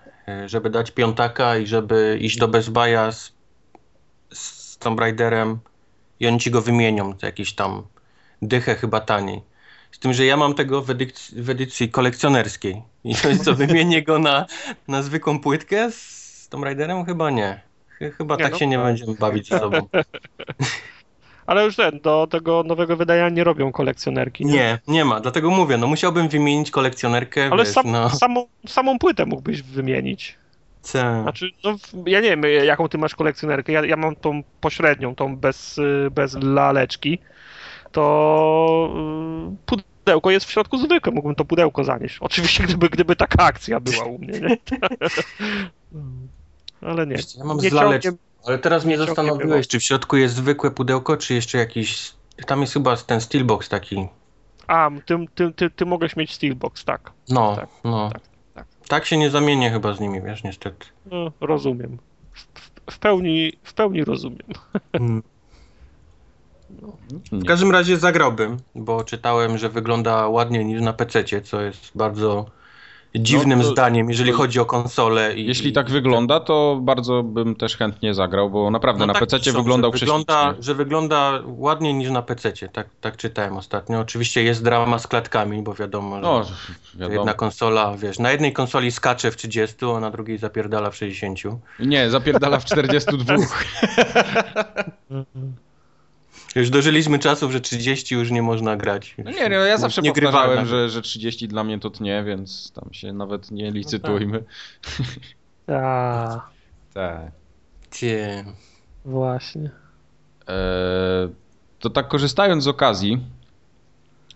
y, 0.45 0.49
żeby 0.49 0.69
dać 0.69 0.91
piątaka 0.91 1.57
i 1.57 1.67
żeby 1.67 2.17
iść 2.21 2.38
do 2.38 2.47
Best 2.47 2.71
Buy'a 2.71 3.11
z, 3.11 3.32
z 4.34 4.77
Tomb 4.77 4.99
Raiderem 4.99 5.59
i 6.20 6.28
oni 6.28 6.39
ci 6.39 6.51
go 6.51 6.61
wymienią 6.61 7.13
za 7.22 7.28
jakiś 7.28 7.53
tam 7.53 7.84
dychę 8.41 8.76
chyba 8.76 8.99
taniej. 8.99 9.41
Z 9.91 9.99
tym, 9.99 10.13
że 10.13 10.26
ja 10.26 10.38
mam 10.38 10.53
tego 10.53 10.82
w 10.82 10.89
edycji, 10.89 11.41
w 11.41 11.49
edycji 11.49 11.89
kolekcjonerskiej. 11.89 12.82
I 13.03 13.15
to 13.15 13.30
jest 13.30 13.43
co, 13.43 13.53
wymienię 13.55 14.03
go 14.03 14.20
na, 14.20 14.45
na 14.88 15.01
zwykłą 15.01 15.39
płytkę 15.39 15.91
z 15.91 16.47
Tomb 16.49 16.63
Raiderem? 16.65 17.05
Chyba 17.05 17.30
nie. 17.30 17.61
Chy- 17.99 18.11
Chyba 18.11 18.36
Nie, 18.36 18.43
tak 18.43 18.51
no. 18.51 18.57
się 18.57 18.67
nie 18.67 18.78
będziemy 18.78 19.13
bawić 19.15 19.49
ze 19.49 19.59
sobą. 19.59 19.78
Ale 21.45 21.65
już 21.65 21.76
ten, 21.76 21.99
do 21.99 22.28
tego 22.32 22.63
nowego 22.63 22.97
wydania 22.97 23.30
nie 23.30 23.43
robią 23.43 23.72
kolekcjonerki. 23.72 24.45
Nie, 24.45 24.80
nie 24.88 25.05
ma. 25.05 25.20
Dlatego 25.20 25.49
mówię, 25.49 25.78
no 25.78 25.88
musiałbym 25.88 26.30
wymienić 26.30 26.72
kolekcjonerkę, 26.72 27.49
Ale 27.51 27.63
wiesz, 27.63 27.74
sam, 27.74 27.91
no. 27.91 28.09
samą, 28.09 28.45
samą 28.67 28.99
płytę 28.99 29.26
mógłbyś 29.26 29.61
wymienić. 29.61 30.38
Co? 30.91 31.21
Znaczy, 31.21 31.49
no, 31.63 31.75
ja 32.05 32.21
nie 32.21 32.29
wiem, 32.29 32.43
jaką 32.65 32.87
ty 32.89 32.97
masz 32.97 33.15
kolekcjonerkę. 33.15 33.71
Ja, 33.71 33.85
ja 33.85 33.95
mam 33.97 34.15
tą 34.15 34.43
pośrednią, 34.61 35.15
tą 35.15 35.37
bez, 35.37 35.77
y, 35.77 36.07
bez 36.11 36.37
laleczki. 36.43 37.19
To 37.91 38.93
y, 39.53 39.55
pudełko 39.65 40.31
jest 40.31 40.45
w 40.45 40.51
środku 40.51 40.77
zwykłe, 40.77 41.11
mógłbym 41.11 41.35
to 41.35 41.45
pudełko 41.45 41.83
zanieść. 41.83 42.17
Oczywiście, 42.27 42.63
gdyby, 42.63 42.89
gdyby 42.89 43.15
taka 43.15 43.43
akcja 43.43 43.79
była 43.79 44.03
u 44.05 44.17
mnie, 44.17 44.39
nie? 44.39 44.57
Ale 46.81 47.07
nie. 47.07 47.15
Ja 47.37 47.45
mam 47.45 47.57
Nie 47.57 47.69
z 47.69 47.73
laleczką. 47.73 48.09
ciągiem- 48.11 48.17
Ale 48.45 48.57
teraz 48.59 48.85
mnie 48.85 48.97
zastanowiłeś, 48.97 49.67
czy 49.67 49.79
w 49.79 49.83
środku 49.83 50.17
jest 50.17 50.35
zwykłe 50.35 50.71
pudełko, 50.71 51.17
czy 51.17 51.33
jeszcze 51.33 51.57
jakiś... 51.57 52.11
Tam 52.47 52.61
jest 52.61 52.73
chyba 52.73 52.97
ten 52.97 53.21
steelbox 53.21 53.69
taki. 53.69 54.07
A, 54.67 54.89
ty, 55.05 55.25
ty, 55.35 55.51
ty, 55.53 55.69
ty 55.69 55.85
mogłeś 55.85 56.15
mieć 56.15 56.33
Steelbox, 56.33 56.85
tak. 56.85 57.11
No, 57.29 57.55
Tak, 57.55 57.69
no. 57.83 58.09
tak, 58.13 58.21
tak. 58.89 59.05
Się 59.05 59.17
nie 59.17 59.29
zamienię 59.29 59.71
chyba 59.71 59.93
z 59.93 59.99
nimi, 59.99 60.21
wiesz, 60.21 60.43
niestety. 60.43 60.85
No, 61.05 61.31
rozumiem. 61.41 61.97
W, 62.91 62.99
pełni, 62.99 63.53
w 63.63 63.73
pełni 63.73 64.03
rozumiem. 64.03 64.47
W 67.31 67.45
każdym 67.45 67.71
razie 67.71 67.97
zagrałbym, 67.97 68.57
bo 68.75 69.03
czytałem, 69.03 69.57
że 69.57 69.69
wygląda 69.69 70.27
ładniej 70.27 70.65
niż 70.65 70.81
na 70.81 70.93
PC, 70.93 71.41
co 71.41 71.61
jest 71.61 71.91
bardzo 71.95 72.45
dziwnym 73.16 73.60
No 73.60 73.66
to- 73.66 73.72
zdaniem, 73.72 74.10
jeżeli 74.10 74.32
to- 74.32 74.38
chodzi 74.38 74.60
o 74.60 74.66
konsolę. 74.66 75.36
I, 75.36 75.45
Jeśli 75.45 75.70
i- 75.70 75.74
tak 75.74 75.89
wygląda, 75.89 76.39
to 76.39 76.80
bardzo 76.82 77.24
bym 77.24 77.55
też 77.55 77.78
chętnie 77.78 78.14
zagrał, 78.14 78.49
bo 78.49 78.72
naprawdę 78.72 78.99
No 78.99 79.05
na 79.05 79.14
tak 79.14 79.28
PC 79.28 79.51
wyglądał 79.51 79.91
że 79.93 79.99
wygląda, 79.99 80.53
że 80.60 80.76
wygląda 80.76 81.39
ładniej 81.45 81.93
niż 81.93 82.10
na 82.10 82.22
PC. 82.22 82.51
Tak, 82.74 82.88
tak 83.01 83.18
czytałem 83.18 83.57
ostatnio. 83.57 83.99
Oczywiście 83.99 84.43
jest 84.43 84.64
drama 84.64 84.99
z 84.99 85.07
klatkami, 85.07 85.62
bo 85.62 85.74
wiadomo, 85.74 86.16
że 86.16 86.22
No, 86.22 86.43
że 86.43 86.51
wiadomo. 86.99 87.16
jedna 87.16 87.34
konsola, 87.34 87.95
wiesz, 87.97 88.20
na 88.20 88.32
jednej 88.32 88.53
konsoli 88.53 88.91
skacze 88.91 89.32
w 89.32 89.36
30, 89.38 89.86
a 89.95 89.99
na 89.99 90.12
drugiej 90.12 90.38
zapierdala 90.38 90.89
w 90.89 90.95
60. 90.95 91.39
Nie, 91.80 92.10
zapierdala 92.10 92.60
w 92.60 92.66
42. 92.66 93.36
Już 96.55 96.69
dożyliśmy 96.69 97.19
czasów, 97.19 97.51
że 97.51 97.61
30 97.61 98.15
już 98.15 98.31
nie 98.31 98.41
można 98.41 98.77
grać. 98.77 99.15
No 99.17 99.31
nie, 99.31 99.49
no 99.49 99.55
ja 99.55 99.77
zawsze 99.77 100.01
Nie 100.01 100.13
powtarzałem, 100.13 100.65
że, 100.65 100.89
że 100.89 101.01
30 101.01 101.47
dla 101.47 101.63
mnie 101.63 101.79
to 101.79 101.89
tnie, 101.89 102.23
więc 102.23 102.71
tam 102.71 102.93
się 102.93 103.13
nawet 103.13 103.51
nie 103.51 103.71
licytujmy. 103.71 104.43
A, 105.67 106.41
Tak. 106.93 107.31
Cie. 107.91 108.45
właśnie. 109.05 109.69
Eee, 110.47 111.29
to 111.79 111.89
tak 111.89 112.07
korzystając 112.07 112.63
z 112.63 112.67
okazji, 112.67 113.19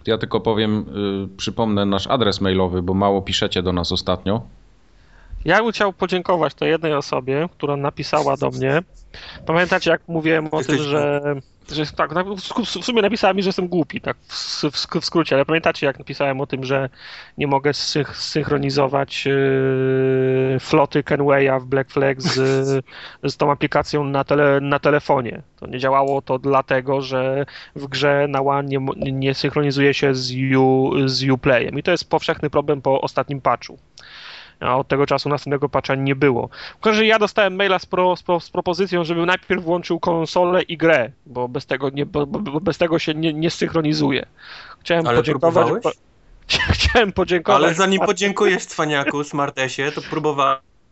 to 0.03 0.11
ja 0.11 0.17
tylko 0.17 0.39
powiem, 0.39 0.85
y, 1.33 1.37
przypomnę 1.37 1.85
nasz 1.85 2.07
adres 2.07 2.41
mailowy, 2.41 2.81
bo 2.81 2.93
mało 2.93 3.21
piszecie 3.21 3.63
do 3.63 3.73
nas 3.73 3.91
ostatnio. 3.91 4.41
Ja 5.45 5.63
bym 5.63 5.71
chciał 5.71 5.93
podziękować 5.93 6.53
tej 6.53 6.69
jednej 6.69 6.93
osobie, 6.93 7.49
która 7.51 7.75
napisała 7.77 8.37
do 8.37 8.49
mnie. 8.49 8.81
Pamiętacie, 9.45 9.91
jak 9.91 10.01
mówiłem 10.07 10.47
o 10.51 10.57
Jesteś 10.57 10.77
tym, 10.77 10.85
że, 10.85 11.21
że 11.71 11.85
tak, 11.85 12.11
na- 12.11 12.23
w 12.65 12.85
sumie 12.85 13.01
napisała 13.01 13.33
mi, 13.33 13.43
że 13.43 13.49
jestem 13.49 13.67
głupi, 13.67 14.01
tak 14.01 14.17
w, 14.27 14.33
w, 14.61 14.75
sk- 14.75 14.99
w 15.01 15.05
skrócie, 15.05 15.35
ale 15.35 15.45
pamiętacie, 15.45 15.85
jak 15.85 15.99
napisałem 15.99 16.41
o 16.41 16.47
tym, 16.47 16.63
że 16.63 16.89
nie 17.37 17.47
mogę 17.47 17.73
synchronizować 18.13 19.25
yy, 19.25 20.57
floty 20.59 21.03
Kenwaya 21.03 21.59
w 21.59 21.65
Black 21.65 21.91
Flag 21.91 22.21
z, 22.21 22.35
z 23.23 23.37
tą 23.37 23.51
aplikacją 23.51 24.03
na, 24.03 24.23
tele, 24.23 24.61
na 24.61 24.79
telefonie. 24.79 25.41
To 25.59 25.67
nie 25.67 25.79
działało 25.79 26.21
to 26.21 26.39
dlatego, 26.39 27.01
że 27.01 27.45
w 27.75 27.87
grze 27.87 28.25
na 28.29 28.41
One 28.41 28.63
nie, 28.67 28.79
nie 29.11 29.33
synchronizuje 29.33 29.93
się 29.93 30.15
z, 30.15 30.31
U, 30.57 30.91
z 31.05 31.29
Uplayem. 31.29 31.79
I 31.79 31.83
to 31.83 31.91
jest 31.91 32.09
powszechny 32.09 32.49
problem 32.49 32.81
po 32.81 33.01
ostatnim 33.01 33.41
patchu 33.41 33.77
a 34.63 34.77
od 34.77 34.87
tego 34.87 35.05
czasu 35.05 35.29
następnego 35.29 35.69
patcha 35.69 35.95
nie 35.95 36.15
było. 36.15 36.49
W 36.77 36.79
każdym 36.79 37.05
ja 37.05 37.19
dostałem 37.19 37.55
maila 37.55 37.79
z, 37.79 37.85
pro, 37.85 38.15
z, 38.15 38.23
pro, 38.23 38.39
z 38.39 38.49
propozycją, 38.49 39.03
żebym 39.03 39.25
najpierw 39.25 39.63
włączył 39.63 39.99
konsolę 39.99 40.61
i 40.61 40.77
grę, 40.77 41.11
bo 41.25 41.47
bez 41.47 41.65
tego, 41.65 41.89
nie, 41.89 42.05
bo, 42.05 42.25
bo, 42.25 42.59
bez 42.59 42.77
tego 42.77 42.99
się 42.99 43.13
nie, 43.13 43.33
nie 43.33 43.49
synchronizuje. 43.49 44.25
Chciałem 44.79 45.07
Ale 45.07 45.17
podziękować. 45.17 45.65
próbowałeś? 45.67 45.97
Chciałem 46.73 47.11
podziękować. 47.11 47.63
Ale 47.63 47.73
zanim 47.73 47.99
podziękujesz 47.99 48.65
cwaniaku, 48.65 49.23
Smartesie, 49.23 49.91
to 49.91 50.01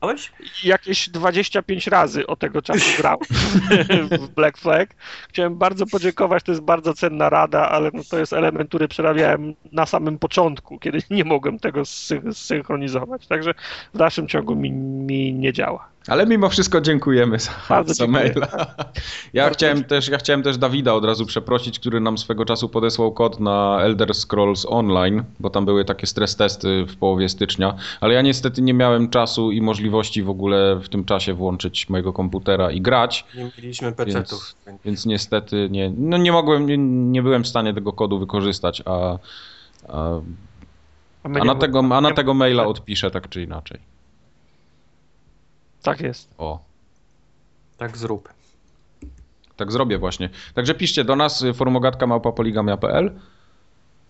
próbowałeś? 0.02 0.32
jakieś 0.64 1.10
25 1.10 1.88
razy 1.88 2.28
od 2.28 2.40
tego 2.40 2.62
czasu 2.62 2.86
grałem 3.02 3.20
w 4.12 4.28
Black 4.30 4.58
Flag. 4.58 4.96
Chciałem 5.30 5.58
bardzo 5.58 5.86
podziękować, 5.86 6.44
to 6.44 6.52
jest 6.52 6.62
bardzo 6.62 6.94
cenna 6.94 7.30
rada, 7.30 7.70
ale 7.70 7.92
no 7.94 8.04
to 8.10 8.20
jest 8.20 8.34
element, 8.34 8.70
który 8.70 8.88
przerabiałem 8.88 9.54
na 9.72 9.86
samym 9.86 10.20
początku, 10.20 10.80
kiedy 10.80 11.00
nie 11.10 11.24
mogłem 11.24 11.60
tego 11.60 11.82
syn- 11.86 12.34
synchronizować. 12.34 13.28
Także 13.28 13.54
w 13.94 13.98
dalszym 13.98 14.28
ciągu 14.28 14.56
mi, 14.56 14.72
mi 14.72 15.34
nie 15.34 15.54
działa. 15.54 15.91
Ale 16.08 16.26
mimo 16.26 16.50
wszystko 16.50 16.82
dziękujemy 16.82 17.40
za, 17.40 17.52
Bardzo 17.70 17.94
za 17.94 18.06
dziękuję. 18.06 18.24
maila. 18.36 18.48
Ja 19.34 19.44
Bardzo 19.44 19.58
chciałem, 19.58 19.84
też, 19.84 20.08
ja 20.08 20.18
chciałem 20.18 20.44
też 20.44 20.58
Dawida 20.58 20.94
od 20.94 21.06
razu 21.06 21.26
przeprosić, 21.26 21.80
który 21.80 22.00
nam 22.00 22.18
swego 22.18 22.46
czasu 22.46 22.70
podesłał 22.70 23.12
kod 23.12 23.40
na 23.40 23.80
Elder 23.82 24.16
Scrolls 24.16 24.66
Online, 24.70 25.24
bo 25.40 25.50
tam 25.50 25.66
były 25.66 25.86
takie 25.86 26.08
stres 26.08 26.36
testy 26.36 26.86
w 26.86 26.96
połowie 26.98 27.30
stycznia, 27.30 27.76
ale 28.02 28.14
ja 28.14 28.22
niestety 28.22 28.62
nie 28.62 28.74
miałem 28.74 29.10
czasu 29.10 29.52
i 29.52 29.62
możliwości 29.62 30.24
w 30.24 30.30
ogóle 30.30 30.76
w 30.76 30.90
tym 30.90 31.06
czasie 31.06 31.34
włączyć 31.34 31.90
mojego 31.90 32.14
komputera 32.14 32.72
i 32.72 32.82
grać, 32.82 33.26
Nie 33.36 33.52
mieliśmy 33.58 33.92
PC-ów. 33.92 34.56
więc 34.86 35.06
niestety 35.06 35.68
nie, 35.72 35.94
no 35.98 36.18
nie 36.18 36.32
mogłem, 36.32 36.66
nie, 36.66 36.78
nie 37.12 37.24
byłem 37.24 37.44
w 37.44 37.48
stanie 37.48 37.74
tego 37.74 37.94
kodu 37.94 38.20
wykorzystać, 38.20 38.82
a, 38.86 39.18
a, 39.88 40.20
a, 41.24 41.30
nie 41.30 41.46
na, 41.46 41.56
tego, 41.56 41.80
a 41.92 42.02
na 42.02 42.12
tego 42.14 42.34
maila 42.34 42.66
odpiszę 42.66 43.12
tak 43.12 43.30
czy 43.30 43.42
inaczej. 43.44 43.91
Tak 45.82 46.02
jest. 46.02 46.30
O. 46.38 46.60
Tak 47.78 47.98
zrób. 47.98 48.30
tak 49.56 49.72
zrobię 49.72 49.98
właśnie. 49.98 50.30
Także 50.54 50.74
piszcie 50.76 51.04
do 51.04 51.16
nas, 51.16 51.42
y, 51.42 51.54
forumogatka 51.54 52.08
małpapoligamia.pl. 52.08 53.12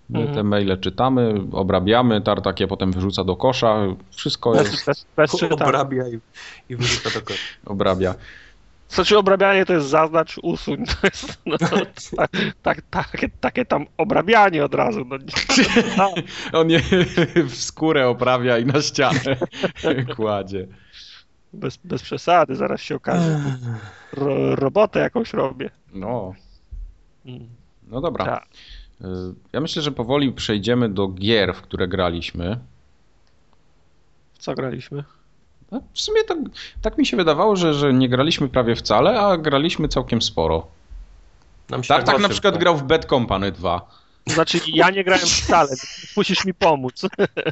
My 0.10 0.20
Mhm. 0.20 0.36
te 0.36 0.44
maile 0.44 0.78
czytamy, 0.78 1.34
obrabiamy, 1.52 2.22
tartak 2.22 2.60
je 2.60 2.68
potem 2.68 2.92
wyrzuca 2.92 3.24
do 3.24 3.36
kosza. 3.36 3.76
Wszystko 4.12 4.56
jest, 4.56 4.72
Bez, 4.72 4.86
bez, 4.86 5.06
bez 5.18 5.32
czytania. 5.32 5.66
Obrabia 5.66 6.04
i, 6.08 6.20
i 6.70 6.76
wyrzuca 6.76 7.20
do 7.20 7.26
kosza. 7.26 7.40
obrabia. 7.66 8.16
Znaczy 8.90 9.18
obrabianie 9.18 9.66
to 9.66 9.74
jest 9.74 9.88
zaznacz, 9.88 10.40
usuń. 10.44 10.86
To 10.86 11.08
jest 11.08 11.38
no, 11.46 11.58
tak, 12.18 12.32
tak, 12.62 12.82
takie, 12.90 13.30
takie 13.42 13.66
tam 13.66 13.86
obrabianie 13.98 14.66
od 14.66 14.74
razu. 14.76 15.06
No, 15.06 15.18
nie- 15.18 15.34
On 16.60 16.70
je 16.70 16.82
w 17.50 17.56
skórę 17.56 18.08
oprawia 18.10 18.58
i 18.58 18.66
na 18.66 18.82
ścianę 18.82 19.38
kładzie. 20.16 20.68
Bez, 21.54 21.78
bez 21.84 22.02
przesady, 22.02 22.56
zaraz 22.56 22.82
się 22.82 22.96
okaże. 22.96 23.40
Ro, 24.14 24.56
robotę 24.56 25.00
jakąś 25.00 25.34
robię. 25.34 25.70
No, 25.94 26.34
Mm, 27.26 27.50
no 27.88 28.02
dobra. 28.02 28.26
Tak. 28.26 28.48
Y, 29.02 29.06
Ja 29.54 29.60
myślę, 29.62 29.82
że 29.82 29.92
powoli 29.92 30.32
przejdziemy 30.34 30.90
do 30.90 31.08
gier, 31.08 31.54
w 31.54 31.62
które 31.62 31.88
graliśmy. 31.88 32.60
W 34.34 34.38
co 34.38 34.56
graliśmy? 34.56 35.04
No, 35.72 35.82
W 35.94 36.02
sumie 36.02 36.24
tak, 36.24 36.38
tak 36.82 36.98
mi 36.98 37.06
się 37.06 37.18
wydawało, 37.18 37.56
że, 37.56 37.74
że 37.74 37.94
nie 37.94 38.10
graliśmy 38.10 38.50
prawie 38.50 38.76
wcale, 38.76 39.20
a 39.20 39.38
graliśmy 39.38 39.88
całkiem 39.88 40.22
sporo. 40.22 40.68
Nam 41.70 41.84
się 41.84 41.88
Tak, 41.88 42.04
tak 42.04 42.16
na 42.16 42.20
szybko. 42.20 42.30
przykład 42.30 42.58
grał 42.58 42.78
w 42.78 42.84
Bad 42.84 43.06
Company 43.06 43.52
2. 43.52 44.01
Znaczy, 44.26 44.60
ja 44.68 44.90
nie 44.90 45.04
grałem 45.04 45.26
wcale, 45.26 45.70
musisz 46.18 46.46
mi 46.46 46.54
pomóc. 46.54 47.02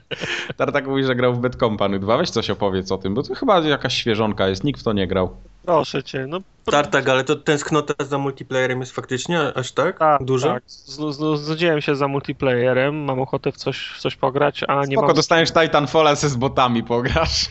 Tartak 0.57 0.87
mówi, 0.87 1.03
że 1.03 1.15
grał 1.15 1.33
w 1.33 1.39
Bad 1.39 1.55
Company 1.55 1.99
2. 1.99 2.17
Weź 2.17 2.29
coś 2.29 2.49
opowiedz 2.49 2.91
o 2.91 2.97
tym, 2.97 3.13
bo 3.13 3.23
to 3.23 3.35
chyba 3.35 3.59
jakaś 3.59 3.93
świeżonka 3.95 4.47
jest, 4.47 4.63
nikt 4.63 4.81
w 4.81 4.83
to 4.83 4.93
nie 4.93 5.07
grał. 5.07 5.35
Proszę 5.65 6.03
cię. 6.03 6.25
No, 6.27 6.39
Tartak, 6.65 7.09
ale 7.09 7.23
to 7.23 7.35
tęsknota 7.35 8.05
za 8.05 8.17
multiplayerem 8.17 8.79
jest 8.79 8.91
faktycznie 8.91 9.53
aż 9.53 9.71
tak, 9.71 9.99
tak, 9.99 10.23
duża? 10.23 10.53
Tak. 10.53 10.63
Znu- 10.67 11.11
znu- 11.11 11.37
Znudziłem 11.37 11.81
się 11.81 11.95
za 11.95 12.07
multiplayerem, 12.07 13.03
mam 13.03 13.19
ochotę 13.19 13.51
w 13.51 13.57
coś, 13.57 13.93
w 13.97 13.99
coś 13.99 14.15
pograć, 14.15 14.63
a 14.67 14.85
nie 14.85 14.95
Spoko, 14.95 15.07
mam... 15.07 15.15
dostaniesz 15.15 15.51
Titanfalla, 15.51 16.15
z 16.15 16.35
botami 16.35 16.83
pograsz. 16.83 17.45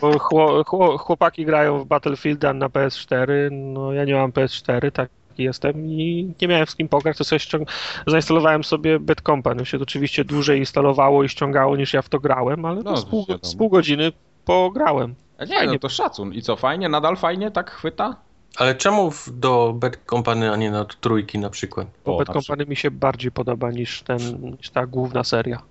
Bo 0.00 0.18
chło, 0.18 0.64
chło, 0.64 0.98
chłopaki 0.98 1.44
grają 1.44 1.78
w 1.78 1.86
Battlefielda 1.86 2.52
na 2.52 2.68
PS4, 2.68 3.28
no 3.50 3.92
ja 3.92 4.04
nie 4.04 4.14
mam 4.14 4.30
PS4, 4.32 4.90
tak 4.92 5.10
jestem 5.38 5.86
i 5.86 6.34
nie 6.42 6.48
miałem 6.48 6.66
z 6.66 6.76
kim 6.76 6.88
pograć, 6.88 7.18
to 7.18 7.24
sobie 7.24 7.38
ściąg... 7.40 7.68
zainstalowałem 8.06 8.64
sobie 8.64 9.00
Bad 9.00 9.20
Company. 9.20 9.66
Się 9.66 9.78
to 9.78 9.82
oczywiście 9.82 10.24
dłużej 10.24 10.58
instalowało 10.58 11.24
i 11.24 11.28
ściągało 11.28 11.76
niż 11.76 11.92
ja 11.94 12.02
w 12.02 12.08
to 12.08 12.20
grałem, 12.20 12.64
ale 12.64 12.82
No, 12.82 12.90
no, 12.90 12.96
z, 12.96 13.04
pół, 13.04 13.26
z 13.42 13.54
pół 13.54 13.68
godziny 13.68 14.12
pograłem. 14.44 15.14
A 15.38 15.44
nie, 15.44 15.54
Fajnie. 15.56 15.72
no 15.72 15.78
to 15.78 15.88
szacun. 15.88 16.32
I 16.34 16.42
co, 16.42 16.56
fajnie? 16.56 16.88
Nadal 16.88 17.16
fajnie? 17.16 17.50
Tak 17.50 17.70
chwyta? 17.70 18.16
Ale 18.56 18.74
czemu 18.74 19.12
do 19.32 19.72
Bad 19.76 19.98
Company, 20.10 20.52
a 20.52 20.56
nie 20.56 20.70
na 20.70 20.84
trójki 20.84 21.38
na 21.38 21.50
przykład? 21.50 21.86
Bo 22.04 22.14
O, 22.14 22.18
Bad 22.18 22.28
na 22.28 22.34
Company 22.34 22.66
mi 22.66 22.76
się 22.76 22.90
bardziej 22.90 23.32
podoba 23.32 23.70
niż, 23.70 24.02
ten, 24.02 24.18
niż 24.58 24.70
ta 24.70 24.86
główna 24.86 25.24
seria. 25.24 25.62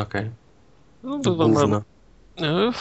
Okej. 0.00 0.30
No, 1.02 1.18
To 1.18 1.34
to, 1.34 1.48
to. 1.48 1.76
E, 1.76 1.82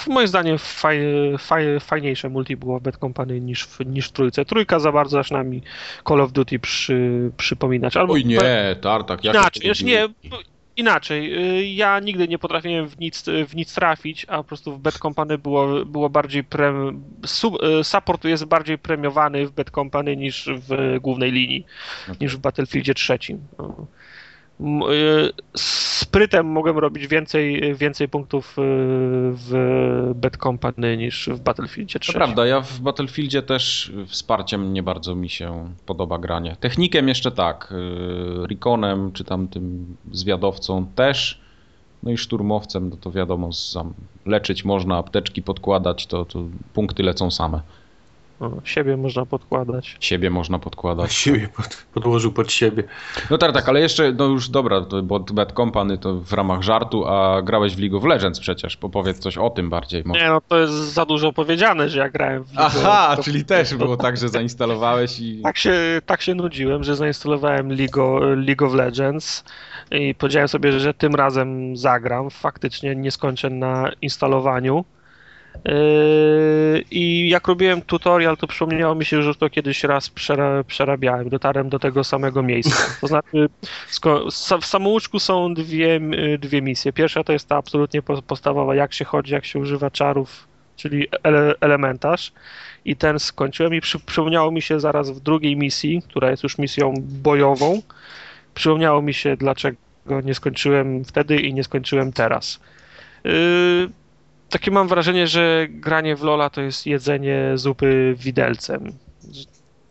Moim 0.07 0.27
zdaniem 0.27 0.57
faj, 0.57 0.99
faj, 1.37 1.79
fajniejsze 1.79 2.29
multi 2.29 2.57
było 2.57 2.79
w 2.79 2.83
Bad 2.83 2.97
Company 2.97 3.41
niż 3.41 3.63
w, 3.63 3.79
niż 3.85 4.07
w 4.07 4.11
trójce. 4.11 4.45
Trójka 4.45 4.79
za 4.79 4.91
bardzo 4.91 5.17
zaczyna 5.17 5.43
mi 5.43 5.61
Call 6.07 6.21
of 6.21 6.31
Duty 6.31 6.59
przy, 6.59 7.31
przypominać. 7.37 7.97
Albo 7.97 8.13
Oj 8.13 8.25
nie, 8.25 8.75
Tartak, 8.81 9.23
jak 9.23 9.35
Inaczej, 9.35 9.63
znaczy 9.65 9.85
nie, 9.85 10.07
inaczej. 10.77 11.49
y, 11.59 11.65
Ja 11.65 11.99
nigdy 11.99 12.27
nie 12.27 12.39
potrafiłem 12.39 12.87
w 12.87 12.99
nic, 12.99 13.25
w 13.47 13.55
nic 13.55 13.73
trafić, 13.73 14.25
a 14.29 14.37
po 14.37 14.43
prostu 14.43 14.75
w 14.75 14.79
Bad 14.79 14.97
Company 14.97 15.37
było, 15.37 15.85
było 15.85 16.09
bardziej 16.09 16.43
pre, 16.43 16.91
su, 17.25 17.57
y, 17.79 17.83
support 17.83 18.25
jest 18.25 18.45
bardziej 18.45 18.77
premiowany 18.77 19.47
w 19.47 19.51
Bad 19.51 19.69
Company 19.69 20.17
niż 20.17 20.49
w 20.69 20.97
głównej 21.01 21.31
linii, 21.31 21.65
No 22.07 22.13
niż 22.21 22.35
w 22.37 22.39
Battlefieldzie 22.39 22.93
trzecim. 22.93 23.47
No. 23.57 23.87
Y, 24.63 25.31
Sprytem 25.55 26.45
mogłem 26.47 26.77
robić 26.77 27.07
więcej, 27.07 27.75
więcej 27.75 28.09
punktów 28.09 28.51
y, 28.51 28.61
w 29.35 30.11
Bad 30.15 30.37
Company 30.37 30.97
niż 30.97 31.29
w 31.33 31.39
Battlefieldzie 31.39 31.99
To 31.99 32.03
trzecim. 32.03 32.19
prawda, 32.19 32.45
ja 32.45 32.61
w 32.61 32.79
Battlefieldzie 32.79 33.41
też 33.41 33.91
wsparciem 34.07 34.73
nie 34.73 34.83
bardzo 34.83 35.15
mi 35.15 35.29
się 35.29 35.69
podoba 35.85 36.17
granie. 36.19 36.55
Technikiem 36.59 37.07
jeszcze 37.07 37.31
tak, 37.31 37.73
yy, 38.37 38.47
Reconem 38.47 39.11
czy 39.11 39.23
tam 39.23 39.47
tym 39.47 39.95
zwiadowcą 40.11 40.85
też, 40.95 41.41
no 42.03 42.11
i 42.11 42.17
szturmowcem, 42.17 42.89
no 42.89 42.95
to 42.97 43.11
wiadomo, 43.11 43.49
leczyć 44.25 44.65
można, 44.65 44.97
apteczki 44.97 45.41
podkładać, 45.41 46.07
to, 46.07 46.25
to 46.25 46.43
punkty 46.73 47.03
lecą 47.03 47.31
same. 47.31 47.61
O, 48.43 48.51
siebie 48.63 48.97
można 48.97 49.25
podkładać. 49.25 49.97
Siebie 49.99 50.29
można 50.29 50.57
Na 50.57 50.63
podkładać. 50.63 51.13
siebie 51.23 51.47
pod, 51.57 51.85
podłożył 51.93 52.31
pod 52.31 52.51
siebie. 52.51 52.83
No 53.29 53.37
tak, 53.37 53.53
tak, 53.53 53.69
ale 53.69 53.79
jeszcze, 53.81 54.11
no 54.11 54.25
już 54.25 54.49
dobra, 54.49 54.81
to, 54.81 55.03
bo 55.03 55.19
Bad 55.19 55.51
Company 55.51 55.97
to 55.97 56.15
w 56.15 56.33
ramach 56.33 56.61
żartu, 56.61 57.05
a 57.07 57.41
grałeś 57.41 57.75
w 57.75 57.79
League 57.79 57.97
of 57.97 58.03
Legends 58.03 58.39
przecież, 58.39 58.77
powiedz 58.77 59.19
coś 59.19 59.37
o 59.37 59.49
tym 59.49 59.69
bardziej. 59.69 60.03
Może. 60.05 60.19
Nie, 60.21 60.29
no 60.29 60.41
to 60.47 60.57
jest 60.59 60.73
za 60.73 61.05
dużo 61.05 61.33
powiedziane, 61.33 61.89
że 61.89 61.99
ja 61.99 62.09
grałem 62.09 62.43
w 62.43 62.53
League 62.55 62.67
of- 62.77 62.83
Aha, 62.85 63.17
czyli 63.23 63.45
też 63.45 63.75
było 63.75 63.97
tak, 63.97 64.17
że 64.17 64.29
zainstalowałeś 64.29 65.19
i... 65.19 65.41
Tak 65.41 65.57
się, 65.57 65.73
tak 66.05 66.21
się 66.21 66.35
nudziłem, 66.35 66.83
że 66.83 66.95
zainstalowałem 66.95 67.69
League, 67.71 68.01
o- 68.01 68.19
League 68.19 68.65
of 68.65 68.73
Legends 68.73 69.43
i 69.91 70.15
powiedziałem 70.15 70.47
sobie, 70.47 70.79
że 70.79 70.93
tym 70.93 71.15
razem 71.15 71.77
zagram. 71.77 72.29
Faktycznie 72.29 72.95
nie 72.95 73.11
skończę 73.11 73.49
na 73.49 73.91
instalowaniu. 74.01 74.85
Yy, 75.65 76.83
I 76.91 77.29
jak 77.29 77.47
robiłem 77.47 77.81
tutorial, 77.81 78.37
to 78.37 78.47
przypomniało 78.47 78.95
mi 78.95 79.05
się, 79.05 79.21
że 79.21 79.35
to 79.35 79.49
kiedyś 79.49 79.83
raz 79.83 80.09
przera, 80.09 80.63
przerabiałem. 80.63 81.29
Dotarłem 81.29 81.69
do 81.69 81.79
tego 81.79 82.03
samego 82.03 82.43
miejsca. 82.43 82.95
To 83.01 83.07
znaczy, 83.07 83.49
w 84.61 84.65
samouczku 84.65 85.19
są 85.19 85.53
dwie, 85.53 85.95
y, 85.95 86.37
dwie 86.37 86.61
misje. 86.61 86.93
Pierwsza 86.93 87.23
to 87.23 87.33
jest 87.33 87.47
ta 87.49 87.57
absolutnie 87.57 88.01
po- 88.01 88.21
podstawowa, 88.21 88.75
jak 88.75 88.93
się 88.93 89.05
chodzi, 89.05 89.33
jak 89.33 89.45
się 89.45 89.59
używa 89.59 89.91
czarów, 89.91 90.47
czyli 90.75 91.07
ele, 91.23 91.53
elementarz 91.61 92.31
i 92.85 92.95
ten 92.95 93.19
skończyłem 93.19 93.73
i 93.73 93.81
przy, 93.81 93.99
przypomniało 93.99 94.51
mi 94.51 94.61
się 94.61 94.79
zaraz 94.79 95.11
w 95.11 95.19
drugiej 95.19 95.57
misji, 95.57 96.01
która 96.09 96.31
jest 96.31 96.43
już 96.43 96.57
misją 96.57 96.93
bojową, 96.99 97.81
przypomniało 98.53 99.01
mi 99.01 99.13
się 99.13 99.37
dlaczego 99.37 99.77
nie 100.23 100.35
skończyłem 100.35 101.05
wtedy 101.05 101.37
i 101.39 101.53
nie 101.53 101.63
skończyłem 101.63 102.13
teraz. 102.13 102.59
Yy, 103.23 103.89
takie 104.53 104.71
mam 104.71 104.87
wrażenie, 104.87 105.27
że 105.27 105.67
granie 105.69 106.15
w 106.15 106.23
Lola 106.23 106.49
to 106.49 106.61
jest 106.61 106.85
jedzenie 106.85 107.51
zupy 107.55 108.15
widelcem. 108.17 108.91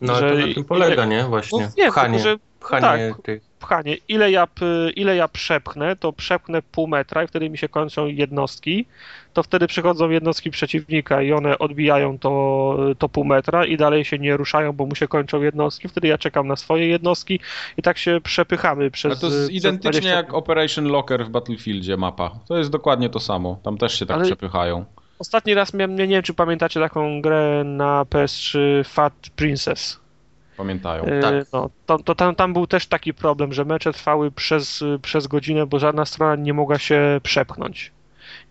No 0.00 0.12
ale 0.12 0.28
Że- 0.28 0.42
to 0.42 0.46
na 0.48 0.54
tym 0.54 0.64
polega, 0.64 1.04
nie? 1.04 1.24
Właśnie. 1.24 1.60
No, 1.62 1.68
nie, 1.84 1.90
Pchanie, 1.90 2.18
tylko, 2.18 2.30
że 2.30 2.36
pchanie 2.60 3.12
tak. 3.14 3.22
tych... 3.22 3.42
pchanie. 3.62 3.96
Ile 4.08 4.30
ja, 4.30 4.48
ile 4.96 5.16
ja 5.16 5.28
przepchnę, 5.28 5.96
to 5.96 6.12
przepchnę 6.12 6.62
pół 6.62 6.86
metra 6.86 7.24
i 7.24 7.26
wtedy 7.26 7.50
mi 7.50 7.58
się 7.58 7.68
kończą 7.68 8.06
jednostki. 8.06 8.86
To 9.32 9.42
wtedy 9.42 9.66
przychodzą 9.66 10.10
jednostki 10.10 10.50
przeciwnika 10.50 11.22
i 11.22 11.32
one 11.32 11.58
odbijają 11.58 12.18
to, 12.18 12.76
to 12.98 13.08
pół 13.08 13.24
metra 13.24 13.64
i 13.64 13.76
dalej 13.76 14.04
się 14.04 14.18
nie 14.18 14.36
ruszają, 14.36 14.72
bo 14.72 14.86
mu 14.86 14.94
się 14.94 15.08
kończą 15.08 15.42
jednostki. 15.42 15.88
Wtedy 15.88 16.08
ja 16.08 16.18
czekam 16.18 16.46
na 16.46 16.56
swoje 16.56 16.88
jednostki 16.88 17.40
i 17.76 17.82
tak 17.82 17.98
się 17.98 18.20
przepychamy 18.22 18.90
przez. 18.90 19.12
Ale 19.12 19.20
to 19.30 19.36
jest 19.36 19.50
identycznie 19.50 19.90
20 19.90 20.16
jak 20.16 20.34
Operation 20.34 20.84
Locker 20.84 21.24
w 21.26 21.28
Battlefieldzie 21.30 21.96
mapa. 21.96 22.30
To 22.48 22.58
jest 22.58 22.70
dokładnie 22.70 23.08
to 23.10 23.20
samo. 23.20 23.60
Tam 23.62 23.78
też 23.78 23.98
się 23.98 24.06
tak 24.06 24.16
Ale- 24.16 24.26
przepychają. 24.26 24.84
Ostatni 25.18 25.54
raz 25.54 25.74
miałem, 25.74 25.96
nie 25.96 26.06
wiem 26.06 26.22
czy 26.22 26.34
pamiętacie 26.34 26.80
taką 26.80 27.20
grę 27.20 27.62
na 27.64 28.04
PS3 28.04 28.58
Fat 28.84 29.14
Princess. 29.36 30.01
Pamiętają. 30.62 31.04
E, 31.04 31.20
Tak. 31.20 31.34
No, 31.52 31.70
to, 31.86 31.98
to 31.98 32.14
tam, 32.14 32.34
tam 32.34 32.52
był 32.52 32.66
też 32.66 32.86
taki 32.86 33.14
problem, 33.14 33.52
że 33.52 33.64
mecze 33.64 33.92
trwały 33.92 34.30
przez, 34.30 34.84
przez 35.02 35.26
godzinę, 35.26 35.66
bo 35.66 35.78
żadna 35.78 36.04
strona 36.04 36.36
nie 36.36 36.54
mogła 36.54 36.78
się 36.78 37.20
przepchnąć. 37.22 37.92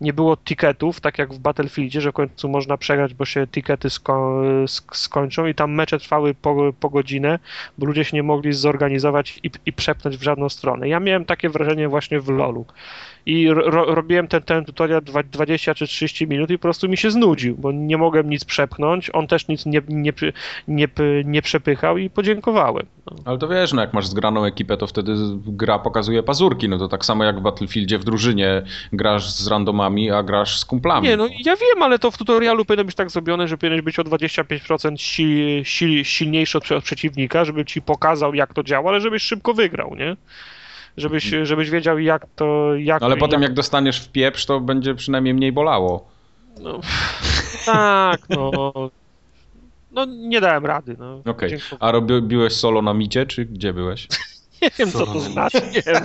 Nie 0.02 0.14
było 0.14 0.38
ticketów, 0.38 1.02
tak 1.02 1.18
jak 1.18 1.34
w 1.34 1.40
Battlefieldzie, 1.40 2.02
że 2.02 2.12
w 2.12 2.14
końcu 2.14 2.50
można 2.50 2.78
przegrać, 2.78 3.14
bo 3.14 3.26
się 3.26 3.48
tickety 3.48 3.90
sko 3.90 4.42
sk 4.68 4.96
skończą 4.96 5.46
i 5.46 5.56
tam 5.56 5.72
mecze 5.74 6.00
trwały 6.00 6.34
po, 6.34 6.74
po 6.80 6.90
godzinę, 6.90 7.40
bo 7.78 7.86
ludzie 7.86 8.06
się 8.06 8.18
nie 8.18 8.24
mogli 8.24 8.54
zorganizować 8.54 9.40
i, 9.44 9.52
i 9.66 9.74
przepchnąć 9.74 10.18
w 10.18 10.24
żadną 10.24 10.50
stronę. 10.50 10.90
Ja 10.90 11.00
miałem 11.00 11.26
takie 11.26 11.50
wrażenie 11.50 11.90
właśnie 11.90 12.20
w 12.22 12.30
LoLu. 12.30 12.66
I 13.26 13.50
ro 13.50 13.96
robiłem 13.96 14.28
ten, 14.28 14.42
ten 14.42 14.66
tutorial 14.66 15.02
dwa- 15.02 15.24
20 15.24 15.76
czy 15.76 15.88
30 15.88 16.28
minut 16.28 16.50
i 16.50 16.58
po 16.58 16.62
prostu 16.62 16.90
mi 16.90 16.98
się 16.98 17.12
znudził, 17.12 17.56
bo 17.58 17.72
nie 17.72 17.98
mogłem 17.98 18.30
nic 18.30 18.46
przepchnąć, 18.46 19.10
on 19.14 19.28
też 19.28 19.48
nic 19.48 19.66
nie, 19.66 19.82
nie, 19.88 20.14
nie, 20.68 20.88
nie 21.26 21.42
przepychał 21.42 21.98
i 21.98 22.10
podziękowałem. 22.10 22.86
No. 23.06 23.16
Ale 23.26 23.38
to 23.38 23.48
wiesz, 23.48 23.74
no 23.74 23.82
jak 23.82 23.94
masz 23.94 24.08
zgraną 24.08 24.46
ekipę, 24.46 24.78
to 24.78 24.88
wtedy 24.88 25.16
gra 25.48 25.80
pokazuje 25.80 26.24
pazurki. 26.24 26.70
No 26.70 26.78
to 26.78 26.88
tak 26.88 27.06
samo 27.06 27.24
jak 27.24 27.40
w 27.40 27.42
Battlefieldzie 27.42 28.00
w 28.00 28.04
drużynie 28.04 28.62
grasz 28.94 29.30
z 29.30 29.48
randomami, 29.48 30.12
a 30.12 30.24
grasz 30.24 30.60
z 30.60 30.66
kumplami. 30.66 31.08
Nie, 31.08 31.18
no 31.18 31.28
ja 31.46 31.56
wiem, 31.56 31.84
ale 31.84 32.00
to 32.00 32.12
w 32.12 32.18
tutorialu 32.18 32.66
powinno 32.66 32.86
być 32.86 32.96
tak 32.96 33.10
zrobione, 33.12 33.48
że 33.48 33.58
powinieneś 33.58 33.82
być 33.82 34.00
o 34.00 34.04
25% 34.04 34.98
si 34.98 35.62
si 35.64 36.06
silniejszy 36.06 36.58
od, 36.58 36.72
od 36.72 36.84
przeciwnika, 36.84 37.46
żeby 37.46 37.66
ci 37.66 37.82
pokazał 37.82 38.34
jak 38.34 38.54
to 38.54 38.64
działa, 38.64 38.90
ale 38.90 39.02
żebyś 39.02 39.24
szybko 39.24 39.54
wygrał, 39.54 39.96
nie? 39.96 40.16
Żebyś, 40.98 41.32
żebyś 41.44 41.70
wiedział 41.70 42.00
jak 42.00 42.26
to... 42.36 42.76
Jak, 42.76 43.02
No 43.02 43.08
ale 43.08 43.18
potem 43.18 43.42
jak, 43.42 43.50
jak 43.50 43.56
dostaniesz 43.56 44.02
w 44.02 44.10
pieprz, 44.10 44.46
to 44.46 44.60
będzie 44.60 44.96
przynajmniej 44.96 45.34
mniej 45.34 45.52
bolało. 45.52 46.08
No, 46.62 46.80
tak, 47.66 48.30
no. 48.30 48.74
no 49.92 50.06
nie 50.06 50.42
dałem 50.42 50.66
rady. 50.66 50.96
No. 51.00 51.22
Okej. 51.32 51.50
Dziękuję. 51.50 51.78
A 51.80 51.92
robiłeś 51.92 52.54
solo 52.54 52.82
na 52.82 52.94
micie, 52.94 53.26
czy 53.26 53.46
gdzie 53.46 53.74
byłeś? 53.74 54.08
Nie 54.62 54.70
wiem, 54.80 54.92
co 54.92 55.06
to 55.06 55.20
znaczy, 55.20 55.62
nie 55.74 55.82
wiem, 55.82 56.04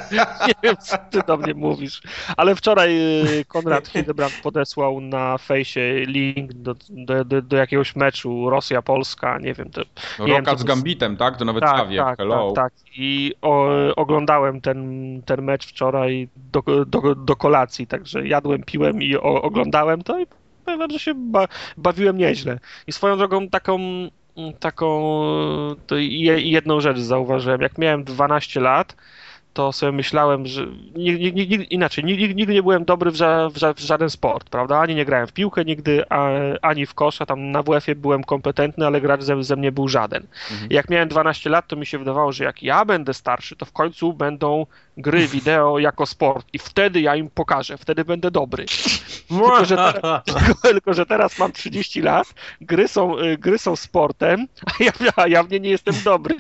nie 0.48 0.54
wiem, 0.62 0.76
co 0.76 0.96
ty 1.10 1.20
do 1.26 1.36
mnie 1.36 1.54
mówisz. 1.54 2.02
Ale 2.36 2.56
wczoraj 2.56 2.98
y, 3.40 3.44
Konrad 3.44 3.88
Hildebrand 3.92 4.40
podesłał 4.42 5.00
na 5.00 5.38
fejsie 5.38 6.04
link 6.06 6.52
do, 6.52 6.74
do, 6.88 7.24
do, 7.24 7.42
do 7.42 7.56
jakiegoś 7.56 7.96
meczu 7.96 8.50
Rosja-Polska, 8.50 9.38
nie 9.40 9.54
wiem. 9.54 9.70
To, 9.70 9.82
No, 10.18 10.26
Nie 10.26 10.42
wiem, 10.42 10.58
z 10.58 10.64
Gambitem, 10.64 11.16
tak? 11.16 11.36
To 11.36 11.44
nawet 11.44 11.64
tak, 11.64 11.88
tak, 11.96 12.18
Hello. 12.18 12.52
tak, 12.52 12.72
tak. 12.74 12.82
I 12.96 13.34
o, 13.42 13.68
oglądałem 13.96 14.60
ten, 14.60 15.22
ten 15.26 15.42
mecz 15.42 15.66
wczoraj 15.66 16.28
do, 16.36 16.62
do, 16.86 17.14
do 17.14 17.36
kolacji, 17.36 17.86
także 17.86 18.26
jadłem, 18.26 18.62
piłem 18.62 19.02
i 19.02 19.16
o, 19.16 19.42
oglądałem 19.42 20.02
to 20.02 20.20
i 20.20 20.26
powiem 20.64 20.80
wam, 20.80 20.90
że 20.90 20.98
się 20.98 21.14
ba, 21.14 21.48
bawiłem 21.76 22.18
nieźle. 22.18 22.58
I 22.86 22.92
swoją 22.92 23.16
drogą 23.18 23.48
taką 23.48 23.78
taką 24.60 25.22
jedną 26.38 26.80
rzecz 26.80 26.98
zauważyłem. 26.98 27.60
Jak 27.60 27.78
miałem 27.78 28.04
12 28.04 28.60
lat, 28.60 28.96
to 29.56 29.72
sobie 29.72 29.92
myślałem, 29.92 30.46
że 30.46 30.66
inaczej, 31.70 32.04
nigdy, 32.04 32.54
nie 32.54 32.62
byłem 32.62 32.84
dobry 32.84 33.10
w, 33.10 33.14
ża, 33.16 33.48
w, 33.48 33.56
ża, 33.56 33.74
w 33.74 33.78
żaden 33.78 34.10
sport, 34.10 34.50
prawda? 34.50 34.78
Ani 34.78 34.94
nie 34.94 35.04
grałem 35.04 35.26
w 35.26 35.32
piłkę 35.32 35.64
nigdy, 35.64 36.04
a, 36.08 36.30
ani 36.62 36.86
w 36.86 36.94
kosza. 36.94 37.26
Tam 37.26 37.50
na 37.50 37.62
WF-ie 37.62 37.94
byłem 37.94 38.24
kompetentny, 38.24 38.86
ale 38.86 39.00
gracz 39.00 39.22
ze, 39.22 39.44
ze 39.44 39.56
mnie 39.56 39.72
był 39.72 39.88
żaden. 39.88 40.26
Mhm. 40.50 40.70
Jak 40.70 40.90
miałem 40.90 41.08
12 41.08 41.50
lat, 41.50 41.66
to 41.66 41.76
mi 41.76 41.86
się 41.86 41.98
wydawało, 41.98 42.32
że 42.32 42.44
jak 42.44 42.62
ja 42.62 42.84
będę 42.84 43.14
starszy, 43.14 43.56
to 43.56 43.66
w 43.66 43.72
końcu 43.72 44.12
będą 44.12 44.66
gry 44.96 45.28
wideo 45.28 45.78
jako 45.78 46.06
sport 46.06 46.46
i 46.52 46.58
wtedy 46.58 47.00
ja 47.00 47.16
im 47.16 47.30
pokażę, 47.30 47.78
wtedy 47.78 48.04
będę 48.04 48.30
dobry. 48.30 48.64
Tylko, 49.28 49.64
że 49.64 49.76
teraz, 49.76 50.22
tylko, 50.62 50.94
że 50.94 51.06
teraz 51.06 51.38
mam 51.38 51.52
30 51.52 52.02
lat, 52.02 52.34
gry 52.60 52.88
są, 52.88 53.18
y, 53.18 53.38
gry 53.38 53.58
są 53.58 53.76
sportem, 53.76 54.46
a 54.66 54.84
ja, 54.84 54.92
a 55.16 55.28
ja 55.28 55.42
w 55.42 55.50
nie 55.50 55.60
nie 55.60 55.70
jestem 55.70 55.94
dobry. 56.04 56.34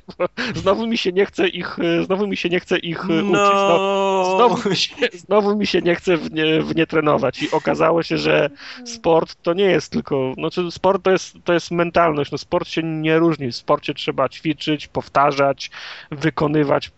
Znowu 0.54 0.86
mi 0.86 0.98
się 0.98 1.12
nie 1.12 1.26
chce 1.26 1.48
ich, 1.48 1.78
y, 1.78 2.04
znowu 2.04 2.26
mi 2.26 2.36
się 2.36 2.48
nie 2.48 2.60
chce 2.60 2.78
ich 2.78 3.04
y, 3.10 3.24
uczyć. 3.24 3.32
No, 3.32 4.06
No, 4.16 4.36
znowu, 4.36 4.68
mi 4.70 4.76
się, 4.76 4.94
znowu 5.12 5.56
mi 5.56 5.66
się 5.66 5.82
nie 5.82 5.94
chce 5.94 6.16
w 6.16 6.32
nie, 6.32 6.62
w 6.62 6.76
nie 6.76 6.86
trenować 6.86 7.42
i 7.42 7.50
okazało 7.50 8.02
się, 8.02 8.18
że 8.18 8.50
sport 8.84 9.42
to 9.42 9.52
nie 9.54 9.64
jest 9.64 9.92
tylko, 9.92 10.34
znaczy 10.34 10.70
sport 10.70 11.02
to 11.02 11.10
jest, 11.10 11.36
to 11.44 11.52
jest 11.52 11.70
mentalność, 11.70 12.32
no 12.32 12.38
sport 12.38 12.68
się 12.68 12.82
nie 12.82 13.18
różni, 13.18 13.52
w 13.52 13.56
sporcie 13.56 13.94
trzeba 13.94 14.28
ćwiczyć, 14.28 14.88
powtarzać, 14.88 15.70
wykonywać, 16.10 16.90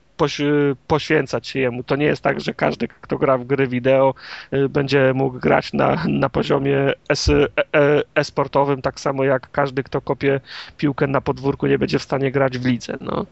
poświęcać 0.87 1.47
się 1.49 1.59
jemu. 1.59 1.83
To 1.83 1.97
nie 1.97 2.07
jest 2.07 2.23
tak, 2.23 2.41
że 2.41 2.55
każdy, 2.55 2.89
kto 2.89 3.19
gra 3.19 3.39
w 3.39 3.45
gry 3.45 3.69
wideo 3.69 4.15
y, 4.53 4.69
będzie 4.69 5.13
mógł 5.15 5.39
grać 5.39 5.73
na, 5.73 6.05
na 6.09 6.29
poziomie 6.29 6.93
es, 7.09 7.29
e, 7.29 7.47
e, 7.75 8.03
e-sportowym, 8.15 8.83
tak 8.83 9.01
samo 9.01 9.25
jak 9.25 9.51
każdy, 9.51 9.83
kto 9.83 10.01
kopie 10.01 10.41
piłkę 10.77 11.07
na 11.07 11.21
podwórku 11.21 11.67
nie 11.67 11.79
będzie 11.79 11.99
w 11.99 12.03
stanie 12.03 12.33
grać 12.33 12.59
w 12.59 12.67
lidze, 12.67 12.97
no. 13.01 13.27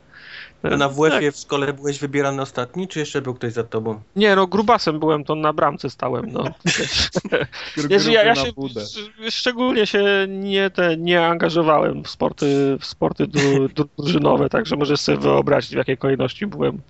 Na 0.71 0.89
Tak. 0.89 0.97
WF-ie 0.97 1.33
w 1.33 1.37
szkole 1.37 1.73
byłeś 1.73 1.99
wybierany 1.99 2.43
ostatni, 2.43 2.89
czy 2.89 2.99
jeszcze 2.99 3.23
był 3.23 3.35
ktoś 3.35 3.53
za 3.53 3.65
tobą? 3.65 4.01
Nie, 4.17 4.37
no 4.37 4.47
grubasem 4.47 4.99
byłem, 5.01 5.25
to 5.25 5.35
na 5.35 5.53
bramce 5.53 5.91
stałem, 5.91 6.33
no. 6.33 6.45
Wiesz, 7.89 8.07
ja, 8.07 8.25
ja 8.25 8.35
się 8.35 8.53
sz- 8.67 9.11
szczególnie 9.31 9.87
się 9.87 10.05
nie, 10.29 10.71
te, 10.71 10.97
nie 10.97 11.27
angażowałem 11.27 12.05
w 12.05 12.09
sporty, 12.09 12.77
w 12.81 12.87
sporty 12.87 13.27
dru, 13.27 13.69
dru, 13.75 13.89
drużynowe, 13.99 14.49
także 14.49 14.77
możesz 14.77 15.01
sobie 15.01 15.19
wyobrazić, 15.19 15.71
w 15.73 15.77
jakiej 15.77 15.99
kolejności 15.99 16.47
byłem. 16.47 16.81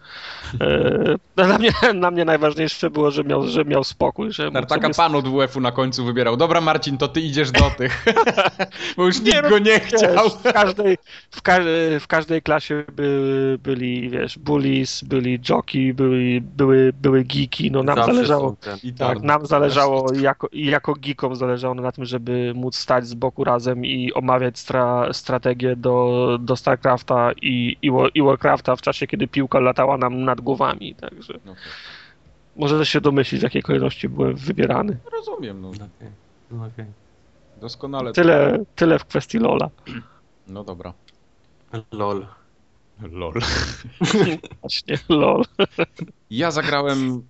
E, 0.60 1.16
dla, 1.36 1.58
mnie, 1.58 1.70
dla 2.00 2.10
mnie 2.10 2.24
najważniejsze 2.24 2.90
było, 2.90 3.10
że 3.10 3.24
miał, 3.24 3.46
że 3.48 3.64
miał 3.64 3.84
spokój, 3.84 4.32
że 4.32 4.50
Tartaka 4.52 4.82
sobie 4.92 4.94
pan 4.94 5.14
od 5.14 5.28
WF-u 5.28 5.60
na 5.60 5.72
końcu 5.72 6.04
wybierał. 6.04 6.36
Dobra 6.36 6.60
Marcin, 6.60 6.98
to 6.98 7.08
ty 7.08 7.20
idziesz 7.20 7.50
do 7.50 7.70
tych. 7.78 8.04
Bo 8.96 9.06
już 9.06 9.20
nikt 9.20 9.42
no, 9.42 9.48
go 9.50 9.58
nie 9.58 9.64
wiesz, 9.64 9.82
chciał. 9.82 10.30
w, 10.30 10.42
każdej, 10.42 10.98
w, 11.30 11.42
ka 11.42 11.58
w 12.00 12.06
każdej 12.06 12.42
klasie 12.42 12.84
by, 12.92 13.58
byli, 13.66 14.10
wiesz, 14.10 14.38
bullies, 14.38 15.04
byli 15.04 15.40
jockey, 15.48 15.94
były, 15.94 16.40
były, 16.40 16.92
były 17.02 17.24
geeki, 17.24 17.70
no 17.70 17.82
nam 17.82 17.96
Zawsze 17.96 18.14
zależało. 18.14 18.56
I 18.82 18.92
Tak, 18.92 19.22
nam 19.22 19.46
zależało, 19.46 20.12
jako, 20.14 20.48
jako 20.52 20.94
geekom 20.94 21.36
zależało 21.36 21.74
na 21.74 21.92
tym, 21.92 22.04
żeby 22.04 22.52
móc 22.54 22.76
stać 22.76 23.06
z 23.06 23.14
boku 23.14 23.44
razem 23.44 23.84
i 23.84 24.12
omawiać 24.12 24.58
stra, 24.58 25.12
strategię 25.12 25.76
do, 25.76 26.38
do 26.40 26.56
StarCrafta 26.56 27.32
i, 27.42 27.76
i, 27.82 27.90
i 28.14 28.22
Warcrafta 28.22 28.76
w 28.76 28.82
czasie, 28.82 29.06
kiedy 29.06 29.28
piłka 29.28 29.60
latała 29.60 29.98
nam 29.98 30.24
nad 30.24 30.40
głowami, 30.40 30.94
także 30.94 31.34
No, 31.44 31.52
okej. 31.52 31.64
możesz 32.56 32.88
się 32.88 33.00
domyślić, 33.00 33.40
w 33.40 33.44
jakiej 33.44 33.62
kolejności 33.62 34.08
byłem 34.08 34.34
wybierany. 34.36 34.96
Rozumiem, 35.12 35.60
no. 35.60 35.68
Okej, 35.68 36.10
no 36.50 36.66
okej. 36.66 36.86
Doskonale. 37.60 38.12
Tyle, 38.12 38.64
tyle 38.76 38.98
w 38.98 39.04
kwestii 39.04 39.38
Lola. 39.38 39.70
No 40.48 40.64
dobra. 40.64 40.92
Lol. 41.92 42.26
Lol. 43.00 43.32
Właśnie, 44.60 44.98
lol. 45.08 45.44
Ja 46.30 46.50
zagrałem 46.50 47.18
y, 47.18 47.22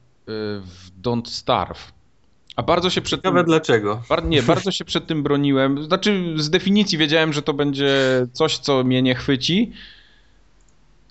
w 0.61 0.91
Don't 1.03 1.27
Starve. 1.27 1.93
A 2.57 2.63
bardzo 2.63 2.91
się 2.91 3.01
przed 3.01 3.23
tym... 3.23 3.31
Ciekawe 3.31 3.45
dlaczego. 3.45 4.03
Bar 4.09 4.25
nie, 4.25 4.43
bardzo 4.43 4.71
się 4.71 4.85
przed 4.85 5.07
tym 5.07 5.23
broniłem. 5.23 5.85
Znaczy, 5.85 6.35
z 6.37 6.51
definicji 6.51 6.99
wiedziałem, 6.99 7.33
że 7.33 7.43
to 7.43 7.55
będzie 7.55 7.97
coś, 8.33 8.59
co 8.59 8.85
mnie 8.85 9.03
nie 9.03 9.15
chwyci. 9.15 9.73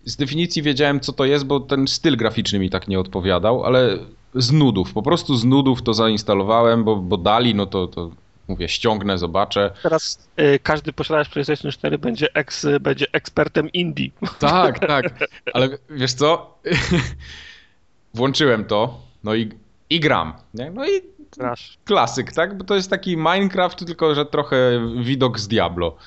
Z 0.05 0.15
definicji 0.15 0.61
wiedziałem, 0.61 0.99
co 0.99 1.13
to 1.13 1.25
jest, 1.25 1.45
bo 1.45 1.59
ten 1.59 1.87
styl 1.87 2.17
graficzny 2.17 2.59
mi 2.59 2.69
tak 2.69 2.87
nie 2.87 2.99
odpowiadał, 2.99 3.65
ale 3.65 3.97
z 4.35 4.51
nudów, 4.51 4.93
po 4.93 5.01
prostu 5.01 5.35
z 5.35 5.45
nudów 5.45 5.81
to 5.81 5.93
zainstalowałem, 5.93 6.83
bo, 6.83 6.95
bo 6.95 7.17
dali, 7.17 7.55
no 7.55 7.65
to, 7.65 7.87
to 7.87 8.11
mówię, 8.47 8.69
ściągnę, 8.69 9.17
zobaczę. 9.17 9.71
Teraz 9.83 10.29
y, 10.39 10.59
każdy 10.63 10.93
posiadacz 10.93 11.29
PlayStation 11.29 11.71
4 11.71 11.97
będzie, 11.97 12.33
eks, 12.33 12.65
będzie 12.81 13.05
ekspertem 13.11 13.71
indie. 13.71 14.09
Tak, 14.39 14.79
tak, 14.87 15.05
ale 15.53 15.69
wiesz 15.89 16.13
co? 16.13 16.59
Włączyłem 18.13 18.65
to, 18.65 19.01
no 19.23 19.35
i, 19.35 19.49
i 19.89 19.99
gram. 19.99 20.33
Nie? 20.53 20.71
No 20.71 20.87
i 20.87 21.01
Strasz. 21.31 21.77
klasyk, 21.85 22.31
tak? 22.33 22.57
Bo 22.57 22.63
to 22.63 22.75
jest 22.75 22.89
taki 22.89 23.17
Minecraft, 23.17 23.85
tylko 23.85 24.15
że 24.15 24.25
trochę 24.25 24.57
widok 25.03 25.39
z 25.39 25.47
Diablo. 25.47 25.97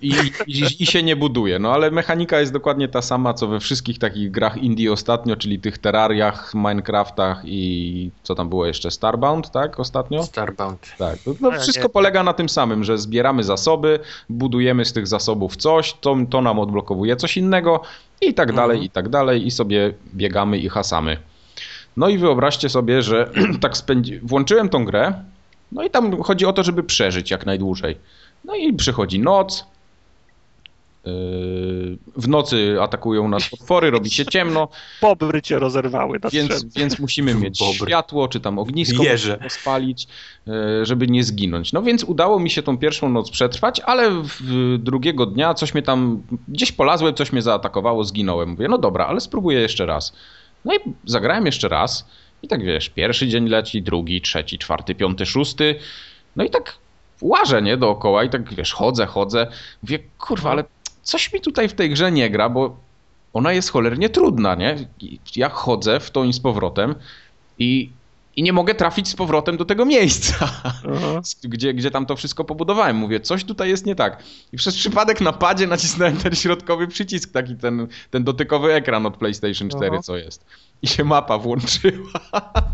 I, 0.00 0.12
i, 0.46 0.82
I 0.82 0.86
się 0.86 1.02
nie 1.02 1.16
buduje. 1.16 1.58
No 1.58 1.72
ale 1.72 1.90
mechanika 1.90 2.40
jest 2.40 2.52
dokładnie 2.52 2.88
ta 2.88 3.02
sama, 3.02 3.34
co 3.34 3.46
we 3.46 3.60
wszystkich 3.60 3.98
takich 3.98 4.30
grach 4.30 4.56
indie 4.56 4.92
ostatnio, 4.92 5.36
czyli 5.36 5.58
tych 5.60 5.78
Terrariach, 5.78 6.52
Minecraftach 6.54 7.42
i 7.44 8.10
co 8.22 8.34
tam 8.34 8.48
było 8.48 8.66
jeszcze? 8.66 8.90
Starbound, 8.90 9.50
tak? 9.50 9.80
Ostatnio? 9.80 10.22
Starbound. 10.22 10.80
Tak. 10.98 11.18
No, 11.26 11.34
no 11.40 11.50
wszystko 11.60 11.82
nie. 11.84 11.88
polega 11.88 12.22
na 12.22 12.32
tym 12.32 12.48
samym, 12.48 12.84
że 12.84 12.98
zbieramy 12.98 13.44
zasoby, 13.44 14.00
budujemy 14.28 14.84
z 14.84 14.92
tych 14.92 15.06
zasobów 15.06 15.56
coś, 15.56 15.94
to, 16.00 16.16
to 16.30 16.40
nam 16.42 16.58
odblokowuje 16.58 17.16
coś 17.16 17.36
innego 17.36 17.80
i 18.20 18.34
tak 18.34 18.52
dalej, 18.52 18.76
Mhm. 18.76 18.86
i 18.86 18.90
tak 18.90 19.08
dalej 19.08 19.46
i 19.46 19.50
sobie 19.50 19.94
biegamy 20.14 20.58
i 20.58 20.68
hasamy. 20.68 21.16
No 21.96 22.08
i 22.08 22.18
wyobraźcie 22.18 22.68
sobie, 22.68 23.02
że 23.02 23.30
tak 23.60 23.76
spędzi... 23.76 24.20
włączyłem 24.22 24.68
tą 24.68 24.84
grę, 24.84 25.12
no 25.72 25.82
i 25.82 25.90
tam 25.90 26.22
chodzi 26.22 26.46
o 26.46 26.52
to, 26.52 26.62
żeby 26.62 26.82
przeżyć 26.82 27.30
jak 27.30 27.46
najdłużej. 27.46 27.96
No 28.44 28.54
i 28.54 28.72
przychodzi 28.72 29.18
noc, 29.18 29.66
yy, 31.04 31.12
w 32.16 32.28
nocy 32.28 32.76
atakują 32.80 33.28
nas 33.28 33.48
potwory, 33.48 33.90
robi 33.90 34.10
się 34.10 34.26
ciemno, 34.26 34.68
Bobry 35.02 35.42
cię 35.42 35.58
rozerwały 35.58 36.18
więc, 36.32 36.64
więc 36.76 36.98
musimy 36.98 37.34
mieć 37.44 37.58
Bobry. 37.58 37.86
światło, 37.86 38.28
czy 38.28 38.40
tam 38.40 38.58
ognisko 38.58 39.02
Jeże. 39.02 39.38
spalić, 39.48 40.06
e, 40.48 40.86
żeby 40.86 41.06
nie 41.06 41.24
zginąć. 41.24 41.72
No 41.72 41.82
więc 41.82 42.04
udało 42.04 42.40
mi 42.40 42.50
się 42.50 42.62
tą 42.62 42.78
pierwszą 42.78 43.08
noc 43.08 43.30
przetrwać, 43.30 43.80
ale 43.80 44.10
w 44.10 44.78
drugiego 44.78 45.26
dnia 45.26 45.54
coś 45.54 45.74
mnie 45.74 45.82
tam, 45.82 46.22
gdzieś 46.48 46.72
polazłem, 46.72 47.14
coś 47.14 47.32
mnie 47.32 47.42
zaatakowało, 47.42 48.04
zginąłem. 48.04 48.48
Mówię, 48.48 48.68
no 48.68 48.78
dobra, 48.78 49.06
ale 49.06 49.20
spróbuję 49.20 49.60
jeszcze 49.60 49.86
raz. 49.86 50.12
No 50.64 50.74
i 50.74 50.78
zagrałem 51.04 51.46
jeszcze 51.46 51.68
raz 51.68 52.06
i 52.42 52.48
tak 52.48 52.64
wiesz, 52.64 52.88
pierwszy 52.88 53.28
dzień 53.28 53.48
leci, 53.48 53.82
drugi, 53.82 54.20
trzeci, 54.20 54.58
czwarty, 54.58 54.94
piąty, 54.94 55.26
szósty. 55.26 55.74
No 56.36 56.44
i 56.44 56.50
tak 56.50 56.76
łażę, 57.22 57.62
nie, 57.62 57.76
dookoła 57.76 58.24
i 58.24 58.30
tak 58.30 58.54
wiesz, 58.54 58.72
chodzę, 58.72 59.06
chodzę. 59.06 59.46
Mówię, 59.82 59.98
kurwa, 60.18 60.50
ale 60.50 60.64
coś 61.02 61.32
mi 61.32 61.40
tutaj 61.40 61.68
w 61.68 61.74
tej 61.74 61.90
grze 61.90 62.12
nie 62.12 62.30
gra, 62.30 62.48
bo 62.48 62.76
ona 63.32 63.52
jest 63.52 63.70
cholernie 63.70 64.08
trudna, 64.08 64.54
nie? 64.54 64.76
Ja 65.36 65.48
chodzę 65.48 66.00
w 66.00 66.10
tą 66.10 66.24
i 66.24 66.32
z 66.32 66.40
powrotem 66.40 66.94
i, 67.58 67.90
i 68.36 68.42
nie 68.42 68.52
mogę 68.52 68.74
trafić 68.74 69.08
z 69.08 69.14
powrotem 69.14 69.56
do 69.56 69.64
tego 69.64 69.84
miejsca, 69.84 70.34
Aha. 70.40 71.20
gdzie, 71.44 71.74
gdzie 71.74 71.90
tam 71.90 72.06
to 72.06 72.16
wszystko 72.16 72.44
pobudowałem. 72.44 72.96
Mówię, 72.96 73.20
coś 73.20 73.44
tutaj 73.44 73.68
jest 73.68 73.86
nie 73.86 73.94
tak. 73.94 74.22
I 74.52 74.56
przez 74.56 74.76
przypadek 74.76 75.20
na 75.20 75.32
padzie 75.32 75.66
nacisnąłem 75.66 76.16
ten 76.16 76.34
środkowy 76.34 76.88
przycisk, 76.88 77.32
taki 77.32 77.56
ten, 77.56 77.88
ten 78.10 78.24
dotykowy 78.24 78.72
ekran 78.72 79.06
od 79.06 79.16
PlayStation 79.16 79.68
4, 79.68 79.90
Aha. 79.92 80.02
co 80.02 80.16
jest. 80.16 80.44
I 80.82 80.86
się 80.86 81.04
mapa 81.04 81.38
włączyła. 81.38 82.10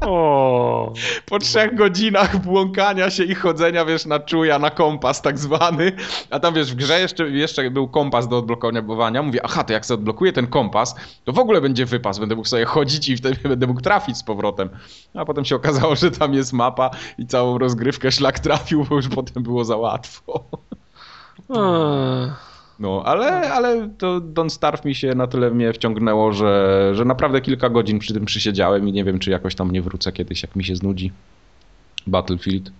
O, 0.07 0.92
Po 1.26 1.38
trzech 1.38 1.74
godzinach 1.74 2.36
błąkania 2.38 3.11
się 3.11 3.24
i 3.24 3.34
chodzenia, 3.34 3.84
wiesz, 3.84 4.07
na 4.07 4.20
czuja, 4.20 4.59
na 4.59 4.70
kompas 4.70 5.22
tak 5.22 5.38
zwany, 5.38 5.92
a 6.30 6.40
tam, 6.40 6.55
wiesz, 6.55 6.72
w 6.72 6.74
grze 6.74 7.01
jeszcze, 7.01 7.30
jeszcze 7.30 7.70
był 7.70 7.88
kompas 7.88 8.28
do 8.28 8.38
odblokowania, 8.38 9.22
mówię, 9.22 9.40
aha, 9.44 9.64
to 9.64 9.72
jak 9.72 9.86
sobie 9.86 9.98
odblokuję 9.98 10.32
ten 10.32 10.46
kompas, 10.46 10.94
to 11.24 11.32
w 11.32 11.38
ogóle 11.38 11.61
będzie 11.61 11.86
wypas, 11.86 12.18
będę 12.18 12.36
mógł 12.36 12.48
sobie 12.48 12.64
chodzić 12.64 13.09
i 13.09 13.16
wtedy 13.16 13.48
będę 13.48 13.66
mógł 13.66 13.80
trafić 13.80 14.16
z 14.16 14.22
powrotem. 14.22 14.68
A 15.14 15.24
potem 15.24 15.44
się 15.44 15.57
okazało, 15.57 15.96
że 15.96 16.11
tam 16.11 16.34
jest 16.34 16.53
mapa 16.53 16.90
i 17.18 17.26
całą 17.26 17.59
rozgrywkę 17.59 18.12
szlak 18.12 18.38
trafił, 18.38 18.84
bo 18.84 18.96
już 18.96 19.09
potem 19.09 19.42
było 19.42 19.64
za 19.64 19.76
łatwo. 19.76 20.44
Eee, 21.51 22.30
No, 22.81 23.03
ale, 23.05 23.53
ale 23.53 23.91
to 23.99 24.20
Don't 24.20 24.49
Starve 24.49 24.85
mi 24.85 24.95
się 24.95 25.14
na 25.14 25.26
tyle 25.26 25.51
mnie 25.51 25.72
wciągnęło, 25.72 26.33
że, 26.33 26.91
że 26.95 27.05
naprawdę 27.05 27.41
kilka 27.41 27.68
godzin 27.68 27.99
przy 27.99 28.14
tym 28.14 28.24
przysiedziałem 28.24 28.89
i 28.89 28.93
nie 28.93 29.05
wiem, 29.05 29.18
czy 29.18 29.31
jakoś 29.31 29.55
tam 29.55 29.70
nie 29.70 29.83
wrócę 29.83 30.12
kiedyś, 30.12 30.43
jak 30.43 30.57
mi 30.57 30.64
się 30.64 30.76
znudzi. 30.76 31.12
Battlefield. 32.07 32.70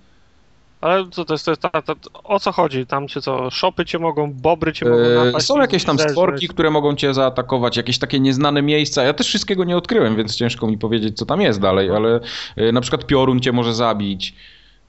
Ale 0.81 1.11
co 1.11 1.25
to 1.25 1.35
jest, 1.35 1.45
to 1.45 1.51
jest 1.51 1.63
ta, 1.63 1.83
ta, 1.83 1.95
o 2.25 2.41
co 2.41 2.53
chodzi? 2.53 2.87
Tam 2.87 3.09
cię 3.09 3.21
co, 3.21 3.51
szopy 3.51 3.85
cię 3.85 3.99
mogą, 3.99 4.33
bobry 4.33 4.73
cię 4.73 4.91
mogą 4.91 5.03
E, 5.03 5.25
napaść? 5.25 5.47
Są 5.47 5.61
jakieś 5.61 5.85
tam 5.85 5.99
stworki, 5.99 6.49
które 6.49 6.71
mogą 6.71 6.95
cię 6.97 7.15
zaatakować, 7.15 7.77
jakieś 7.77 7.99
takie 7.99 8.21
nieznane 8.21 8.63
miejsca. 8.63 9.03
Ja 9.03 9.15
też 9.15 9.27
wszystkiego 9.27 9.65
nie 9.65 9.77
odkryłem, 9.77 10.17
więc 10.17 10.37
ciężko 10.37 10.67
mi 10.67 10.79
powiedzieć, 10.79 11.17
co 11.17 11.27
tam 11.27 11.41
jest 11.41 11.61
dalej, 11.61 11.91
ale 11.91 12.21
e, 12.57 12.73
na 12.73 12.81
przykład 12.81 13.07
piorun 13.07 13.41
cię 13.41 13.53
może 13.53 13.75
zabić. 13.75 14.35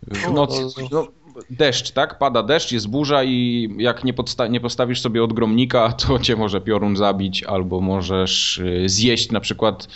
W 0.08 0.28
O, 0.28 0.32
nocy, 0.32 0.62
no, 0.92 1.08
deszcz, 1.50 1.92
tak? 1.92 2.18
Pada 2.18 2.44
deszcz, 2.44 2.72
jest 2.72 2.88
burza 2.88 3.24
i 3.24 3.70
jak 3.78 4.04
nie, 4.04 4.14
podsta- 4.14 4.50
nie 4.50 4.60
postawisz 4.60 5.02
sobie 5.02 5.24
odgromnika, 5.24 5.94
to 5.94 6.20
cię 6.26 6.36
może 6.36 6.62
piorun 6.62 6.98
zabić, 6.98 7.44
albo 7.44 7.82
możesz 7.82 8.60
e, 8.60 8.90
zjeść 8.90 9.32
na 9.32 9.40
przykład 9.40 9.88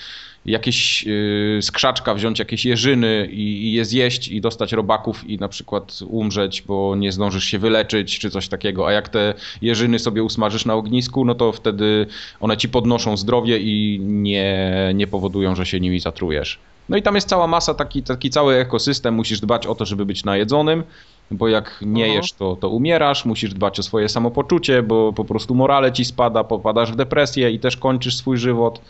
jakieś 0.46 1.04
yy, 1.04 1.60
skrzaczka, 1.62 2.14
wziąć 2.14 2.40
jakieś 2.40 2.66
jeżyny 2.66 3.28
i, 3.32 3.42
i 3.42 3.74
je 3.74 3.86
zjeść 3.86 4.28
i 4.28 4.42
dostać 4.42 4.74
robaków 4.74 5.30
i 5.30 5.38
na 5.38 5.48
przykład 5.48 6.00
umrzeć, 6.08 6.62
bo 6.62 6.96
nie 6.96 7.12
zdążysz 7.12 7.44
się 7.44 7.60
wyleczyć 7.60 8.20
czy 8.20 8.30
coś 8.30 8.48
takiego. 8.48 8.88
A 8.88 8.92
jak 8.92 9.10
te 9.10 9.34
jeżyny 9.62 10.00
sobie 10.00 10.24
usmażysz 10.24 10.66
na 10.66 10.74
ognisku, 10.74 11.26
no 11.26 11.36
to 11.36 11.52
wtedy 11.52 12.08
one 12.40 12.58
ci 12.58 12.70
podnoszą 12.70 13.18
zdrowie 13.18 13.60
i 13.60 14.00
nie, 14.00 14.92
nie 14.96 15.08
powodują, 15.08 15.56
że 15.56 15.66
się 15.66 15.80
nimi 15.80 16.00
zatrujesz. 16.00 16.60
No 16.90 16.98
i 16.98 17.02
tam 17.02 17.16
jest 17.16 17.30
cała 17.30 17.48
masa, 17.48 17.74
taki, 17.74 18.04
taki 18.04 18.30
cały 18.30 18.56
ekosystem. 18.56 19.14
Musisz 19.14 19.40
dbać 19.40 19.68
o 19.68 19.76
to, 19.76 19.86
żeby 19.86 20.06
być 20.06 20.24
najedzonym, 20.24 20.84
bo 21.32 21.48
jak 21.48 21.78
nie 21.82 22.08
jesz, 22.08 22.34
to, 22.34 22.56
to 22.56 22.70
umierasz. 22.70 23.26
Musisz 23.26 23.54
dbać 23.54 23.80
o 23.80 23.84
swoje 23.84 24.10
samopoczucie, 24.10 24.84
bo 24.84 25.14
po 25.14 25.26
prostu 25.26 25.56
morale 25.56 25.92
ci 25.92 26.06
spada, 26.06 26.44
popadasz 26.44 26.92
w 26.92 26.96
depresję 26.96 27.52
i 27.52 27.60
też 27.60 27.78
kończysz 27.78 28.18
swój 28.18 28.38
żywot. 28.38 28.82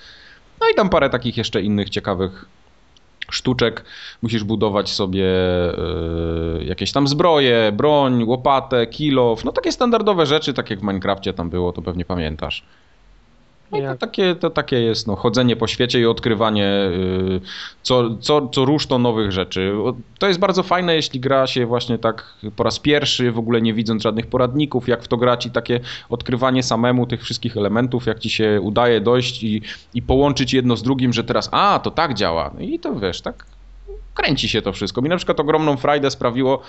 No 0.61 0.67
i 0.73 0.75
tam 0.75 0.89
parę 0.89 1.09
takich 1.09 1.37
jeszcze 1.37 1.61
innych 1.61 1.89
ciekawych 1.89 2.45
sztuczek. 3.31 3.85
Musisz 4.21 4.43
budować 4.43 4.89
sobie 4.89 5.25
e, 5.27 6.63
jakieś 6.63 6.91
tam 6.91 7.07
zbroje, 7.07 7.71
broń, 7.71 8.23
łopatę, 8.23 8.87
kilof. 8.87 9.45
No 9.45 9.51
takie 9.51 9.71
standardowe 9.71 10.25
rzeczy, 10.25 10.53
tak 10.53 10.69
jak 10.69 10.79
w 10.79 10.83
Minecrafcie 10.83 11.33
tam 11.33 11.49
było, 11.49 11.71
to 11.71 11.81
pewnie 11.81 12.05
pamiętasz. 12.05 12.63
No 13.71 13.79
to 13.79 13.95
takie, 13.95 14.35
to 14.35 14.49
takie 14.49 14.81
jest 14.81 15.07
no, 15.07 15.15
chodzenie 15.15 15.55
po 15.55 15.67
świecie 15.67 15.99
i 15.99 16.05
odkrywanie 16.05 16.65
y, 16.65 17.41
co, 17.83 18.17
co, 18.17 18.47
co 18.47 18.65
rusz 18.65 18.87
to 18.87 18.99
nowych 18.99 19.31
rzeczy. 19.31 19.73
To 20.19 20.27
jest 20.27 20.39
bardzo 20.39 20.63
fajne, 20.63 20.95
jeśli 20.95 21.19
gra 21.19 21.47
się 21.47 21.65
właśnie 21.65 21.97
tak 21.97 22.33
po 22.55 22.63
raz 22.63 22.79
pierwszy, 22.79 23.31
w 23.31 23.39
ogóle 23.39 23.61
nie 23.61 23.73
widząc 23.73 24.03
żadnych 24.03 24.27
poradników, 24.27 24.87
jak 24.87 25.03
w 25.03 25.07
to 25.07 25.17
grać 25.17 25.45
i 25.45 25.51
takie 25.51 25.79
odkrywanie 26.09 26.63
samemu 26.63 27.05
tych 27.05 27.23
wszystkich 27.23 27.57
elementów, 27.57 28.05
jak 28.05 28.19
ci 28.19 28.29
się 28.29 28.61
udaje 28.61 29.01
dojść 29.01 29.43
i, 29.43 29.61
i 29.93 30.01
połączyć 30.01 30.53
jedno 30.53 30.77
z 30.77 30.83
drugim, 30.83 31.13
że 31.13 31.23
teraz 31.23 31.49
a, 31.51 31.79
to 31.83 31.91
tak 31.91 32.13
działa. 32.13 32.51
No 32.53 32.61
I 32.61 32.79
to 32.79 32.95
wiesz, 32.95 33.21
tak 33.21 33.54
kręci 34.15 34.49
się 34.49 34.61
to 34.61 34.73
wszystko. 34.73 35.01
Mi 35.01 35.09
na 35.09 35.17
przykład 35.17 35.39
ogromną 35.39 35.77
frajdę 35.77 36.11
sprawiło, 36.11 36.61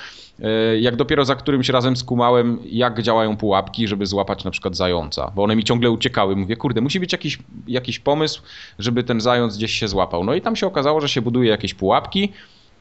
e, 0.42 0.78
jak 0.78 0.96
dopiero 0.96 1.24
za 1.24 1.34
którymś 1.34 1.68
razem 1.68 1.96
skumałem, 1.96 2.58
jak 2.64 3.02
działają 3.02 3.36
pułapki, 3.36 3.88
żeby 3.88 4.06
złapać 4.06 4.44
na 4.44 4.50
przykład 4.50 4.76
zająca, 4.76 5.32
bo 5.34 5.44
one 5.44 5.56
mi 5.56 5.64
ciągle 5.64 5.90
uciekały. 5.90 6.36
Mówię, 6.36 6.56
kurde, 6.56 6.80
musi 6.80 7.00
być 7.00 7.12
jakiś, 7.12 7.38
jakiś 7.68 7.98
pomysł, 7.98 8.42
żeby 8.78 9.04
ten 9.04 9.20
zając 9.20 9.56
gdzieś 9.56 9.72
się 9.72 9.88
złapał. 9.88 10.24
No 10.24 10.34
i 10.34 10.40
tam 10.40 10.56
się 10.56 10.66
okazało, 10.66 11.00
że 11.00 11.08
się 11.08 11.22
buduje 11.22 11.50
jakieś 11.50 11.74
pułapki, 11.74 12.32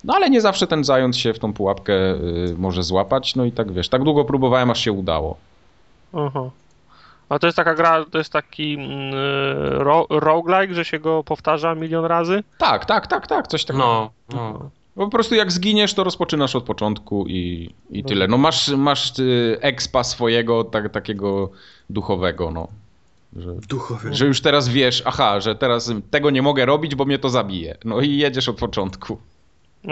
no 0.04 0.14
ale 0.14 0.30
nie 0.30 0.42
zawsze 0.42 0.68
ten 0.68 0.84
zając 0.84 1.18
się 1.18 1.34
w 1.34 1.40
tą 1.40 1.54
pułapkę 1.54 1.94
y, 1.94 2.56
może 2.58 2.84
złapać, 2.84 3.36
no 3.36 3.46
i 3.46 3.52
tak 3.52 3.72
wiesz, 3.72 3.90
tak 3.90 4.04
długo 4.04 4.26
próbowałem, 4.26 4.72
aż 4.72 4.80
się 4.80 4.92
udało. 4.92 5.38
Aha. 6.14 6.50
A 7.30 7.40
to 7.40 7.48
jest 7.48 7.58
taka 7.58 7.76
gra, 7.76 8.06
to 8.12 8.18
jest 8.18 8.34
taki 8.34 8.74
mm, 8.74 9.14
ro, 9.82 10.08
roguelike, 10.10 10.74
że 10.74 10.86
się 10.86 11.00
go 11.00 11.24
powtarza 11.24 11.76
milion 11.76 12.06
razy? 12.06 12.44
Tak, 12.58 12.86
tak, 12.86 13.08
tak, 13.08 13.28
tak, 13.28 13.48
coś 13.48 13.66
takiego. 13.66 13.86
No, 13.86 14.12
no. 14.36 14.70
Bo 14.96 15.06
po 15.06 15.12
prostu 15.12 15.36
jak 15.36 15.52
zginiesz, 15.52 15.94
to 15.94 16.04
rozpoczynasz 16.04 16.56
od 16.56 16.64
początku 16.64 17.26
i, 17.28 17.70
i 17.90 18.04
tyle. 18.04 18.28
No 18.28 18.38
masz, 18.38 18.70
masz 18.70 19.20
y, 19.20 19.58
expa 19.62 20.04
swojego, 20.04 20.64
tak, 20.64 20.90
takiego 20.90 21.50
duchowego, 21.90 22.52
no. 22.52 22.68
Że, 23.36 23.54
Duchowy. 23.70 24.14
że 24.14 24.26
już 24.26 24.42
teraz 24.42 24.70
wiesz, 24.70 25.04
aha, 25.06 25.40
że 25.40 25.56
teraz 25.56 25.92
tego 26.12 26.30
nie 26.30 26.42
mogę 26.42 26.66
robić, 26.66 26.96
bo 26.96 27.06
mnie 27.06 27.20
to 27.20 27.30
zabije. 27.30 27.78
No 27.86 28.02
i 28.02 28.18
jedziesz 28.18 28.50
od 28.50 28.58
początku. 28.58 29.18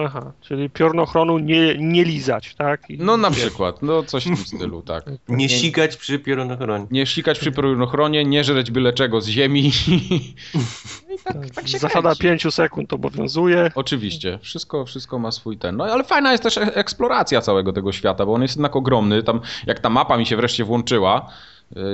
Aha, 0.06 0.32
czyli 0.42 0.70
piornochronu 0.70 1.38
nie, 1.40 1.76
nie 1.78 2.04
lizać, 2.04 2.56
tak? 2.56 2.90
I, 2.90 2.98
No 3.00 3.18
na 3.18 3.30
wiesz, 3.30 3.40
przykład, 3.40 3.82
no 3.82 4.04
coś 4.04 4.24
w 4.24 4.26
tym 4.26 4.38
stylu, 4.58 4.82
tak. 4.82 5.04
Nie 5.30 5.50
sikać 5.50 5.98
przy 5.98 6.20
piorunochronie. 6.20 6.86
Nie 6.92 7.06
sikać 7.06 7.40
przy 7.40 7.52
piorunochronie, 7.52 8.26
nie 8.26 8.44
żreć 8.44 8.72
byle 8.72 8.94
czego 8.94 9.22
z 9.22 9.28
ziemi. 9.28 9.72
I 11.16 11.18
tak, 11.24 11.50
tak 11.56 11.68
się 11.68 11.78
Zasada 11.78 12.16
kręci. 12.16 12.44
5 12.44 12.54
sekund 12.54 12.94
obowiązuje. 12.94 13.72
Oczywiście, 13.76 14.40
wszystko, 14.42 14.86
wszystko 14.86 15.20
ma 15.20 15.32
swój 15.32 15.58
ten. 15.58 15.78
No 15.78 15.84
ale 15.84 16.04
fajna 16.04 16.32
jest 16.32 16.44
też 16.44 16.58
e- 16.58 16.76
eksploracja 16.76 17.42
całego 17.42 17.74
tego 17.74 17.92
świata, 17.92 18.26
bo 18.26 18.34
on 18.34 18.42
jest 18.42 18.56
jednak 18.56 18.76
ogromny. 18.76 19.24
Tam, 19.24 19.42
jak 19.68 19.80
ta 19.80 19.90
mapa 19.90 20.18
mi 20.18 20.26
się 20.26 20.36
wreszcie 20.36 20.64
włączyła, 20.66 21.30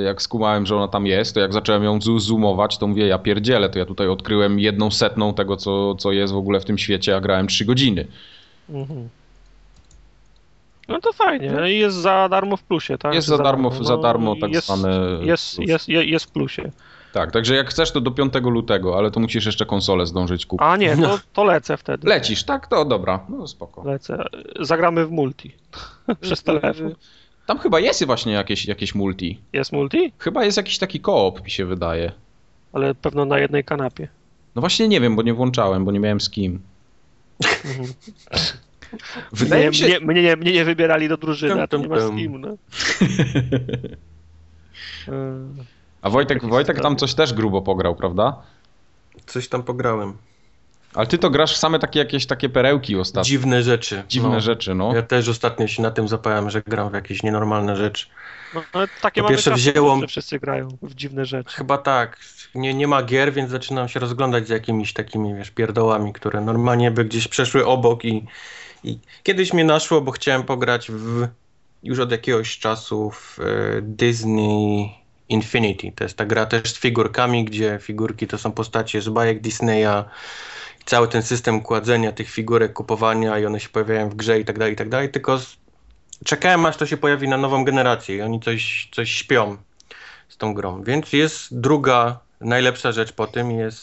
jak 0.06 0.22
skumałem, 0.22 0.66
że 0.66 0.76
ona 0.76 0.88
tam 0.88 1.06
jest, 1.06 1.34
to 1.34 1.40
jak 1.40 1.54
zacząłem 1.54 1.84
ją 1.84 2.00
zoomować, 2.18 2.78
to 2.78 2.88
mówię, 2.88 3.08
ja 3.08 3.20
pierdzielę, 3.20 3.70
to 3.70 3.80
ja 3.80 3.86
tutaj 3.86 4.08
odkryłem 4.08 4.60
jedną 4.60 4.92
setną 4.92 5.34
tego, 5.34 5.58
co, 5.58 5.96
co 5.96 6.12
jest 6.12 6.34
w 6.34 6.38
ogóle 6.38 6.60
w 6.60 6.66
tym 6.66 6.78
świecie, 6.78 7.16
a 7.16 7.22
grałem 7.22 7.48
3 7.48 7.66
godziny. 7.66 8.08
Mhm. 8.70 9.10
No 10.88 11.00
to 11.00 11.14
fajnie. 11.14 11.52
No 11.52 11.68
i 11.68 11.78
jest 11.78 11.98
za 11.98 12.30
darmo 12.30 12.58
w 12.58 12.64
plusie, 12.64 12.98
tak? 12.98 13.14
Jest 13.14 13.28
za 13.28 13.38
darmo, 13.38 13.72
za 13.84 13.96
No, 13.96 14.02
darmo 14.02 14.36
tak 14.42 14.52
jest, 14.52 14.68
zwane... 14.68 14.90
Jest, 15.22 15.56
plus. 15.56 15.68
jest, 15.70 15.90
jest, 15.90 16.10
jest 16.10 16.26
w 16.26 16.32
plusie. 16.32 16.72
Tak, 17.14 17.32
także 17.32 17.56
jak 17.56 17.70
chcesz, 17.70 17.92
to 17.92 18.02
do 18.02 18.12
5 18.12 18.34
lutego, 18.44 18.98
ale 18.98 19.12
to 19.12 19.20
musisz 19.20 19.46
jeszcze 19.46 19.66
konsolę 19.66 20.06
zdążyć 20.06 20.46
kupić. 20.46 20.68
A 20.68 20.78
nie, 20.78 20.98
to, 20.98 21.20
to 21.34 21.44
lecę 21.44 21.78
wtedy. 21.78 22.08
Lecisz, 22.08 22.44
tak? 22.44 22.68
To 22.68 22.86
dobra, 22.86 23.26
no 23.30 23.48
spoko. 23.48 23.84
Lecę. 23.86 24.24
Zagramy 24.60 25.06
w 25.06 25.12
multi. 25.12 25.52
Przez 26.22 26.44
telefon. 26.44 26.96
Tam 27.50 27.60
chyba 27.60 27.80
jest 27.80 28.06
właśnie 28.06 28.34
jakieś, 28.34 28.66
jakieś 28.66 28.96
multi. 28.96 29.42
Jest 29.54 29.72
multi? 29.72 30.12
Chyba 30.20 30.46
jest 30.46 30.58
jakiś 30.58 30.78
taki 30.78 31.00
koop, 31.00 31.44
mi 31.44 31.52
się 31.52 31.66
wydaje. 31.66 32.12
Ale 32.74 32.96
pewno 32.96 33.26
na 33.26 33.40
jednej 33.40 33.64
kanapie. 33.64 34.08
No 34.56 34.60
właśnie 34.60 34.88
nie 34.88 35.02
wiem, 35.02 35.16
bo 35.16 35.22
nie 35.22 35.34
włączałem, 35.34 35.86
bo 35.86 35.92
nie 35.92 36.00
miałem 36.00 36.22
z 36.22 36.30
kim. 36.30 36.60
Mhm. 37.66 37.94
Wydaje 39.32 39.62
mnie, 39.62 39.70
mi 39.70 39.76
się... 39.76 39.86
mnie, 39.86 40.00
mnie, 40.00 40.24
nie, 40.24 40.36
mnie 40.36 40.52
nie 40.52 40.66
wybierali 40.66 41.10
do 41.10 41.18
drużyny, 41.18 41.62
a 41.62 41.68
to 41.68 41.78
nie 41.78 41.88
masz 41.88 42.02
z 42.02 42.16
kim, 42.16 42.42
no. 42.42 42.58
A 46.02 46.10
Wojtek, 46.10 46.46
Wojtek 46.46 46.82
tam 46.82 46.96
coś 46.96 47.14
też 47.14 47.34
grubo 47.34 47.62
pograł, 47.62 47.96
prawda? 47.96 48.42
Coś 49.26 49.48
tam 49.48 49.64
pograłem. 49.64 50.14
Ale 50.94 51.08
ty 51.08 51.18
to 51.18 51.30
grasz 51.30 51.54
w 51.54 51.58
same 51.58 51.80
takie 51.80 52.00
jakieś 52.00 52.26
takie 52.26 52.50
perełki 52.50 52.96
ostatnio. 52.96 53.30
Dziwne 53.30 53.64
rzeczy. 53.64 54.04
Dziwne 54.10 54.30
no. 54.30 54.40
rzeczy, 54.40 54.76
no. 54.76 54.96
Ja 54.96 55.02
też 55.02 55.28
ostatnio 55.28 55.68
się 55.68 55.82
na 55.82 55.92
tym 55.92 56.08
zapałem, 56.08 56.50
że 56.50 56.62
gram 56.62 56.90
w 56.90 56.94
jakieś 56.94 57.24
nienormalne 57.24 57.76
rzeczy. 57.76 58.08
No, 58.54 58.64
ale 58.74 58.88
takie 59.02 59.22
Po 59.22 59.26
mamy 59.26 59.36
pierwsze 59.36 59.52
czasy, 59.52 59.62
wzięło- 59.62 60.00
że 60.02 60.08
wszyscy 60.08 60.40
grają 60.40 60.68
w 60.82 60.96
dziwne 60.96 61.26
rzeczy. 61.26 61.56
Chyba 61.56 61.78
tak. 61.78 62.20
Nie, 62.56 62.74
nie 62.74 62.88
ma 62.88 63.04
gier, 63.04 63.34
więc 63.34 63.52
zaczynam 63.52 63.88
się 63.88 64.00
rozglądać 64.00 64.48
za 64.48 64.54
jakimiś 64.54 64.94
takimi, 64.94 65.36
wiesz, 65.36 65.52
pierdołami, 65.52 66.14
które 66.14 66.42
normalnie 66.42 66.92
by 66.92 67.06
gdzieś 67.06 67.28
przeszły 67.28 67.66
obok 67.66 68.06
i, 68.06 68.26
i 68.84 69.00
kiedyś 69.24 69.54
mnie 69.54 69.64
naszło, 69.64 70.02
bo 70.02 70.12
chciałem 70.12 70.44
pograć 70.44 70.92
w 70.92 71.28
już 71.84 72.00
od 72.00 72.12
jakiegoś 72.12 72.60
czasu 72.60 73.12
w 73.12 73.40
e, 73.40 73.44
Disney 73.82 74.96
Infinity. 75.30 75.92
To 75.96 76.04
jest 76.04 76.18
ta 76.18 76.26
gra 76.26 76.46
też 76.46 76.74
z 76.74 76.80
figurkami, 76.80 77.46
gdzie 77.46 77.80
figurki 77.82 78.28
to 78.28 78.38
są 78.38 78.52
postacie 78.52 79.02
z 79.02 79.10
bajek 79.10 79.42
Disneya. 79.42 80.04
Cały 80.90 81.08
ten 81.08 81.24
system 81.24 81.62
kładzenia 81.62 82.12
tych 82.12 82.30
figurek, 82.30 82.74
kupowania 82.74 83.40
i 83.40 83.46
one 83.46 83.60
się 83.60 83.70
pojawiają 83.70 84.10
w 84.10 84.16
grze 84.16 84.40
i 84.40 84.46
tak 84.46 84.60
dalej, 84.60 84.74
i 84.74 84.76
tak 84.76 84.90
dalej. 84.90 85.10
Tylko 85.10 85.40
czekałem 86.26 86.66
aż 86.66 86.78
to 86.78 86.86
się 86.86 86.98
pojawi 86.98 87.28
na 87.28 87.38
nową 87.38 87.64
generację 87.64 88.16
i 88.16 88.22
oni 88.22 88.40
coś, 88.40 88.90
coś 88.92 89.12
śpią 89.12 89.58
z 90.30 90.38
tą 90.38 90.54
grą. 90.54 90.84
Więc 90.84 91.14
jest 91.14 91.60
druga 91.60 92.20
najlepsza 92.42 92.92
rzecz 92.92 93.12
po 93.12 93.28
tym, 93.28 93.52
jest 93.52 93.80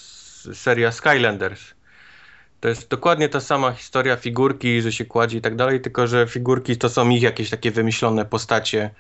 seria 0.56 0.92
Skylanders. 0.92 1.60
To 2.60 2.68
jest 2.68 2.88
dokładnie 2.88 3.28
ta 3.28 3.40
sama 3.40 3.72
historia 3.72 4.16
figurki, 4.16 4.82
że 4.82 4.92
się 4.92 5.04
kładzie 5.04 5.38
i 5.38 5.40
tak 5.40 5.56
dalej, 5.56 5.80
tylko 5.80 6.06
że 6.06 6.26
figurki 6.26 6.76
to 6.76 6.88
są 6.88 7.08
ich 7.08 7.22
jakieś 7.22 7.50
takie 7.50 7.70
wymyślone 7.70 8.24
postacie. 8.24 8.90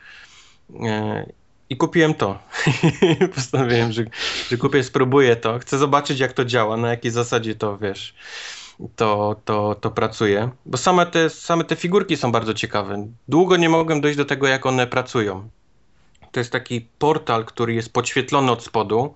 I 1.70 1.76
kupiłem 1.76 2.14
to. 2.14 2.38
Postanowiłem, 3.34 3.92
że, 3.92 4.04
że 4.50 4.56
kupię, 4.56 4.84
spróbuję 4.84 5.36
to. 5.36 5.58
Chcę 5.58 5.78
zobaczyć, 5.78 6.20
jak 6.20 6.32
to 6.32 6.44
działa, 6.44 6.76
na 6.76 6.88
jakiej 6.88 7.10
zasadzie 7.10 7.54
to 7.54 7.78
wiesz. 7.78 8.14
To, 8.96 9.36
to, 9.44 9.74
to 9.74 9.90
pracuje. 9.90 10.50
Bo 10.66 10.78
same 10.78 11.06
te, 11.06 11.30
same 11.30 11.64
te 11.64 11.76
figurki 11.76 12.16
są 12.16 12.32
bardzo 12.32 12.54
ciekawe. 12.54 13.08
Długo 13.28 13.56
nie 13.56 13.68
mogłem 13.68 14.00
dojść 14.00 14.16
do 14.16 14.24
tego, 14.24 14.46
jak 14.46 14.66
one 14.66 14.86
pracują. 14.86 15.48
To 16.32 16.40
jest 16.40 16.52
taki 16.52 16.88
portal, 16.98 17.44
który 17.44 17.74
jest 17.74 17.92
podświetlony 17.92 18.52
od 18.52 18.64
spodu 18.64 19.14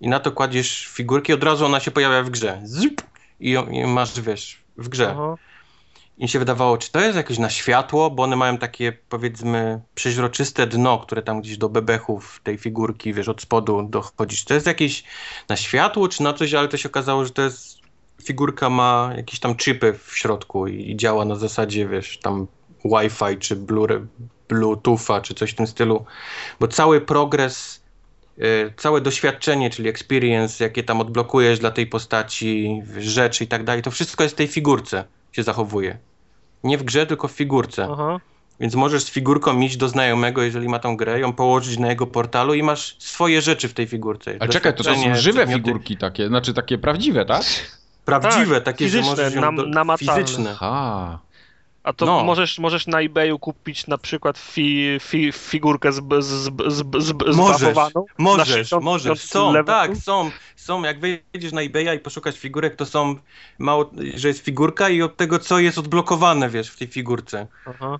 i 0.00 0.08
na 0.08 0.20
to 0.20 0.32
kładziesz 0.32 0.88
figurki, 0.92 1.32
od 1.32 1.44
razu 1.44 1.66
ona 1.66 1.80
się 1.80 1.90
pojawia 1.90 2.22
w 2.22 2.30
grze. 2.30 2.60
Zyp! 2.64 3.02
I, 3.40 3.50
i 3.70 3.86
masz, 3.86 4.20
wiesz, 4.20 4.62
w 4.76 4.88
grze. 4.88 5.10
Aha. 5.12 5.36
Mi 6.20 6.28
się 6.28 6.38
wydawało, 6.38 6.78
czy 6.78 6.92
to 6.92 7.00
jest 7.00 7.16
jakieś 7.16 7.38
na 7.38 7.50
światło, 7.50 8.10
bo 8.10 8.22
one 8.22 8.36
mają 8.36 8.58
takie 8.58 8.92
powiedzmy 9.08 9.80
przeźroczyste 9.94 10.66
dno, 10.66 10.98
które 10.98 11.22
tam 11.22 11.40
gdzieś 11.40 11.58
do 11.58 11.68
bebechów 11.68 12.40
tej 12.44 12.58
figurki, 12.58 13.14
wiesz, 13.14 13.28
od 13.28 13.42
spodu 13.42 13.82
dochodzi. 13.82 14.36
Czy 14.36 14.44
to 14.44 14.54
jest 14.54 14.66
jakieś 14.66 15.04
na 15.48 15.56
światło, 15.56 16.08
czy 16.08 16.22
na 16.22 16.32
coś, 16.32 16.54
ale 16.54 16.68
to 16.68 16.76
się 16.76 16.88
okazało, 16.88 17.24
że 17.24 17.30
to 17.30 17.42
jest 17.42 17.78
figurka 18.24 18.70
ma 18.70 19.12
jakieś 19.16 19.40
tam 19.40 19.56
chipy 19.56 19.98
w 20.04 20.18
środku 20.18 20.66
i, 20.66 20.90
i 20.90 20.96
działa 20.96 21.24
na 21.24 21.36
zasadzie, 21.36 21.88
wiesz, 21.88 22.18
tam 22.18 22.46
Wi-Fi 22.84 23.38
czy 23.38 23.56
Blu- 23.56 24.06
Bluetootha 24.48 25.20
czy 25.20 25.34
coś 25.34 25.50
w 25.50 25.54
tym 25.54 25.66
stylu, 25.66 26.04
bo 26.60 26.68
cały 26.68 27.00
progres 27.00 27.82
y, 28.38 28.72
całe 28.76 29.00
doświadczenie, 29.00 29.70
czyli 29.70 29.88
experience, 29.88 30.64
jakie 30.64 30.82
tam 30.82 31.00
odblokujesz 31.00 31.58
dla 31.58 31.70
tej 31.70 31.86
postaci, 31.86 32.82
rzeczy 32.98 33.44
i 33.44 33.46
tak 33.46 33.64
dalej, 33.64 33.82
to 33.82 33.90
wszystko 33.90 34.22
jest 34.22 34.34
w 34.34 34.38
tej 34.38 34.48
figurce 34.48 35.04
się 35.32 35.42
zachowuje. 35.42 36.09
Nie 36.64 36.78
w 36.78 36.82
grze, 36.82 37.06
tylko 37.06 37.28
w 37.28 37.32
figurce. 37.32 37.88
Aha. 37.92 38.20
Więc 38.60 38.74
możesz 38.74 39.02
z 39.04 39.10
figurką 39.10 39.60
iść 39.60 39.76
do 39.76 39.88
znajomego, 39.88 40.42
jeżeli 40.42 40.68
ma 40.68 40.78
tą 40.78 40.96
grę, 40.96 41.20
ją 41.20 41.32
położyć 41.32 41.78
na 41.78 41.88
jego 41.88 42.06
portalu 42.06 42.54
i 42.54 42.62
masz 42.62 42.96
swoje 42.98 43.42
rzeczy 43.42 43.68
w 43.68 43.74
tej 43.74 43.86
figurce. 43.86 44.36
Ale 44.40 44.48
czekaj, 44.48 44.74
to, 44.74 44.84
to 44.84 44.94
są 44.94 45.14
żywe 45.14 45.20
przedmioty 45.46 45.52
figurki 45.52 45.96
takie, 45.96 46.28
znaczy 46.28 46.54
takie 46.54 46.78
prawdziwe, 46.78 47.24
tak? 47.24 47.42
Prawdziwe, 48.04 48.54
Tak, 48.54 48.64
takie, 48.64 48.84
fizyczne, 48.84 49.04
że 49.04 49.10
możesz 49.10 49.34
ją 49.34 49.40
nam- 49.40 49.56
do, 49.56 49.66
namacalne. 49.66 50.24
fizyczne. 50.24 50.50
Aha. 50.50 51.18
A 51.82 51.92
to 51.92 52.06
No. 52.06 52.24
możesz, 52.24 52.58
możesz 52.58 52.86
na 52.86 53.00
eBayu 53.00 53.38
kupić 53.38 53.86
na 53.86 53.98
przykład 53.98 54.38
fi, 54.38 54.98
fi, 55.00 55.32
figurkę 55.32 55.92
z, 55.92 55.96
z, 55.96 56.24
z, 56.68 56.84
z, 56.98 57.36
Możesz, 57.36 57.74
Możesz, 58.18 58.48
60 58.48 58.84
możesz, 58.84 59.20
są, 59.20 59.46
levelu? 59.52 59.66
tak, 59.66 59.96
są, 59.96 60.30
są, 60.56 60.82
jak 60.82 61.00
wejdziesz 61.00 61.52
na 61.52 61.62
eBaya 61.62 61.96
i 61.96 61.98
poszukasz 61.98 62.38
figurek, 62.38 62.76
to 62.76 62.86
są, 62.86 63.16
mało, 63.58 63.90
że 64.14 64.28
jest 64.28 64.44
figurka 64.44 64.88
i 64.88 65.02
od 65.02 65.16
tego, 65.16 65.38
co 65.38 65.58
jest 65.58 65.78
odblokowane, 65.78 66.48
wiesz, 66.50 66.70
w 66.70 66.78
tej 66.78 66.88
figurce. 66.88 67.46
Aha. 67.66 67.98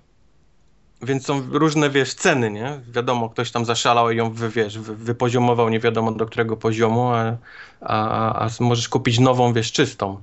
Więc 1.01 1.25
są 1.25 1.41
różne, 1.51 1.89
wiesz, 1.89 2.13
ceny, 2.13 2.51
nie? 2.51 2.79
Wiadomo, 2.87 3.29
ktoś 3.29 3.51
tam 3.51 3.65
zaszalał 3.65 4.11
i 4.11 4.17
ją, 4.17 4.31
wy, 4.31 4.49
wiesz, 4.49 4.79
wy, 4.79 4.95
wypoziomował 4.95 5.69
nie 5.69 5.79
wiadomo 5.79 6.11
do 6.11 6.25
którego 6.25 6.57
poziomu, 6.57 7.07
a, 7.07 7.37
a, 7.81 8.45
a 8.45 8.49
możesz 8.59 8.89
kupić 8.89 9.19
nową, 9.19 9.53
wiesz, 9.53 9.71
czystą. 9.71 10.21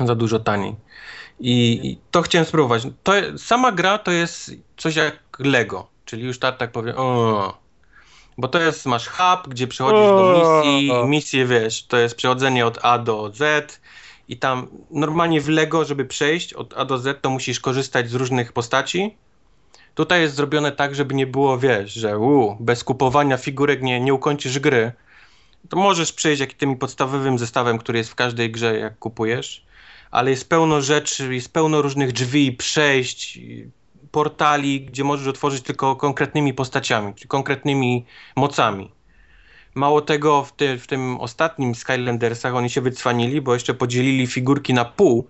Za 0.00 0.14
dużo 0.14 0.40
taniej. 0.40 0.76
I, 1.42 1.80
i 1.86 1.98
to 2.10 2.22
chciałem 2.22 2.46
spróbować. 2.46 2.82
To, 3.02 3.12
sama 3.36 3.72
gra 3.72 3.98
to 3.98 4.10
jest 4.10 4.50
coś 4.76 4.96
jak 4.96 5.18
Lego, 5.38 5.88
czyli 6.04 6.24
już 6.24 6.38
tak, 6.38 6.56
tak 6.56 6.72
powiem, 6.72 6.94
o, 6.98 7.58
bo 8.38 8.48
to 8.48 8.60
jest, 8.60 8.86
masz 8.86 9.08
hub, 9.08 9.48
gdzie 9.48 9.66
przechodzisz 9.66 10.06
do 10.06 10.34
misji 10.38 10.88
i 10.88 11.06
misje, 11.06 11.46
wiesz, 11.46 11.86
to 11.86 11.96
jest 11.98 12.14
przechodzenie 12.14 12.66
od 12.66 12.78
A 12.82 12.98
do 12.98 13.30
Z 13.34 13.80
i 14.28 14.36
tam 14.36 14.66
normalnie 14.90 15.40
w 15.40 15.48
Lego, 15.48 15.84
żeby 15.84 16.04
przejść 16.04 16.54
od 16.54 16.74
A 16.76 16.84
do 16.84 16.98
Z, 16.98 17.22
to 17.22 17.30
musisz 17.30 17.60
korzystać 17.60 18.10
z 18.10 18.14
różnych 18.14 18.52
postaci. 18.52 19.16
Tutaj 19.94 20.20
jest 20.20 20.34
zrobione 20.34 20.72
tak, 20.72 20.94
żeby 20.94 21.14
nie 21.14 21.26
było, 21.26 21.58
wiesz, 21.58 21.92
że 21.92 22.18
u, 22.18 22.56
bez 22.60 22.84
kupowania 22.84 23.36
figurek 23.36 23.82
nie, 23.82 24.00
nie 24.00 24.14
ukończysz 24.14 24.58
gry. 24.58 24.92
To 25.68 25.76
możesz 25.76 26.12
przejść 26.12 26.40
jak 26.40 26.52
tym 26.52 26.76
podstawowym 26.76 27.38
zestawem, 27.38 27.78
który 27.78 27.98
jest 27.98 28.10
w 28.10 28.14
każdej 28.14 28.50
grze, 28.50 28.78
jak 28.78 28.98
kupujesz, 28.98 29.64
ale 30.12 30.30
jest 30.30 30.48
pełno 30.48 30.80
rzeczy, 30.80 31.34
jest 31.34 31.52
pełno 31.52 31.82
różnych 31.82 32.12
drzwi, 32.12 32.52
przejść, 32.52 33.38
portali, 34.10 34.80
gdzie 34.80 35.04
możesz 35.04 35.26
otworzyć 35.26 35.62
tylko 35.64 35.96
konkretnymi 35.96 36.54
postaciami, 36.54 37.14
czy 37.14 37.28
konkretnymi 37.28 38.04
mocami. 38.36 38.90
Mało 39.74 40.00
tego, 40.00 40.42
w, 40.44 40.52
w 40.80 40.86
tym 40.86 41.20
ostatnim 41.20 41.74
Skylandersach 41.74 42.54
oni 42.54 42.70
się 42.70 42.80
wycwanili, 42.80 43.40
bo 43.40 43.54
jeszcze 43.54 43.74
podzielili 43.74 44.26
figurki 44.26 44.74
na 44.74 44.84
pół 44.84 45.26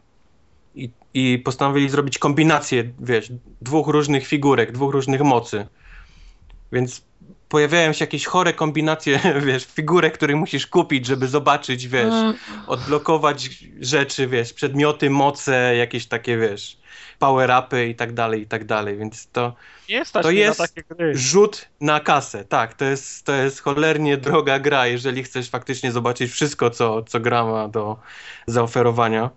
i, 0.75 0.91
i 1.15 1.39
postanowili 1.45 1.89
zrobić 1.89 2.19
kombinację, 2.19 2.93
wiesz, 3.01 3.33
dwóch 3.61 3.89
różnych 3.89 4.27
figurek, 4.27 4.73
dwóch 4.73 4.93
różnych 4.93 5.21
mocy. 5.21 5.67
Więc 6.73 7.03
pojawiają 7.53 7.93
się 7.93 8.03
jakieś 8.03 8.27
chore 8.27 8.53
kombinacje, 8.53 9.21
wiesz, 9.47 9.65
figurek, 9.65 10.15
które 10.15 10.37
musisz 10.37 10.67
kupić, 10.67 11.07
żeby 11.07 11.29
zobaczyć, 11.29 11.89
wiesz, 11.89 12.15
odblokować 12.67 13.51
rzeczy, 13.81 14.27
wiesz, 14.27 14.53
przedmioty, 14.53 15.11
moce, 15.11 15.77
jakieś 15.77 16.07
takie, 16.07 16.39
wiesz, 16.39 16.77
power-upy 17.19 17.89
i 17.89 17.95
tak 17.95 18.13
dalej, 18.13 18.43
i 18.43 18.47
tak 18.47 18.65
dalej, 18.65 18.97
więc 18.97 19.29
to 19.33 19.55
Nie 19.89 20.05
To 20.05 20.31
jest 20.31 20.61
na 20.61 20.67
takie 20.67 20.83
gry. 20.83 21.13
rzut 21.15 21.69
na 21.81 22.01
kasę, 22.01 22.45
tak, 22.45 22.75
to 22.75 22.85
jest, 22.85 23.25
to 23.25 23.33
jest 23.33 23.61
cholernie 23.61 24.17
droga 24.17 24.59
gra, 24.59 24.87
jeżeli 24.87 25.23
chcesz 25.23 25.51
faktycznie 25.51 25.93
zobaczyć 25.93 26.33
wszystko, 26.33 26.71
co, 26.71 27.03
co 27.03 27.21
gra 27.21 27.45
ma 27.45 27.69
do 27.69 27.97
zaoferowania. 28.47 29.31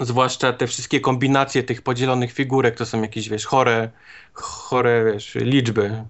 Zwłaszcza 0.00 0.52
te 0.52 0.66
wszystkie 0.66 1.00
kombinacje 1.00 1.62
tych 1.62 1.82
podzielonych 1.82 2.32
figurek, 2.32 2.76
to 2.76 2.86
są 2.86 3.02
jakieś, 3.02 3.28
wiesz, 3.28 3.46
chore, 3.46 3.90
chore, 4.32 5.12
wiesz, 5.12 5.34
liczby. 5.34 6.04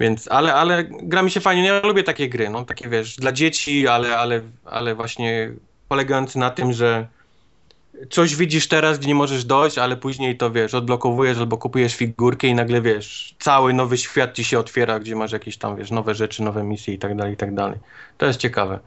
Więc, 0.00 0.28
ale, 0.28 0.54
ale 0.54 0.84
gra 0.84 1.22
mi 1.22 1.30
się 1.30 1.40
fajnie, 1.40 1.64
ja 1.64 1.80
lubię 1.80 2.02
takie 2.02 2.28
gry, 2.28 2.50
no, 2.50 2.64
takie, 2.64 2.88
wiesz, 2.88 3.16
dla 3.16 3.32
dzieci, 3.32 3.88
ale, 3.88 4.16
ale, 4.16 4.40
ale 4.64 4.94
właśnie 4.94 5.52
polegające 5.88 6.38
na 6.38 6.50
tym, 6.50 6.72
że 6.72 7.06
coś 8.10 8.36
widzisz 8.36 8.68
teraz, 8.68 8.98
gdzie 8.98 9.08
nie 9.08 9.14
możesz 9.14 9.44
dojść, 9.44 9.78
ale 9.78 9.96
później 9.96 10.36
to 10.36 10.50
wiesz, 10.50 10.74
odblokowujesz 10.74 11.38
albo 11.38 11.58
kupujesz 11.58 11.94
figurkę 11.94 12.46
i 12.46 12.54
nagle 12.54 12.82
wiesz, 12.82 13.34
cały 13.38 13.72
nowy 13.72 13.98
świat 13.98 14.34
ci 14.34 14.44
się 14.44 14.58
otwiera, 14.58 15.00
gdzie 15.00 15.16
masz 15.16 15.32
jakieś 15.32 15.56
tam, 15.56 15.76
wiesz, 15.76 15.90
nowe 15.90 16.14
rzeczy, 16.14 16.42
nowe 16.42 16.64
misje 16.64 16.94
i 16.94 16.98
tak 16.98 17.16
dalej, 17.16 17.34
i 17.34 17.36
tak 17.36 17.54
dalej. 17.54 17.78
To 18.18 18.26
jest 18.26 18.38
ciekawe. 18.38 18.78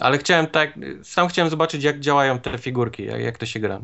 Ale 0.00 0.18
chciałem 0.18 0.46
tak, 0.46 0.78
sam 1.02 1.28
chciałem 1.28 1.50
zobaczyć, 1.50 1.82
jak 1.82 2.00
działają 2.00 2.38
te 2.38 2.58
figurki, 2.58 3.04
jak, 3.04 3.20
jak 3.20 3.38
to 3.38 3.46
się 3.46 3.60
gra. 3.60 3.80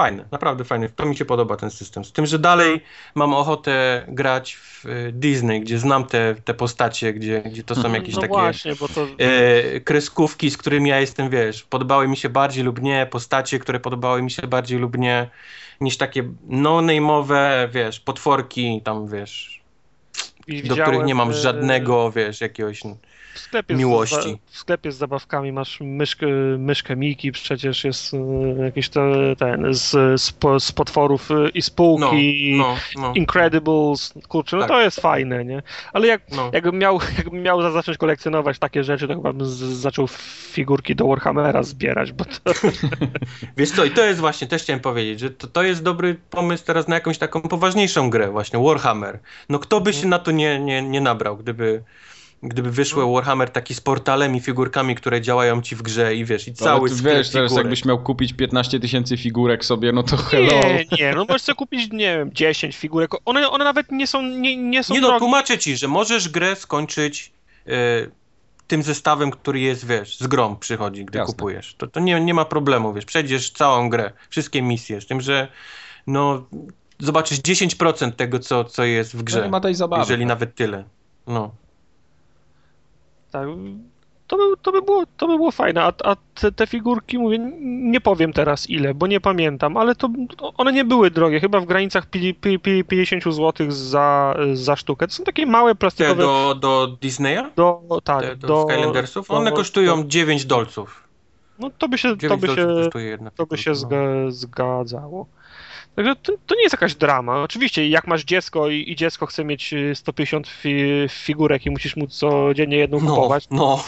Fajne, 0.00 0.24
naprawdę 0.30 0.64
fajne. 0.64 0.88
To 0.88 1.06
mi 1.06 1.16
się 1.16 1.24
podoba 1.24 1.56
ten 1.56 1.70
system. 1.70 2.04
Z 2.04 2.12
tym, 2.12 2.26
że 2.26 2.38
dalej 2.38 2.80
mam 3.14 3.34
ochotę 3.34 4.04
grać 4.08 4.54
w 4.56 4.86
y, 4.86 5.12
Disney, 5.12 5.60
gdzie 5.60 5.78
znam 5.78 6.04
te, 6.04 6.34
te 6.44 6.54
postacie, 6.54 7.12
gdzie, 7.12 7.42
gdzie 7.42 7.62
to 7.62 7.74
są 7.74 7.92
jakieś 7.92 8.14
no 8.14 8.20
takie 8.20 8.34
właśnie, 8.34 8.76
to... 8.76 9.06
e, 9.18 9.80
kreskówki, 9.80 10.50
z 10.50 10.56
którymi 10.56 10.90
ja 10.90 11.00
jestem, 11.00 11.30
wiesz, 11.30 11.62
podobały 11.62 12.08
mi 12.08 12.16
się 12.16 12.28
bardziej 12.28 12.64
lub 12.64 12.82
nie, 12.82 13.06
postacie, 13.10 13.58
które 13.58 13.80
podobały 13.80 14.22
mi 14.22 14.30
się 14.30 14.46
bardziej 14.46 14.78
lub 14.78 14.98
nie, 14.98 15.30
niż 15.80 15.96
takie 15.96 16.22
no-name'owe, 16.46 17.68
wiesz, 17.72 18.00
potworki, 18.00 18.82
tam, 18.84 19.08
wiesz, 19.08 19.62
do 20.48 20.54
widziałem, 20.54 20.82
których 20.82 21.06
nie 21.06 21.14
mam 21.14 21.30
e, 21.30 21.34
żadnego, 21.34 22.10
wiesz, 22.10 22.40
jakiegoś... 22.40 22.82
w 23.40 23.42
sklepie 23.44 23.74
miłości. 23.74 24.38
Z, 24.48 24.54
w 24.54 24.58
sklepie 24.58 24.92
z 24.92 24.96
zabawkami 24.96 25.52
masz 25.52 25.80
myszkę, 25.80 26.26
myszkę 26.58 26.96
Miki, 26.96 27.32
przecież 27.32 27.84
jest 27.84 28.14
e, 28.14 28.64
jakiś 28.64 28.88
te, 28.88 29.00
ten 29.38 29.66
z, 29.74 29.90
z, 30.22 30.34
z 30.58 30.72
potworów 30.72 31.30
e, 31.30 31.34
i 31.48 31.58
No, 31.58 31.62
spółki, 31.62 32.54
no, 32.58 32.76
no. 32.96 33.12
Incredibles, 33.14 34.14
kurczę, 34.28 34.56
no 34.56 34.62
Tak. 34.62 34.70
to 34.70 34.80
jest 34.80 35.00
fajne, 35.00 35.44
nie? 35.44 35.62
Ale 35.92 36.06
jak, 36.06 36.22
no. 36.36 36.50
jakbym, 36.52 36.78
miał, 36.78 37.00
jakbym 37.18 37.42
miał 37.42 37.62
za- 37.62 37.70
zacząć 37.70 37.98
kolekcjonować 37.98 38.58
takie 38.58 38.84
rzeczy, 38.84 39.08
to 39.08 39.14
chyba 39.14 39.32
bym 39.32 39.46
z, 39.46 39.56
zaczął 39.58 40.06
figurki 40.52 40.96
do 40.96 41.06
Warhammera 41.06 41.62
zbierać, 41.62 42.12
bo 42.12 42.24
to... 42.24 42.52
Wiesz 43.56 43.70
co, 43.70 43.84
i 43.84 43.90
to 43.90 44.04
jest 44.04 44.20
właśnie, 44.20 44.46
też 44.46 44.62
chciałem 44.62 44.80
powiedzieć, 44.80 45.20
że 45.20 45.30
to, 45.30 45.46
to 45.46 45.62
jest 45.62 45.82
dobry 45.82 46.16
pomysł 46.30 46.64
teraz 46.64 46.88
na 46.88 46.94
jakąś 46.94 47.18
taką 47.18 47.40
poważniejszą 47.42 48.10
grę, 48.10 48.30
właśnie 48.30 48.58
Warhammer. 48.58 49.18
No 49.48 49.58
kto 49.58 49.80
by 49.80 49.92
się 49.92 50.06
na 50.08 50.18
to 50.18 50.30
nie, 50.30 50.60
nie, 50.60 50.82
nie 50.82 51.00
nabrał, 51.00 51.36
gdyby, 51.36 51.82
gdyby 52.42 52.70
wyszło 52.70 53.12
Warhammer 53.12 53.50
taki 53.50 53.74
z 53.74 53.80
portalem 53.80 54.36
i 54.36 54.40
figurkami, 54.40 54.94
które 54.94 55.20
działają 55.20 55.62
ci 55.62 55.76
w 55.76 55.82
grze 55.82 56.14
i 56.14 56.24
wiesz, 56.24 56.48
i 56.48 56.50
No, 56.50 56.56
Ale 56.60 56.76
cały 56.76 56.88
ty 56.88 56.96
sklep 56.96 57.14
wiesz, 57.16 57.30
teraz 57.30 57.48
figurek. 57.50 57.64
jakbyś 57.64 57.84
miał 57.84 57.98
kupić 58.02 58.32
15 58.32 58.80
tysięcy 58.80 59.16
figurek 59.16 59.64
sobie, 59.64 59.92
no 59.92 60.02
to 60.02 60.16
hello. 60.16 60.52
Nie, 60.52 60.84
nie, 60.98 61.12
no 61.14 61.24
możesz 61.24 61.42
sobie 61.42 61.56
kupić, 61.56 61.92
nie 61.92 62.16
wiem, 62.18 62.30
10 62.32 62.76
figurek, 62.76 63.10
one, 63.24 63.50
one 63.50 63.64
nawet 63.64 63.92
nie 63.92 64.06
są, 64.06 64.22
nie, 64.22 64.56
nie 64.56 64.82
są 64.84 64.94
Nie 64.94 65.00
no, 65.00 65.06
drogie. 65.06 65.18
tłumaczę 65.20 65.58
ci, 65.58 65.76
że 65.76 65.88
możesz 65.88 66.28
grę 66.28 66.56
skończyć 66.56 67.32
e, 67.66 67.70
tym 68.66 68.82
zestawem, 68.82 69.30
który 69.30 69.60
jest, 69.60 69.86
wiesz, 69.86 70.18
z 70.18 70.26
grą 70.26 70.56
przychodzi, 70.56 71.04
gdy 71.04 71.18
Jasne. 71.18 71.32
kupujesz. 71.34 71.74
To, 71.74 71.86
to 71.86 72.00
nie, 72.00 72.20
nie 72.20 72.34
ma 72.34 72.44
problemu, 72.44 72.92
wiesz, 72.92 73.04
przejdziesz 73.04 73.50
całą 73.50 73.88
grę, 73.90 74.12
wszystkie 74.30 74.62
misje, 74.62 75.00
z 75.00 75.06
tym, 75.06 75.20
że 75.20 75.48
no, 76.06 76.44
zobaczysz 76.98 77.38
10% 77.38 78.12
tego, 78.12 78.38
co, 78.38 78.64
co 78.64 78.84
jest 78.84 79.12
w 79.12 79.16
No 79.18 79.22
grze, 79.24 79.42
nie 79.42 79.48
ma 79.50 79.60
tej 79.60 79.74
zabawy. 79.74 80.00
jeżeli 80.02 80.26
nawet 80.26 80.54
tyle. 80.54 80.84
No. 81.26 81.50
Tak, 83.30 83.48
to 84.26 84.36
by, 84.36 84.42
to 84.62 84.72
by, 84.72 84.82
było, 84.82 85.04
to 85.16 85.26
by 85.28 85.36
było 85.36 85.50
fajne, 85.50 85.82
a, 85.82 85.92
a 86.04 86.16
te, 86.34 86.52
te 86.52 86.66
figurki, 86.66 87.18
mówię, 87.18 87.38
nie 87.62 88.00
powiem 88.00 88.32
teraz 88.32 88.70
ile, 88.70 88.94
bo 88.94 89.06
nie 89.06 89.20
pamiętam, 89.20 89.76
ale 89.76 89.94
to 89.94 90.08
one 90.56 90.72
nie 90.72 90.84
były 90.84 91.10
drogie, 91.10 91.40
chyba 91.40 91.60
w 91.60 91.64
granicach 91.66 92.06
pi- 92.06 92.34
pi- 92.34 92.58
pi- 92.58 92.84
50 92.84 93.24
zł 93.24 93.66
za, 93.70 94.36
za 94.54 94.76
sztukę. 94.76 95.06
To 95.06 95.14
są 95.14 95.24
takie 95.24 95.46
małe 95.46 95.70
Te 95.70 95.78
plastikowe... 95.78 96.22
do, 96.22 96.54
do 96.60 96.96
Disneya? 97.00 97.42
do, 97.56 97.80
tak, 98.04 98.22
Te, 98.22 98.36
do, 98.36 98.46
do 98.46 98.66
Skylandersów? 98.68 99.28
do- 99.28 99.34
One 99.34 99.52
kosztują 99.52 100.02
do- 100.02 100.08
9 100.08 100.44
dolców. 100.44 101.08
No 101.58 101.70
to 101.78 101.88
by 101.88 101.98
się, 101.98 102.08
to 102.08 102.16
9 102.16 102.40
by 102.40 102.48
się, 102.48 102.66
to 103.36 103.46
by 103.46 103.58
się 103.58 103.70
no. 103.70 103.76
zga, 103.76 103.96
zgadzało. 104.28 105.26
Także 105.96 106.16
to, 106.16 106.32
to 106.46 106.54
nie 106.54 106.62
jest 106.62 106.72
jakaś 106.72 106.94
drama. 106.94 107.42
Oczywiście, 107.42 107.88
jak 107.88 108.06
masz 108.06 108.24
dziecko 108.24 108.68
i, 108.68 108.90
i 108.90 108.96
dziecko 108.96 109.26
chce 109.26 109.44
mieć 109.44 109.72
y, 109.72 109.94
150 109.94 110.48
fi, 110.48 110.84
figurek 111.08 111.66
i 111.66 111.70
musisz 111.70 111.96
mu 111.96 112.06
codziennie 112.06 112.76
jedną 112.76 113.00
No, 113.00 113.10
kupować, 113.14 113.46
no. 113.50 113.84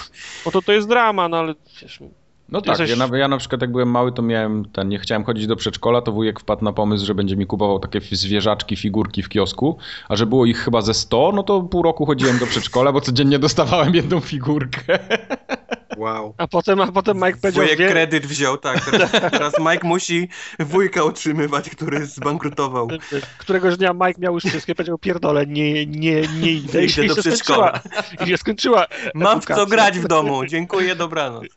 no 0.46 0.52
to 0.52 0.62
to 0.62 0.72
jest 0.72 0.88
drama, 0.88 1.28
no 1.28 1.36
ale 1.36 1.54
przecież 1.74 2.00
No 2.48 2.60
tak, 2.60 2.78
Jesteś- 2.78 2.98
ja, 2.98 3.06
na, 3.06 3.18
ja 3.18 3.28
na 3.28 3.36
przykład 3.38 3.60
jak 3.60 3.72
byłem 3.72 3.90
mały, 3.90 4.12
to 4.12 4.22
miałem 4.22 4.64
ten, 4.64 4.88
nie 4.88 4.98
chciałem 4.98 5.24
chodzić 5.24 5.46
do 5.46 5.56
przedszkola, 5.56 6.02
to 6.02 6.12
wujek 6.12 6.40
wpadł 6.40 6.64
na 6.64 6.72
pomysł, 6.72 7.06
że 7.06 7.14
będzie 7.14 7.36
mi 7.36 7.46
kupował 7.46 7.78
takie 7.78 8.00
zwierzaczki, 8.00 8.76
figurki 8.76 9.22
w 9.22 9.28
kiosku, 9.28 9.78
a 10.08 10.16
że 10.16 10.26
było 10.26 10.46
ich 10.46 10.58
chyba 10.58 10.82
ze 10.82 10.94
100, 10.94 11.32
no 11.34 11.42
to 11.42 11.62
pół 11.62 11.82
roku 11.82 12.06
chodziłem 12.06 12.38
do 12.38 12.46
przedszkola, 12.46 12.92
bo 12.92 13.00
codziennie 13.00 13.38
dostawałem 13.38 13.94
jedną 13.94 14.20
figurkę. 14.20 14.98
Wow. 15.97 16.35
A 16.39 16.47
potem, 16.47 16.81
a 16.81 16.93
potem 16.93 17.16
Mike 17.16 17.36
powiedział, 17.36 17.64
Wujek 17.64 17.78
wie, 17.78 17.89
kredyt 17.89 18.27
wziął, 18.27 18.59
tak. 18.59 18.90
Teraz, 18.90 19.10
teraz 19.31 19.52
Mike 19.59 19.89
musi 19.89 20.28
wujka 20.59 21.05
utrzymywać, 21.05 21.70
który 21.70 22.06
zbankrutował. 22.06 22.89
któregoś 23.39 23.77
dnia 23.77 23.93
Mike 23.93 24.20
miał 24.20 24.35
już 24.35 24.44
wszystkie, 24.44 24.74
powiedział 24.74 24.98
pierdolę, 24.98 25.47
nie, 25.47 25.86
nie, 25.86 26.23
nie 26.40 26.52
idę. 26.62 26.82
I 26.82 26.85
Idę 26.85 26.89
się 26.89 27.05
do 27.05 27.16
przedszkola. 27.16 27.81
I 28.24 28.28
się 28.28 28.36
skończyła 28.36 28.86
Mam 29.14 29.40
w 29.40 29.44
co 29.44 29.66
grać 29.66 29.98
w 29.98 30.09
domu. 30.09 30.47
Dziękuję, 30.47 30.97
dobranoc. 30.97 31.44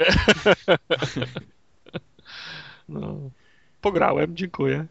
No. 2.89 3.17
Pograłem, 3.81 4.35
dziękuję. 4.35 4.85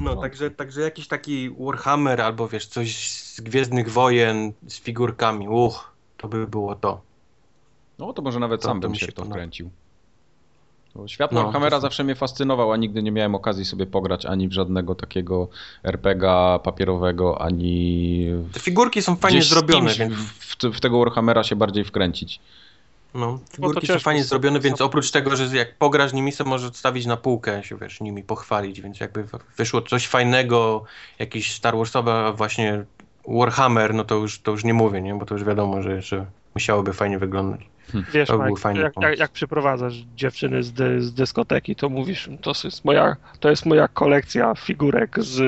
No, 0.00 0.16
także, 0.16 0.50
także 0.50 0.80
jakiś 0.80 1.08
taki 1.08 1.50
Warhammer 1.58 2.20
albo 2.20 2.48
wiesz, 2.48 2.66
coś 2.66 3.10
z 3.10 3.40
Gwiezdnych 3.40 3.92
Wojen 3.92 4.52
z 4.66 4.80
figurkami. 4.80 5.48
Uch, 5.48 5.92
to 6.16 6.28
by 6.28 6.46
było 6.46 6.74
to. 6.74 7.00
No 8.00 8.12
to 8.12 8.22
może 8.22 8.38
nawet 8.40 8.60
To- 8.62 8.68
sam 8.68 8.80
to 8.80 8.88
bym 8.88 8.94
się 8.96 9.06
w 9.06 9.14
to 9.14 9.24
wkręcił. 9.24 9.70
Bo 10.94 11.08
Świat 11.08 11.32
No, 11.32 11.42
Warhammera 11.44 11.76
to- 11.76 11.80
zawsze 11.80 12.04
mnie 12.04 12.14
fascynował, 12.14 12.72
a 12.72 12.76
nigdy 12.76 13.02
nie 13.02 13.12
miałem 13.12 13.34
okazji 13.34 13.64
sobie 13.64 13.86
pograć 13.86 14.26
ani 14.26 14.48
w 14.48 14.52
żadnego 14.52 14.94
takiego 14.94 15.48
RPGa 15.84 16.58
papierowego, 16.58 17.42
ani 17.42 18.26
Te 18.52 18.60
figurki 18.60 19.02
są 19.02 19.16
fajnie 19.16 19.42
zrobione, 19.42 19.94
więc 19.94 20.14
w, 20.14 20.56
w, 20.76 20.80
tego 20.80 20.98
Warhammera 20.98 21.44
się 21.44 21.56
bardziej 21.56 21.84
wkręcić. 21.84 22.40
no, 23.14 23.38
figurki 23.52 23.86
są 23.86 23.92
ciężko 23.92 24.04
fajnie 24.04 24.24
zrobione, 24.24 24.60
więc 24.60 24.78
są- 24.78 24.84
oprócz 24.84 25.10
tego, 25.10 25.36
że 25.36 25.56
jak 25.56 25.74
pograsz 25.76 26.12
nimi, 26.12 26.32
to 26.32 26.44
możesz 26.44 26.68
odstawić 26.68 27.06
na 27.06 27.16
półkę, 27.16 27.64
się 27.64 27.76
wiesz, 27.76 28.00
nimi 28.00 28.22
pochwalić, 28.22 28.80
więc 28.80 29.00
jakby 29.00 29.24
wyszło 29.56 29.82
coś 29.82 30.06
fajnego, 30.06 30.84
jakiś 31.18 31.54
Star 31.54 31.76
Warsowy 31.76 32.12
a 32.12 32.32
właśnie 32.32 32.84
Warhammer, 33.28 33.94
no 33.94 34.04
to 34.04 34.14
już, 34.14 34.38
to 34.40 34.50
już 34.50 34.64
nie 34.64 34.74
mówię, 34.74 35.02
nie? 35.02 35.14
Bo 35.14 35.26
to 35.26 35.34
już 35.34 35.44
wiadomo, 35.44 35.82
że 35.82 35.94
jeszcze 35.96 36.26
musiałoby 36.54 36.92
fajnie 36.92 37.18
wyglądać. 37.18 37.60
Wiesz, 38.12 38.28
To 38.28 38.38
był 38.38 38.46
Mike, 38.46 38.60
fajny 38.60 38.80
jak, 38.80 38.92
jak, 39.00 39.18
jak 39.18 39.30
przyprowadzasz 39.30 39.94
dziewczyny 40.16 40.62
z, 40.62 40.72
dy, 40.72 41.02
z 41.02 41.14
dyskoteki, 41.14 41.76
to 41.76 41.88
mówisz, 41.88 42.28
to 42.40 42.52
jest 42.64 42.84
moja, 42.84 43.16
to 43.40 43.50
jest 43.50 43.66
moja 43.66 43.88
kolekcja 43.88 44.54
figurek 44.54 45.16
z 45.18 45.38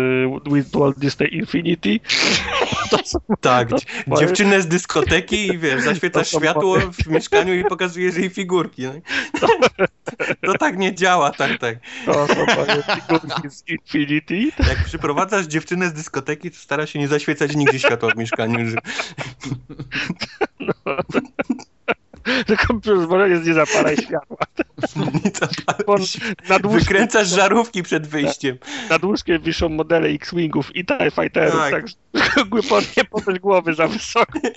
with 0.52 0.70
Walt 0.73 0.98
Disney 0.98 1.36
Infinity. 1.36 2.01
To 2.90 2.98
są, 3.05 3.19
Tak, 3.40 3.69
To 3.69 3.77
moje- 4.06 4.27
dziewczynę 4.27 4.62
z 4.62 4.66
dyskoteki 4.69 5.47
i 5.47 5.59
wiesz, 5.59 5.82
zaświecasz 5.82 6.31
To 6.31 6.39
światło 6.40 6.78
w 6.93 7.06
mieszkaniu 7.06 7.55
i 7.55 7.64
pokazujesz 7.64 8.16
jej 8.16 8.31
figurki. 8.31 8.82
No. 8.82 8.93
To 10.47 10.55
tak 10.59 10.78
nie 10.78 10.94
działa, 10.94 11.31
tak, 11.31 11.59
tak. 11.59 11.77
to 12.06 12.27
są 12.27 12.35
moje 12.35 12.82
figurki 12.82 13.51
z 13.51 13.69
Infinity. 13.69 14.35
Jak 14.69 14.85
przyprowadzasz 14.85 15.47
dziewczynę 15.47 15.89
z 15.89 15.93
dyskoteki, 15.93 16.51
to 16.51 16.56
stara 16.56 16.86
się 16.86 16.98
nie 16.98 17.09
zaświecać 17.09 17.56
nigdzie 17.56 17.78
światła 17.78 18.10
w 18.10 18.16
mieszkaniu. 18.19 18.70
Że... 18.70 18.77
Tylko 22.47 22.81
może 23.09 23.40
nie 23.40 23.55
zapalaj 23.55 23.97
światła. 23.97 24.36
Wykręcasz 26.62 27.28
żarówki 27.28 27.82
przed 27.82 28.07
wyjściem. 28.07 28.59
nad 28.90 29.05
łóżkiem 29.05 29.43
wiszą 29.43 29.69
modele 29.69 30.09
X-Wingów 30.09 30.77
i 30.77 30.85
TIE 30.85 31.11
Fighterów, 31.11 31.61
Tak. 31.70 31.85
tak, 32.12 32.49
głębokie 32.49 33.05
podać 33.05 33.39
głowy 33.39 33.74
za 33.74 33.89
wysoko. 33.89 34.39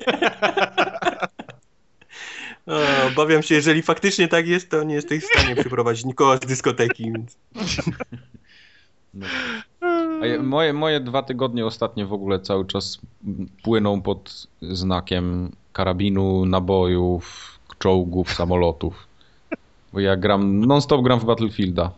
O, 2.68 3.08
obawiam 3.08 3.44
się, 3.44 3.56
jeżeli 3.56 3.82
faktycznie 3.82 4.28
tak 4.28 4.48
jest, 4.48 4.70
to 4.70 4.84
nie 4.84 4.96
jesteś 4.96 5.24
w 5.24 5.28
stanie 5.28 5.56
przyprowadzić 5.56 6.06
nikogo 6.06 6.38
z 6.38 6.40
dyskoteki. 6.40 7.04
Więc... 7.04 7.38
No. 9.14 9.26
Ja, 10.26 10.44
moje, 10.44 10.74
moje 10.74 11.00
dwa 11.00 11.24
tygodnie 11.24 11.66
ostatnie 11.66 12.06
w 12.06 12.14
ogóle 12.14 12.40
cały 12.40 12.66
czas 12.66 13.00
płyną 13.64 14.02
pod 14.02 14.48
znakiem 14.62 15.52
karabinu, 15.74 16.46
nabojów, 16.46 17.55
czołgów, 17.86 18.34
samolotów. 18.34 19.07
Bo 19.94 19.99
ja 19.99 20.16
gram, 20.18 20.66
non-stop 20.66 21.02
gram 21.02 21.20
w 21.20 21.26
Battlefielda. 21.26 21.91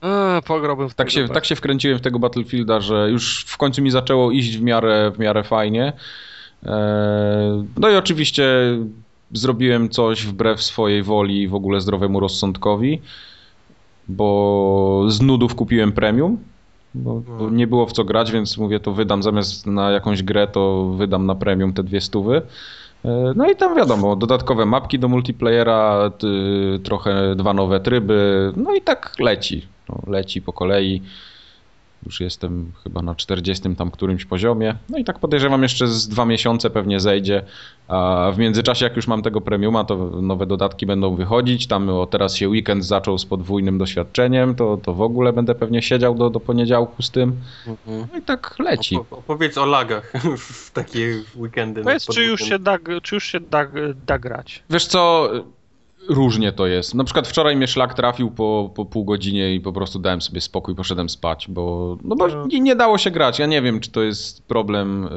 A, 0.00 0.40
pograłbym 0.46 0.88
w 0.88 0.94
Tak 0.94 1.10
tego 1.10 1.26
się, 1.26 1.34
tak 1.34 1.44
się 1.44 1.56
wkręciłem 1.56 1.98
w 1.98 2.00
tego 2.00 2.18
Battlefielda, 2.18 2.80
że 2.80 3.10
już 3.10 3.44
w 3.48 3.56
końcu 3.56 3.82
mi 3.82 3.90
zaczęło 3.90 4.30
iść 4.30 4.56
w 4.58 4.62
miarę, 4.62 5.12
w 5.14 5.18
miarę 5.18 5.42
fajnie. 5.42 5.92
Eee, 6.66 6.72
No 7.76 7.90
i 7.90 7.96
oczywiście 7.96 8.44
zrobiłem 9.32 9.88
coś 9.88 10.26
wbrew 10.26 10.62
swojej 10.62 11.02
woli 11.02 11.42
i 11.42 11.48
w 11.48 11.54
ogóle 11.54 11.80
zdrowemu 11.80 12.20
rozsądkowi, 12.20 13.02
bo 14.08 15.04
z 15.08 15.20
nudów 15.20 15.54
kupiłem 15.54 15.92
premium. 15.92 16.38
Bo, 16.94 17.20
bo 17.20 17.50
nie 17.50 17.66
było 17.66 17.86
w 17.86 17.92
co 17.92 18.04
grać, 18.04 18.32
więc 18.32 18.58
mówię, 18.58 18.80
to 18.80 18.92
wydam 18.92 19.22
zamiast 19.22 19.66
na 19.66 19.90
jakąś 19.90 20.22
grę, 20.22 20.46
to 20.46 20.84
wydam 20.96 21.26
na 21.26 21.34
premium 21.34 21.72
te 21.72 21.82
dwie 21.82 22.00
stówy. 22.00 22.42
E, 23.04 23.32
No 23.36 23.50
i 23.50 23.56
tam 23.56 23.74
wiadomo, 23.76 24.16
dodatkowe 24.16 24.66
mapki 24.66 24.98
do 24.98 25.08
multiplayera, 25.08 26.10
trochę 26.84 27.34
dwa 27.36 27.52
nowe 27.52 27.80
tryby, 27.80 28.52
no 28.56 28.74
i 28.74 28.80
tak 28.80 29.12
leci. 29.18 29.66
No, 29.88 29.98
leci 30.06 30.42
po 30.42 30.52
kolei. 30.52 31.02
Już 32.06 32.20
jestem 32.20 32.72
chyba 32.82 33.02
na 33.02 33.14
40 33.14 33.76
tam 33.76 33.90
którymś 33.90 34.24
poziomie. 34.24 34.74
No 34.88 34.98
i 34.98 35.04
tak 35.04 35.18
podejrzewam 35.18 35.62
jeszcze 35.62 35.88
z 35.88 36.08
dwa 36.08 36.24
miesiące 36.24 36.70
pewnie 36.70 37.00
zejdzie. 37.00 37.42
A 37.88 38.30
w 38.34 38.38
międzyczasie 38.38 38.84
jak 38.84 38.96
już 38.96 39.06
mam 39.06 39.22
tego 39.22 39.40
premiuma, 39.40 39.84
to 39.84 39.96
nowe 40.22 40.46
dodatki 40.46 40.86
będą 40.86 41.16
wychodzić. 41.16 41.66
Tam 41.66 41.88
o, 41.88 42.06
teraz 42.06 42.34
się 42.36 42.48
weekend 42.48 42.84
zaczął 42.84 43.18
z 43.18 43.26
podwójnym 43.26 43.78
doświadczeniem, 43.78 44.54
to, 44.54 44.76
to 44.82 44.94
w 44.94 45.02
ogóle 45.02 45.32
będę 45.32 45.54
pewnie 45.54 45.82
siedział 45.82 46.14
do, 46.14 46.30
do 46.30 46.40
poniedziałku 46.40 47.02
z 47.02 47.10
tym. 47.10 47.32
No 47.86 48.18
i 48.18 48.22
tak 48.22 48.56
leci. 48.58 48.96
Opo- 48.98 49.16
Opowiedz 49.18 49.58
o 49.58 49.66
lagach 49.66 50.12
w 50.38 50.70
takie 50.70 51.22
weekendy. 51.36 51.82
Powiedz, 51.82 52.06
czy 52.06 52.24
już 52.24 52.40
się 52.40 52.58
da, 52.58 52.78
czy 53.02 53.14
już 53.14 53.24
się 53.24 53.40
da, 53.40 53.66
da 54.06 54.18
grać? 54.18 54.62
Wiesz 54.70 54.86
co, 54.86 55.30
różnie 56.08 56.52
to 56.52 56.66
jest. 56.66 56.94
Na 56.94 57.04
przykład 57.04 57.28
wczoraj 57.28 57.56
mnie 57.56 57.66
szlak 57.66 57.94
trafił 57.94 58.30
po, 58.30 58.70
po 58.74 58.84
pół 58.84 59.04
godzinie 59.04 59.54
i 59.54 59.60
po 59.60 59.72
prostu 59.72 59.98
dałem 59.98 60.20
sobie 60.22 60.40
spokój, 60.40 60.74
poszedłem 60.74 61.08
spać, 61.08 61.46
bo, 61.48 61.96
no 62.04 62.16
bo 62.16 62.28
No. 62.28 62.46
nie, 62.46 62.60
nie 62.60 62.76
dało 62.76 62.98
się 62.98 63.10
grać. 63.10 63.38
Ja 63.38 63.46
nie 63.46 63.62
wiem, 63.62 63.80
czy 63.80 63.90
to 63.90 64.02
jest 64.02 64.46
problem 64.48 65.08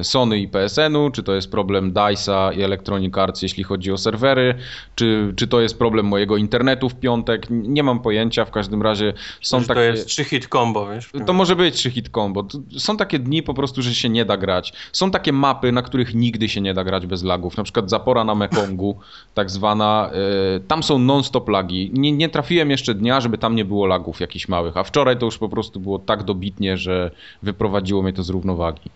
e, 0.00 0.04
Sony 0.04 0.38
i 0.38 0.48
PSN-u, 0.48 1.10
czy 1.10 1.22
to 1.22 1.34
jest 1.34 1.50
problem 1.50 1.92
DICE'a 1.92 2.56
i 2.58 2.62
Electronic 2.62 3.18
Arts, 3.18 3.42
jeśli 3.42 3.64
chodzi 3.64 3.92
o 3.92 3.98
serwery, 3.98 4.54
czy, 4.94 5.32
czy 5.36 5.46
to 5.48 5.60
jest 5.60 5.78
problem 5.78 6.06
mojego 6.06 6.36
internetu 6.36 6.88
w 6.88 6.94
piątek. 6.94 7.46
Nie 7.50 7.82
mam 7.82 8.00
pojęcia, 8.00 8.44
w 8.44 8.50
każdym 8.50 8.82
razie 8.82 9.12
są 9.42 9.60
Że 9.60 9.66
takie... 9.66 9.80
To 9.80 9.84
jest 9.84 10.06
trzy 10.06 10.24
hit 10.24 10.48
combo, 10.48 10.88
wiesz? 10.88 11.10
To 11.26 11.32
może 11.32 11.56
być 11.56 11.74
trzy 11.74 11.90
hit 11.90 12.08
combo. 12.08 12.46
Są 12.78 12.96
takie 12.96 13.18
dni 13.18 13.42
po 13.42 13.54
prostu, 13.54 13.82
że 13.82 13.94
się 13.94 14.08
nie 14.08 14.24
da 14.24 14.36
grać. 14.36 14.72
Są 14.92 15.10
takie 15.10 15.32
mapy, 15.32 15.72
na 15.72 15.82
których 15.82 16.14
nigdy 16.14 16.48
się 16.48 16.60
nie 16.60 16.74
da 16.74 16.84
grać 16.84 17.06
bez 17.06 17.22
lagów. 17.22 17.56
Na 17.56 17.62
przykład 17.64 17.90
Zapora 17.90 18.24
na 18.24 18.34
Mekongu, 18.34 18.98
tak 19.34 19.50
zwana. 19.50 20.10
e, 20.12 20.29
Tam 20.68 20.82
są 20.82 20.98
non-stop 20.98 21.48
lagi. 21.48 21.90
Nie, 21.94 22.12
nie 22.12 22.28
trafiłem 22.28 22.70
jeszcze 22.70 22.94
dnia, 22.94 23.20
żeby 23.20 23.38
tam 23.38 23.56
nie 23.56 23.64
było 23.64 23.86
lagów 23.86 24.20
jakichś 24.20 24.48
małych. 24.48 24.76
A 24.76 24.84
wczoraj 24.84 25.18
to 25.18 25.26
już 25.26 25.38
po 25.38 25.48
prostu 25.48 25.80
było 25.80 25.98
tak 25.98 26.22
dobitnie, 26.22 26.76
że 26.76 27.10
wyprowadziło 27.42 28.02
mnie 28.02 28.12
to 28.12 28.22
z 28.22 28.30
równowagi. 28.30 28.90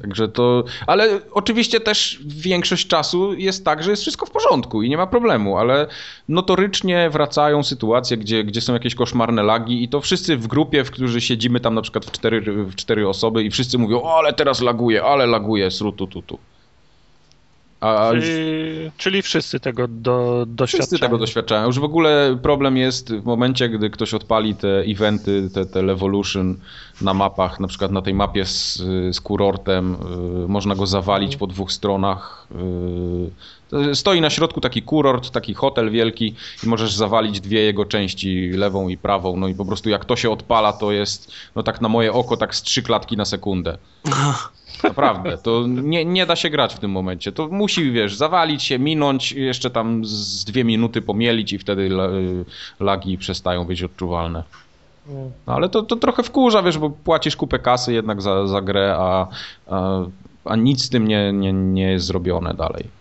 Także 0.00 0.28
to. 0.28 0.64
Ale 0.86 1.20
oczywiście 1.32 1.80
też 1.80 2.18
większość 2.26 2.86
czasu 2.86 3.34
jest 3.34 3.64
tak, 3.64 3.82
że 3.82 3.90
jest 3.90 4.02
wszystko 4.02 4.26
w 4.26 4.30
porządku 4.30 4.82
i 4.82 4.88
nie 4.88 4.96
ma 4.96 5.06
problemu, 5.06 5.58
ale 5.58 5.86
notorycznie 6.28 7.10
wracają 7.10 7.62
sytuacje, 7.62 8.16
gdzie, 8.16 8.44
gdzie 8.44 8.60
są 8.60 8.72
jakieś 8.72 8.94
koszmarne 8.94 9.42
lagi 9.42 9.84
i 9.84 9.88
to 9.88 10.00
wszyscy 10.00 10.36
w 10.36 10.46
grupie, 10.46 10.84
w 10.84 10.90
którzy 10.90 11.20
siedzimy 11.20 11.60
tam 11.60 11.74
na 11.74 11.82
przykład 11.82 12.06
w 12.06 12.10
cztery, 12.10 12.40
w 12.64 12.74
cztery 12.74 13.08
osoby 13.08 13.44
i 13.44 13.50
wszyscy 13.50 13.78
mówią, 13.78 14.02
o 14.02 14.18
ale 14.18 14.32
teraz 14.32 14.60
laguje, 14.60 15.04
ale 15.04 15.26
laguje, 15.26 15.70
srutu 15.70 16.06
tu 16.06 16.22
tu. 16.22 16.38
A 17.80 18.10
Czyli, 18.12 18.90
czyli 18.96 19.22
wszyscy 19.22 19.60
tego 19.60 19.88
do, 19.88 20.44
doświadczają. 20.48 20.66
wszyscy 20.66 20.98
tego 20.98 21.18
doświadczają. 21.18 21.66
Już 21.66 21.78
w 21.78 21.84
ogóle 21.84 22.38
problem 22.42 22.76
jest 22.76 23.14
w 23.14 23.24
momencie, 23.24 23.68
gdy 23.68 23.90
ktoś 23.90 24.14
odpali 24.14 24.54
te 24.54 24.68
eventy, 24.80 25.50
te, 25.54 25.66
te 25.66 25.82
Levolution 25.82 26.56
na 27.00 27.14
mapach, 27.14 27.60
na 27.60 27.68
przykład 27.68 27.90
na 27.90 28.02
tej 28.02 28.14
mapie 28.14 28.44
z, 28.44 28.76
z 29.16 29.20
kurortem, 29.20 29.96
y, 30.44 30.48
można 30.48 30.74
go 30.74 30.86
zawalić 30.86 31.36
po 31.36 31.46
dwóch 31.46 31.72
stronach. 31.72 32.46
y, 32.52 33.30
Stoi 33.94 34.20
na 34.20 34.30
środku 34.30 34.60
taki 34.60 34.82
kurort, 34.82 35.30
taki 35.30 35.54
hotel 35.54 35.90
wielki 35.90 36.34
i 36.64 36.68
możesz 36.68 36.94
zawalić 36.94 37.40
dwie 37.40 37.60
jego 37.60 37.84
części, 37.84 38.50
lewą 38.50 38.88
i 38.88 38.96
prawą. 38.96 39.36
No 39.36 39.48
i 39.48 39.54
po 39.54 39.64
prostu 39.64 39.88
jak 39.90 40.04
to 40.04 40.16
się 40.16 40.30
odpala, 40.30 40.72
to 40.72 40.92
jest, 40.92 41.32
no 41.56 41.62
tak 41.62 41.80
na 41.80 41.88
moje 41.88 42.12
oko, 42.12 42.36
tak 42.36 42.54
z 42.54 42.62
trzy 42.62 42.82
klatki 42.82 43.16
na 43.16 43.24
sekundę. 43.24 43.78
Naprawdę, 44.84 45.38
to 45.38 45.64
nie, 45.66 46.04
nie 46.04 46.26
da 46.26 46.36
się 46.36 46.50
grać 46.50 46.74
w 46.74 46.78
tym 46.78 46.90
momencie. 46.90 47.32
To 47.32 47.48
musi, 47.48 47.90
wiesz, 47.92 48.14
zawalić 48.14 48.62
się, 48.62 48.78
minąć, 48.78 49.32
jeszcze 49.32 49.70
tam 49.70 50.04
z 50.04 50.44
dwie 50.44 50.64
minuty 50.64 51.02
pomielić 51.02 51.52
i 51.52 51.58
wtedy 51.58 51.86
la- 51.86 52.08
lagi 52.80 53.18
przestają 53.18 53.64
być 53.64 53.82
odczuwalne. 53.82 54.42
No, 55.46 55.54
ale 55.54 55.68
to, 55.68 55.82
to 55.82 55.96
trochę 55.96 56.22
wkurza, 56.22 56.62
wiesz, 56.62 56.78
bo 56.78 56.90
płacisz 56.90 57.36
kupę 57.36 57.58
kasy 57.58 57.92
jednak 57.92 58.22
za, 58.22 58.46
za 58.46 58.60
grę, 58.60 58.94
a, 58.98 59.26
a, 59.70 60.00
a 60.44 60.56
nic 60.56 60.84
z 60.84 60.88
tym 60.88 61.08
nie, 61.08 61.32
nie, 61.32 61.52
nie 61.52 61.90
jest 61.90 62.06
zrobione 62.06 62.54
dalej. 62.54 62.97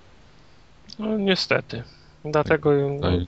No, 0.99 1.17
niestety. 1.17 1.83
Dlatego 2.25 2.69
Tutaj 2.95 3.27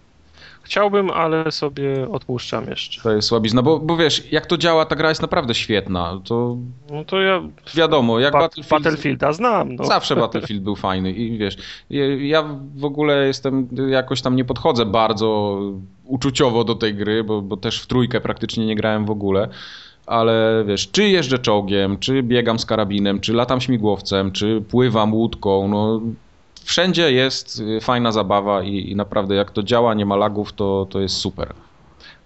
Chciałbym, 0.64 1.12
ale 1.12 1.52
sobie 1.52 2.10
odpuszczam 2.12 2.70
jeszcze. 2.70 3.02
To 3.02 3.12
jest 3.16 3.28
słabizna, 3.28 3.62
bo, 3.62 3.80
bo 3.80 3.98
wiesz, 3.98 4.32
jak 4.32 4.46
to 4.46 4.58
działa, 4.58 4.86
ta 4.86 4.96
gra 4.96 5.10
jest 5.10 5.22
naprawdę 5.22 5.56
świetna. 5.56 6.22
To 6.24 6.58
No 6.91 7.06
to 7.06 7.22
ja 7.22 7.41
wiadomo, 7.76 8.20
jak 8.20 8.34
Bat- 8.34 8.41
Battlefield... 8.41 8.84
Battlefielda 8.84 9.34
znam. 9.34 9.76
No. 9.76 9.86
Zawsze 9.86 10.16
Battlefield 10.16 10.64
był 10.64 10.76
fajny 10.76 11.12
i 11.12 11.38
wiesz, 11.38 11.58
ja- 11.90 12.16
ja 12.16 12.44
w 12.76 12.86
ogóle 12.86 13.28
jestem, 13.28 13.68
jakoś 13.90 14.22
tam 14.22 14.36
nie 14.36 14.46
podchodzę 14.46 14.86
bardzo 14.86 15.60
uczuciowo 16.06 16.64
do 16.64 16.76
tej 16.76 16.96
gry, 16.96 17.24
bo, 17.24 17.41
bo 17.41 17.58
też 17.58 17.82
w 17.82 17.88
trójkę 17.88 18.22
praktycznie 18.22 18.66
nie 18.66 18.76
grałem 18.76 19.06
w 19.06 19.12
ogóle, 19.12 19.50
ale 20.06 20.64
wiesz, 20.68 20.91
czy 20.91 21.10
jeżdżę 21.10 21.40
czołgiem, 21.40 21.98
czy 21.98 22.24
biegam 22.24 22.60
z 22.60 22.66
karabinem, 22.66 23.20
czy 23.20 23.34
latam 23.34 23.62
śmigłowcem, 23.62 24.32
czy 24.32 24.62
pływam 24.70 25.14
łódką, 25.14 25.68
no 25.68 26.02
wszędzie 26.70 27.12
jest 27.12 27.60
y, 27.60 27.82
fajna 27.82 28.12
zabawa 28.12 28.64
i, 28.64 28.91
i 28.91 28.96
naprawdę 28.96 29.36
jak 29.36 29.52
to 29.52 29.64
działa, 29.64 29.94
nie 29.94 30.06
ma 30.06 30.16
lagów, 30.16 30.54
to, 30.54 30.88
to 30.90 31.00
jest 31.00 31.16
super. 31.18 31.54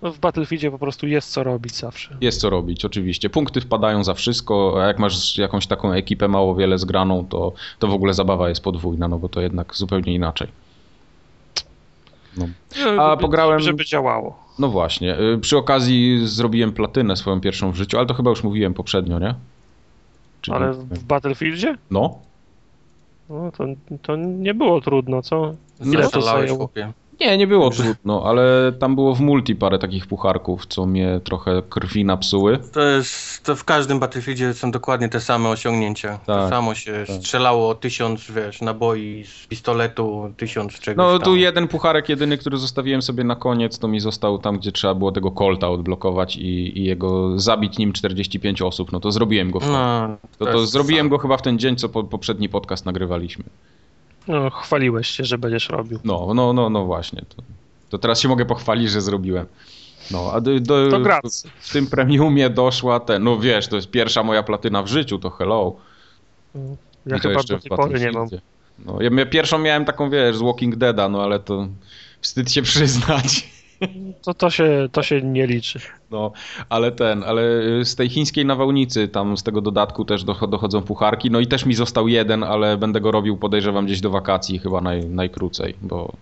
No, 0.01 0.11
w 0.11 0.19
Battlefieldzie 0.19 0.71
po 0.71 0.79
prostu 0.79 1.07
jest 1.07 1.31
co 1.31 1.43
robić 1.43 1.75
zawsze. 1.75 2.17
Jest 2.21 2.41
co 2.41 2.49
robić, 2.49 2.85
oczywiście. 2.85 3.29
Punkty 3.29 3.61
wpadają 3.61 4.03
za 4.03 4.13
wszystko, 4.13 4.75
a 4.83 4.87
jak 4.87 4.99
masz 4.99 5.37
jakąś 5.37 5.67
taką 5.67 5.91
ekipę 5.93 6.27
mało 6.27 6.55
wiele 6.55 6.77
zgraną, 6.77 7.25
to, 7.29 7.53
to 7.79 7.87
w 7.87 7.93
ogóle 7.93 8.13
zabawa 8.13 8.49
jest 8.49 8.63
podwójna, 8.63 9.07
no 9.07 9.19
bo 9.19 9.29
to 9.29 9.41
jednak 9.41 9.75
zupełnie 9.75 10.13
inaczej. 10.13 10.47
No, 12.37 12.45
No, 12.47 13.03
A 13.03 13.09
żeby- 13.09 13.21
pograłem- 13.21 13.59
Żeby 13.59 13.85
działało. 13.85 14.39
no 14.59 14.67
właśnie, 14.69 15.19
y, 15.19 15.37
przy 15.37 15.57
okazji 15.57 16.27
zrobiłem 16.27 16.71
platynę 16.73 17.15
swoją 17.15 17.41
pierwszą 17.41 17.71
w 17.71 17.75
życiu, 17.75 17.97
ale 17.97 18.07
to 18.07 18.13
chyba 18.13 18.29
już 18.29 18.43
mówiłem 18.43 18.73
poprzednio, 18.73 19.19
nie? 19.19 19.35
Czy 20.41 20.53
Ale 20.53 20.73
w 20.73 21.03
Battlefieldzie? 21.03 21.77
No, 21.91 22.19
No, 23.29 23.51
to, 23.51 23.65
to 24.01 24.15
nie 24.15 24.53
było 24.53 24.81
trudno, 24.81 25.21
co? 25.21 25.55
Ile 25.85 26.09
to 26.09 26.21
zajęło? 26.21 26.57
chłopie. 26.57 26.93
Nie, 27.21 27.37
nie 27.37 27.47
było 27.47 27.69
trudno, 27.69 28.23
ale 28.25 28.71
tam 28.79 28.95
było 28.95 29.15
w 29.15 29.21
multi 29.21 29.55
parę 29.55 29.79
takich 29.79 30.07
pucharków, 30.07 30.65
co 30.65 30.85
mnie 30.85 31.19
trochę 31.23 31.61
krwi 31.69 32.05
napsuły. 32.05 32.59
To 32.73 32.81
jest, 32.81 33.43
to 33.43 33.55
w 33.55 33.63
każdym 33.63 33.99
Battlefieldzie 33.99 34.53
są 34.53 34.71
dokładnie 34.71 35.09
te 35.09 35.19
same 35.19 35.49
osiągnięcia. 35.49 36.19
To 36.25 36.35
Tak, 36.35 36.49
samo 36.49 36.75
się 36.75 37.03
tak. 37.07 37.15
strzelało 37.15 37.75
tysiąc, 37.75 38.31
wiesz, 38.31 38.61
naboi 38.61 39.23
z 39.27 39.47
pistoletu, 39.47 40.33
tysiąc 40.37 40.79
czegoś 40.79 40.97
No 41.05 41.11
tam. 41.19 41.25
tu 41.25 41.35
jeden 41.35 41.67
pucharek 41.67 42.09
jedyny, 42.09 42.37
który 42.37 42.57
zostawiłem 42.57 43.01
sobie 43.01 43.23
na 43.23 43.35
koniec, 43.35 43.79
to 43.79 43.87
mi 43.87 43.99
został 43.99 44.39
tam, 44.39 44.57
gdzie 44.57 44.71
trzeba 44.71 44.95
było 44.95 45.11
tego 45.11 45.31
Colta 45.31 45.69
odblokować 45.69 46.37
i, 46.37 46.79
i 46.79 46.83
jego 46.83 47.39
zabić 47.39 47.77
nim 47.77 47.93
45 47.93 48.61
osób. 48.61 48.91
No 48.91 48.99
to 48.99 49.11
zrobiłem 49.11 49.51
go 49.51 49.59
w. 49.59 49.67
No, 49.67 50.17
To, 50.39 50.45
to 50.45 50.57
jest 50.59 50.71
zrobiłem 50.71 51.03
sam. 51.05 51.09
go 51.09 51.17
chyba 51.17 51.37
w 51.37 51.41
ten 51.41 51.59
dzień, 51.59 51.75
co 51.75 51.89
po, 51.89 52.03
poprzedni 52.03 52.49
podcast 52.49 52.85
nagrywaliśmy. 52.85 53.43
No, 54.27 54.49
chwaliłeś 54.49 55.07
się, 55.07 55.23
że 55.23 55.37
będziesz 55.37 55.69
robił. 55.69 55.99
No, 56.03 56.33
no, 56.33 56.53
no, 56.53 56.69
no 56.69 56.85
właśnie. 56.85 57.21
To, 57.35 57.43
to 57.89 57.97
teraz 57.97 58.19
się 58.19 58.27
mogę 58.27 58.45
pochwalić, 58.45 58.91
że 58.91 59.01
zrobiłem. 59.01 59.45
No, 60.11 60.31
a 60.33 60.41
do, 60.41 60.59
do, 60.59 60.89
To 60.91 60.99
grac. 60.99 61.43
w 61.59 61.73
tym 61.73 61.87
premiumie 61.87 62.49
doszła 62.49 62.99
ten, 62.99 63.23
no 63.23 63.39
wiesz, 63.39 63.67
to 63.67 63.75
jest 63.75 63.91
pierwsza 63.91 64.23
moja 64.23 64.43
platyna 64.43 64.83
w 64.83 64.87
życiu, 64.87 65.19
to 65.19 65.29
hello. 65.29 65.75
Ja 67.05 67.17
I 67.17 67.19
chyba 67.19 67.43
do 67.43 67.59
tej 67.59 67.69
pory 67.69 67.99
nie 67.99 68.11
mam. 68.11 68.27
No, 68.85 68.97
ja 69.01 69.25
pierwszą 69.25 69.59
miałem 69.59 69.85
taką, 69.85 70.09
wiesz, 70.09 70.37
z 70.37 70.41
Walking 70.41 70.75
Deada, 70.75 71.09
no 71.09 71.23
ale 71.23 71.39
to 71.39 71.67
wstyd 72.21 72.51
się 72.51 72.61
przyznać. 72.71 73.52
To, 74.21 74.33
to, 74.33 74.49
się, 74.49 74.89
to 74.91 75.03
się 75.03 75.21
nie 75.21 75.47
liczy. 75.47 75.79
No, 76.11 76.31
ale 76.69 76.91
ten, 76.91 77.23
ale 77.23 77.41
y, 77.81 77.85
z 77.85 77.95
tej 77.95 78.09
chińskiej 78.09 78.45
nawałnicy, 78.45 79.07
tam 79.07 79.37
z 79.37 79.43
tego 79.43 79.61
dodatku 79.61 80.05
też 80.05 80.23
doch- 80.23 80.49
dochodzą 80.49 80.81
pucharki, 80.81 81.31
no 81.31 81.39
i 81.39 81.47
też 81.47 81.65
mi 81.65 81.73
został 81.73 82.07
jeden, 82.07 82.43
ale 82.43 82.77
będę 82.77 83.01
go 83.01 83.11
robił, 83.11 83.37
podejrzewam, 83.37 83.85
gdzieś 83.85 84.01
do 84.01 84.09
wakacji 84.09 84.59
chyba 84.59 84.81
naj, 84.81 85.05
najkrócej, 85.05 85.75
bo 85.81 86.13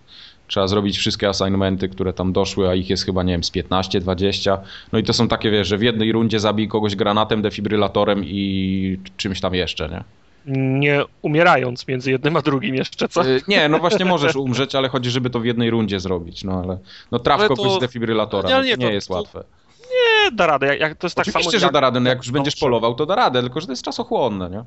trzeba 0.46 0.68
zrobić 0.68 0.98
wszystkie 0.98 1.28
assignmenty, 1.28 1.88
które 1.88 2.12
tam 2.12 2.32
doszły, 2.32 2.68
a 2.68 2.74
ich 2.74 2.90
jest 2.90 3.04
chyba, 3.04 3.22
nie 3.22 3.32
wiem, 3.32 3.44
z 3.44 3.50
15, 3.50 4.00
20. 4.00 4.58
No 4.92 4.98
i 4.98 5.02
to 5.02 5.12
są 5.12 5.28
takie, 5.28 5.50
wiesz, 5.50 5.68
że 5.68 5.78
w 5.78 5.82
jednej 5.82 6.12
rundzie 6.12 6.40
zabij 6.40 6.68
kogoś 6.68 6.96
granatem, 6.96 7.42
defibrylatorem 7.42 8.24
i 8.24 8.98
czymś 9.16 9.40
tam 9.40 9.54
jeszcze, 9.54 9.88
nie? 9.88 10.04
Nie 10.46 11.02
umierając 11.22 11.88
między 11.88 12.10
jednym 12.10 12.36
a 12.36 12.42
drugim 12.42 12.74
jeszcze, 12.74 13.08
co? 13.08 13.26
Y, 13.28 13.40
Nie, 13.48 13.68
no 13.68 13.78
właśnie 13.78 14.04
możesz 14.04 14.36
umrzeć, 14.36 14.74
ale 14.74 14.88
chodzi, 14.88 15.10
żeby 15.10 15.30
to 15.30 15.40
w 15.40 15.44
jednej 15.44 15.70
rundzie 15.70 16.00
zrobić, 16.00 16.44
no 16.44 16.62
ale 16.64 16.78
no 17.10 17.18
traf 17.18 17.40
Ale 17.40 17.48
to- 17.48 17.70
z 17.76 17.78
defibrylatora, 17.80 18.48
Nie, 18.48 18.54
no, 18.54 18.62
nie, 18.62 18.76
to 18.76 18.82
nie 18.82 18.92
jest 18.92 19.08
to- 19.08 19.14
łatwe. 19.14 19.44
Nie, 19.80 20.32
da 20.36 20.46
radę. 20.46 20.76
Jak, 20.76 20.94
to 20.98 21.06
jest 21.06 21.16
tak 21.16 21.28
Oczywiście, 21.28 21.50
samo 21.60 21.66
że 21.66 21.72
da 21.72 21.80
radę, 21.80 22.00
no 22.00 22.08
jak 22.08 22.18
już 22.18 22.30
będziesz 22.30 22.56
polował, 22.56 22.94
to 22.94 23.06
da 23.06 23.14
radę, 23.14 23.42
tylko 23.42 23.60
że 23.60 23.66
to 23.66 23.72
jest 23.72 23.82
czasochłonne, 23.82 24.50
nie? 24.50 24.64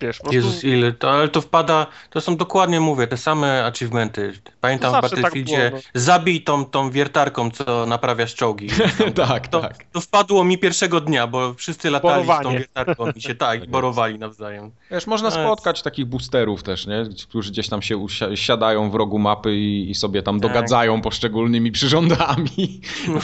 Wiesz, 0.00 0.18
prostu 0.18 0.34
Jezus, 0.34 0.64
ile 0.64 0.92
to, 0.92 1.10
ale 1.10 1.28
to 1.28 1.40
wpada, 1.40 1.86
to 2.10 2.20
są 2.20 2.36
dokładnie, 2.36 2.80
mówię, 2.80 3.06
te 3.06 3.16
same 3.16 3.64
achievementy. 3.66 4.32
Pamiętam 4.60 4.92
No 4.92 4.98
w 4.98 5.00
tak 5.02 5.10
Battlefieldzie, 5.10 5.70
było, 5.70 5.82
zabij 5.94 6.42
tą, 6.42 6.64
tą 6.64 6.90
wiertarką, 6.90 7.50
co 7.50 7.86
naprawiasz 7.86 8.34
czołgi. 8.34 8.68
tak, 9.14 9.48
To, 9.48 9.60
tak. 9.60 9.84
to 9.92 10.00
wpadło 10.00 10.44
mi 10.44 10.58
pierwszego 10.58 11.00
dnia, 11.00 11.26
bo 11.26 11.54
wszyscy 11.54 11.90
latali 11.90 12.24
z 12.24 12.26
tą 12.26 12.32
Borowanie. 12.34 12.58
wiertarką 12.58 13.10
i 13.10 13.20
się 13.20 13.34
tak, 13.34 13.60
Tak 13.60 13.70
borowali 13.70 14.18
nawzajem. 14.18 14.70
Wiesz, 14.90 15.06
można 15.06 15.28
No 15.28 15.34
spotkać 15.34 15.82
takich 15.82 16.06
boosterów 16.06 16.62
też, 16.62 16.86
nie? 16.86 17.04
Którzy 17.28 17.50
gdzieś 17.52 17.68
tam 17.68 17.82
się 17.82 17.96
usia- 17.96 18.36
siadają 18.36 18.90
w 18.90 18.94
rogu 18.94 19.18
mapy 19.18 19.56
i, 19.56 19.90
i 19.90 19.94
sobie 19.94 20.22
tam 20.22 20.40
Tak. 20.40 20.50
dogadzają 20.52 21.00
poszczególnymi 21.00 21.72
przyrządami. 21.72 22.80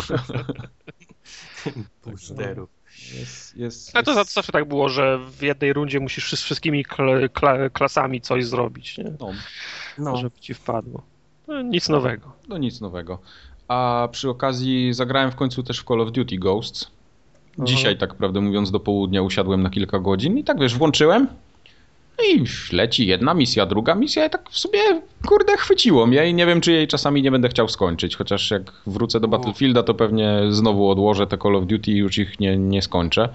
Boosterów. 2.06 2.73
Jest, 3.18 3.56
jest, 3.56 3.90
Ale 3.96 4.04
to 4.04 4.10
jest- 4.18 4.32
zawsze 4.34 4.52
tak 4.52 4.64
było, 4.68 4.88
że 4.88 5.18
w 5.30 5.42
jednej 5.42 5.72
rundzie 5.72 6.00
musisz 6.00 6.32
z 6.36 6.42
wszystkimi 6.42 6.84
kla, 6.84 7.68
klasami 7.72 8.20
coś 8.20 8.46
zrobić, 8.46 8.98
nie? 8.98 9.04
No, 9.20 9.30
No. 9.98 10.16
Żeby 10.16 10.40
ci 10.40 10.54
wpadło. 10.54 11.02
No, 11.48 11.62
nic 11.62 11.88
nowego. 11.88 12.32
no 12.48 12.58
nic 12.58 12.80
nowego. 12.80 13.18
A 13.68 14.08
przy 14.12 14.30
okazji 14.30 14.92
zagrałem 14.94 15.30
w 15.30 15.36
końcu 15.36 15.62
też 15.62 15.80
w 15.80 15.84
Call 15.84 16.00
of 16.00 16.12
Duty 16.12 16.36
Ghosts. 16.38 16.90
Dzisiaj, 17.58 17.98
tak 17.98 18.14
prawdę 18.14 18.40
mówiąc, 18.40 18.70
do 18.70 18.80
południa 18.80 19.22
usiadłem 19.22 19.62
na 19.62 19.70
kilka 19.70 19.98
godzin 19.98 20.38
i 20.38 20.44
tak 20.44 20.58
wiesz, 20.60 20.76
włączyłem. 20.78 21.28
No 22.18 22.24
i 22.24 22.44
leci 22.72 23.06
jedna 23.06 23.34
misja, 23.34 23.66
druga 23.66 23.94
misja 23.94 24.26
i 24.26 24.30
tak 24.30 24.50
w 24.50 24.58
sobie, 24.58 24.78
kurde, 25.26 25.56
chwyciło 25.56 26.06
mnie 26.06 26.28
i 26.28 26.34
nie 26.34 26.46
wiem, 26.46 26.60
czy 26.60 26.72
jej 26.72 26.88
czasami 26.88 27.22
nie 27.22 27.30
będę 27.30 27.48
chciał 27.48 27.68
skończyć, 27.68 28.16
chociaż 28.16 28.50
jak 28.50 28.72
wrócę 28.86 29.20
do 29.20 29.28
Battlefielda, 29.28 29.82
to 29.82 29.94
pewnie 29.94 30.40
znowu 30.50 30.90
odłożę 30.90 31.26
te 31.26 31.38
Call 31.38 31.56
of 31.56 31.66
Duty 31.66 31.90
i 31.90 31.96
już 31.96 32.18
ich 32.18 32.40
nie, 32.40 32.56
nie 32.56 32.82
skończę. 32.82 33.28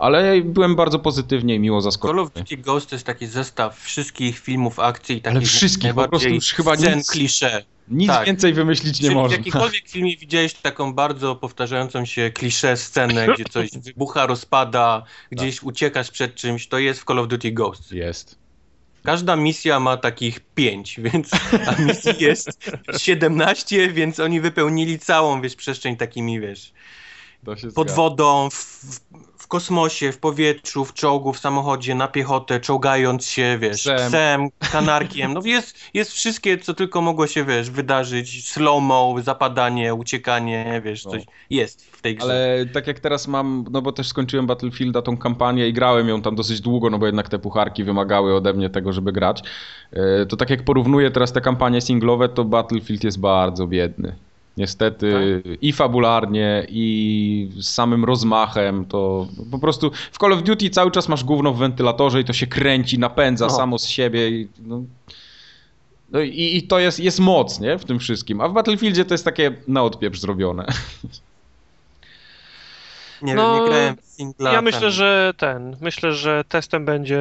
Ale 0.00 0.40
byłem 0.42 0.76
bardzo 0.76 0.98
pozytywnie 0.98 1.54
i 1.54 1.58
miło 1.58 1.80
Call 1.82 1.88
of 1.88 1.94
zaskoczony. 1.94 2.30
Duty 2.34 2.56
Ghost 2.56 2.90
to 2.90 2.94
jest 2.94 3.06
taki 3.06 3.26
zestaw 3.26 3.80
wszystkich 3.80 4.38
filmów 4.38 4.78
akcji 4.78 5.16
i 5.16 5.20
takich 5.22 5.36
Ale 5.36 5.46
wszystkich, 5.46 5.94
po 5.94 6.08
prostu 6.08 6.28
już 6.28 6.52
chyba 6.52 6.74
nic- 6.74 7.10
klisze. 7.10 7.64
Nic 7.88 8.08
tak. 8.08 8.26
więcej 8.26 8.52
wymyślić 8.52 9.00
nie 9.00 9.08
Czy 9.08 9.14
w 9.14 9.16
można. 9.18 9.36
jakikolwiek 9.36 9.88
filmie 9.88 10.16
widziałeś 10.16 10.54
taką 10.54 10.92
bardzo 10.94 11.36
powtarzającą 11.36 12.04
się 12.04 12.30
kliszę 12.30 12.76
scenę, 12.76 13.26
gdzie 13.34 13.44
coś 13.44 13.70
wybucha, 13.70 14.26
rozpada, 14.26 15.02
gdzieś 15.30 15.56
Tak. 15.56 15.66
uciekasz 15.66 16.10
przed 16.10 16.34
czymś, 16.34 16.68
to 16.68 16.78
jest 16.78 17.00
w 17.00 17.04
Call 17.04 17.18
of 17.18 17.28
Duty 17.28 17.52
Ghost. 17.52 17.92
Jest. 17.92 18.38
Każda 19.02 19.36
misja 19.36 19.80
ma 19.80 19.96
takich 19.96 20.40
pięć, 20.40 21.00
więc 21.00 21.30
a 21.66 21.82
misji 21.82 22.12
jest 22.18 22.70
17, 22.98 23.92
więc 23.92 24.20
oni 24.20 24.40
wypełnili 24.40 24.98
całą, 24.98 25.40
wiesz, 25.40 25.56
przestrzeń 25.56 25.96
takimi, 25.96 26.40
wiesz, 26.40 26.72
pod 27.74 27.90
wodą, 27.90 28.50
w, 28.50 28.54
w, 28.54 29.00
w 29.12 29.29
kosmosie, 29.50 30.12
w 30.12 30.18
powietrzu, 30.18 30.84
w 30.84 30.94
czołgu, 30.94 31.32
w 31.32 31.38
samochodzie, 31.38 31.94
na 31.94 32.08
piechotę, 32.08 32.60
czołgając 32.60 33.26
się, 33.26 33.58
wiesz, 33.60 33.80
Psem. 33.80 33.98
psem, 34.08 34.48
kanarkiem. 34.72 35.32
No 35.34 35.40
jest, 35.44 35.76
jest 35.94 36.12
wszystkie, 36.12 36.58
co 36.58 36.74
tylko 36.74 37.00
mogło 37.00 37.26
się, 37.26 37.44
wiesz, 37.44 37.70
wydarzyć. 37.70 38.48
Slow-mo, 38.48 39.14
zapadanie, 39.22 39.94
uciekanie, 39.94 40.82
wiesz, 40.84 41.04
No. 41.04 41.10
coś 41.10 41.22
jest 41.50 41.86
w 41.96 42.02
tej 42.02 42.16
grze. 42.16 42.24
Ale 42.24 42.66
tak 42.66 42.86
jak 42.86 43.00
teraz 43.00 43.28
mam, 43.28 43.64
no 43.70 43.82
bo 43.82 43.92
też 43.92 44.08
skończyłem 44.08 44.46
Battlefielda, 44.46 45.02
tą 45.02 45.16
kampanię 45.16 45.68
i 45.68 45.72
grałem 45.72 46.08
ją 46.08 46.22
tam 46.22 46.34
dosyć 46.36 46.60
długo, 46.60 46.90
no 46.90 46.98
bo 46.98 47.06
jednak 47.06 47.28
te 47.28 47.38
pucharki 47.38 47.84
wymagały 47.84 48.34
ode 48.36 48.52
mnie 48.52 48.70
tego, 48.70 48.92
żeby 48.92 49.12
grać. 49.12 49.42
e, 49.92 50.26
To 50.26 50.36
tak 50.36 50.50
jak 50.50 50.64
porównuję 50.64 51.10
teraz 51.10 51.32
te 51.32 51.40
kampanie 51.40 51.80
singlowe, 51.80 52.28
to 52.28 52.44
Battlefield 52.44 53.04
jest 53.04 53.20
bardzo 53.20 53.66
biedny. 53.66 54.16
Niestety 54.56 55.42
i 55.60 55.72
fabularnie, 55.72 56.66
i 56.68 57.50
z 57.56 57.68
samym 57.68 58.04
rozmachem, 58.04 58.84
to 58.84 59.26
po 59.50 59.58
prostu 59.58 59.90
w 60.12 60.18
Call 60.18 60.32
of 60.32 60.42
Duty 60.42 60.70
cały 60.70 60.90
czas 60.90 61.08
masz 61.08 61.24
gówno 61.24 61.52
w 61.52 61.58
wentylatorze 61.58 62.20
i 62.20 62.24
to 62.24 62.32
się 62.32 62.46
kręci, 62.46 62.98
napędza 62.98 63.46
No. 63.46 63.56
samo 63.56 63.78
z 63.78 63.86
siebie. 63.86 64.28
I, 64.28 64.48
no, 64.62 64.82
no 66.10 66.20
i, 66.20 66.56
i 66.56 66.62
to 66.62 66.78
jest, 66.78 67.00
jest 67.00 67.20
moc, 67.20 67.60
nie? 67.60 67.78
W 67.78 67.84
tym 67.84 67.98
wszystkim. 67.98 68.40
A 68.40 68.48
w 68.48 68.52
Battlefieldzie 68.52 69.04
to 69.04 69.14
jest 69.14 69.24
takie 69.24 69.52
na 69.68 69.82
odpieprz 69.82 70.20
zrobione. 70.20 70.66
nie 73.22 73.34
no, 73.34 73.54
wiem, 73.54 73.64
nie 73.64 73.70
grałem 73.70 73.96
w 73.96 74.06
singla. 74.06 74.52
Ja 74.52 74.62
myślę, 74.62 74.90
że 74.90 75.32
ten, 75.36 75.76
myślę, 75.80 76.12
że 76.12 76.44
testem 76.48 76.84
będzie 76.84 77.20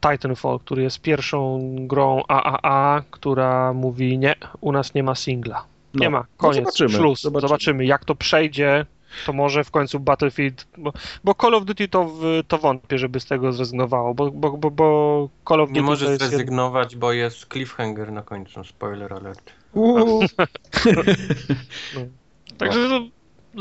Titanfall, 0.00 0.58
który 0.58 0.82
jest 0.82 1.00
pierwszą 1.00 1.60
grą 1.78 2.22
AAA, 2.28 3.02
która 3.10 3.72
mówi 3.72 4.18
nie, 4.18 4.34
u 4.60 4.72
nas 4.72 4.94
nie 4.94 5.02
ma 5.02 5.14
singla. 5.14 5.64
Nie 5.94 6.04
No. 6.06 6.10
ma, 6.10 6.18
No 6.18 6.24
koniec, 6.36 6.56
zobaczymy, 6.64 6.90
szluz. 6.90 7.20
zobaczymy. 7.20 7.48
Zobaczymy. 7.48 7.84
jak 7.86 8.04
to 8.04 8.14
przejdzie. 8.14 8.86
to 9.26 9.32
może 9.32 9.64
w 9.64 9.70
końcu 9.70 10.00
Battlefield, 10.00 10.66
bo, 10.78 10.92
bo 11.24 11.34
Call 11.34 11.54
of 11.54 11.64
Duty 11.64 11.88
to, 11.88 12.12
to 12.48 12.58
wątpię, 12.58 12.98
żeby 12.98 13.20
z 13.20 13.26
tego 13.26 13.52
zrezygnowało, 13.52 14.14
bo, 14.14 14.30
bo, 14.30 14.50
bo, 14.50 14.70
bo 14.70 15.28
Call 15.48 15.60
of 15.60 15.68
Duty 15.68 15.80
Nie 15.80 15.86
może 15.86 16.06
jest 16.06 16.22
zrezygnować, 16.22 16.96
bo 16.96 17.12
jest 17.12 17.46
cliffhanger 17.52 18.12
na 18.12 18.22
końcu. 18.22 18.64
Spoiler 18.64 19.12
alert. 19.12 19.52
Uuu. 19.72 20.20
Także 22.58 22.88
no, 22.88 23.00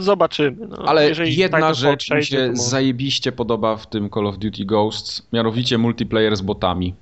zobaczymy. 0.01 0.67
No. 0.67 0.77
Ale 0.85 1.09
Jeżeli 1.09 1.35
jedna 1.35 1.57
Titanfall 1.57 1.75
rzecz 1.75 2.11
mi 2.11 2.25
się 2.25 2.49
zajebiście 2.53 3.31
podoba 3.31 3.77
w 3.77 3.87
tym 3.87 4.09
Call 4.09 4.27
of 4.27 4.37
Duty 4.37 4.65
Ghosts, 4.65 5.27
mianowicie 5.33 5.77
multiplayer 5.77 6.37
z 6.37 6.41
botami. 6.41 6.95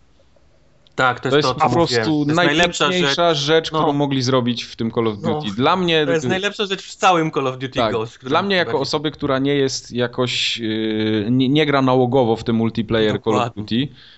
Tak, 0.98 1.20
to 1.20 1.30
To 1.30 1.36
jest 1.36 1.48
jest 1.48 1.60
to, 1.60 1.66
po 1.66 1.74
co 1.74 1.80
mówiłem. 1.80 2.04
prostu 2.04 2.26
To 2.26 2.32
jest 2.32 2.36
najlepsza 2.36 2.92
rzecz. 2.92 3.38
rzecz, 3.38 3.72
No. 3.72 3.80
którą 3.80 3.94
mogli 3.94 4.22
zrobić 4.22 4.64
w 4.64 4.76
tym 4.76 4.92
Call 4.92 5.08
of 5.08 5.16
No. 5.22 5.34
Duty. 5.42 5.56
Dla 5.56 5.76
mnie... 5.76 6.06
To 6.06 6.12
jest 6.12 6.28
najlepsza 6.28 6.66
rzecz 6.66 6.84
w 6.84 6.96
całym 6.96 7.32
Call 7.32 7.48
of 7.48 7.54
Duty 7.58 7.70
Tak, 7.80 7.92
Ghost. 7.92 8.20
dla 8.26 8.42
mnie 8.42 8.56
jako 8.56 8.80
osoby, 8.80 9.12
która 9.12 9.40
nie 9.40 9.56
jest 9.56 9.92
jakoś, 9.92 10.58
yy, 10.58 11.26
nie, 11.32 11.50
nie 11.50 11.66
gra 11.66 11.82
nałogowo 11.82 12.36
w 12.36 12.44
tym 12.44 12.56
multiplayer 12.56 13.22
Call 13.22 13.34
of 13.34 13.40
Dokładnie. 13.40 13.64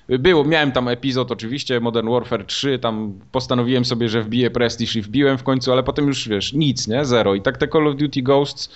Duty. 0.08 0.20
Było, 0.20 0.44
miałem 0.44 0.72
tam 0.72 0.88
epizod 0.88 1.32
oczywiście, 1.32 1.80
Modern 1.80 2.10
Warfare 2.10 2.46
3, 2.46 2.80
tam 2.80 3.14
postanowiłem 3.32 3.86
sobie, 3.86 4.10
że 4.10 4.22
wbiję 4.24 4.52
Prestige 4.52 5.00
i 5.00 5.02
wbiłem 5.02 5.38
w 5.38 5.44
końcu, 5.44 5.72
ale 5.72 5.84
potem 5.84 6.08
już 6.08 6.28
wiesz, 6.28 6.54
nic, 6.54 6.88
nie? 6.88 7.06
Zero. 7.06 7.36
I 7.36 7.42
tak 7.42 7.58
te 7.58 7.68
Call 7.68 7.88
of 7.88 7.96
Duty 7.96 8.22
Ghosts 8.22 8.70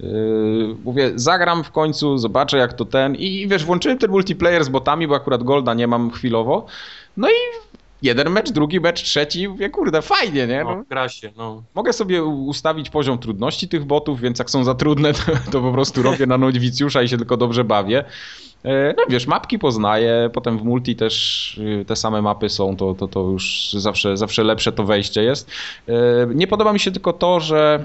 yy, 0.00 0.76
mówię, 0.84 1.12
zagram 1.14 1.64
w 1.64 1.70
końcu, 1.70 2.18
zobaczę 2.18 2.58
jak 2.58 2.72
to 2.72 2.84
ten 2.84 3.14
i 3.14 3.48
wiesz, 3.48 3.64
włączyłem 3.64 3.98
ten 3.98 4.10
multiplayer 4.10 4.64
z 4.64 4.68
botami, 4.68 5.08
bo 5.08 5.14
akurat 5.14 5.42
Golda 5.42 5.74
nie 5.74 5.86
mam 5.86 6.10
chwilowo. 6.10 6.66
No 7.20 7.28
i 7.30 7.32
jeden 8.02 8.30
mecz, 8.30 8.50
drugi 8.50 8.80
mecz, 8.80 9.02
trzeci, 9.02 9.48
mówię, 9.48 9.70
kurde, 9.70 10.02
fajnie, 10.02 10.46
nie? 10.46 10.64
No, 10.64 10.76
No, 10.76 10.84
gra 10.88 11.08
się, 11.08 11.32
no. 11.36 11.62
Mogę 11.74 11.92
sobie 11.92 12.24
ustawić 12.24 12.90
poziom 12.90 13.18
trudności 13.18 13.68
tych 13.68 13.84
botów, 13.84 14.20
więc 14.20 14.38
jak 14.38 14.50
są 14.50 14.64
za 14.64 14.74
trudne, 14.74 15.12
to, 15.18 15.22
to 15.52 15.60
po 15.60 15.72
prostu 15.72 16.02
robię 16.02 16.26
na 16.26 16.38
nowicjusza 16.38 17.02
i 17.02 17.08
się 17.08 17.16
tylko 17.18 17.36
dobrze 17.36 17.64
bawię. 17.64 18.04
E, 18.64 18.94
No 18.96 19.02
wiesz, 19.08 19.26
mapki 19.26 19.58
poznaję, 19.58 20.30
potem 20.32 20.58
w 20.58 20.62
multi 20.64 20.96
też 20.96 21.58
y, 21.58 21.84
te 21.84 21.96
same 21.96 22.22
mapy 22.22 22.48
są, 22.48 22.76
to, 22.76 22.94
to, 22.94 23.08
to 23.08 23.20
już 23.20 23.72
zawsze, 23.78 24.16
zawsze 24.16 24.44
lepsze 24.44 24.72
to 24.72 24.84
wejście 24.84 25.22
jest. 25.22 25.50
E, 25.88 25.92
Nie 26.34 26.46
podoba 26.46 26.72
mi 26.72 26.80
się 26.80 26.90
tylko 26.92 27.12
to, 27.12 27.40
że 27.40 27.84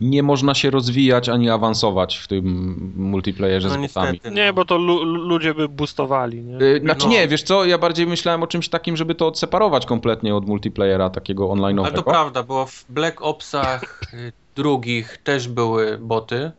nie 0.00 0.22
można 0.22 0.54
się 0.54 0.70
rozwijać 0.70 1.28
ani 1.28 1.50
awansować 1.50 2.16
w 2.18 2.28
tym 2.28 2.92
multiplayerze 2.96 3.68
No 3.68 3.74
z 3.74 3.76
botami. 3.78 4.12
niestety. 4.12 4.34
Nie, 4.34 4.52
bo 4.52 4.64
to 4.64 4.76
lu- 4.76 5.02
lu- 5.04 5.24
ludzie 5.28 5.54
by 5.54 5.68
boostowali, 5.68 6.42
nie? 6.44 6.56
Y, 6.66 6.80
Znaczy 6.80 7.06
No. 7.06 7.12
nie, 7.12 7.28
wiesz 7.28 7.42
co, 7.42 7.64
ja 7.64 7.78
bardziej 7.78 8.06
myślałem 8.06 8.42
o 8.42 8.46
czymś 8.46 8.68
takim, 8.68 8.96
żeby 8.96 9.14
to 9.14 9.26
odseparować 9.26 9.86
kompletnie 9.86 10.34
od 10.34 10.46
multiplayera 10.46 11.10
takiego 11.10 11.44
online'owego. 11.48 11.84
Ale 11.84 11.92
to 11.92 12.02
prawda, 12.02 12.42
bo 12.42 12.66
w 12.66 12.84
Black 12.88 13.22
Opsach 13.22 14.00
y, 14.14 14.32
drugich 14.56 15.18
też 15.24 15.48
były 15.48 15.98
boty. 15.98 16.50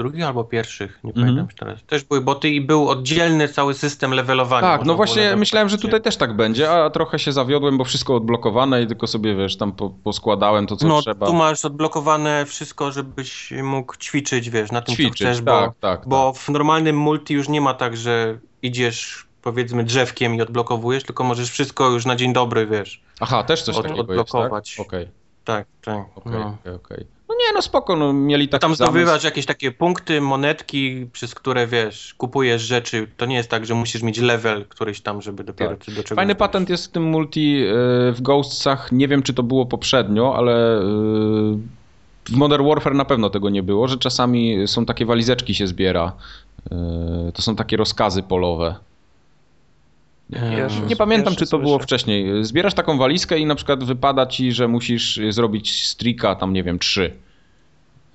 Drugich 0.00 0.24
albo 0.24 0.44
pierwszych, 0.44 0.98
nie 1.04 1.10
Mhm. 1.10 1.26
pamiętam 1.26 1.44
już 1.46 1.54
teraz. 1.54 1.82
Też 1.86 2.04
były 2.04 2.20
boty 2.20 2.48
i 2.48 2.60
był 2.60 2.88
oddzielny 2.88 3.48
cały 3.48 3.74
system 3.74 4.10
levelowania. 4.14 4.60
Tak, 4.68 4.84
no 4.84 4.94
właśnie 4.94 5.36
myślałem, 5.36 5.68
że 5.68 5.78
tutaj 5.78 6.00
też 6.00 6.16
tak 6.16 6.36
będzie, 6.36 6.70
a 6.72 6.90
trochę 6.90 7.18
się 7.18 7.32
zawiodłem, 7.32 7.78
bo 7.78 7.84
wszystko 7.84 8.14
odblokowane 8.14 8.82
i 8.82 8.86
tylko 8.86 9.06
sobie, 9.06 9.34
wiesz, 9.36 9.56
tam 9.56 9.72
po, 9.72 9.90
poskładałem 9.90 10.66
to, 10.66 10.76
co 10.76 10.88
No, 10.88 11.02
trzeba. 11.02 11.26
tu 11.26 11.32
masz 11.34 11.64
odblokowane 11.64 12.46
wszystko, 12.46 12.92
żebyś 12.92 13.50
mógł 13.62 13.96
ćwiczyć, 13.96 14.50
wiesz, 14.50 14.72
na 14.72 14.80
tym, 14.82 14.94
Ćwiczyć, 14.94 15.18
co 15.18 15.24
chcesz, 15.24 15.36
tak, 15.36 15.44
bo, 15.44 15.74
tak, 15.80 16.08
bo 16.08 16.32
w 16.32 16.48
normalnym 16.48 16.96
multi 16.98 17.34
już 17.34 17.48
nie 17.48 17.60
ma 17.60 17.74
tak, 17.74 17.96
że 17.96 18.38
idziesz 18.62 19.26
powiedzmy 19.42 19.84
drzewkiem 19.84 20.34
i 20.34 20.42
odblokowujesz, 20.42 21.04
tylko 21.04 21.24
możesz 21.24 21.50
wszystko 21.50 21.88
już 21.90 22.06
na 22.06 22.16
dzień 22.16 22.32
dobry, 22.32 22.66
wiesz. 22.66 23.02
Aha, 23.20 23.42
też 23.42 23.62
coś 23.62 23.76
od- 23.76 23.82
takiego 23.82 24.00
odblokować. 24.00 24.68
jest, 24.78 24.78
tak? 24.78 24.86
Okej, 24.86 25.08
Tak, 25.44 25.66
tak. 25.84 26.04
okej, 26.16 26.32
no. 26.32 26.56
okej, 26.60 26.74
okej. 26.74 27.06
Nie, 27.48 27.54
no 27.54 27.62
spoko, 27.62 27.96
no 27.96 28.12
mieli 28.12 28.48
taki 28.48 28.60
Tam 28.60 28.74
zamysł. 28.74 28.92
zdobywasz 28.92 29.24
jakieś 29.24 29.46
takie 29.46 29.72
punkty, 29.72 30.20
monetki, 30.20 31.06
przez 31.12 31.34
które 31.34 31.66
wiesz, 31.66 32.14
kupujesz 32.14 32.62
rzeczy. 32.62 33.06
To 33.16 33.26
nie 33.26 33.36
jest 33.36 33.48
tak, 33.50 33.66
że 33.66 33.74
musisz 33.74 34.02
mieć 34.02 34.18
level 34.18 34.64
któryś 34.68 35.00
tam, 35.00 35.22
żeby 35.22 35.44
dopiero 35.44 35.70
Tak. 35.70 35.78
do 35.94 36.02
czegoś 36.02 36.16
Fajny 36.16 36.34
patent 36.34 36.70
jest 36.70 36.86
w 36.86 36.88
tym 36.88 37.02
multi 37.02 37.62
e, 37.62 37.72
w 38.12 38.18
Ghostsach, 38.20 38.92
nie 38.92 39.08
wiem 39.08 39.22
czy 39.22 39.34
to 39.34 39.42
było 39.42 39.66
poprzednio, 39.66 40.36
ale 40.36 40.78
e, 40.78 40.82
w 42.24 42.32
Modern 42.36 42.66
Warfare 42.68 42.94
na 42.94 43.04
pewno 43.04 43.30
tego 43.30 43.50
nie 43.50 43.62
było, 43.62 43.88
że 43.88 43.96
czasami 43.98 44.68
są 44.68 44.84
takie 44.86 45.06
walizeczki 45.06 45.54
się 45.54 45.66
zbiera. 45.66 46.12
E, 46.72 47.32
To 47.34 47.42
są 47.42 47.56
takie 47.56 47.76
rozkazy 47.76 48.22
polowe. 48.22 48.74
Nie 50.88 50.96
pamiętam, 50.96 51.36
czy 51.36 51.46
to 51.46 51.58
było 51.58 51.72
słyszę. 51.74 51.84
wcześniej. 51.86 52.44
Zbierasz 52.44 52.74
taką 52.74 52.98
walizkę 52.98 53.38
i 53.38 53.46
na 53.46 53.54
przykład 53.54 53.84
wypada 53.84 54.26
ci, 54.26 54.52
że 54.52 54.68
musisz 54.68 55.20
zrobić 55.30 55.86
streaka 55.86 56.34
tam, 56.34 56.52
nie 56.52 56.62
wiem, 56.62 56.78
trzy. 56.78 57.12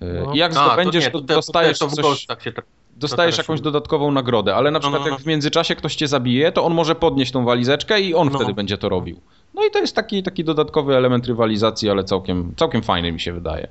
No. 0.01 0.33
I 0.33 0.37
jak 0.37 0.51
A, 0.57 0.65
zdobędziesz, 0.67 1.05
nie, 1.05 1.11
to, 1.11 1.21
to, 1.21 1.25
dostajesz 1.35 1.79
to, 1.79 1.87
to 1.87 1.95
coś, 1.95 2.03
Ghostach 2.05 2.41
się 2.43 2.51
tak... 2.51 2.65
dostajesz 2.97 3.37
jakąś 3.37 3.59
się- 3.59 3.63
dodatkową 3.63 4.11
nagrodę, 4.11 4.55
ale 4.55 4.71
na 4.71 4.79
przykład 4.79 5.01
no, 5.01 5.07
no. 5.07 5.13
jak 5.13 5.21
w 5.21 5.25
międzyczasie 5.25 5.75
ktoś 5.75 5.95
cię 5.95 6.07
zabije, 6.07 6.51
to 6.51 6.63
on 6.65 6.73
może 6.73 6.95
podnieść 6.95 7.31
tą 7.31 7.45
walizeczkę 7.45 8.01
i 8.01 8.13
on 8.13 8.29
No. 8.31 8.35
wtedy 8.39 8.53
będzie 8.53 8.77
to 8.77 8.89
robił. 8.89 9.19
No 9.53 9.65
i 9.65 9.71
to 9.71 9.79
jest 9.79 9.95
taki, 9.95 10.23
taki 10.23 10.43
dodatkowy 10.43 10.95
element 10.95 11.25
rywalizacji, 11.27 11.89
ale 11.89 12.03
całkiem, 12.03 12.53
całkiem 12.57 12.81
fajny 12.83 13.11
mi 13.11 13.19
się 13.19 13.33
wydaje. 13.33 13.67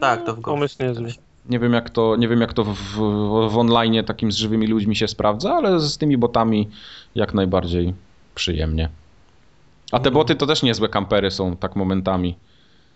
Tak, 0.00 0.26
to 0.26 0.34
w 0.34 0.40
Pomysł 0.40 0.76
niezły. 0.82 1.12
Nie 1.48 1.58
wiem 1.58 1.72
jak 1.72 1.90
to, 1.90 2.16
nie 2.16 2.28
wiem 2.28 2.40
jak 2.40 2.52
to 2.52 2.64
w, 2.64 2.74
w, 2.74 2.96
w 3.50 3.58
online 3.58 4.04
takim 4.04 4.32
z 4.32 4.36
żywymi 4.36 4.66
ludźmi 4.66 4.96
się 4.96 5.08
sprawdza, 5.08 5.54
ale 5.54 5.80
z 5.80 5.98
tymi 5.98 6.16
botami 6.18 6.68
jak 7.14 7.34
najbardziej 7.34 7.94
przyjemnie. 8.34 8.88
A 9.92 9.96
te 9.98 10.08
Mhm. 10.08 10.14
boty 10.14 10.34
to 10.34 10.46
też 10.46 10.62
niezłe 10.62 10.88
kampery 10.88 11.30
są 11.30 11.56
tak 11.56 11.76
momentami. 11.76 12.36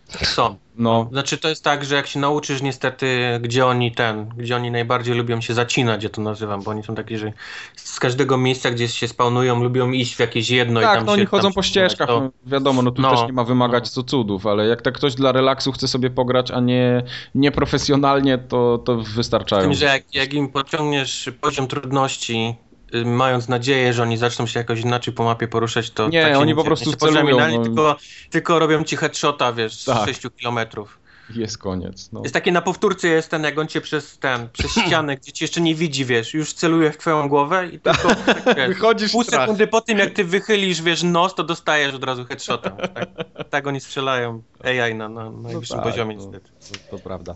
Są. 0.08 0.56
No, 0.78 1.08
Znaczy 1.12 1.38
to 1.38 1.48
jest 1.48 1.64
tak, 1.64 1.84
że 1.84 1.94
jak 1.94 2.06
się 2.06 2.20
nauczysz 2.20 2.62
niestety, 2.62 3.18
gdzie 3.42 3.66
oni 3.66 3.92
ten, 3.92 4.28
gdzie 4.36 4.56
oni 4.56 4.70
najbardziej 4.70 5.14
lubią 5.14 5.40
się 5.40 5.54
zacinać, 5.54 6.02
ja 6.04 6.08
to 6.10 6.22
nazywam, 6.22 6.62
bo 6.62 6.70
oni 6.70 6.82
są 6.82 6.94
takie, 6.94 7.18
że 7.18 7.32
z 7.76 8.00
każdego 8.00 8.38
miejsca, 8.38 8.70
gdzie 8.70 8.88
się 8.88 9.08
spawnują, 9.08 9.62
lubią 9.62 9.90
iść 9.90 10.16
w 10.16 10.20
jakieś 10.20 10.50
jedno 10.50 10.80
i 10.80 10.82
tak, 10.84 10.94
tam 10.96 11.04
no 11.06 11.12
się, 11.12 11.16
oni 11.18 11.26
chodzą 11.26 11.52
po 11.52 11.62
ścieżkach, 11.62 12.08
to- 12.08 12.20
no, 12.20 12.30
wiadomo, 12.46 12.82
no 12.82 12.90
tu 12.90 13.02
No, 13.02 13.10
też 13.10 13.26
nie 13.26 13.32
ma 13.32 13.44
wymagać 13.44 13.84
no. 13.84 13.90
co 13.90 14.02
cudów, 14.02 14.46
ale 14.46 14.66
jak 14.66 14.82
tak 14.82 14.94
ktoś 14.94 15.14
dla 15.14 15.32
relaksu 15.32 15.72
chce 15.72 15.88
sobie 15.88 16.10
pograć, 16.10 16.50
a 16.50 16.60
nie 16.60 17.02
nieprofesjonalnie, 17.34 18.38
to, 18.38 18.78
to 18.78 19.02
Z 19.04 19.08
wystarczają. 19.14 19.62
tym, 19.62 19.74
że 19.74 19.84
jak, 19.86 20.14
jak 20.14 20.34
im 20.34 20.48
podciągniesz 20.48 21.30
poziom 21.40 21.66
trudności, 21.66 22.54
mając 23.04 23.48
nadzieję, 23.48 23.92
że 23.92 24.02
oni 24.02 24.16
zaczną 24.16 24.46
się 24.46 24.60
jakoś 24.60 24.80
inaczej 24.80 25.14
po 25.14 25.24
mapie 25.24 25.48
poruszać, 25.48 25.90
to 25.90 26.08
Nie, 26.08 26.22
tak 26.22 26.36
oni 26.36 26.54
po 26.54 26.64
prostu 26.64 26.90
się 26.90 26.96
poruszają 26.96 27.26
celują, 27.26 27.58
no. 27.58 27.64
tylko, 27.64 27.96
tylko 28.30 28.58
robią 28.58 28.84
ci 28.84 28.96
headshota, 28.96 29.52
wiesz, 29.52 29.80
z 29.80 29.84
Tak. 29.84 30.08
6 30.08 30.20
kilometrów. 30.36 30.98
Jest 31.34 31.58
koniec. 31.58 32.12
No. 32.12 32.20
Jest 32.22 32.34
takie 32.34 32.52
na 32.52 32.62
powtórce 32.62 33.08
jest 33.08 33.30
ten, 33.30 33.44
jak 33.44 33.58
on 33.58 33.66
cię 33.68 33.80
przez 33.80 34.18
ten, 34.18 34.48
przez 34.52 34.72
ścianę, 34.86 35.16
gdzie 35.16 35.32
cię 35.32 35.44
jeszcze 35.44 35.60
nie 35.60 35.74
widzi, 35.74 36.04
wiesz, 36.04 36.34
już 36.34 36.52
celuje 36.52 36.92
w 36.92 36.96
twoją 36.96 37.28
głowę 37.28 37.68
i 37.68 37.80
tylko 37.80 38.14
tak, 38.14 38.56
wiesz, 38.56 38.68
Wychodzisz 38.68 39.12
pół 39.12 39.24
sekundy 39.24 39.66
po 39.66 39.80
tym, 39.80 39.98
jak 39.98 40.12
ty 40.12 40.24
wychylisz, 40.24 40.82
wiesz, 40.82 41.02
nos, 41.02 41.34
to 41.34 41.44
dostajesz 41.44 41.94
od 41.94 42.04
razu 42.04 42.24
headshota. 42.24 42.70
Tak, 42.70 43.08
tak 43.50 43.66
oni 43.66 43.80
strzelają 43.80 44.42
AI 44.64 44.94
na, 44.94 45.08
na 45.08 45.30
najwyższym 45.30 45.76
tak, 45.76 45.86
poziomie 45.86 46.16
no. 46.16 46.22
niestety. 46.22 46.50
To, 46.90 46.96
to 46.96 47.02
prawda. 47.02 47.34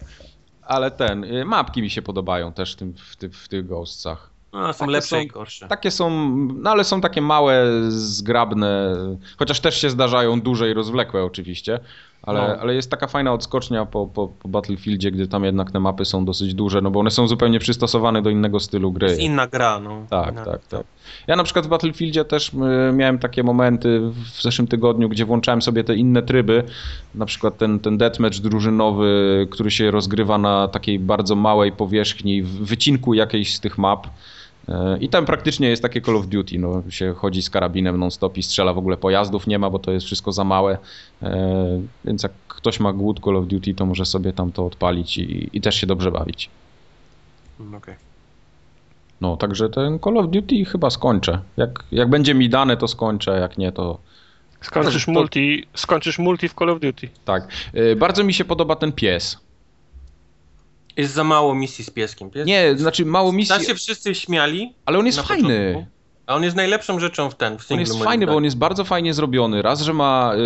Ale 0.62 0.90
ten, 0.90 1.24
y, 1.24 1.44
mapki 1.44 1.82
mi 1.82 1.90
się 1.90 2.02
podobają 2.02 2.52
też 2.52 2.72
w, 2.72 2.76
tym, 2.76 2.94
w, 2.94 3.16
ty, 3.16 3.30
w 3.30 3.48
tych 3.48 3.66
Ghostsach. 3.66 4.29
No, 4.52 4.72
są 4.72 4.78
Takie 4.78 4.92
lepsze 4.92 5.16
są- 5.16 5.22
i 5.22 5.26
gorsze. 5.26 5.68
Takie 5.68 5.90
są, 5.90 6.10
no 6.56 6.70
ale 6.70 6.84
są 6.84 7.00
takie 7.00 7.20
małe, 7.22 7.66
zgrabne, 7.88 8.96
chociaż 9.38 9.60
też 9.60 9.80
się 9.80 9.90
zdarzają 9.90 10.40
duże 10.40 10.70
i 10.70 10.74
rozwlekłe 10.74 11.24
oczywiście, 11.24 11.80
ale, 12.22 12.40
No. 12.40 12.62
ale 12.62 12.74
jest 12.74 12.90
taka 12.90 13.06
fajna 13.06 13.32
odskocznia 13.32 13.86
po, 13.86 14.06
po, 14.06 14.28
po 14.28 14.48
Battlefieldzie, 14.48 15.10
gdy 15.10 15.28
tam 15.28 15.44
jednak 15.44 15.70
te 15.70 15.80
mapy 15.80 16.04
są 16.04 16.24
dosyć 16.24 16.54
duże, 16.54 16.80
no 16.80 16.90
bo 16.90 17.00
one 17.00 17.10
są 17.10 17.28
zupełnie 17.28 17.58
przystosowane 17.58 18.22
do 18.22 18.30
innego 18.30 18.60
stylu 18.60 18.92
gry. 18.92 19.08
jest 19.08 19.20
inna 19.20 19.46
gra, 19.46 19.80
no. 19.80 20.06
Tak, 20.10 20.32
Inna- 20.34 20.44
tak, 20.44 20.66
tak. 20.66 20.82
Ja 21.26 21.36
na 21.36 21.44
przykład 21.44 21.66
w 21.66 21.68
Battlefieldzie 21.68 22.24
też 22.24 22.48
y, 22.48 22.92
miałem 22.92 23.18
takie 23.18 23.42
momenty 23.42 24.00
w 24.00 24.42
zeszłym 24.42 24.68
tygodniu, 24.68 25.08
gdzie 25.08 25.24
włączałem 25.24 25.62
sobie 25.62 25.84
te 25.84 25.94
inne 25.96 26.22
tryby, 26.22 26.62
na 27.14 27.26
przykład 27.26 27.58
ten, 27.58 27.78
ten 27.80 27.98
deathmatch 27.98 28.38
drużynowy, 28.38 29.46
który 29.50 29.70
się 29.70 29.90
rozgrywa 29.90 30.38
na 30.38 30.68
takiej 30.68 30.98
bardzo 30.98 31.36
małej 31.36 31.72
powierzchni, 31.72 32.42
w 32.42 32.64
wycinku 32.64 33.14
jakiejś 33.14 33.54
z 33.56 33.60
tych 33.60 33.78
map. 33.78 34.06
Y, 34.70 34.74
I 35.00 35.08
tam 35.08 35.26
praktycznie 35.26 35.68
jest 35.68 35.82
takie 35.82 36.00
Call 36.00 36.16
of 36.16 36.26
Duty, 36.26 36.58
no, 36.58 36.82
się 36.90 37.14
chodzi 37.14 37.42
z 37.42 37.50
karabinem 37.50 37.96
non-stop 37.96 38.38
i 38.38 38.42
strzela, 38.42 38.72
w 38.72 38.78
ogóle 38.78 38.96
pojazdów 38.96 39.46
nie 39.46 39.58
ma, 39.58 39.70
bo 39.70 39.78
to 39.78 39.92
jest 39.92 40.06
wszystko 40.06 40.32
za 40.32 40.44
małe, 40.44 40.78
Y, 41.22 41.26
więc 42.04 42.22
jak 42.22 42.32
ktoś 42.48 42.80
ma 42.80 42.92
głód 42.92 43.20
Call 43.24 43.36
of 43.36 43.46
Duty, 43.46 43.74
to 43.74 43.86
może 43.86 44.04
sobie 44.04 44.32
tam 44.32 44.52
to 44.52 44.66
odpalić 44.66 45.18
i, 45.18 45.50
i 45.52 45.60
też 45.60 45.74
się 45.74 45.86
dobrze 45.86 46.10
bawić. 46.10 46.50
Mm, 47.60 47.74
okej. 47.74 47.94
No, 49.20 49.36
także 49.36 49.68
ten 49.68 49.98
Call 49.98 50.18
of 50.18 50.30
Duty 50.30 50.64
chyba 50.64 50.90
skończę. 50.90 51.40
Jak, 51.56 51.84
jak 51.92 52.10
będzie 52.10 52.34
mi 52.34 52.48
dane, 52.48 52.76
to 52.76 52.88
skończę, 52.88 53.40
jak 53.40 53.58
nie, 53.58 53.72
to 53.72 53.98
Skończysz 54.60 55.06
multi, 55.08 55.66
skończysz 55.74 56.18
multi 56.18 56.48
w 56.48 56.54
Call 56.54 56.70
of 56.70 56.80
Duty. 56.80 57.08
tak. 57.24 57.48
Y, 57.74 57.96
Bardzo 57.96 58.24
mi 58.24 58.34
się 58.34 58.44
podoba 58.44 58.76
ten 58.76 58.92
pies. 58.92 59.38
Jest 61.00 61.14
za 61.14 61.24
mało 61.24 61.54
misji 61.54 61.84
z 61.84 61.90
pieskiem. 61.90 62.30
Pies... 62.30 62.46
Nie, 62.46 62.74
znaczy 62.76 63.04
mało 63.06 63.32
misji, 63.32 63.54
Tak 63.54 63.66
się 63.66 63.74
wszyscy 63.74 64.14
śmiali, 64.14 64.74
ale 64.84 64.98
on 64.98 65.06
jest 65.06 65.20
fajny. 65.20 65.72
początku, 65.74 65.90
A 66.26 66.34
on 66.34 66.42
jest 66.44 66.56
najlepszą 66.56 67.00
rzeczą 67.00 67.30
w 67.30 67.34
ten, 67.34 67.58
w 67.58 67.72
On 67.72 67.80
jest 67.80 67.98
fajny, 68.04 68.26
bo 68.26 68.36
on 68.36 68.44
jest 68.44 68.56
bardzo 68.56 68.84
fajnie 68.84 69.14
zrobiony. 69.14 69.62
Raz, 69.62 69.80
że 69.80 69.92
ma 69.94 70.32
y, 70.34 70.38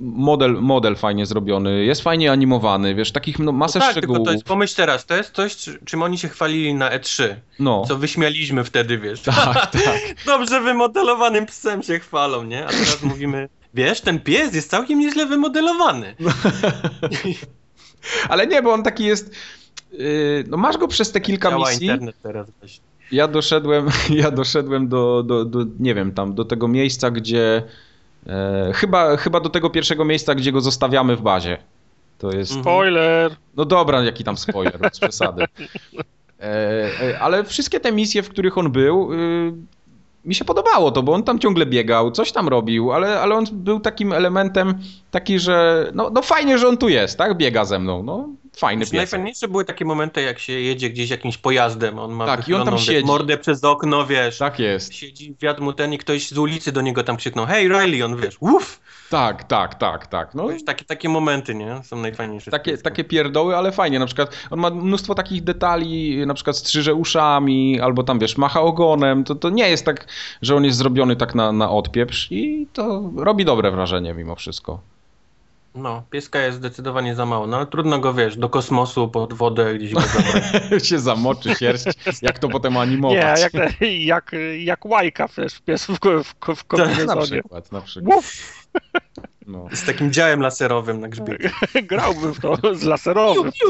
model, 0.00 0.52
model 0.60 0.96
fajnie 0.96 1.26
zrobiony, 1.26 1.84
jest 1.84 2.00
fajnie 2.02 2.32
animowany, 2.32 2.94
wiesz, 2.94 3.12
takich 3.12 3.38
no, 3.38 3.52
masę 3.52 3.78
no 3.78 3.84
tak, 3.84 3.94
tylko 3.94 4.06
szczegółów. 4.12 4.26
to 4.26 4.32
jest, 4.32 4.44
pomyśl 4.44 4.76
teraz, 4.76 5.06
to 5.06 5.16
jest 5.16 5.30
coś, 5.34 5.56
czy- 5.56 5.78
czym 5.84 6.02
oni 6.02 6.18
się 6.18 6.28
chwalili 6.28 6.74
na 6.74 6.90
E3, 6.90 7.34
No, 7.58 7.84
co 7.88 7.96
wyśmialiśmy 7.96 8.64
wtedy, 8.64 8.98
wiesz. 8.98 9.20
tak, 9.22 9.70
tak. 9.84 10.00
Dobrze 10.26 10.60
wymodelowanym 10.60 11.46
psem 11.46 11.82
się 11.82 11.98
chwalą, 11.98 12.44
nie? 12.44 12.64
A 12.66 12.68
teraz 12.68 13.02
mówimy, 13.12 13.48
wiesz, 13.74 14.00
ten 14.00 14.20
pies 14.20 14.54
jest 14.54 14.70
całkiem 14.70 14.98
nieźle 14.98 15.26
wymodelowany. 15.26 16.14
Ale 18.28 18.46
nie, 18.46 18.62
bo 18.62 18.72
on 18.72 18.82
taki 18.82 19.04
jest... 19.04 19.34
y, 19.92 20.44
no 20.48 20.56
masz 20.56 20.76
go 20.76 20.88
przez 20.88 21.12
te 21.12 21.20
kilka 21.20 21.50
Działa 21.50 21.70
misji. 21.70 21.86
internet 21.86 22.16
teraz 22.22 22.46
właśnie. 22.58 22.84
Ja 23.12 23.28
doszedłem, 23.28 23.86
ja 24.22 24.30
doszedłem 24.30 24.88
do, 24.88 25.22
do, 25.22 25.44
do, 25.44 25.58
nie 25.78 25.94
wiem, 25.94 26.12
tam 26.12 26.34
do 26.34 26.44
tego 26.44 26.68
miejsca, 26.68 27.10
gdzie... 27.10 27.62
E, 28.26 28.72
chyba, 28.74 29.16
chyba 29.16 29.40
do 29.40 29.48
tego 29.48 29.70
pierwszego 29.70 30.04
miejsca, 30.04 30.34
gdzie 30.34 30.52
go 30.52 30.60
zostawiamy 30.60 31.16
w 31.16 31.22
bazie. 31.22 31.58
To 32.18 32.32
jest... 32.32 32.52
Spoiler! 32.60 33.36
No 33.56 33.64
dobra, 33.64 34.02
jaki 34.02 34.24
tam 34.24 34.36
spoiler, 34.36 34.78
bez 34.78 34.98
przesady. 35.00 35.44
E, 36.40 36.44
e, 37.02 37.20
ale 37.20 37.44
wszystkie 37.44 37.80
te 37.80 37.92
misje, 37.92 38.22
w 38.22 38.28
których 38.28 38.58
on 38.58 38.72
był, 38.72 39.12
y, 39.12 39.52
mi 40.24 40.34
się 40.34 40.44
podobało 40.44 40.90
to, 40.90 41.02
bo 41.02 41.12
on 41.12 41.22
tam 41.22 41.38
ciągle 41.38 41.66
biegał, 41.66 42.10
coś 42.10 42.32
tam 42.32 42.48
robił, 42.48 42.92
ale, 42.92 43.20
ale 43.20 43.34
on 43.34 43.44
był 43.52 43.80
takim 43.80 44.12
elementem 44.12 44.78
taki, 45.10 45.38
że 45.38 45.86
no, 45.94 46.10
no 46.10 46.22
fajnie, 46.22 46.58
że 46.58 46.68
on 46.68 46.76
tu 46.76 46.88
jest, 46.88 47.18
tak? 47.18 47.36
Biega 47.36 47.64
ze 47.64 47.78
mną, 47.78 48.02
no 48.02 48.28
fajny 48.56 48.84
Znaczy, 48.84 48.92
pies. 48.92 48.98
najfajniejsze 49.12 49.48
były 49.48 49.64
takie 49.64 49.84
momenty, 49.84 50.22
jak 50.22 50.38
się 50.38 50.52
jedzie 50.52 50.90
gdzieś 50.90 51.10
jakimś 51.10 51.38
pojazdem, 51.38 51.98
on 51.98 52.12
ma 52.12 52.26
Tak, 52.26 52.48
i 52.48 52.54
on 52.54 52.64
tam 52.64 52.74
wiesz, 52.74 52.86
siedzi. 52.86 53.06
mordę 53.06 53.38
przez 53.38 53.64
okno, 53.64 54.06
wiesz, 54.06 54.38
Tak 54.38 54.58
jest. 54.58 54.94
siedzi, 54.94 55.34
wiatr 55.40 55.60
mu 55.62 55.72
ten 55.72 55.92
i 55.92 55.98
ktoś 55.98 56.28
z 56.28 56.38
ulicy 56.38 56.72
do 56.72 56.80
niego 56.80 57.04
tam 57.04 57.16
krzyknął, 57.16 57.46
hej 57.46 57.68
Riley, 57.68 58.02
on 58.02 58.16
wiesz, 58.16 58.36
uff, 58.40 58.80
Tak, 59.10 59.44
tak, 59.44 59.74
tak, 59.74 60.06
tak. 60.06 60.34
No, 60.34 60.48
wiesz, 60.48 60.64
takie, 60.64 60.84
takie 60.84 61.08
momenty, 61.08 61.54
nie, 61.54 61.80
są 61.84 61.96
najfajniejsze. 61.96 62.50
takie, 62.50 62.78
takie 62.78 63.04
pierdoły, 63.04 63.56
ale 63.56 63.72
fajnie. 63.72 63.98
Na 63.98 64.06
przykład 64.06 64.36
on 64.50 64.60
ma 64.60 64.70
mnóstwo 64.70 65.14
takich 65.14 65.44
detali, 65.44 66.26
na 66.26 66.34
przykład 66.34 66.56
strzyże 66.56 66.94
uszami, 66.94 67.80
albo 67.80 68.02
tam 68.02 68.18
wiesz, 68.18 68.36
macha 68.36 68.60
ogonem. 68.60 69.24
To, 69.24 69.34
to 69.34 69.50
nie 69.50 69.68
jest 69.68 69.84
tak, 69.84 70.06
że 70.42 70.56
on 70.56 70.64
jest 70.64 70.78
zrobiony 70.78 71.16
tak 71.16 71.34
na, 71.34 71.52
na 71.52 71.70
odpieprz 71.70 72.28
i 72.30 72.66
to 72.72 73.10
robi 73.16 73.44
dobre 73.44 73.70
wrażenie 73.70 74.14
mimo 74.14 74.36
wszystko. 74.36 74.80
No, 75.74 76.02
pieska 76.10 76.40
jest 76.40 76.58
zdecydowanie 76.58 77.14
za 77.14 77.26
mało, 77.26 77.46
no 77.46 77.56
ale 77.56 77.66
trudno 77.66 77.98
go, 77.98 78.14
wiesz, 78.14 78.36
do 78.36 78.48
kosmosu, 78.48 79.08
pod 79.08 79.32
wodę 79.32 79.74
gdzieś 79.74 79.94
go 79.94 80.00
zabrać. 80.00 80.86
się 80.88 80.98
zamoczy 80.98 81.54
sierść, 81.54 81.84
jak 82.22 82.38
to 82.38 82.48
potem 82.48 82.76
animować. 82.76 83.40
Nie, 83.40 83.60
jak, 83.60 83.72
jak, 83.90 84.30
jak 84.58 84.86
łajka 84.86 85.28
wiesz, 85.38 85.60
pies 85.60 85.86
w, 85.86 85.98
w, 86.24 86.34
w 86.34 86.48
na 86.48 86.54
kombinezonie. 86.66 87.22
przykład, 87.22 87.72
na 87.72 87.80
przykład. 87.80 88.18
Uf, 88.18 88.62
No. 89.46 89.68
Z 89.72 89.84
takim 89.84 90.12
działem 90.12 90.40
laserowym 90.40 91.00
na 91.00 91.08
grzbiecie. 91.08 91.50
grałbym 91.90 92.34
w 92.34 92.40
to 92.40 92.56
z 92.74 92.82
laserowym. 92.82 93.52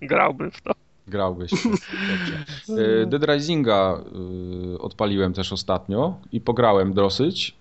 Grałbym 0.00 0.50
w 0.50 0.60
to. 0.60 0.72
Grałbyś. 1.08 1.50
Dobrze. 1.50 3.02
E, 3.02 3.06
Dead 3.06 3.24
Risinga 3.24 4.00
e, 4.74 4.78
odpaliłem 4.78 5.32
też 5.32 5.52
ostatnio 5.52 6.14
i 6.32 6.40
pograłem 6.40 6.92
dosyć. 6.92 7.56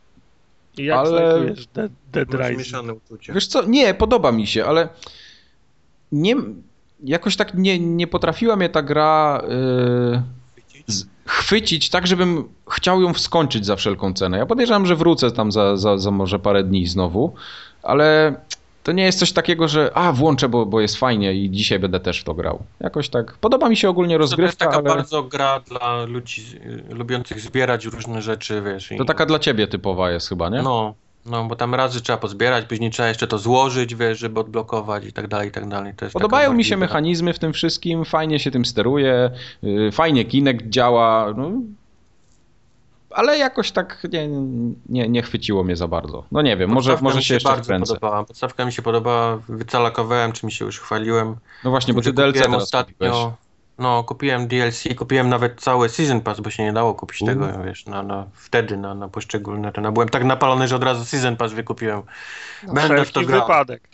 I 0.78 0.84
jak 0.86 0.98
Ale- 0.98 1.10
znajdujesz 1.10 1.68
Dead, 1.68 1.92
Dead 2.12 2.34
Rising? 2.34 2.58
mieszane 2.58 2.94
uczucia. 2.94 3.34
Wiesz 3.34 3.48
co, 3.48 3.66
nie, 3.66 3.94
podoba 3.94 4.32
mi 4.32 4.48
się, 4.48 4.66
ale 4.66 4.90
nie, 6.12 6.36
jakoś 7.04 7.36
tak 7.36 7.54
nie, 7.54 7.80
nie 7.80 8.08
potrafiła 8.08 8.56
mnie 8.56 8.70
ta 8.70 8.82
gra 8.82 9.42
e, 9.44 10.24
z, 10.88 11.06
chwycić 11.26 11.90
tak, 11.90 12.08
żebym 12.08 12.50
chciał 12.72 13.02
ją 13.02 13.14
skończyć 13.14 13.66
za 13.66 13.76
wszelką 13.76 14.14
cenę. 14.14 14.38
Ja 14.38 14.46
podejrzewam, 14.46 14.86
że 14.86 14.96
wrócę 14.96 15.32
tam 15.32 15.52
za, 15.52 15.78
za, 15.78 15.98
za 15.98 16.12
może 16.12 16.40
parę 16.40 16.64
dni 16.64 16.88
znowu, 16.88 17.34
ale 17.84 18.36
to 18.86 18.92
nie 18.92 19.04
jest 19.04 19.20
coś 19.20 19.32
takiego, 19.32 19.68
że 19.68 19.92
a, 19.94 20.12
włączę, 20.12 20.50
bo, 20.50 20.66
bo 20.66 20.82
jest 20.82 20.98
fajnie 20.98 21.34
i 21.34 21.52
dzisiaj 21.52 21.80
będę 21.80 22.00
też 22.00 22.22
w 22.22 22.24
to 22.24 22.34
grał. 22.34 22.60
Jakoś 22.80 23.10
tak, 23.10 23.34
podoba 23.38 23.70
mi 23.70 23.78
się 23.78 23.90
ogólnie 23.90 24.16
To 24.18 24.22
jest 24.24 24.32
rozgrywka, 24.32 24.66
taka 24.66 24.78
ale 24.78 24.84
bardzo 24.90 25.24
gra 25.24 25.60
dla 25.60 26.04
ludzi 26.06 26.44
y, 26.92 26.96
lubiących 26.96 27.40
zbierać 27.40 27.86
różne 27.86 28.22
rzeczy, 28.22 28.62
wiesz. 28.66 28.92
i- 28.92 28.98
to 28.98 29.06
taka 29.06 29.26
dla 29.26 29.40
ciebie 29.40 29.68
typowa 29.68 30.12
jest 30.12 30.30
chyba, 30.30 30.50
nie? 30.50 30.62
No, 30.62 30.94
no, 31.26 31.46
bo 31.46 31.56
tam 31.56 31.76
razy 31.76 32.02
trzeba 32.02 32.18
pozbierać, 32.18 32.66
później 32.66 32.92
trzeba 32.92 33.10
jeszcze 33.10 33.28
to 33.28 33.38
złożyć, 33.38 33.96
wiesz, 33.96 34.20
żeby 34.20 34.40
odblokować 34.40 35.06
i 35.06 35.14
tak 35.14 35.28
dalej, 35.28 35.50
i 35.50 35.52
tak 35.52 35.68
dalej. 35.68 35.94
Podobają 36.14 36.54
mi 36.54 36.64
się 36.66 36.78
mechanizmy 36.78 37.34
w 37.34 37.40
tym 37.40 37.54
wszystkim, 37.54 38.06
fajnie 38.06 38.40
się 38.40 38.52
tym 38.52 38.66
steruje, 38.66 39.32
yy, 39.62 39.92
fajnie 39.92 40.26
kinek 40.26 40.70
działa, 40.70 41.34
no. 41.38 41.52
Ale 43.16 43.38
jakoś 43.38 43.72
tak 43.72 44.08
nie, 44.12 44.28
nie, 44.90 45.10
nie 45.10 45.22
chwyciło 45.22 45.64
mnie 45.64 45.76
za 45.76 45.88
bardzo. 45.88 46.24
No 46.32 46.42
nie 46.42 46.58
wiem, 46.58 46.70
może, 46.70 46.92
Podstawka 46.92 47.04
może 47.04 47.18
mi 47.18 47.24
się 47.24 47.34
jeszcze 47.34 47.50
bardzo 47.50 47.64
wkręcę. 47.64 47.94
podobała. 47.94 48.24
Podstawka 48.24 48.66
mi 48.66 48.74
się 48.74 48.82
podobała, 48.82 49.38
wycalakowałem, 49.50 50.32
czym 50.32 50.50
się 50.50 50.66
już 50.66 50.80
chwaliłem. 50.80 51.36
No 51.64 51.70
właśnie, 51.70 51.94
bo 51.94 52.02
ty 52.02 52.14
DLC 52.14 52.34
teraz 52.42 52.64
ostatnio. 52.64 52.94
kupiłeś. 53.12 53.34
No, 53.78 54.04
kupiłem 54.04 54.48
DLC, 54.48 54.84
kupiłem 54.98 55.30
nawet 55.30 55.62
cały 55.62 55.90
Season 55.90 56.22
Pass, 56.22 56.40
bo 56.40 56.50
się 56.50 56.64
nie 56.64 56.74
dało 56.74 56.94
kupić 56.94 57.22
U. 57.22 57.26
tego, 57.26 57.48
wiesz, 57.66 57.86
na, 57.86 58.04
na, 58.04 58.26
wtedy 58.34 58.78
na, 58.78 58.96
na 58.96 59.08
poszczególne. 59.08 59.72
To, 59.72 59.82
no, 59.82 59.92
byłem 59.92 60.10
tak 60.10 60.24
napalony, 60.24 60.68
że 60.68 60.76
od 60.76 60.84
razu 60.84 61.06
Season 61.06 61.38
Pass 61.38 61.54
wykupiłem. 61.54 62.02
Będę 62.74 63.06
w 63.06 63.12
to 63.12 63.22
grał. 63.22 63.42
wypadek. 63.42 63.90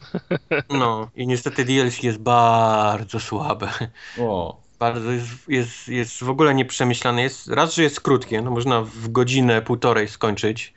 No, 0.70 1.08
i 1.16 1.28
niestety 1.28 1.66
DLC 1.66 2.04
jest 2.04 2.18
bardzo 2.20 3.20
słabe. 3.20 3.70
O, 4.20 4.61
Bardzo 4.82 5.12
jest, 5.12 5.28
jest, 5.48 5.88
jest 5.88 6.24
w 6.24 6.30
ogóle 6.30 6.56
nieprzemyślane. 6.56 7.22
Jest, 7.22 7.48
raz, 7.48 7.76
że 7.76 7.84
jest 7.84 8.02
krótkie, 8.02 8.42
no 8.42 8.52
można 8.52 8.82
w 8.82 9.08
godzinę, 9.08 9.62
półtorej 9.62 10.08
skończyć. 10.08 10.74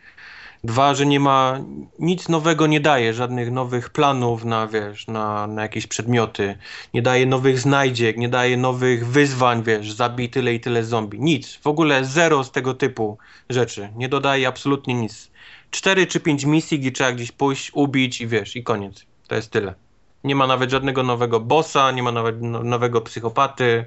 Dwa, 0.64 0.94
że 0.94 1.06
nie 1.06 1.20
ma, 1.20 1.60
nic 1.98 2.28
nowego 2.28 2.66
nie 2.66 2.81
daje, 2.81 3.14
żadnych 3.14 3.51
nowych 3.51 3.90
planów 3.90 4.44
na, 4.44 4.66
wiesz, 4.66 5.06
na, 5.06 5.47
na 5.47 5.62
jakieś 5.62 5.86
przedmioty. 5.86 6.59
Nie 6.94 7.02
daje 7.02 7.26
nowych 7.26 7.60
znajdziek, 7.60 8.16
nie 8.16 8.28
daje 8.28 8.56
nowych 8.56 9.06
wyzwań, 9.06 9.62
wiesz, 9.62 9.93
zabij 9.93 10.31
tyle 10.31 10.55
i 10.55 10.60
tyle 10.60 10.85
zombie. 10.85 11.20
Nic, 11.20 11.56
w 11.56 11.66
ogóle 11.66 12.05
zero 12.05 12.44
z 12.44 12.51
tego 12.51 12.74
typu 12.74 13.18
rzeczy. 13.51 13.89
Nie 13.97 14.09
dodaje 14.09 14.48
absolutnie 14.48 14.94
nic. 14.94 15.31
Cztery 15.70 16.06
czy 16.06 16.20
pięć 16.20 16.44
misji, 16.44 16.78
gdzie 16.78 16.93
trzeba 16.93 17.12
gdzieś 17.12 17.32
pójść, 17.32 17.70
ubić 17.74 18.20
i 18.20 18.26
wiesz, 18.26 18.56
i 18.56 18.62
koniec. 18.62 19.06
To 19.28 19.35
jest 19.35 19.51
tyle. 19.51 19.84
Nie 20.24 20.34
ma 20.34 20.46
nawet 20.46 20.70
żadnego 20.70 21.02
nowego 21.02 21.40
bossa, 21.40 21.90
nie 21.90 22.02
ma 22.02 22.12
nawet 22.12 22.42
no, 22.42 22.62
nowego 22.62 23.01
psychopaty. 23.01 23.86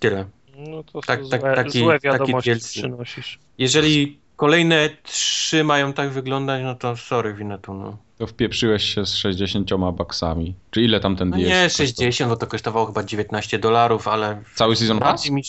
Tyle. 0.00 0.26
No 0.56 0.82
to 0.84 1.00
Tak- 1.00 1.22
są 1.22 1.28
tak- 1.28 1.40
złe, 1.40 1.54
taki- 1.54 1.78
złe 1.78 2.00
taki 2.00 2.34
przynosisz. 2.60 3.38
Jeżeli 3.58 4.18
kolejne 4.36 4.90
trzy 5.02 5.64
mają 5.64 5.92
tak 5.92 6.10
wyglądać, 6.10 6.62
no 6.64 6.74
to 6.74 6.96
sorry, 6.96 7.34
Winetu, 7.34 7.74
no. 7.74 7.96
to 8.18 8.26
wpieprzyłeś 8.26 8.94
się 8.94 9.06
z 9.06 9.14
60 9.14 9.92
baksami. 9.92 10.54
Czy 10.70 10.82
ile 10.82 11.00
tam 11.00 11.16
ten 11.16 11.30
no 11.30 11.36
nie, 11.36 11.44
kosztował? 11.44 11.70
60, 11.70 12.30
bo 12.30 12.36
to 12.36 12.46
kosztowało 12.46 12.86
chyba 12.86 13.02
19 13.04 13.58
dolarów, 13.58 14.08
ale 14.08 14.42
Cały 14.54 14.76
Season 14.76 14.98
Pass? 14.98 15.30
mi... 15.30 15.42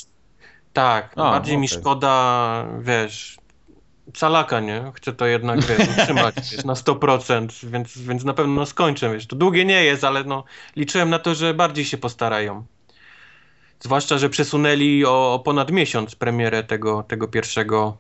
Tak, 0.74 1.14
A, 1.16 1.32
bardziej 1.32 1.58
mi 1.58 1.68
okej. 1.68 1.80
szkoda, 1.80 2.66
wiesz, 2.82 3.38
calaka, 4.14 4.60
nie? 4.60 4.92
Chcę 4.96 5.14
to 5.14 5.26
jednak, 5.26 5.60
wiesz, 5.66 5.88
utrzymać 5.98 6.36
wiesz, 6.52 6.66
na 6.66 6.74
100%, 6.74 7.68
więc, 7.68 7.98
więc 7.98 8.24
na 8.24 8.34
pewno 8.34 8.66
skończę, 8.66 9.14
wiesz. 9.14 9.28
To 9.28 9.36
długie 9.36 9.66
nie 9.66 9.84
jest, 9.84 10.04
ale 10.04 10.24
no, 10.24 10.44
liczyłem 10.76 11.10
na 11.10 11.20
to, 11.20 11.36
że 11.36 11.54
bardziej 11.54 11.86
się 11.86 11.98
postarają. 11.98 12.66
Zwłaszcza, 13.80 14.18
że 14.18 14.30
przesunęli 14.30 15.06
o, 15.06 15.34
o 15.34 15.40
ponad 15.40 15.72
miesiąc 15.72 16.16
premierę 16.16 16.64
tego, 16.64 17.04
tego 17.04 17.28
pierwszego 17.28 17.98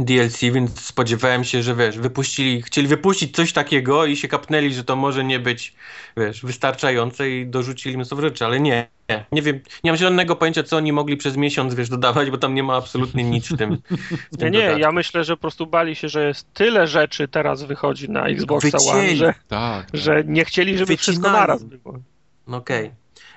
DLC, 0.00 0.40
więc 0.40 0.80
spodziewałem 0.80 1.44
się, 1.44 1.62
że 1.62 1.74
wiesz, 1.74 1.98
wypuścili, 1.98 2.62
chcieli 2.62 2.88
wypuścić 2.88 3.36
coś 3.36 3.52
takiego 3.52 4.06
i 4.06 4.16
się 4.16 4.28
kapnęli, 4.28 4.74
że 4.74 4.84
to 4.84 4.96
może 4.96 5.24
nie 5.24 5.38
być, 5.40 5.74
wiesz, 6.16 6.42
wystarczające 6.42 7.30
i 7.30 7.46
dorzucili 7.46 7.96
mnóstwo 7.96 8.20
rzeczy, 8.20 8.44
ale 8.44 8.60
nie, 8.60 8.88
nie, 9.10 9.24
nie 9.32 9.42
wiem, 9.42 9.60
nie 9.84 9.90
mam 9.90 9.98
żadnego 9.98 10.36
pojęcia, 10.36 10.62
co 10.62 10.76
oni 10.76 10.92
mogli 10.92 11.16
przez 11.16 11.36
miesiąc, 11.36 11.74
wiesz, 11.74 11.88
dodawać, 11.88 12.30
bo 12.30 12.38
tam 12.38 12.54
nie 12.54 12.62
ma 12.62 12.76
absolutnie 12.76 13.24
nic 13.24 13.48
w 13.52 13.56
tym. 13.56 13.78
W 14.32 14.32
Nie, 14.32 14.38
tym 14.38 14.52
nie, 14.52 14.58
dodatku. 14.58 14.80
ja 14.80 14.92
myślę, 14.92 15.24
że 15.24 15.36
po 15.36 15.40
prostu 15.40 15.66
bali 15.66 15.94
się, 15.96 16.08
że 16.08 16.26
jest 16.28 16.52
tyle 16.54 16.86
rzeczy 16.86 17.28
teraz 17.28 17.62
wychodzi 17.62 18.10
na 18.10 18.26
Xboxa 18.26 18.78
One, 18.92 19.16
że, 19.16 19.26
Tak, 19.26 19.44
tak. 19.48 20.00
że 20.00 20.22
nie 20.26 20.44
chcieli, 20.44 20.78
żeby 20.78 20.96
wszystko 20.96 21.22
Wycinali. 21.22 21.40
naraz 21.40 21.62
było. 21.64 21.98
No 22.46 22.56
Okej. 22.56 22.90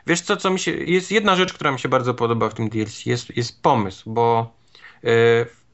Wiesz 0.08 0.22
co, 0.22 0.38
co 0.38 0.50
mi 0.50 0.60
się. 0.60 0.72
Jest 0.72 1.12
jedna 1.12 1.36
rzecz, 1.36 1.54
która 1.54 1.72
mi 1.72 1.80
się 1.80 1.90
bardzo 1.90 2.14
podoba 2.14 2.50
w 2.50 2.54
tym 2.54 2.70
DLC. 2.70 3.06
Jest, 3.06 3.38
jest 3.38 3.62
pomysł, 3.62 4.14
bo 4.14 4.54
e, 5.04 5.10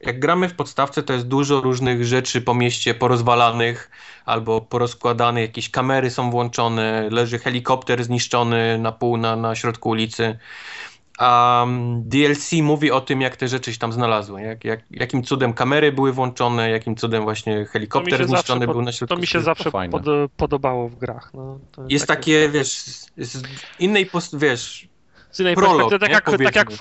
jak 0.06 0.18
gramy 0.18 0.48
w 0.48 0.54
podstawce, 0.54 1.02
to 1.02 1.12
jest 1.12 1.28
dużo 1.28 1.60
różnych 1.60 2.04
rzeczy 2.04 2.40
po 2.40 2.54
mieście 2.54 2.94
porozwalanych 2.94 3.90
albo 4.24 4.60
porozkładanych. 4.60 5.42
Jakieś 5.42 5.70
kamery 5.70 6.10
są 6.10 6.30
włączone, 6.30 7.08
leży 7.10 7.38
helikopter 7.38 8.04
zniszczony 8.04 8.78
na 8.78 8.92
pół 8.92 9.16
na, 9.16 9.36
na 9.36 9.54
środku 9.54 9.88
ulicy. 9.88 10.38
A 11.18 11.62
mm, 11.62 12.02
DLC 12.08 12.52
mówi 12.52 12.90
o 12.90 13.00
tym, 13.00 13.20
jak 13.20 13.36
te 13.36 13.48
rzeczy 13.48 13.72
się 13.72 13.78
tam 13.78 13.92
znalazły. 13.92 14.42
Jak, 14.42 14.64
jak, 14.64 14.80
jakim 14.90 15.22
cudem 15.22 15.52
kamery 15.52 15.92
były 15.92 16.12
włączone, 16.12 16.70
jakim 16.70 16.96
cudem 16.96 17.22
właśnie 17.22 17.64
helikopter 17.64 18.26
zniszczony 18.26 18.66
pod- 18.66 18.74
był 18.76 18.82
na 18.82 18.92
środku. 18.92 19.14
To 19.14 19.20
mi 19.20 19.26
się 19.26 19.40
zawsze 19.40 19.70
pod, 19.70 20.02
podobało 20.36 20.88
w 20.88 20.96
grach. 20.96 21.30
No, 21.34 21.58
to 21.72 21.82
Jest 21.88 22.06
takie, 22.06 22.48
wiesz, 22.48 22.72
z- 23.16 23.42
innej, 23.78 24.10
wiesz, 24.32 24.88
innej 25.40 25.54
Prolog, 25.54 25.90
perspektywy, 25.90 25.98
tak 25.98 26.08
nie? 26.08 26.14
jak, 26.14 26.52
tak 26.52 26.56
jak 26.56 26.70
w, 26.70 26.76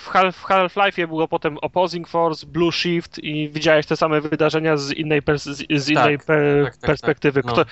w, 0.00 0.08
Half- 0.08 0.32
w 0.32 0.44
Half-Life'ie 0.44 1.06
było 1.06 1.28
potem 1.28 1.58
Opposing 1.58 2.08
Force, 2.08 2.46
Blue 2.46 2.72
Shift 2.72 3.18
i 3.18 3.48
widziałeś 3.48 3.86
te 3.86 3.96
same 3.96 4.20
wydarzenia 4.20 4.76
z 4.76 4.90
innej, 4.92 5.22
pers- 5.22 5.52
z, 5.52 5.82
z 5.82 5.88
innej 5.88 6.18
tak, 6.18 6.26
tak, 6.26 6.78
perspektywy. 6.80 7.42
tak, 7.42 7.52
Kto, 7.52 7.60
no. 7.60 7.66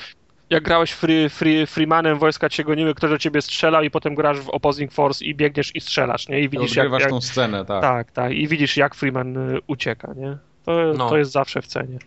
Jak 0.51 0.63
grałeś 0.65 0.91
free, 0.93 1.29
free, 1.29 1.67
Freemanem, 1.67 2.19
wojska 2.19 2.49
cię 2.49 2.65
goniły, 2.65 2.95
ktoś 2.95 3.11
do 3.11 3.19
ciebie 3.19 3.43
strzelał 3.43 3.83
i 3.83 3.91
potem 3.91 4.15
grasz 4.15 4.41
w 4.41 4.49
Opposing 4.51 4.93
Force 4.93 5.25
i 5.25 5.35
biegniesz 5.35 5.77
i 5.77 5.81
strzelasz, 5.81 6.29
nie? 6.29 6.41
I 6.41 6.49
widzisz 6.49 6.77
jak, 6.77 6.87
Odgrywasz 6.87 7.03
jak, 7.03 7.11
tą 7.11 7.21
scenę, 7.21 7.65
tak. 7.65 7.83
tak, 7.83 8.13
tak, 8.13 8.33
i 8.33 8.49
widzisz 8.49 8.77
jak 8.77 8.95
Freeman 8.95 9.37
y, 9.37 9.59
ucieka, 9.67 10.13
nie? 10.17 10.37
To, 10.65 10.73
No. 10.97 11.09
to 11.09 11.17
jest 11.19 11.33
zawsze 11.33 11.63
w 11.63 11.67
cenie. 11.67 11.99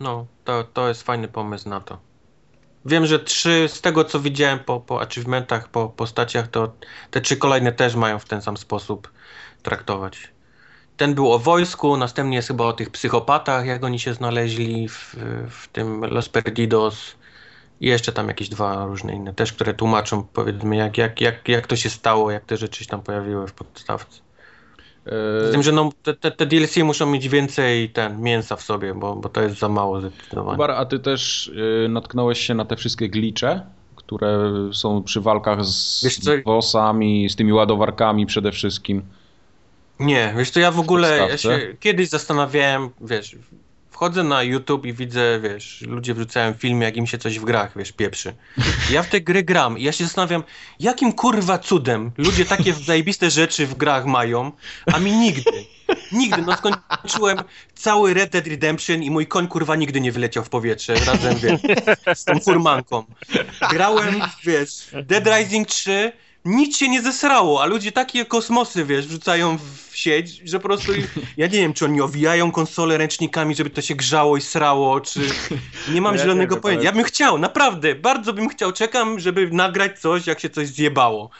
No, 0.00 0.26
to, 0.44 0.64
to 0.64 0.88
jest 0.88 1.02
fajny 1.02 1.28
pomysł 1.28 1.68
na 1.68 1.80
to. 1.80 1.98
Wiem, 2.84 3.06
że 3.06 3.18
trzy, 3.18 3.68
z 3.68 3.80
tego 3.80 4.04
co 4.04 4.20
widziałem 4.20 4.58
po, 4.58 4.80
po 4.80 5.00
achievementach, 5.00 5.68
po 5.68 5.88
postaciach, 5.88 6.48
to 6.48 6.72
te 7.10 7.20
trzy 7.20 7.36
kolejne 7.36 7.72
też 7.72 7.94
mają 7.94 8.18
w 8.18 8.24
ten 8.24 8.42
sam 8.42 8.56
sposób 8.56 9.12
traktować. 9.62 10.32
Ten 10.96 11.14
był 11.14 11.32
o 11.32 11.38
wojsku, 11.38 11.96
następnie 11.96 12.36
jest 12.36 12.48
chyba 12.48 12.64
o 12.64 12.72
tych 12.72 12.90
psychopatach, 12.90 13.66
jak 13.66 13.84
oni 13.84 13.98
się 14.00 14.14
znaleźli 14.14 14.88
w, 14.88 15.16
w 15.50 15.68
tym 15.68 16.04
Los 16.04 16.28
Perdidos. 16.28 17.14
I 17.80 17.86
jeszcze 17.86 18.12
tam 18.12 18.28
jakieś 18.28 18.48
dwa 18.48 18.86
różne 18.86 19.14
inne 19.14 19.34
też, 19.34 19.52
które 19.52 19.74
tłumaczą 19.74 20.22
powiedzmy 20.32 20.76
jak, 20.76 20.98
jak, 20.98 21.20
jak, 21.20 21.48
jak 21.48 21.66
to 21.66 21.76
się 21.76 21.90
stało, 21.90 22.30
jak 22.30 22.44
te 22.44 22.56
rzeczy 22.56 22.84
się 22.84 22.90
tam 22.90 23.02
pojawiły 23.02 23.48
w 23.48 23.52
podstawce. 23.52 24.20
Z 25.06 25.48
E, 25.48 25.52
tym, 25.52 25.62
że 25.62 25.72
no, 25.72 25.90
te, 26.02 26.14
te, 26.14 26.30
te 26.30 26.46
DLC 26.46 26.76
muszą 26.76 27.06
mieć 27.06 27.28
więcej 27.28 27.90
ten, 27.90 28.20
mięsa 28.20 28.56
w 28.56 28.62
sobie, 28.62 28.94
bo, 28.94 29.16
bo 29.16 29.28
to 29.28 29.42
jest 29.42 29.58
za 29.58 29.68
mało 29.68 30.00
zdecydowanie. 30.00 30.56
Kubar, 30.56 30.70
a 30.70 30.84
ty 30.84 30.98
też 30.98 31.48
y, 31.48 31.88
natknąłeś 31.88 32.40
się 32.40 32.54
na 32.54 32.64
te 32.64 32.76
wszystkie 32.76 33.08
glicze, 33.08 33.66
które 33.96 34.52
są 34.72 35.02
przy 35.02 35.20
walkach 35.20 35.64
z 35.64 36.04
bossami, 36.44 37.30
z 37.30 37.36
tymi 37.36 37.52
ładowarkami 37.52 38.26
przede 38.26 38.52
wszystkim. 38.52 39.02
Nie, 40.00 40.34
wiesz 40.36 40.50
to 40.50 40.60
ja 40.60 40.70
w 40.70 40.80
ogóle 40.80 41.18
ja 41.18 41.38
się 41.38 41.76
kiedyś 41.80 42.08
zastanawiałem, 42.08 42.90
wiesz, 43.00 43.36
wchodzę 43.92 44.24
na 44.24 44.42
YouTube 44.42 44.86
i 44.86 44.92
widzę, 44.92 45.40
wiesz, 45.40 45.80
ludzie 45.88 46.14
wrzucają 46.14 46.54
filmy, 46.54 46.84
jak 46.84 46.96
im 46.96 47.06
się 47.06 47.18
coś 47.18 47.38
w 47.38 47.44
grach, 47.44 47.72
wiesz, 47.76 47.92
pieprzy. 47.92 48.34
Ja 48.90 49.02
w 49.02 49.08
te 49.08 49.20
gry 49.20 49.42
gram 49.42 49.78
i 49.78 49.82
ja 49.82 49.92
się 49.92 50.04
zastanawiam, 50.04 50.42
jakim 50.80 51.12
kurwa 51.12 51.58
cudem 51.58 52.10
ludzie 52.18 52.44
takie 52.44 52.72
zajebiste 52.72 53.30
rzeczy 53.30 53.66
w 53.66 53.74
grach 53.74 54.06
mają, 54.06 54.52
a 54.92 54.98
mi 54.98 55.12
nigdy. 55.12 55.50
Nigdy, 56.12 56.42
no 56.42 56.56
skończyłem 56.56 57.38
cały 57.74 58.14
Red 58.14 58.30
Dead 58.30 58.46
Redemption 58.46 59.02
i 59.02 59.10
mój 59.10 59.26
koń 59.26 59.48
kurwa 59.48 59.76
nigdy 59.76 60.00
nie 60.00 60.12
wyleciał 60.12 60.44
w 60.44 60.48
powietrze 60.48 60.94
razem, 60.94 61.36
wiesz, 61.38 61.60
z 62.14 62.24
tą 62.24 62.40
furmanką. 62.40 63.04
Grałem, 63.70 64.20
wiesz, 64.44 64.90
Dead 65.02 65.26
Rising 65.26 65.68
3, 65.68 66.12
nic 66.44 66.76
się 66.76 66.88
nie 66.88 67.02
zesrało, 67.02 67.62
a 67.62 67.66
ludzie 67.66 67.92
takie 67.92 68.24
kosmosy, 68.24 68.84
wiesz, 68.84 69.06
wrzucają 69.06 69.58
w 69.58 69.91
sieć, 69.96 70.40
że 70.44 70.60
po 70.60 70.68
prostu, 70.68 70.92
ja 71.36 71.46
nie 71.46 71.58
wiem, 71.58 71.72
czy 71.72 71.84
oni 71.84 72.00
owijają 72.00 72.52
konsolę 72.52 72.98
ręcznikami, 72.98 73.54
żeby 73.54 73.70
to 73.70 73.80
się 73.80 73.94
grzało 73.94 74.36
i 74.36 74.40
srało, 74.40 75.00
czy 75.00 75.20
nie 75.92 76.00
mam 76.00 76.14
Ja 76.14 76.20
zielonego 76.20 76.54
wiem, 76.54 76.62
pojęcia. 76.62 76.84
Ja 76.84 76.92
bym 76.92 77.04
chciał, 77.04 77.38
naprawdę, 77.38 77.94
bardzo 77.94 78.32
bym 78.32 78.48
chciał, 78.48 78.72
czekam, 78.72 79.20
żeby 79.20 79.50
nagrać 79.50 79.98
coś, 80.00 80.26
jak 80.26 80.40
się 80.40 80.50
coś 80.50 80.68
zjebało. 80.68 81.30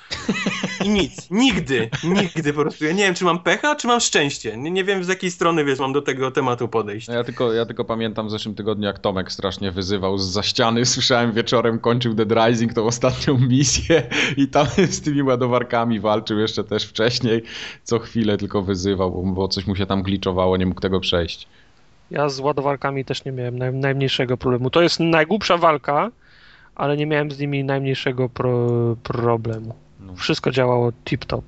I 0.85 0.89
nic, 0.89 1.31
nigdy, 1.31 1.91
nigdy 2.05 2.53
po 2.53 2.61
prostu. 2.61 2.85
Ja 2.85 2.93
nie 2.93 3.05
wiem, 3.05 3.15
czy 3.15 3.25
mam 3.25 3.39
pecha, 3.39 3.77
czy 3.77 3.87
mam 3.87 4.01
szczęście. 4.01 4.57
Nie, 4.57 4.71
nie 4.71 4.85
wiem, 4.85 5.05
z 5.05 5.09
jakiej 5.09 5.31
strony, 5.31 5.65
wiesz, 5.65 5.79
mam 5.79 5.93
do 5.93 6.03
tego 6.03 6.31
tematu 6.31 6.69
podejść. 6.69 7.09
No 7.09 7.15
Ja 7.15 7.25
tylko, 7.25 7.53
ja 7.53 7.67
tylko 7.67 7.85
pamiętam 7.85 8.27
w 8.27 8.31
zeszłym 8.31 8.55
tygodniu, 8.55 8.87
jak 8.87 8.99
Tomek 8.99 9.33
strasznie 9.33 9.73
wyzywał 9.73 10.19
z 10.19 10.33
za 10.33 10.43
ściany. 10.43 10.87
Słyszałem 10.93 11.33
wieczorem, 11.33 11.79
kończył 11.79 12.15
Dead 12.15 12.33
Rising, 12.33 12.75
tą 12.75 12.87
ostatnią 12.87 13.39
misję 13.39 14.03
i 14.37 14.49
tam 14.49 14.67
z 14.91 15.01
tymi 15.01 15.23
ładowarkami 15.23 16.01
walczył 16.01 16.39
jeszcze 16.39 16.65
też 16.65 16.85
wcześniej. 16.85 17.43
Co 17.85 17.99
chwilę 17.99 18.37
tylko 18.43 18.63
wyzywał, 18.63 19.23
bo, 19.27 19.49
coś 19.49 19.67
mu 19.67 19.77
się 19.77 19.87
tam 19.87 20.03
gliczowało, 20.03 20.57
nie 20.57 20.67
mógł 20.67 20.81
tego 20.81 21.01
przejść. 21.01 21.47
Ja 22.11 22.29
z 22.29 22.41
ładowarkami 22.41 23.05
też 23.05 23.25
nie 23.25 23.33
miałem 23.33 23.59
naj, 23.59 23.73
najmniejszego 23.75 24.37
problemu. 24.37 24.71
To 24.71 24.83
jest 24.83 25.01
najgłupsza 25.01 25.57
walka, 25.57 26.11
ale 26.75 26.97
nie 26.97 27.07
miałem 27.07 27.31
z 27.31 27.39
nimi 27.39 27.65
najmniejszego 27.65 28.29
pro, 28.29 28.69
problemu. 29.03 29.75
No. 30.01 30.15
Wszystko 30.17 30.51
działało 30.51 30.91
tip-top. 31.05 31.43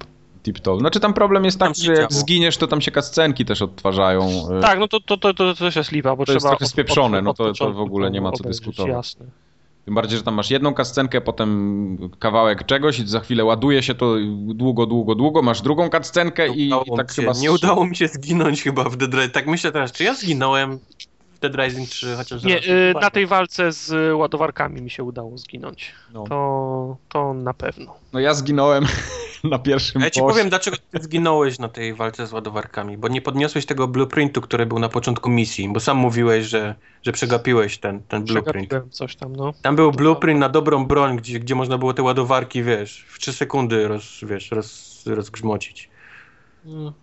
Tip-top. 0.44 0.78
Znaczy 0.78 1.00
tam 1.00 1.14
problem 1.14 1.44
jest 1.44 1.58
Tam 1.58 1.68
taki, 1.68 1.82
że 1.82 1.92
jak 1.92 2.10
działo. 2.10 2.20
zginiesz, 2.20 2.56
to 2.56 2.66
tam 2.66 2.80
się 2.80 2.90
cutscenki 2.90 3.44
też 3.44 3.62
odtwarzają. 3.62 4.28
y, 4.58 4.60
Tak, 4.62 4.78
no 4.78 4.88
to, 4.88 5.00
to, 5.00 5.16
to, 5.16 5.34
to 5.34 5.54
też 5.54 5.76
jest 5.76 5.92
lipa, 5.92 6.16
bo 6.16 6.26
To 6.26 6.32
jest 6.32 6.42
trzeba... 6.44 6.56
trochę 6.56 6.66
spieprzone, 6.70 7.22
no 7.22 7.34
to- 7.34 7.52
to 7.52 7.72
w 7.72 7.80
ogóle 7.80 8.10
nie 8.10 8.20
ma 8.20 8.32
co 8.32 8.40
obejrzeć, 8.40 8.60
dyskutować. 8.60 8.92
Jasne. 8.92 9.26
Tym 9.84 9.94
bardziej, 9.94 10.18
że 10.18 10.24
tam 10.24 10.34
masz 10.34 10.50
jedną 10.50 10.74
kascenkę, 10.74 11.20
potem 11.20 12.10
kawałek 12.18 12.66
czegoś 12.66 12.98
i 12.98 13.06
za 13.06 13.20
chwilę 13.20 13.44
ładuje 13.44 13.82
się 13.82 13.94
to 13.94 14.16
długo, 14.34 14.86
długo, 14.86 15.14
długo, 15.14 15.42
masz 15.42 15.62
drugą 15.62 15.90
kascenkę 15.90 16.48
i, 16.48 16.68
i 16.68 16.96
tak 16.96 17.12
się, 17.12 17.22
chyba... 17.22 17.32
Nie 17.32 17.52
udało 17.52 17.86
mi 17.86 17.96
się 17.96 18.08
zginąć 18.08 18.62
chyba 18.62 18.84
w 18.84 18.96
Dead 18.96 19.14
Rising. 19.14 19.32
Tak 19.32 19.46
myślę 19.46 19.72
teraz, 19.72 19.92
czy 19.92 20.04
ja 20.04 20.14
zginąłem 20.14 20.78
w 21.34 21.38
Dead 21.38 21.54
Rising 21.54 21.88
3, 21.88 22.16
chociaż 22.16 22.44
Nie, 22.44 22.58
y, 22.58 22.62
się 22.62 22.94
na 23.00 23.10
tej 23.10 23.26
walce 23.26 23.72
z 23.72 24.14
ładowarkami 24.16 24.82
mi 24.82 24.90
się 24.90 25.04
udało 25.04 25.38
zginąć. 25.38 25.92
No. 26.12 26.24
To, 26.24 26.96
to 27.08 27.34
na 27.34 27.54
pewno. 27.54 27.94
no 28.12 28.20
ja 28.20 28.34
zginąłem 28.34 28.86
na 29.44 29.58
pierwszym 29.58 30.02
ja 30.02 30.10
ci 30.10 30.20
powiem, 30.20 30.48
dlaczego 30.48 30.76
ty 30.90 31.02
zginąłeś 31.02 31.58
na 31.58 31.68
tej 31.68 31.94
walce 31.94 32.26
z 32.26 32.32
ładowarkami, 32.32 32.98
bo 32.98 33.08
nie 33.08 33.22
podniosłeś 33.22 33.66
tego 33.66 33.88
blueprintu, 33.88 34.40
który 34.40 34.66
był 34.66 34.78
na 34.78 34.88
początku 34.88 35.30
misji, 35.30 35.68
bo 35.72 35.80
sam 35.80 35.96
mówiłeś, 35.96 36.46
że, 36.46 36.74
że 37.02 37.12
przegapiłeś 37.12 37.78
ten, 37.78 38.02
ten 38.02 38.24
blueprint. 38.24 38.68
Przegapiłem 38.68 38.90
coś 38.90 39.16
tam, 39.16 39.36
no. 39.36 39.52
Tam 39.62 39.76
był 39.76 39.92
blueprint 39.92 40.40
na 40.40 40.48
dobrą 40.48 40.86
broń, 40.86 41.16
gdzie, 41.16 41.40
gdzie 41.40 41.54
można 41.54 41.78
było 41.78 41.94
te 41.94 42.02
ładowarki, 42.02 42.62
wiesz, 42.62 43.06
w 43.08 43.18
3 43.18 43.32
sekundy 43.32 43.88
roz, 43.88 44.20
wiesz, 44.22 44.50
roz, 44.50 45.02
rozgrzmocić. 45.06 45.90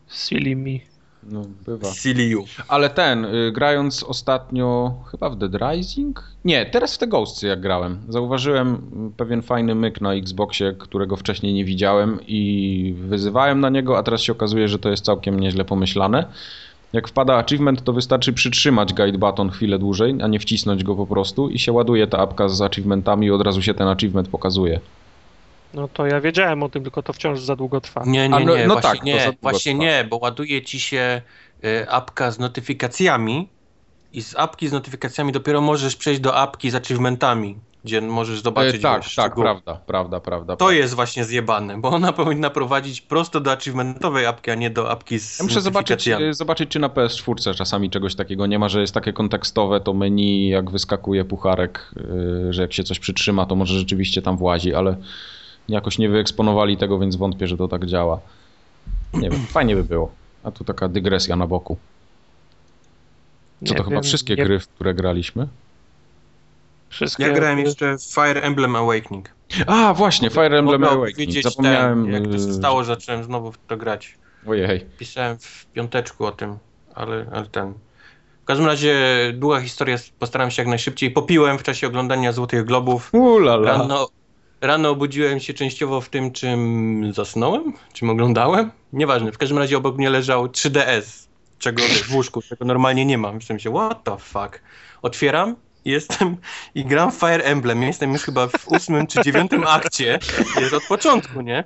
Silly 0.08 0.56
me. 0.56 0.91
No, 1.24 1.46
bywa. 1.66 1.88
CLU. 1.88 2.46
Ale 2.68 2.90
ten, 2.90 3.26
y, 3.26 3.52
grając 3.52 4.04
ostatnio 4.04 4.94
chyba 5.12 5.30
w 5.30 5.36
Dead 5.36 5.52
Rising? 5.62 6.24
Nie, 6.46 6.66
teraz 6.66 6.96
w 6.96 6.98
te 6.98 7.08
Ghostsy 7.08 7.48
jak 7.48 7.62
grałem. 7.62 8.00
Zauważyłem 8.10 8.68
mm, 8.68 9.12
pewien 9.18 9.42
fajny 9.42 9.76
myk 9.76 10.02
na 10.02 10.14
Xboxie, 10.14 10.74
którego 10.74 11.16
wcześniej 11.16 11.54
nie 11.54 11.66
widziałem 11.66 12.20
i 12.28 12.96
wyzywałem 12.98 13.60
na 13.60 13.70
niego, 13.70 13.98
a 13.98 14.04
teraz 14.04 14.22
się 14.22 14.32
okazuje, 14.32 14.68
że 14.68 14.80
to 14.80 14.90
jest 14.90 15.06
całkiem 15.06 15.40
nieźle 15.40 15.66
pomyślane. 15.66 16.26
Jak 16.94 17.08
wpada 17.08 17.36
achievement, 17.36 17.84
to 17.84 17.94
wystarczy 17.94 18.34
przytrzymać 18.34 18.94
guide 18.94 19.18
button 19.18 19.50
chwilę 19.50 19.80
dłużej, 19.80 20.16
a 20.22 20.28
nie 20.28 20.40
wcisnąć 20.40 20.84
go 20.84 20.96
po 20.96 21.08
prostu 21.08 21.50
i 21.50 21.60
się 21.60 21.72
ładuje 21.72 22.08
ta 22.08 22.18
apka 22.18 22.50
z 22.50 22.62
achievementami 22.62 23.28
i 23.28 23.32
od 23.32 23.42
razu 23.42 23.62
się 23.62 23.74
ten 23.74 23.88
achievement 23.88 24.28
pokazuje. 24.28 24.80
No 25.74 25.88
to 25.88 26.08
ja 26.08 26.22
wiedziałem 26.22 26.64
o 26.64 26.70
tym, 26.70 26.84
tylko 26.84 27.04
to 27.04 27.14
wciąż 27.14 27.40
za 27.40 27.56
długo 27.56 27.82
trwa. 27.82 28.04
Nie, 28.06 28.30
nie, 28.30 28.46
no- 28.46 28.58
nie, 28.58 28.68
no 28.68 28.74
właśnie 28.74 28.92
tak, 28.92 29.04
nie, 29.04 29.38
właśnie 29.42 29.72
trwa. 29.74 29.84
nie, 29.84 30.04
bo 30.04 30.18
ładuje 30.18 30.62
ci 30.62 30.80
się 30.80 31.22
y, 31.66 31.90
apka 31.90 32.32
z 32.32 32.40
notyfikacjami 32.40 33.50
i 34.14 34.22
z 34.22 34.36
apki 34.36 34.68
z 34.68 34.72
notyfikacjami 34.72 35.32
dopiero 35.32 35.62
możesz 35.62 35.96
przejść 35.96 36.22
do 36.22 36.36
apki 36.38 36.70
z 36.70 36.76
achievementami, 36.76 37.58
gdzie 37.84 38.02
możesz 38.02 38.42
zobaczyć 38.42 38.76
E, 38.76 38.80
tak, 38.80 39.04
tak, 39.16 39.36
prawda, 39.36 39.80
prawda, 39.86 40.20
prawda. 40.20 40.56
To 40.56 40.72
jest 40.72 40.94
właśnie 40.94 41.26
zjebane, 41.26 41.82
bo 41.82 41.90
ona 41.90 42.14
powinna 42.24 42.50
prowadzić 42.50 43.02
prosto 43.02 43.40
do 43.40 43.52
achievementowej 43.52 44.26
apki, 44.26 44.52
a 44.52 44.56
nie 44.56 44.70
do 44.70 44.92
apki 44.92 45.20
z 45.20 45.40
Ja 45.40 45.46
muszę 45.46 45.62
zobaczyć, 45.62 46.08
y, 46.08 46.34
zobaczyć, 46.34 46.70
czy 46.70 46.80
na 46.80 46.90
PS4 46.90 47.56
czasami 47.56 47.90
czegoś 47.90 48.16
takiego 48.16 48.48
nie 48.48 48.60
ma, 48.60 48.70
że 48.70 48.82
jest 48.82 48.94
takie 48.94 49.14
kontekstowe 49.14 49.82
to 49.82 49.94
menu, 49.94 50.50
jak 50.50 50.72
wyskakuje 50.72 51.26
pucharek, 51.26 51.92
y, 52.50 52.54
że 52.54 52.62
jak 52.62 52.74
się 52.74 52.84
coś 52.84 53.00
przytrzyma, 53.00 53.46
to 53.46 53.56
może 53.56 53.80
rzeczywiście 53.80 54.22
tam 54.22 54.38
włazi, 54.38 54.74
ale 54.76 54.98
jakoś 55.72 55.98
nie 55.98 56.10
wyeksponowali 56.10 56.78
tego, 56.78 57.00
więc 57.00 57.16
wątpię, 57.16 57.48
że 57.48 57.58
to 57.58 57.68
tak 57.68 57.86
działa. 57.86 58.20
Nie 59.14 59.30
wiem, 59.30 59.46
fajnie 59.46 59.76
by 59.76 59.84
było. 59.84 60.12
A 60.44 60.52
tu 60.52 60.64
taka 60.64 60.88
dygresja 60.88 61.36
na 61.36 61.48
boku. 61.48 61.78
Co 63.66 63.72
Nie 63.72 63.78
to 63.78 63.84
chyba 63.84 63.96
wiem, 63.96 64.04
wszystkie 64.04 64.36
nie- 64.36 64.46
gry, 64.46 64.60
w 64.60 64.68
które 64.68 64.94
graliśmy? 64.94 65.48
Wszystkie... 66.90 67.24
Ja 67.24 67.34
grałem 67.34 67.60
jeszcze 67.60 67.98
w 67.98 68.04
Fire 68.04 68.42
Emblem 68.42 68.76
Awakening. 68.76 69.30
A, 69.68 69.94
właśnie, 69.94 70.30
Fire 70.30 70.58
Emblem 70.60 70.82
Mogę 70.82 70.94
Awakening. 70.94 71.44
Zapomniałem. 71.44 72.04
ten, 72.04 72.14
jak 72.14 72.24
to 72.24 72.38
się 72.38 72.50
y, 72.50 72.54
stało, 72.54 72.84
że 72.84 72.96
zacząłem 72.96 73.24
znowu 73.24 73.52
w 73.52 73.58
to 73.68 73.78
grać. 73.78 74.18
Ojej. 74.48 74.86
Pisałem 74.98 75.38
w 75.40 75.66
piąteczku 75.66 76.26
o 76.26 76.32
tym, 76.32 76.58
ale, 76.96 77.26
ale 77.32 77.46
ten... 77.46 77.74
W 78.42 78.46
każdym 78.46 78.68
razie 78.68 78.96
długa 79.34 79.62
historia, 79.62 79.98
postaram 80.20 80.52
się 80.52 80.62
jak 80.62 80.70
najszybciej. 80.70 81.12
Popiłem 81.12 81.58
w 81.58 81.64
czasie 81.64 81.88
oglądania 81.88 82.32
Złotych 82.32 82.66
Globów. 82.66 83.14
Ulala. 83.14 83.72
Rano, 83.72 84.08
rano 84.62 84.90
obudziłem 84.90 85.40
się 85.40 85.54
częściowo 85.54 86.02
w 86.02 86.10
tym, 86.10 86.32
czym 86.32 87.14
zasnąłem, 87.14 87.74
czym 87.94 88.10
oglądałem. 88.10 88.72
Nieważne, 88.94 89.32
w 89.32 89.38
każdym 89.38 89.58
razie 89.58 89.78
obok 89.78 89.98
mnie 89.98 90.10
leżał 90.10 90.46
3DS, 90.46 91.28
czego 91.60 91.84
w 91.84 92.16
łóżku, 92.16 92.42
czego 92.42 92.66
normalnie 92.66 93.06
nie 93.06 93.18
mam. 93.18 93.40
W 93.40 93.44
sensie, 93.44 93.74
what 93.74 94.04
the 94.04 94.18
fuck. 94.18 94.62
Otwieram, 95.02 95.56
jestem 95.86 96.38
i 96.76 96.86
gram 96.86 97.12
Fire 97.12 97.44
Emblem. 97.44 97.84
Jestem 97.84 98.14
już 98.14 98.22
chyba 98.22 98.48
w 98.48 98.68
ósmym 98.68 99.08
czy 99.08 99.24
dziewiątym 99.24 99.68
akcie. 99.68 100.20
Jest 100.60 100.74
od 100.74 100.84
początku, 100.84 101.42
nie? 101.42 101.64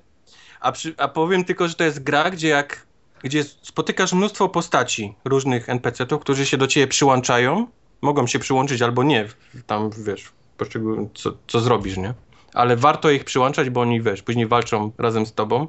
A, 0.60 0.72
przy, 0.72 0.94
a 0.98 1.08
powiem 1.08 1.46
tylko, 1.46 1.68
że 1.68 1.76
to 1.76 1.84
jest 1.84 2.04
gra, 2.04 2.32
gdzie 2.32 2.48
jak 2.48 2.86
gdzie 3.24 3.44
spotykasz 3.44 4.14
mnóstwo 4.14 4.50
postaci 4.50 5.14
różnych 5.26 5.70
NPC-ów, 5.70 6.22
którzy 6.22 6.46
się 6.46 6.58
do 6.58 6.68
ciebie 6.68 6.88
przyłączają. 6.88 7.68
Mogą 8.02 8.28
się 8.28 8.40
przyłączyć 8.40 8.82
albo 8.82 9.04
nie, 9.04 9.28
tam 9.68 9.90
wiesz, 10.06 10.32
co, 11.14 11.38
co 11.48 11.60
zrobisz, 11.60 11.98
nie? 11.98 12.14
Ale 12.56 12.76
warto 12.76 13.12
ich 13.12 13.24
przyłączać, 13.24 13.70
bo 13.70 13.82
oni, 13.82 14.02
wiesz, 14.02 14.22
później 14.22 14.48
walczą 14.48 14.92
razem 14.98 15.26
z 15.26 15.34
tobą. 15.34 15.68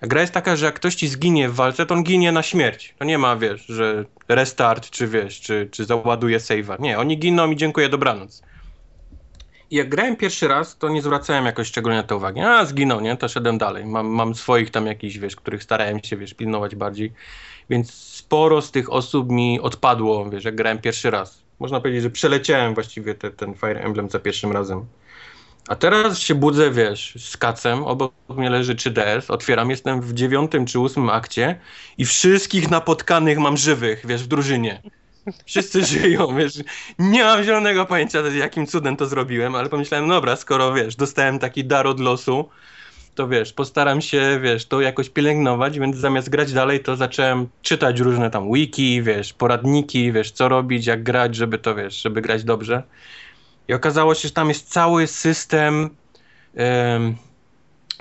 A 0.00 0.06
gra 0.06 0.20
jest 0.20 0.32
taka, 0.32 0.56
że 0.56 0.66
jak 0.66 0.74
ktoś 0.74 0.94
ci 0.94 1.08
zginie 1.08 1.48
w 1.48 1.54
walce, 1.54 1.86
to 1.86 1.94
on 1.94 2.02
ginie 2.02 2.32
na 2.32 2.42
śmierć. 2.42 2.94
To 2.98 3.04
nie 3.04 3.18
ma, 3.18 3.36
wiesz, 3.36 3.66
że 3.66 4.04
restart, 4.28 4.90
czy 4.90 5.08
wiesz, 5.08 5.40
czy, 5.40 5.68
czy 5.70 5.84
załaduje 5.84 6.38
save'a. 6.38 6.80
Nie, 6.80 6.98
oni 6.98 7.18
giną 7.18 7.50
i 7.50 7.56
dziękuję, 7.56 7.88
dobranoc. 7.88 8.42
I 9.70 9.76
jak 9.76 9.88
grałem 9.88 10.16
pierwszy 10.16 10.48
raz, 10.48 10.78
to 10.78 10.88
nie 10.88 11.02
zwracałem 11.02 11.46
jakoś 11.46 11.68
szczególnie 11.68 11.96
na 11.96 12.02
to 12.02 12.16
uwagi. 12.16 12.40
A, 12.40 12.64
zginął, 12.64 13.00
nie? 13.00 13.16
To 13.16 13.28
szedłem 13.28 13.58
dalej. 13.58 13.86
Mam, 13.86 14.06
mam 14.06 14.34
swoich 14.34 14.70
tam 14.70 14.86
jakichś, 14.86 15.18
wiesz, 15.18 15.36
których 15.36 15.62
starałem 15.62 16.04
się, 16.04 16.16
wiesz, 16.16 16.34
pilnować 16.34 16.74
bardziej. 16.74 17.12
Więc 17.70 17.94
sporo 17.94 18.62
z 18.62 18.70
tych 18.70 18.92
osób 18.92 19.30
mi 19.30 19.60
odpadło, 19.60 20.30
wiesz, 20.30 20.44
jak 20.44 20.54
grałem 20.54 20.78
pierwszy 20.78 21.10
raz. 21.10 21.42
Można 21.58 21.80
powiedzieć, 21.80 22.02
że 22.02 22.10
przeleciałem 22.10 22.74
właściwie 22.74 23.14
te, 23.14 23.30
ten 23.30 23.54
Fire 23.54 23.80
Emblem 23.80 24.10
za 24.10 24.18
pierwszym 24.18 24.52
razem. 24.52 24.86
A 25.68 25.76
teraz 25.76 26.18
się 26.18 26.34
budzę, 26.34 26.70
wiesz, 26.70 27.14
z 27.18 27.36
kacem, 27.36 27.84
obok 27.84 28.12
mnie 28.28 28.50
leży 28.50 28.74
3DS, 28.74 29.30
otwieram, 29.30 29.70
jestem 29.70 30.00
w 30.00 30.14
dziewiątym 30.14 30.66
czy 30.66 30.78
ósmym 30.78 31.10
akcie 31.10 31.60
i 31.98 32.04
wszystkich 32.04 32.70
napotkanych 32.70 33.38
mam 33.38 33.56
żywych, 33.56 34.06
wiesz, 34.06 34.22
w 34.22 34.26
drużynie. 34.26 34.82
Wszyscy 35.46 35.84
żyją, 35.94 36.36
wiesz, 36.36 36.52
nie 36.98 37.24
mam 37.24 37.44
zielonego 37.44 37.86
pojęcia, 37.86 38.18
jakim 38.20 38.66
cudem 38.66 38.96
to 38.96 39.06
zrobiłem, 39.06 39.54
ale 39.54 39.68
pomyślałem, 39.68 40.08
dobra, 40.08 40.36
skoro, 40.36 40.74
wiesz, 40.74 40.96
dostałem 40.96 41.38
taki 41.38 41.64
dar 41.64 41.86
od 41.86 42.00
losu, 42.00 42.48
to 43.14 43.28
wiesz, 43.28 43.52
postaram 43.52 44.00
się, 44.00 44.40
wiesz, 44.42 44.66
to 44.66 44.80
jakoś 44.80 45.10
pielęgnować, 45.10 45.78
więc 45.78 45.96
zamiast 45.96 46.30
grać 46.30 46.52
dalej, 46.52 46.80
to 46.80 46.96
zacząłem 46.96 47.48
czytać 47.62 48.00
różne 48.00 48.30
tam 48.30 48.52
wiki, 48.52 49.02
wiesz, 49.02 49.32
poradniki, 49.32 50.12
wiesz, 50.12 50.30
co 50.30 50.48
robić, 50.48 50.86
jak 50.86 51.02
grać, 51.02 51.34
żeby 51.34 51.58
to, 51.58 51.74
wiesz, 51.74 52.02
żeby 52.02 52.20
grać 52.20 52.44
dobrze. 52.44 52.82
I 53.68 53.74
okazało 53.74 54.14
się, 54.14 54.28
że 54.28 54.34
tam 54.34 54.48
jest 54.48 54.72
cały 54.72 55.06
system 55.06 55.90
em, 56.54 57.16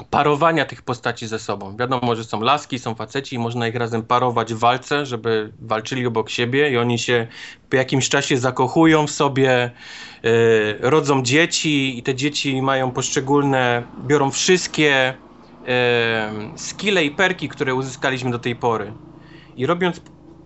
parowania 0.10 0.66
tych 0.66 0.82
postaci 0.82 1.28
ze 1.28 1.40
sobą. 1.40 1.78
Wiadomo, 1.78 2.16
że 2.16 2.24
są 2.24 2.42
laski, 2.42 2.80
są 2.80 2.96
faceci 2.96 3.36
i 3.36 3.40
można 3.40 3.68
ich 3.68 3.76
razem 3.76 4.04
parować 4.04 4.54
w 4.54 4.58
walce, 4.58 5.06
żeby 5.06 5.52
walczyli 5.60 6.06
obok 6.06 6.30
siebie 6.30 6.72
i 6.72 6.78
oni 6.78 7.00
się 7.00 7.28
po 7.70 7.76
jakimś 7.76 8.10
czasie 8.10 8.38
zakochują 8.38 9.08
w 9.08 9.12
sobie, 9.12 9.52
e, 9.52 9.72
rodzą 10.80 11.24
dzieci 11.24 12.00
i 12.00 12.04
te 12.04 12.16
dzieci 12.16 12.62
mają 12.62 12.92
poszczególne, 12.92 13.84
biorą 14.08 14.32
wszystkie 14.32 15.14
e, 15.68 16.34
skille 16.56 17.06
i 17.06 17.12
perki, 17.12 17.50
które 17.50 17.76
uzyskaliśmy 17.76 18.32
do 18.32 18.40
tej 18.40 18.56
pory. 18.56 18.94
I 19.58 19.66
robiąc 19.66 20.02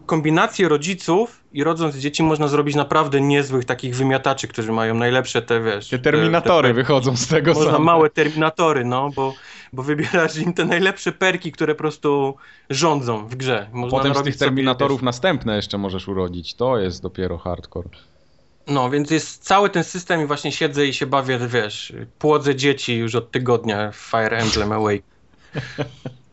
kombinację 0.06 0.70
rodziców 0.70 1.45
i 1.56 1.64
rodząc 1.64 1.96
dzieci 1.96 2.24
można 2.24 2.48
zrobić 2.48 2.76
naprawdę 2.76 3.22
niezłych 3.22 3.66
takich 3.66 3.96
wymiataczy, 3.96 4.48
którzy 4.48 4.72
mają 4.72 4.96
najlepsze 4.96 5.42
te, 5.42 5.62
wiesz... 5.62 5.90
Te 5.90 6.00
terminatory 6.00 6.68
te, 6.68 6.74
te, 6.74 6.74
wychodzą 6.74 7.18
z 7.18 7.28
tego 7.28 7.54
Można 7.54 7.72
same. 7.72 7.86
małe 7.86 8.10
terminatory, 8.10 8.86
no, 8.86 9.10
bo, 9.16 9.34
bo 9.74 9.84
wybierasz 9.84 10.38
im 10.38 10.54
te 10.54 10.66
najlepsze 10.66 11.12
perki, 11.12 11.52
które 11.52 11.76
po 11.76 11.78
prostu 11.78 12.36
rządzą 12.70 13.28
w 13.28 13.36
grze. 13.36 13.70
Można 13.72 13.98
Potem 13.98 14.16
z 14.16 14.24
tych 14.24 14.38
terminatorów 14.38 14.98
Sobie, 14.98 15.06
następne 15.06 15.56
jeszcze 15.56 15.78
możesz 15.78 16.08
urodzić. 16.08 16.56
To 16.56 16.78
jest 16.78 17.02
dopiero 17.02 17.38
hardcore. 17.38 17.90
no, 18.68 18.90
więc 18.90 19.12
jest 19.12 19.44
cały 19.44 19.70
ten 19.70 19.84
system 19.84 20.22
i 20.22 20.26
właśnie 20.26 20.52
siedzę 20.52 20.86
i 20.86 20.94
się 20.94 21.06
bawię, 21.06 21.40
wiesz, 21.48 21.94
płodzę 22.20 22.56
dzieci 22.56 22.98
już 22.98 23.16
od 23.16 23.32
tygodnia 23.32 23.92
w 23.92 23.96
Fire 23.96 24.38
Emblem 24.38 24.72
Awake. 24.72 25.04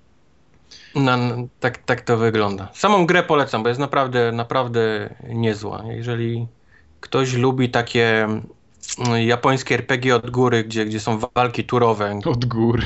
No, 0.94 1.12
tak, 1.60 1.78
tak 1.78 2.00
to 2.00 2.16
wygląda. 2.16 2.68
Samą 2.74 3.06
grę 3.06 3.22
polecam, 3.22 3.62
bo 3.62 3.68
jest 3.68 3.80
naprawdę, 3.80 4.32
naprawdę 4.32 5.14
niezła. 5.28 5.84
Jeżeli 5.88 6.46
ktoś 7.00 7.32
lubi 7.32 7.70
takie 7.70 8.24
mm, 8.24 8.42
japońskie 9.26 9.74
RPG 9.74 10.16
od 10.16 10.30
góry, 10.30 10.64
gdzie, 10.64 10.84
gdzie 10.84 11.00
są 11.00 11.18
walki 11.34 11.64
turowe. 11.64 12.20
Od 12.24 12.44
góry. 12.44 12.82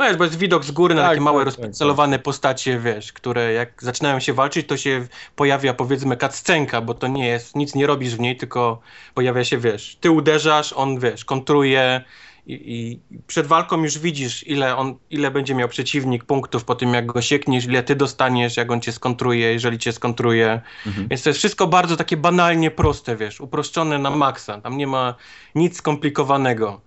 No 0.00 0.06
jest, 0.06 0.18
bo 0.18 0.24
jest 0.24 0.38
widok 0.38 0.64
z 0.64 0.70
góry 0.70 0.94
na 0.94 1.02
Tak, 1.02 1.10
takie 1.10 1.20
małe, 1.20 1.44
tak, 1.44 1.54
tak, 1.54 1.60
rozpixelowane 1.60 2.18
postacie, 2.18 2.78
wiesz, 2.78 3.12
które 3.12 3.52
jak 3.52 3.82
zaczynają 3.82 4.20
się 4.20 4.32
walczyć, 4.32 4.66
to 4.66 4.76
się 4.76 5.06
pojawia 5.36 5.74
powiedzmy 5.74 6.16
cutscenka, 6.16 6.80
bo 6.80 6.94
to 6.94 7.06
nie 7.06 7.26
jest, 7.26 7.56
nic 7.56 7.74
nie 7.74 7.86
robisz 7.86 8.16
w 8.16 8.20
niej, 8.20 8.36
tylko 8.36 8.80
pojawia 9.14 9.44
się, 9.44 9.58
wiesz, 9.58 9.96
ty 10.00 10.10
uderzasz, 10.10 10.72
on, 10.72 10.98
wiesz, 10.98 11.24
kontruje 11.24 12.04
i, 12.52 13.00
i 13.10 13.18
przed 13.26 13.46
walką 13.46 13.82
już 13.82 13.98
widzisz, 13.98 14.46
ile 14.46 14.76
on, 14.76 14.94
ile 15.10 15.30
będzie 15.30 15.54
miał 15.54 15.68
przeciwnik 15.68 16.24
punktów 16.24 16.64
po 16.64 16.74
tym, 16.74 16.94
jak 16.94 17.06
go 17.06 17.22
siekniesz, 17.22 17.64
ile 17.64 17.82
ty 17.82 17.96
dostaniesz, 17.96 18.56
jak 18.56 18.70
on 18.70 18.80
cię 18.80 18.92
skontruje, 18.92 19.52
jeżeli 19.52 19.78
cię 19.78 19.92
skontruje. 19.92 20.60
Mhm. 20.86 21.08
Więc 21.08 21.22
to 21.22 21.30
jest 21.30 21.38
wszystko 21.38 21.66
bardzo 21.66 21.96
takie 21.96 22.16
banalnie 22.16 22.70
proste, 22.70 23.16
wiesz, 23.16 23.40
uproszczone 23.40 23.98
na 23.98 24.10
maksa. 24.10 24.60
Tam 24.60 24.76
nie 24.76 24.86
ma 24.86 25.14
nic 25.54 25.76
skomplikowanego. 25.76 26.80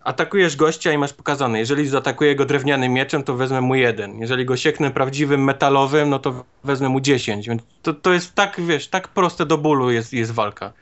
Atakujesz 0.00 0.56
gościa 0.56 0.92
i 0.92 0.98
masz 0.98 1.12
pokazane, 1.12 1.58
jeżeli 1.58 1.88
zaatakuję 1.88 2.36
go 2.36 2.44
drewnianym 2.44 2.92
mieczem, 2.92 3.22
to 3.22 3.34
wezmę 3.34 3.60
mu 3.60 3.74
jeden. 3.74 4.18
Jeżeli 4.18 4.44
go 4.44 4.56
sieknę 4.56 4.90
prawdziwym 4.90 5.44
metalowym, 5.44 6.10
no 6.10 6.18
to 6.18 6.44
wezmę 6.64 6.88
mu 6.88 7.00
10. 7.00 7.48
Więc 7.48 7.62
to, 7.82 7.94
to 7.94 8.12
jest 8.12 8.34
tak, 8.34 8.60
wiesz, 8.60 8.88
tak 8.88 9.08
proste 9.08 9.46
do 9.46 9.58
bólu 9.58 9.90
jest, 9.90 10.12
jest 10.12 10.32
walka. 10.32 10.72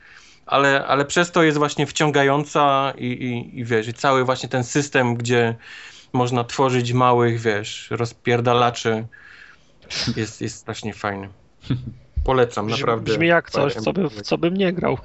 Ale, 0.53 0.85
ale 0.87 1.05
przez 1.05 1.31
to 1.31 1.43
jest 1.43 1.57
właśnie 1.57 1.85
wciągająca 1.85 2.93
i, 2.97 3.05
i, 3.05 3.59
i 3.59 3.65
wiesz, 3.65 3.87
i 3.87 3.93
cały 3.93 4.25
właśnie 4.25 4.49
ten 4.49 4.63
system, 4.63 5.15
gdzie 5.15 5.55
można 6.13 6.43
tworzyć 6.43 6.93
małych, 6.93 7.39
wiesz, 7.39 7.87
rozpierdalaczy 7.91 9.05
jest, 10.17 10.41
jest 10.41 10.55
strasznie 10.55 10.93
fajny. 10.93 11.29
Polecam, 12.23 12.65
Brzmi, 12.65 12.79
naprawdę. 12.79 13.11
brzmi 13.11 13.27
jak 13.27 13.51
coś, 13.51 13.73
co 13.73 13.93
by, 13.93 14.09
w 14.09 14.21
co 14.21 14.37
bym 14.37 14.53
nie 14.53 14.73
grał. 14.73 14.97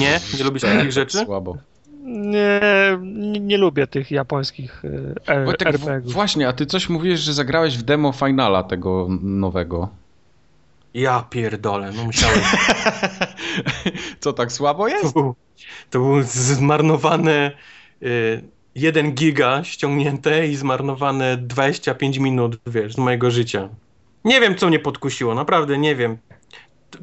Nie? 0.00 0.20
Nie 0.38 0.44
lubisz 0.44 0.62
takich 0.62 0.92
rzeczy? 0.92 1.18
Słabo. 1.18 1.56
Nie, 2.02 2.60
nie, 3.02 3.40
nie 3.40 3.58
lubię 3.58 3.86
tych 3.86 4.10
japońskich 4.10 4.82
e, 5.28 5.34
RPG-ów. 5.34 6.12
właśnie, 6.12 6.48
a 6.48 6.52
ty 6.52 6.66
coś 6.66 6.88
mówiłeś, 6.88 7.20
że 7.20 7.34
zagrałeś 7.34 7.78
w 7.78 7.82
demo 7.82 8.12
finala 8.12 8.62
tego 8.62 9.08
nowego. 9.22 10.01
Ja 10.94 11.22
pierdolę, 11.30 11.92
no 11.96 12.04
musiałem. 12.04 12.40
Co 14.20 14.32
tak 14.32 14.52
słabo 14.52 14.84
To 14.84 14.88
jest? 14.88 15.14
był, 15.14 15.34
to 15.90 15.98
był 15.98 16.22
zmarnowane 16.22 17.52
y, 18.02 18.42
1 18.74 19.12
giga 19.14 19.64
ściągnięte 19.64 20.48
i 20.48 20.56
zmarnowane 20.56 21.36
25 21.36 22.18
minut, 22.18 22.56
wiesz, 22.66 22.94
z 22.94 22.98
mojego 22.98 23.30
życia. 23.30 23.68
Nie 24.24 24.40
wiem, 24.40 24.56
co 24.56 24.68
mnie 24.68 24.78
podkusiło, 24.78 25.34
naprawdę 25.34 25.78
nie 25.78 25.96
wiem. 25.96 26.18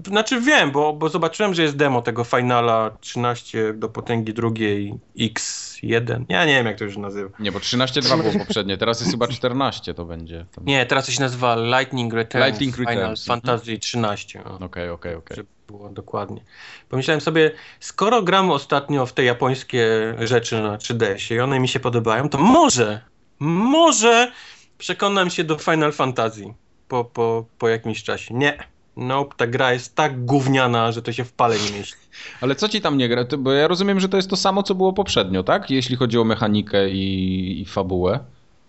Znaczy 0.07 0.41
wiem, 0.41 0.71
bo, 0.71 0.93
bo 0.93 1.09
zobaczyłem, 1.09 1.53
że 1.53 1.63
jest 1.63 1.75
demo 1.75 2.01
tego 2.01 2.23
Finala 2.23 2.91
13 3.01 3.73
do 3.73 3.89
potęgi 3.89 4.33
drugiej 4.33 4.93
X1. 5.17 6.25
Ja 6.29 6.45
nie 6.45 6.53
wiem, 6.53 6.65
jak 6.65 6.77
to 6.77 6.83
już 6.83 6.97
nazywa. 6.97 7.29
Nie, 7.39 7.51
bo 7.51 7.59
13.2 7.59 8.21
było 8.21 8.45
poprzednie, 8.45 8.77
teraz 8.77 8.99
jest 8.99 9.11
chyba 9.11 9.27
14 9.27 9.93
to 9.93 10.05
będzie. 10.05 10.45
Tam. 10.55 10.65
Nie, 10.65 10.85
teraz 10.85 11.05
to 11.05 11.11
się 11.11 11.21
nazywa 11.21 11.55
Lightning 11.55 12.13
Returns 12.13 12.47
Lightning 12.47 12.75
Final 12.75 12.95
Returns, 12.95 13.29
mhm. 13.29 13.41
Fantasy 13.41 13.77
13. 13.77 14.43
o. 14.43 14.65
Okej, 14.65 14.89
okej, 14.89 15.15
okej. 15.15 15.37
było 15.67 15.89
dokładnie. 15.89 16.41
Pomyślałem 16.89 17.21
sobie, 17.21 17.51
skoro 17.79 18.21
gram 18.21 18.51
ostatnio 18.51 19.05
w 19.05 19.13
te 19.13 19.23
japońskie 19.23 19.87
rzeczy 20.19 20.61
na 20.61 20.77
3DS 20.77 21.35
i 21.35 21.39
one 21.39 21.59
mi 21.59 21.67
się 21.67 21.79
podobają, 21.79 22.29
to 22.29 22.37
może, 22.37 23.01
może 23.39 24.31
przekonam 24.77 25.29
się 25.29 25.43
do 25.43 25.57
Final 25.57 25.91
Fantasy 25.91 26.53
po, 26.87 27.05
po, 27.05 27.45
po 27.57 27.69
jakimś 27.69 28.03
czasie. 28.03 28.33
Nie. 28.33 28.78
Nope, 28.99 29.35
ta 29.37 29.47
gra 29.47 29.73
jest 29.73 29.95
tak 29.95 30.25
gówniana, 30.25 30.91
że 30.91 31.01
to 31.01 31.11
się 31.13 31.23
w 31.23 31.33
pale 31.33 31.55
nie 31.59 31.71
mieści. 31.77 31.95
Ale 32.41 32.55
co 32.55 32.69
ci 32.69 32.81
tam 32.81 32.97
nie 32.97 33.09
gra? 33.09 33.25
Bo 33.39 33.51
ja 33.51 33.67
rozumiem, 33.67 33.99
że 33.99 34.09
to 34.09 34.17
jest 34.17 34.29
to 34.29 34.35
samo, 34.35 34.63
co 34.63 34.75
było 34.75 34.93
poprzednio, 34.93 35.43
tak? 35.43 35.69
Jeśli 35.71 35.95
chodzi 35.95 36.17
o 36.19 36.23
mechanikę 36.23 36.89
i, 36.89 37.61
i 37.61 37.65
fabułę. 37.65 38.19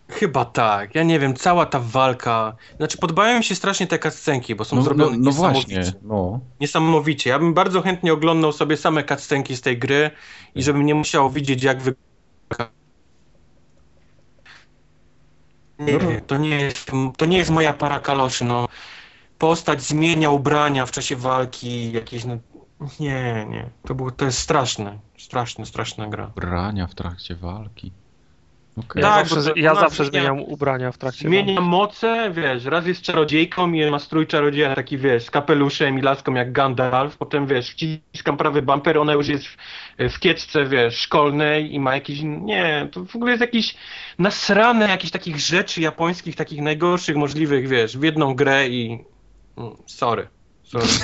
Chyba 0.08 0.44
tak. 0.44 0.94
Ja 0.94 1.02
nie 1.02 1.18
wiem, 1.18 1.34
cała 1.34 1.66
ta 1.66 1.80
walka... 1.80 2.56
Znaczy, 2.76 2.98
podobają 2.98 3.38
mi 3.38 3.44
się 3.44 3.54
strasznie 3.54 3.86
te 3.86 3.98
cutscenki, 3.98 4.54
bo 4.54 4.64
są 4.64 4.76
No, 4.76 4.80
no, 4.80 4.84
zrobione 4.84 5.16
no 5.18 5.30
niesamowicie. 5.30 5.74
właśnie, 5.74 5.92
no. 6.02 6.40
Niesamowicie. 6.60 7.30
Ja 7.30 7.38
bym 7.38 7.54
bardzo 7.54 7.82
chętnie 7.82 8.12
oglądał 8.12 8.52
sobie 8.52 8.76
same 8.76 9.04
cutscenki 9.04 9.56
z 9.56 9.60
tej 9.60 9.78
gry 9.78 10.10
i 10.54 10.62
żebym 10.62 10.86
nie 10.86 10.94
musiał 10.94 11.30
widzieć, 11.30 11.62
jak 11.62 11.82
wy... 11.82 11.94
Nie, 15.78 16.20
to 16.26 16.36
nie 16.38 16.60
jest, 16.60 16.90
to 17.16 17.26
nie 17.26 17.38
jest 17.38 17.50
moja 17.50 17.72
para 17.72 18.00
kaloszy, 18.00 18.44
no. 18.44 18.68
Postać 19.40 19.82
zmienia 19.82 20.30
ubrania 20.30 20.86
w 20.86 20.90
czasie 20.90 21.16
walki, 21.16 21.92
jakieś, 21.92 22.24
no... 22.24 22.36
Nie, 23.00 23.46
nie. 23.50 23.70
To, 23.86 23.94
było, 23.94 24.10
to 24.10 24.24
jest 24.24 24.38
straszne. 24.38 24.98
Straszne, 25.18 25.66
straszna 25.66 26.06
gra. 26.06 26.30
Brania 26.36 26.86
w 26.86 26.94
trakcie 26.94 27.34
walki. 27.34 27.92
Okej. 28.76 29.02
Ja, 29.02 29.08
Tak, 29.08 29.28
zawsze, 29.28 29.50
to- 29.50 29.56
ja 29.56 29.74
zawsze 29.74 30.04
zmienia- 30.04 30.10
zmieniam 30.10 30.40
ubrania 30.40 30.92
w 30.92 30.98
trakcie 30.98 31.28
Zmienia 31.28 31.60
moce, 31.60 32.30
wiesz, 32.34 32.64
raz 32.64 32.86
jest 32.86 33.02
czarodziejką 33.02 33.72
i 33.72 33.90
ma 33.90 33.98
strój 33.98 34.26
czarodzieja 34.26 34.74
taki, 34.74 34.98
wiesz, 34.98 35.24
z 35.24 35.30
kapeluszem 35.30 35.98
i 35.98 36.02
laską 36.02 36.34
jak 36.34 36.52
Gandalf, 36.52 37.16
potem, 37.16 37.46
wiesz, 37.46 37.70
wciskam 37.70 38.36
prawy 38.36 38.62
bumper, 38.62 38.98
ona 38.98 39.12
już 39.12 39.28
jest 39.28 39.44
w, 39.46 39.56
w 39.98 40.18
kieczce, 40.18 40.64
wiesz, 40.66 40.96
szkolnej 40.96 41.74
i 41.74 41.80
ma 41.80 41.94
jakieś, 41.94 42.20
nie, 42.22 42.88
to 42.92 43.04
w 43.04 43.16
ogóle 43.16 43.30
jest 43.30 43.40
jakiś 43.40 43.76
nasrane 44.18 44.88
jakichś 44.88 45.10
takich 45.12 45.38
rzeczy 45.40 45.80
japońskich, 45.80 46.36
takich 46.36 46.60
najgorszych 46.62 47.16
możliwych, 47.16 47.68
wiesz, 47.68 47.98
w 47.98 48.02
jedną 48.02 48.34
grę 48.34 48.68
i 48.68 49.04
sorry, 49.86 50.28
sorry. 50.64 50.86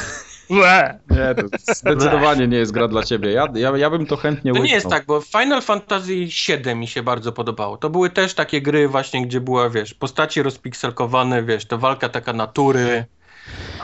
Łe! 0.51 0.99
Nie, 1.11 1.35
to 1.35 1.73
zdecydowanie 1.75 2.49
nie 2.49 2.57
jest 2.57 2.73
gra 2.73 2.89
dla 2.89 3.03
ciebie. 3.03 3.33
Ja, 3.33 3.49
ja, 3.55 3.77
ja 3.77 3.91
bym 3.91 4.07
to 4.07 4.17
chętnie 4.17 4.53
To 4.53 4.59
nie 4.59 4.73
jest 4.73 4.89
tak, 4.89 5.07
bo 5.07 5.21
Final 5.21 5.63
Fantasy 5.63 6.15
VII 6.15 6.75
mi 6.75 6.87
się 6.89 7.03
bardzo 7.03 7.33
podobało. 7.33 7.77
To 7.77 7.91
były 7.91 8.11
też 8.11 8.35
takie 8.35 8.63
gry 8.63 8.89
właśnie, 8.89 9.27
gdzie 9.27 9.41
była, 9.41 9.71
wiesz, 9.71 9.95
postacie 9.95 10.43
rozpikselkowane, 10.43 11.43
wiesz, 11.43 11.67
to 11.67 11.79
walka 11.79 12.09
taka 12.09 12.33
natury, 12.33 13.05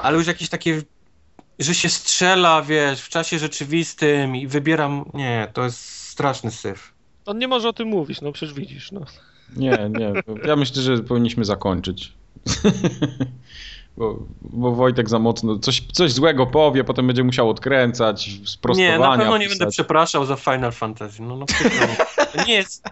ale 0.03 0.19
już 0.19 0.27
jakieś 0.27 0.49
takie, 0.49 0.83
że 1.59 1.75
się 1.75 1.89
strzela, 1.89 2.63
wiesz, 2.63 3.03
w 3.03 3.09
czasie 3.09 3.39
rzeczywistym 3.39 4.37
i 4.37 4.47
wybieram, 4.47 5.05
nie, 5.15 5.49
to 5.53 5.65
jest 5.65 6.09
straszny 6.09 6.51
syf. 6.51 6.93
On 7.27 7.39
nie 7.39 7.49
może 7.49 7.69
o 7.69 7.73
tym 7.73 7.89
mówić, 7.89 8.21
no 8.21 8.33
przecież 8.33 8.55
widzisz, 8.55 8.93
no. 8.93 9.01
Nie, 9.57 9.91
nie. 9.99 10.13
Ja 10.45 10.57
myślę, 10.57 10.83
że 10.83 10.99
powinniśmy 10.99 11.45
zakończyć. 11.45 12.13
Bo, 13.97 14.19
bo 14.43 14.73
Wojtek 14.73 15.09
za 15.09 15.19
mocno 15.19 15.59
coś, 15.59 15.87
coś 15.93 16.13
złego 16.13 16.47
powie, 16.47 16.85
potem 16.85 17.07
będzie 17.07 17.25
musiał 17.25 17.51
odkręcać, 17.51 18.31
sprostowania 18.45 18.93
Nie, 18.93 18.99
na 18.99 19.17
pewno 19.17 19.39
nie 19.39 19.45
pisać. 19.45 19.59
będę 19.59 19.73
przepraszał 19.73 20.25
za 20.25 20.37
Final 20.37 20.73
Fantasy. 20.73 21.23
No, 21.23 21.37
no 21.37 21.47
nie 22.47 22.55
jest, 22.55 22.85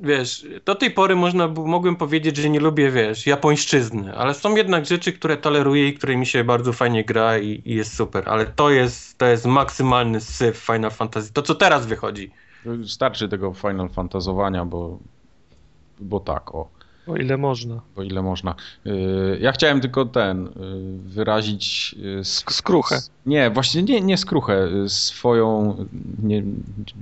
wiesz, 0.00 0.46
do 0.64 0.74
tej 0.74 0.90
pory 0.90 1.16
można, 1.16 1.48
mogłem 1.48 1.96
powiedzieć, 1.96 2.36
że 2.36 2.50
nie 2.50 2.60
lubię, 2.60 2.90
wiesz, 2.90 3.26
japońszczyzny, 3.26 4.16
ale 4.16 4.34
są 4.34 4.56
jednak 4.56 4.86
rzeczy, 4.86 5.12
które 5.12 5.36
toleruję 5.36 5.88
i 5.88 5.94
które 5.94 6.16
mi 6.16 6.26
się 6.26 6.44
bardzo 6.44 6.72
fajnie 6.72 7.04
gra 7.04 7.38
i, 7.38 7.62
i 7.64 7.74
jest 7.74 7.96
super, 7.96 8.28
ale 8.28 8.46
to 8.46 8.70
jest, 8.70 9.18
to 9.18 9.26
jest 9.26 9.46
maksymalny 9.46 10.20
syf 10.20 10.56
Final 10.56 10.90
Fantasy. 10.90 11.32
To, 11.32 11.42
co 11.42 11.54
teraz 11.54 11.86
wychodzi. 11.86 12.30
Starczy 12.86 13.28
tego 13.28 13.54
Final 13.54 13.88
Fantazowania, 13.88 14.64
bo, 14.64 14.98
bo 16.00 16.20
tak, 16.20 16.54
o. 16.54 16.73
O 17.06 17.16
ile 17.16 17.36
można. 17.36 17.80
Bo 17.96 18.02
ile 18.02 18.22
można. 18.22 18.54
Yy, 18.84 19.38
Ja 19.40 19.52
chciałem 19.52 19.80
tylko 19.80 20.04
ten, 20.04 20.44
yy, 20.44 20.50
wyrazić... 20.98 21.94
sw- 22.20 22.52
Skruchę. 22.52 22.98
Nie, 23.26 23.50
właśnie 23.50 23.82
nie, 23.82 24.00
nie 24.00 24.16
skruchę, 24.16 24.68
swoją... 24.88 25.76
Nie, 26.22 26.42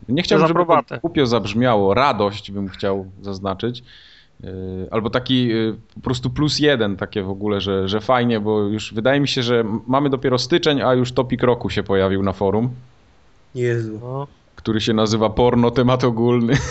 nie 0.09 0.23
chciałbym, 0.23 0.49
żeby 0.49 0.61
to 0.89 0.99
głupio 1.01 1.27
zabrzmiało, 1.27 1.95
radość 1.95 2.51
bym 2.51 2.69
chciał 2.69 3.07
zaznaczyć. 3.23 3.85
Albo 4.91 5.11
taki 5.11 5.51
po 5.95 6.01
prostu 6.01 6.31
plus 6.31 6.59
jeden 6.59 6.97
takie 6.97 7.23
w 7.23 7.31
ogóle, 7.31 7.61
że, 7.61 7.89
że 7.89 8.01
fajnie, 8.01 8.41
bo 8.41 8.61
już 8.61 8.95
wydaje 8.95 9.21
mi 9.21 9.29
się, 9.29 9.43
że 9.43 9.65
mamy 9.87 10.11
dopiero 10.11 10.39
styczeń, 10.39 10.83
a 10.83 10.95
już 10.95 11.13
topik 11.13 11.43
roku 11.43 11.71
się 11.71 11.83
pojawił 11.83 12.23
na 12.23 12.33
forum, 12.33 12.71
Jezu. 13.55 13.99
No. 14.03 14.27
który 14.57 14.81
się 14.81 14.93
nazywa 14.93 15.31
porno 15.31 15.71
temat 15.71 16.05
ogólny. 16.05 16.55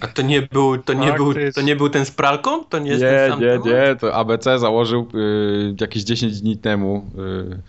A 0.00 0.06
to 0.06 0.22
nie 0.22 0.42
był, 0.42 0.78
to 0.78 0.92
nie 0.92 1.12
był, 1.12 1.26
Faktycznie. 1.26 1.52
to 1.52 1.60
nie 1.62 1.76
był 1.76 1.88
ten 1.88 2.04
z 2.04 2.10
pralką? 2.10 2.64
To 2.64 2.78
nie 2.78 2.90
jest 2.90 3.02
Nie, 3.02 3.08
ten 3.08 3.30
sam 3.30 3.40
nie, 3.40 3.46
temat? 3.50 3.66
nie, 3.66 3.96
to 4.00 4.14
ABC 4.14 4.58
założył 4.58 5.08
y, 5.14 5.74
jakieś 5.80 6.02
10 6.04 6.40
dni 6.40 6.56
temu 6.56 7.04
y, 7.52 7.62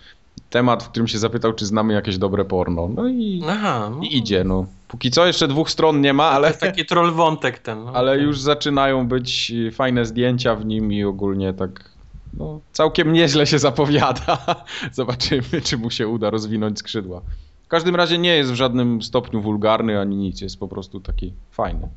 temat, 0.49 0.83
w 0.83 0.89
którym 0.89 1.07
się 1.07 1.17
zapytał, 1.19 1.53
czy 1.53 1.65
znamy 1.65 1.93
jakieś 1.93 2.17
dobre 2.17 2.45
porno. 2.45 2.89
No 2.95 3.07
i, 3.09 3.41
Aha, 3.49 3.89
no. 3.91 3.99
i 4.03 4.17
idzie, 4.17 4.43
no. 4.43 4.65
Póki 4.87 5.11
co 5.11 5.25
jeszcze 5.25 5.47
dwóch 5.47 5.69
stron 5.71 6.01
nie 6.01 6.13
ma, 6.13 6.29
To 6.29 6.35
ale, 6.35 6.47
jest 6.47 6.59
taki 6.59 6.85
troll 6.85 7.11
wątek 7.11 7.59
ten. 7.59 7.83
No. 7.83 7.91
ale 7.93 8.19
już 8.19 8.39
zaczynają 8.39 9.07
być 9.07 9.53
fajne 9.71 10.05
zdjęcia 10.05 10.55
w 10.55 10.65
nim 10.65 10.93
i 10.93 11.03
ogólnie 11.03 11.53
tak 11.53 11.89
no, 12.37 12.59
całkiem 12.71 13.13
nieźle 13.13 13.47
się 13.47 13.59
zapowiada. 13.59 14.37
Zobaczymy, 14.91 15.61
czy 15.63 15.77
mu 15.77 15.91
się 15.91 16.07
uda 16.07 16.29
rozwinąć 16.29 16.79
skrzydła. 16.79 17.21
W 17.63 17.67
każdym 17.67 17.95
razie 17.95 18.17
nie 18.17 18.35
jest 18.35 18.51
w 18.51 18.55
żadnym 18.55 19.01
stopniu 19.01 19.41
wulgarny 19.41 19.99
ani 19.99 20.15
nic, 20.15 20.41
jest 20.41 20.59
po 20.59 20.67
prostu 20.67 20.99
taki 20.99 21.33
fajny. 21.51 21.87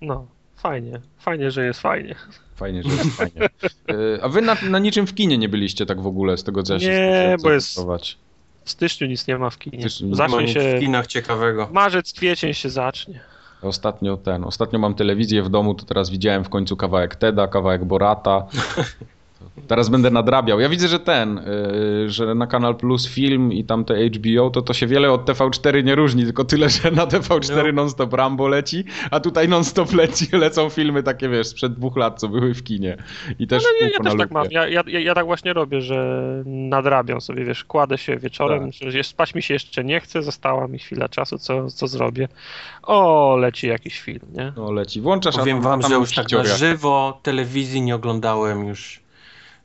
No, 0.00 0.26
fajnie. 0.56 1.00
Fajnie, 1.18 1.50
że 1.50 1.66
jest 1.66 1.80
fajnie. 1.80 2.14
Fajnie, 2.56 2.82
że 2.82 2.88
jest 2.88 3.16
fajnie. 3.16 3.48
Y, 3.90 4.22
A 4.22 4.28
wy 4.28 4.42
na, 4.42 4.56
na 4.70 4.78
niczym 4.78 5.06
w 5.06 5.14
kinie 5.14 5.38
nie 5.38 5.48
byliście 5.48 5.86
tak 5.86 6.00
w 6.00 6.06
ogóle, 6.06 6.36
z 6.36 6.44
tego 6.44 6.62
co 6.62 6.74
ja 6.74 6.80
się 6.80 6.86
Nie, 6.86 7.36
bo 7.42 7.50
jest-. 7.50 7.80
W 8.64 8.70
styczniu 8.70 9.06
nic 9.06 9.26
nie 9.26 9.38
ma 9.38 9.50
w 9.50 9.58
kinie. 9.58 9.86
Zacznie 10.12 10.48
się... 10.48 10.76
w 10.76 10.80
kinach 10.80 11.06
ciekawego. 11.06 11.68
Marzec, 11.72 12.12
kwiecień 12.12 12.54
się 12.54 12.70
zacznie. 12.70 13.20
Ostatnio 13.62 14.16
ten, 14.16 14.44
ostatnio 14.44 14.78
mam 14.78 14.94
telewizję 14.94 15.42
w 15.42 15.48
domu, 15.48 15.74
to 15.74 15.84
teraz 15.84 16.10
widziałem 16.10 16.44
w 16.44 16.48
końcu 16.48 16.76
kawałek 16.76 17.16
Teda, 17.16 17.48
kawałek 17.48 17.84
Borata. 17.84 18.46
Teraz 19.68 19.88
będę 19.88 20.10
nadrabiał. 20.10 20.60
Ja 20.60 20.68
widzę, 20.68 20.88
że 20.88 21.00
ten, 21.00 21.38
y, 21.38 22.10
że 22.10 22.34
na 22.34 22.46
Kanal 22.46 22.76
Plus 22.76 23.08
film 23.08 23.52
i 23.52 23.64
tamte 23.64 23.94
HBO, 24.08 24.50
to 24.50 24.62
to 24.62 24.72
się 24.74 24.86
wiele 24.86 25.12
od 25.12 25.24
TV4 25.24 25.84
nie 25.84 25.94
różni, 25.94 26.24
tylko 26.24 26.44
tyle, 26.44 26.68
że 26.68 26.90
na 26.90 27.06
TV4 27.06 27.66
No. 27.66 27.72
non-stop 27.72 28.12
Rambo 28.14 28.48
leci, 28.48 28.84
a 29.10 29.20
tutaj 29.20 29.48
non-stop 29.48 29.92
leci, 29.92 30.26
lecą 30.36 30.68
filmy 30.68 31.02
takie, 31.02 31.28
wiesz, 31.28 31.46
sprzed 31.46 31.74
dwóch 31.74 31.96
lat, 31.96 32.20
co 32.20 32.28
były 32.28 32.54
w 32.54 32.62
kinie. 32.64 32.96
I 33.38 33.46
też 33.46 33.62
No, 33.62 33.86
ja, 33.86 33.92
ja 33.92 33.98
też 34.10 34.18
tak 34.18 34.30
mam. 34.30 34.46
Ja, 34.50 34.68
ja, 34.68 34.82
ja 34.86 35.14
tak 35.14 35.26
właśnie 35.26 35.52
robię, 35.52 35.80
że 35.80 36.20
nadrabiam 36.46 37.20
sobie, 37.20 37.44
wiesz, 37.44 37.64
kładę 37.64 37.98
się 37.98 38.16
wieczorem, 38.16 38.70
Tak. 38.72 38.90
że 38.90 39.04
spać 39.04 39.34
mi 39.34 39.42
się 39.42 39.54
jeszcze 39.54 39.84
nie 39.84 40.00
chce, 40.00 40.22
została 40.22 40.68
mi 40.68 40.78
chwila 40.78 41.08
czasu, 41.08 41.38
co, 41.38 41.70
co 41.70 41.86
zrobię. 41.86 42.28
O, 42.82 43.36
leci 43.36 43.66
jakiś 43.66 44.00
film, 44.00 44.20
nie? 44.32 44.52
No 44.56 44.72
leci. 44.72 45.00
Włączasz, 45.00 45.34
a 45.36 45.38
Powiem 45.38 45.60
wam, 45.60 45.82
że 45.82 45.94
już 45.94 46.14
tak 46.14 46.32
na 46.32 46.44
żywo 46.44 47.20
telewizji 47.22 47.82
nie 47.82 47.94
oglądałem 47.94 48.68
już 48.68 48.99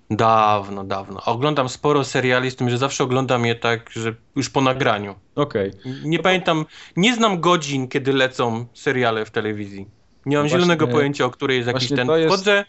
dawno, 0.09 0.83
dawno. 0.83 1.21
Oglądam 1.25 1.69
sporo 1.69 2.03
seriali, 2.03 2.51
z 2.51 2.55
tym, 2.55 2.69
że 2.69 2.77
zawsze 2.77 3.03
oglądam 3.03 3.45
je 3.45 3.55
tak, 3.55 3.89
że 3.89 4.15
już 4.35 4.49
po 4.49 4.61
nagraniu. 4.61 5.15
Okej. 5.35 5.71
Nie 6.03 6.19
pamiętam, 6.19 6.65
nie 6.95 7.15
znam 7.15 7.41
godzin, 7.41 7.87
kiedy 7.87 8.13
lecą 8.13 8.65
seriale 8.73 9.25
w 9.25 9.31
telewizji. 9.31 9.87
Nie 10.25 10.37
mam 10.37 10.43
Właśnie- 10.43 10.59
zielonego 10.59 10.87
pojęcia, 10.87 11.25
o 11.25 11.29
której 11.29 11.57
jest 11.57 11.67
jakiś 11.67 11.89
ten. 11.89 12.09
jest- 12.09 12.27
Wchodzę 12.27 12.65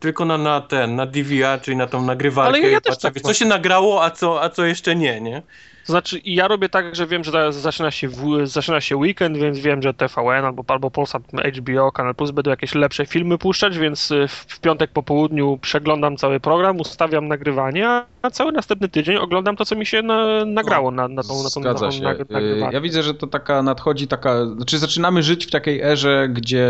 tylko 0.00 0.24
na, 0.24 0.38
na 0.38 0.60
ten, 0.60 0.96
na 0.96 1.06
DVR, 1.06 1.60
czyli 1.62 1.76
na 1.76 1.86
tą 1.86 2.02
nagrywarkę 2.02 2.58
Ale 2.58 2.70
ja 2.70 2.80
też 2.80 2.94
patrzę, 2.94 3.12
tak 3.12 3.22
co 3.22 3.34
się 3.34 3.44
nagrało, 3.44 4.04
a 4.04 4.10
co, 4.10 4.42
a 4.42 4.50
co 4.50 4.64
jeszcze 4.64 4.96
nie, 4.96 5.20
nie? 5.20 5.42
To 5.88 5.92
znaczy, 5.92 6.18
i 6.18 6.34
ja 6.34 6.48
robię 6.48 6.68
tak, 6.68 6.96
że 6.96 7.06
wiem, 7.06 7.24
że 7.24 7.32
teraz 7.32 7.56
zaczyna 7.56 7.90
się, 7.90 8.08
w, 8.08 8.40
zaczyna 8.44 8.80
się 8.80 8.96
weekend, 8.96 9.36
więc 9.36 9.58
wiem, 9.58 9.82
że 9.82 9.94
TVN 9.94 10.44
albo, 10.44 10.64
albo 10.68 10.90
Polsat, 10.90 11.22
HBO, 11.56 11.92
Kanal 11.92 12.14
Plus 12.14 12.30
będą 12.30 12.50
jakieś 12.50 12.74
lepsze 12.74 13.06
filmy 13.06 13.38
puszczać, 13.38 13.78
więc 13.78 14.10
y, 14.10 14.28
w, 14.28 14.32
w 14.32 14.60
piątek 14.60 14.90
po 14.90 15.02
południu 15.02 15.58
przeglądam 15.62 16.16
cały 16.16 16.40
program, 16.40 16.80
ustawiam 16.80 17.28
nagrywanie, 17.28 17.88
a- 18.22 18.30
cały 18.32 18.52
następny 18.52 18.88
tydzień 18.88 19.16
oglądam 19.16 19.56
to, 19.56 19.64
co 19.64 19.76
mi 19.76 19.86
się 19.86 20.02
na, 20.02 20.44
nagrało 20.44 20.90
na, 20.90 21.08
na 21.08 21.22
tą, 21.22 21.42
na 21.42 21.50
tą, 21.50 21.60
na 21.60 21.74
Zgadza 21.74 21.86
tą 21.86 21.92
się. 21.92 22.36
Y. 22.36 22.68
Ja 22.72 22.80
widzę, 22.80 23.02
że 23.02 23.14
to 23.14 23.26
taka 23.26 23.62
nadchodzi 23.62 24.08
taka, 24.08 24.46
znaczy 24.46 24.78
zaczynamy 24.78 25.22
żyć 25.22 25.46
w 25.46 25.50
takiej 25.50 25.80
erze, 25.82 26.28
gdzie 26.30 26.68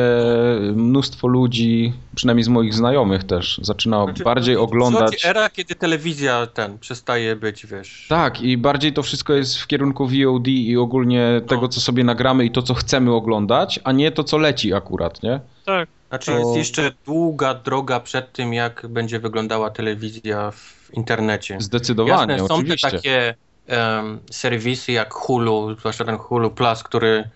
mnóstwo 0.75 1.29
ludzi, 1.29 1.93
przynajmniej 2.15 2.45
z 2.45 2.49
moich 2.49 2.75
znajomych 2.75 3.25
też, 3.25 3.61
zaczyna 3.63 4.05
Znaczy, 4.05 4.25
bardziej 4.25 4.57
oglądać. 4.57 5.25
era, 5.25 5.51
kiedy 5.51 5.75
telewizja 5.75 6.47
ten 6.47 6.79
przestaje 6.79 7.37
być, 7.37 7.67
wiesz. 7.67 8.07
Tak, 8.09 8.41
i 8.41 8.57
bardziej 8.57 8.93
to 8.93 9.03
wszystko 9.09 9.33
jest 9.33 9.59
w 9.59 9.67
kierunku 9.67 10.07
VOD 10.07 10.49
i 10.49 10.77
ogólnie 10.77 11.41
tego, 11.47 11.69
co 11.69 11.81
sobie 11.81 12.05
nagramy 12.05 12.45
i 12.45 12.51
to, 12.51 12.63
co 12.63 12.75
chcemy 12.75 13.13
oglądać, 13.15 13.81
a 13.85 13.93
nie 13.93 14.13
to, 14.13 14.25
co 14.25 14.39
leci 14.39 14.75
akurat, 14.75 15.23
nie? 15.23 15.41
Tak. 15.65 15.89
Znaczy 16.09 16.31
To- 16.31 16.39
jest 16.39 16.57
jeszcze 16.57 16.93
długa 17.07 17.55
droga 17.55 18.01
przed 18.01 18.33
tym, 18.33 18.55
jak 18.55 18.87
będzie 18.89 19.19
wyglądała 19.21 19.71
telewizja 19.71 20.51
w 20.51 20.91
internecie. 20.93 21.57
Zdecydowanie, 21.61 22.33
Jasne, 22.33 22.49
są 22.49 22.55
oczywiście. 22.55 22.91
te 22.91 22.97
takie 22.97 23.35
em, 23.67 24.19
serwisy 24.31 24.93
jak 24.93 25.15
Hulu, 25.15 25.77
zwłaszcza 25.79 26.05
ten 26.05 26.17
Hulu 26.17 26.51
Plus, 26.51 26.83
który 26.83 27.29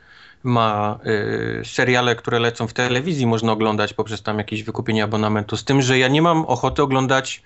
ma 0.42 0.98
y, 1.06 1.62
seriale, 1.64 2.16
które 2.16 2.38
lecą 2.38 2.66
w 2.66 2.72
telewizji, 2.72 3.26
można 3.26 3.52
oglądać 3.52 3.94
poprzez 3.94 4.22
tam 4.22 4.38
jakieś 4.38 4.62
wykupienie 4.62 5.04
abonamentu. 5.04 5.56
Z 5.56 5.64
tym, 5.64 5.82
że 5.82 5.98
ja 5.98 6.08
nie 6.08 6.22
mam 6.22 6.44
ochoty 6.46 6.82
oglądać 6.82 7.42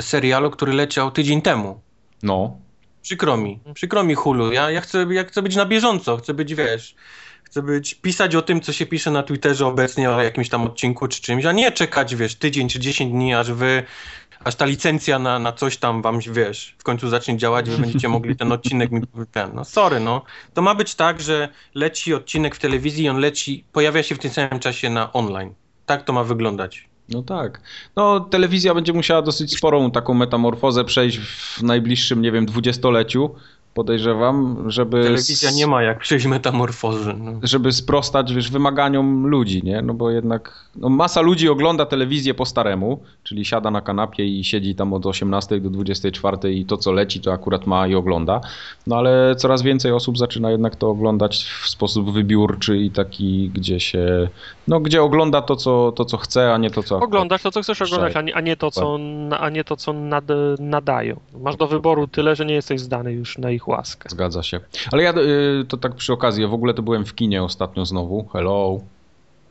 serialu, 0.00 0.50
który 0.50 0.72
leciał 0.72 1.10
tydzień 1.10 1.42
temu. 1.42 1.80
No, 2.22 2.56
Przykro 3.04 3.36
mi, 3.36 3.60
przykro 3.74 4.04
mi 4.04 4.14
Hulu. 4.14 4.52
Ja, 4.52 4.70
ja, 4.70 4.80
chcę, 4.80 5.06
ja 5.10 5.24
chcę 5.24 5.42
być 5.42 5.56
na 5.56 5.66
bieżąco, 5.66 6.16
chcę 6.16 6.34
być, 6.34 6.54
wiesz, 6.54 6.94
chcę 7.44 7.62
być, 7.62 7.94
pisać 7.94 8.34
o 8.34 8.42
tym, 8.42 8.60
co 8.60 8.72
się 8.72 8.86
pisze 8.86 9.10
na 9.10 9.22
Twitterze 9.22 9.66
obecnie, 9.66 10.10
o 10.10 10.22
jakimś 10.22 10.48
tam 10.48 10.62
odcinku 10.62 11.08
czy 11.08 11.22
czymś, 11.22 11.44
a 11.44 11.52
nie 11.52 11.72
czekać, 11.72 12.16
wiesz, 12.16 12.34
tydzień 12.34 12.68
czy 12.68 12.80
10 12.80 13.12
dni, 13.12 13.34
aż 13.34 13.52
wy, 13.52 13.82
aż 14.44 14.54
ta 14.54 14.64
licencja 14.64 15.18
na, 15.18 15.38
na 15.38 15.52
coś 15.52 15.76
tam 15.76 16.02
wam, 16.02 16.20
wiesz, 16.20 16.74
w 16.78 16.82
końcu 16.82 17.08
zacznie 17.08 17.36
działać, 17.36 17.70
wy 17.70 17.78
będziecie 17.78 18.08
mogli 18.08 18.36
ten 18.36 18.52
odcinek, 18.52 18.90
ten, 19.32 19.50
no 19.54 19.64
sorry, 19.64 20.00
no. 20.00 20.22
To 20.54 20.62
ma 20.62 20.74
być 20.74 20.94
tak, 20.94 21.20
że 21.20 21.48
leci 21.74 22.14
odcinek 22.14 22.54
w 22.54 22.58
telewizji 22.58 23.08
on 23.08 23.18
leci, 23.18 23.64
pojawia 23.72 24.02
się 24.02 24.14
w 24.14 24.18
tym 24.18 24.30
samym 24.30 24.60
czasie 24.60 24.90
na 24.90 25.12
online. 25.12 25.54
Tak 25.86 26.04
to 26.04 26.12
ma 26.12 26.24
wyglądać. 26.24 26.93
No 27.08 27.22
tak. 27.22 27.60
No, 27.96 28.20
telewizja 28.20 28.74
będzie 28.74 28.92
musiała 28.92 29.22
dosyć 29.22 29.56
sporą 29.56 29.90
taką 29.90 30.14
metamorfozę 30.14 30.84
przejść 30.84 31.18
w 31.18 31.62
najbliższym, 31.62 32.22
nie 32.22 32.32
wiem, 32.32 32.46
dwudziestoleciu, 32.46 33.34
podejrzewam, 33.74 34.64
żeby... 34.70 35.02
Telewizja 35.02 35.50
nie 35.50 35.66
ma 35.66 35.82
jak 35.82 35.98
przejść 35.98 36.26
metamorfozy. 36.26 37.14
No. 37.18 37.32
żeby 37.42 37.72
sprostać 37.72 38.34
wiesz, 38.34 38.50
wymaganiom 38.50 39.26
ludzi, 39.26 39.62
nie? 39.64 39.82
No 39.82 39.94
bo 39.94 40.10
jednak 40.10 40.68
no 40.76 40.88
masa 40.88 41.20
ludzi 41.20 41.48
ogląda 41.48 41.86
telewizję 41.86 42.34
po 42.34 42.46
staremu, 42.46 43.00
czyli 43.22 43.44
siada 43.44 43.70
na 43.70 43.80
kanapie 43.80 44.26
i 44.26 44.44
siedzi 44.44 44.74
tam 44.74 44.92
od 44.92 45.06
18 45.06 45.60
do 45.60 45.70
24 45.70 46.54
i 46.54 46.64
to 46.64 46.76
co 46.76 46.92
leci 46.92 47.20
to 47.20 47.32
akurat 47.32 47.66
ma 47.66 47.86
i 47.86 47.94
ogląda. 47.94 48.40
No 48.86 48.96
ale 48.96 49.34
coraz 49.36 49.62
więcej 49.62 49.92
osób 49.92 50.18
zaczyna 50.18 50.50
jednak 50.50 50.76
to 50.76 50.90
oglądać 50.90 51.44
w 51.62 51.68
sposób 51.68 52.12
wybiórczy 52.12 52.78
i 52.78 52.90
taki, 52.90 53.50
gdzie 53.54 53.80
się 53.80 54.28
no 54.68 54.80
gdzie 54.80 55.02
ogląda 55.02 55.42
to 55.42 55.56
co, 55.56 55.92
to, 55.92 56.04
co 56.04 56.16
chce, 56.16 56.54
a 56.54 56.58
nie 56.58 56.70
to 56.70 56.82
co 56.82 57.00
Oglądasz 57.00 57.42
to, 57.42 57.50
co 57.50 57.62
chcesz 57.62 57.82
oglądać, 57.82 58.16
a 58.16 58.20
nie, 58.20 58.34
a 58.34 58.40
nie 58.40 58.56
to, 58.56 58.70
co, 58.70 58.98
a 59.38 59.50
nie 59.50 59.64
to, 59.64 59.76
co 59.76 59.92
nad, 59.92 60.24
nadają. 60.58 61.20
Masz 61.40 61.56
do 61.56 61.66
wyboru 61.66 62.06
tyle, 62.06 62.36
że 62.36 62.46
nie 62.46 62.54
jesteś 62.54 62.80
zdany 62.80 63.12
już 63.12 63.38
na 63.38 63.50
ich 63.50 63.63
łaskę. 63.68 64.08
Zgadza 64.10 64.42
się. 64.42 64.60
Ale 64.92 65.02
ja 65.02 65.12
y, 65.12 65.64
to 65.68 65.76
tak 65.76 65.94
przy 65.94 66.12
okazji, 66.12 66.42
ja 66.42 66.48
w 66.48 66.54
ogóle 66.54 66.74
to 66.74 66.82
byłem 66.82 67.04
w 67.04 67.14
kinie 67.14 67.42
ostatnio 67.42 67.86
znowu. 67.86 68.28
Hello. 68.32 68.80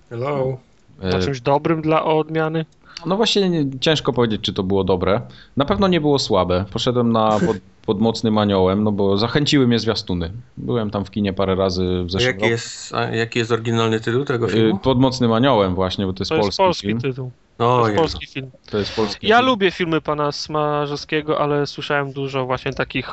Hello. 0.09 0.57
Na 1.01 1.09
E, 1.09 1.19
czymś 1.21 1.41
dobrym 1.41 1.81
dla 1.81 2.03
odmiany? 2.05 2.65
No 3.05 3.17
właśnie 3.17 3.49
nie- 3.49 3.79
ciężko 3.79 4.13
powiedzieć, 4.13 4.41
czy 4.41 4.53
to 4.53 4.63
było 4.63 4.83
dobre. 4.83 5.21
Na 5.57 5.65
pewno 5.65 5.87
nie 5.87 6.01
było 6.01 6.19
słabe. 6.19 6.65
Poszedłem 6.71 7.11
na 7.11 7.29
pod, 7.47 7.57
pod 7.85 7.99
mocnym 7.99 8.37
aniołem, 8.37 8.83
no 8.83 8.91
bo 8.91 9.17
zachęciły 9.17 9.67
mnie 9.67 9.79
zwiastuny. 9.79 10.31
Byłem 10.57 10.89
tam 10.89 11.05
w 11.05 11.11
kinie 11.11 11.33
parę 11.33 11.55
razy 11.55 11.83
w 12.03 12.05
A 12.05 12.09
zeszłym 12.09 12.27
jaki 12.27 12.39
roku. 12.39 12.51
jest, 12.51 12.93
a 12.95 13.03
jaki 13.03 13.39
jest 13.39 13.51
oryginalny 13.51 13.99
tytuł 13.99 14.25
tego 14.25 14.47
Y, 14.47 14.49
filmu? 14.51 14.77
Pod 14.79 14.99
mocnym 14.99 15.33
aniołem 15.33 15.75
właśnie, 15.75 16.05
bo 16.05 16.13
to 16.13 16.21
jest 16.21 16.29
To 16.29 16.35
jest 16.35 16.45
polski, 16.45 16.63
polski 16.63 16.87
film. 16.87 17.01
tytuł. 17.01 17.31
O, 17.57 17.59
To 17.59 17.79
jest 17.79 17.89
Jezu. 17.89 18.01
polski 18.01 18.27
film. 18.27 18.51
To 18.71 18.77
jest 18.77 18.95
polski 18.95 19.27
Ja 19.27 19.37
film. 19.37 19.47
lubię 19.49 19.71
filmy 19.71 20.01
pana 20.01 20.31
Smarzowskiego, 20.31 21.39
ale 21.39 21.67
słyszałem 21.67 22.11
dużo 22.11 22.45
właśnie 22.45 22.73
takich 22.73 23.09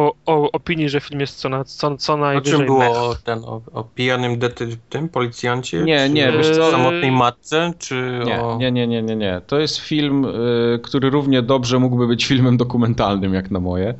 o, 0.00 0.14
o, 0.26 0.52
opinii, 0.52 0.88
że 0.88 1.00
film 1.00 1.20
jest 1.20 1.36
co, 1.38 1.48
na, 1.48 1.64
co, 1.64 1.96
co 1.96 2.12
O 2.12 2.16
najwyżej 2.16 2.58
czym 2.58 2.66
było 2.66 2.78
mech. 2.78 2.92
o, 2.96 3.14
ten, 3.24 3.38
o, 3.44 3.62
o 3.72 3.84
pijanym 3.84 4.38
dety, 4.38 4.76
tym 4.88 5.08
policjancie? 5.08 5.82
Nie, 5.82 5.98
czy 5.98 6.10
nie, 6.10 6.32
wiesz 6.32 6.50
co? 6.56 6.66
o 6.68 6.70
samotnej 6.70 7.12
matce, 7.12 7.72
czy 7.78 8.20
Nie, 8.26 8.40
o... 8.42 8.56
nie, 8.56 8.72
nie, 8.72 8.86
nie, 8.86 9.02
nie, 9.02 9.16
nie. 9.16 9.40
To 9.46 9.58
jest 9.58 9.76
film, 9.78 10.24
y, 10.24 10.78
który 10.82 11.10
równie 11.10 11.42
dobrze 11.42 11.78
mógłby 11.78 12.06
być 12.06 12.26
filmem 12.26 12.56
dokumentalnym, 12.56 13.34
jak 13.34 13.50
na 13.50 13.60
moje. 13.60 13.94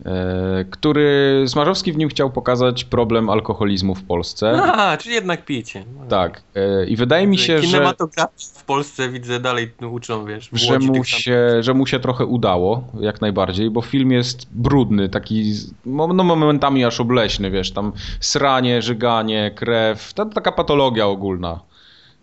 Y, 0.00 0.64
Który 0.70 1.44
Smarzowski 1.46 1.92
w 1.92 1.96
nim 1.96 2.08
chciał 2.08 2.30
pokazać 2.30 2.84
problem 2.84 3.30
alkoholizmu 3.30 3.94
w 3.94 4.02
Polsce. 4.02 4.62
A, 4.62 4.96
czyli 4.96 5.14
jednak 5.14 5.44
picie. 5.44 5.84
No. 5.98 6.06
Tak. 6.06 6.42
y, 6.56 6.86
I 6.86 6.96
wydaje 6.96 7.26
mi 7.26 7.38
się, 7.38 7.58
że. 7.58 7.66
Kinematografii 7.66 8.48
w 8.54 8.64
Polsce 8.64 9.08
widzę 9.08 9.40
dalej 9.40 9.72
uczą, 9.90 10.24
wiesz, 10.24 10.50
że 10.52 10.78
mu, 10.78 11.04
się, 11.04 11.62
że 11.62 11.74
mu 11.74 11.86
się 11.86 12.00
trochę 12.00 12.26
udało, 12.26 12.84
jak 13.00 13.20
najbardziej, 13.20 13.70
bo 13.70 13.82
film 13.82 14.12
jest 14.12 14.46
brudny, 14.50 15.08
taki 15.08 15.54
no, 15.86 16.06
momentami 16.06 16.84
aż 16.84 17.00
obleśny, 17.00 17.50
wiesz, 17.50 17.72
tam 17.72 17.92
sranie, 18.20 18.82
żyganie, 18.82 19.50
krew, 19.54 20.14
to 20.14 20.26
taka 20.26 20.52
patologia 20.52 21.06
ogólna. 21.06 21.60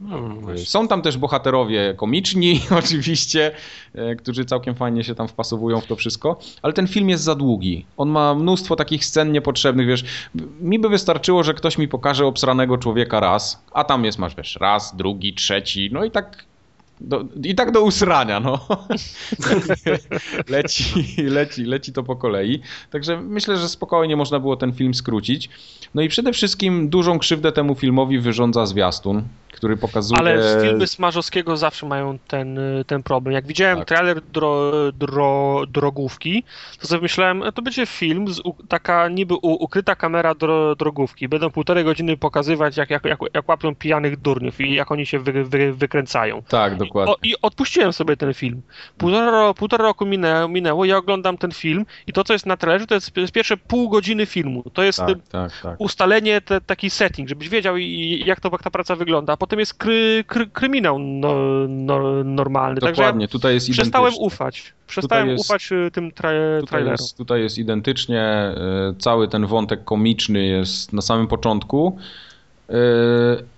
No, 0.02 0.20
właśnie. 0.30 0.66
Są 0.66 0.88
tam 0.88 1.02
też 1.02 1.18
bohaterowie 1.18 1.94
komiczni, 1.98 2.62
oczywiście, 2.80 3.52
e, 3.96 4.16
którzy 4.16 4.46
całkiem 4.46 4.76
fajnie 4.76 5.04
się 5.04 5.16
tam 5.16 5.28
wpasowują 5.28 5.82
w 5.82 5.86
to 5.86 5.96
wszystko, 5.96 6.40
ale 6.62 6.74
ten 6.74 6.88
film 6.88 7.10
jest 7.10 7.24
za 7.24 7.36
długi. 7.36 7.86
On 7.98 8.10
ma 8.10 8.36
mnóstwo 8.36 8.76
takich 8.76 9.06
scen 9.06 9.32
niepotrzebnych, 9.32 9.88
wiesz. 9.88 10.04
Mi 10.62 10.80
by 10.80 10.90
wystarczyło, 10.90 11.44
że 11.44 11.54
ktoś 11.54 11.78
mi 11.78 11.88
pokaże 11.88 12.26
obsranego 12.26 12.78
człowieka 12.78 13.20
raz, 13.20 13.64
a 13.74 13.84
tam 13.84 14.06
jest, 14.06 14.20
masz, 14.20 14.36
wiesz, 14.36 14.58
raz, 14.62 14.96
drugi, 14.96 15.34
trzeci, 15.34 15.90
no 15.94 16.04
i 16.04 16.12
tak 16.12 16.51
do, 17.02 17.26
I 17.44 17.56
tak 17.56 17.72
do 17.72 17.82
usrania, 17.82 18.40
no. 18.40 18.60
leci, 20.48 21.16
leci, 21.24 21.64
leci 21.64 21.94
to 21.94 22.04
po 22.04 22.16
kolei. 22.16 22.62
Także 22.90 23.22
myślę, 23.22 23.58
że 23.58 23.70
spokojnie 23.70 24.16
można 24.16 24.40
było 24.40 24.56
ten 24.56 24.74
film 24.74 24.94
skrócić. 24.94 25.50
No 25.96 26.02
i 26.02 26.10
przede 26.10 26.34
wszystkim 26.34 26.90
dużą 26.90 27.20
krzywdę 27.20 27.52
temu 27.52 27.76
filmowi 27.76 28.20
wyrządza 28.20 28.66
zwiastun, 28.66 29.24
który 29.52 29.78
pokazuje... 29.78 30.20
Ale 30.20 30.62
filmy 30.62 30.88
Smarzowskiego 30.88 31.58
zawsze 31.58 31.86
mają 31.86 32.18
ten, 32.28 32.60
ten 32.88 33.04
problem. 33.04 33.34
Jak 33.34 33.48
widziałem 33.48 33.78
Tak. 33.78 33.88
trailer 33.88 34.22
dro, 34.22 34.72
dro, 34.92 35.62
drogówki, 35.70 36.44
to 36.80 36.88
sobie 36.88 37.02
myślałem, 37.02 37.44
e, 37.44 37.52
to 37.52 37.62
będzie 37.62 37.86
film, 37.86 38.28
z, 38.28 38.42
taka 38.68 39.10
niby 39.10 39.34
ukryta 39.42 39.96
kamera 39.96 40.36
dro, 40.36 40.76
drogówki. 40.76 41.28
Będą 41.28 41.50
półtorej 41.50 41.84
godziny 41.84 42.18
pokazywać, 42.18 42.78
jak, 42.78 42.90
jak, 42.90 43.06
jak, 43.06 43.20
jak 43.34 43.50
łapią 43.50 43.76
pijanych 43.76 44.18
durniów 44.18 44.62
i 44.62 44.74
jak 44.74 44.92
oni 44.92 45.06
się 45.06 45.20
wy, 45.20 45.44
wy, 45.44 45.74
wykręcają. 45.74 46.42
Tak, 46.48 46.72
dokładnie. 46.72 46.91
O, 46.96 47.16
I 47.24 47.34
odpuściłem 47.42 47.94
sobie 47.94 48.18
ten 48.18 48.34
film. 48.34 48.62
Półtora, 48.98 49.54
półtora 49.54 49.84
roku 49.84 50.06
minęło, 50.06 50.48
minęło, 50.48 50.86
ja 50.86 50.98
oglądam 50.98 51.38
ten 51.38 51.52
film 51.52 51.86
i 52.08 52.14
to, 52.14 52.24
co 52.24 52.34
jest 52.34 52.46
na 52.46 52.58
trailerze, 52.58 52.88
to 52.88 52.96
jest, 52.96 53.32
pierwsze 53.34 53.58
pół 53.58 53.90
godziny 53.90 54.26
filmu. 54.26 54.64
To 54.74 54.84
jest 54.84 55.00
Tak, 55.00 55.28
tak, 55.30 55.52
tak. 55.64 55.76
ustalenie, 55.82 56.42
te, 56.42 56.62
taki 56.62 56.90
setting, 56.90 57.30
żebyś 57.30 57.50
wiedział, 57.50 57.78
jak, 57.78 58.40
to, 58.40 58.50
jak 58.52 58.64
ta 58.64 58.70
praca 58.72 58.96
wygląda. 58.96 59.34
A 59.34 59.38
potem 59.38 59.60
jest 59.60 59.74
kry, 59.74 60.24
kry, 60.28 60.48
kryminał 60.48 61.00
no, 61.00 61.34
no, 61.68 62.24
normalny. 62.24 62.82
Także 62.82 63.02
Dokładnie, 63.02 63.28
tutaj 63.28 63.54
jest 63.54 63.70
przestałem 63.72 64.14
ufać. 64.20 64.74
Przestałem 64.88 65.30
jest- 65.30 65.46
ufać 65.46 65.72
y, 65.72 65.92
tym 65.94 66.12
tra, 66.12 66.30
Tutaj 66.60 66.68
trailerom. 66.68 66.98
jest, 67.02 67.18
tutaj 67.18 67.42
jest 67.42 67.58
identycznie, 67.58 68.54
y, 68.92 68.96
cały 69.00 69.28
ten 69.28 69.46
wątek 69.48 69.84
komiczny 69.84 70.46
jest 70.46 70.94
na 70.94 71.02
samym 71.02 71.28
początku, 71.28 71.98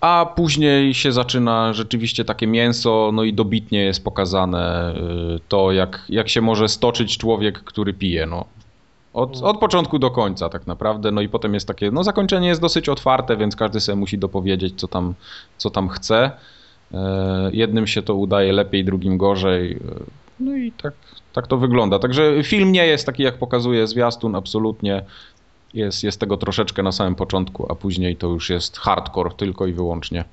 a 0.02 0.34
później 0.36 0.94
się 0.94 1.12
zaczyna 1.12 1.74
rzeczywiście 1.74 2.26
takie 2.26 2.48
mięso, 2.48 3.12
no 3.14 3.24
i 3.24 3.34
dobitnie 3.34 3.84
jest 3.84 4.04
pokazane 4.04 4.94
y, 5.36 5.40
to, 5.48 5.72
jak, 5.72 6.06
jak 6.10 6.30
się 6.30 6.42
może 6.42 6.70
stoczyć 6.70 7.18
człowiek, 7.18 7.60
który 7.60 7.94
pije, 7.94 8.26
no. 8.26 8.46
Od, 9.14 9.42
od 9.42 9.60
początku 9.60 10.00
do 10.00 10.12
końca 10.12 10.50
tak 10.50 10.68
naprawdę, 10.68 11.12
no 11.12 11.22
i 11.22 11.30
potem 11.30 11.54
jest 11.54 11.68
takie, 11.68 11.92
no 11.92 12.04
zakończenie 12.04 12.48
jest 12.48 12.62
dosyć 12.62 12.90
otwarte, 12.90 13.38
więc 13.38 13.56
każdy 13.56 13.80
sobie 13.80 13.96
musi 13.96 14.18
dopowiedzieć, 14.18 14.80
co 14.80 14.88
tam, 14.88 15.14
co 15.58 15.70
tam 15.70 15.90
chce. 15.90 16.32
Y, 16.92 16.98
Jednym 17.52 17.88
się 17.88 18.02
to 18.02 18.16
udaje 18.16 18.54
lepiej, 18.54 18.86
drugim 18.86 19.18
gorzej. 19.18 19.80
No 20.40 20.56
i 20.56 20.72
tak, 20.72 20.94
tak 21.34 21.48
to 21.48 21.58
wygląda. 21.58 22.00
Także 22.00 22.44
film 22.44 22.72
nie 22.72 22.88
jest 22.88 23.06
taki, 23.06 23.24
jak 23.24 23.38
pokazuje 23.38 23.88
zwiastun, 23.88 24.36
absolutnie. 24.36 25.04
Jest, 25.74 26.04
jest 26.04 26.20
tego 26.20 26.38
troszeczkę 26.38 26.84
na 26.84 26.92
samym 26.92 27.16
początku, 27.16 27.72
a 27.72 27.76
później 27.76 28.16
to 28.16 28.28
już 28.28 28.50
jest 28.50 28.78
hardcore 28.78 29.32
tylko 29.38 29.68
i 29.68 29.74
wyłącznie. 29.74 30.26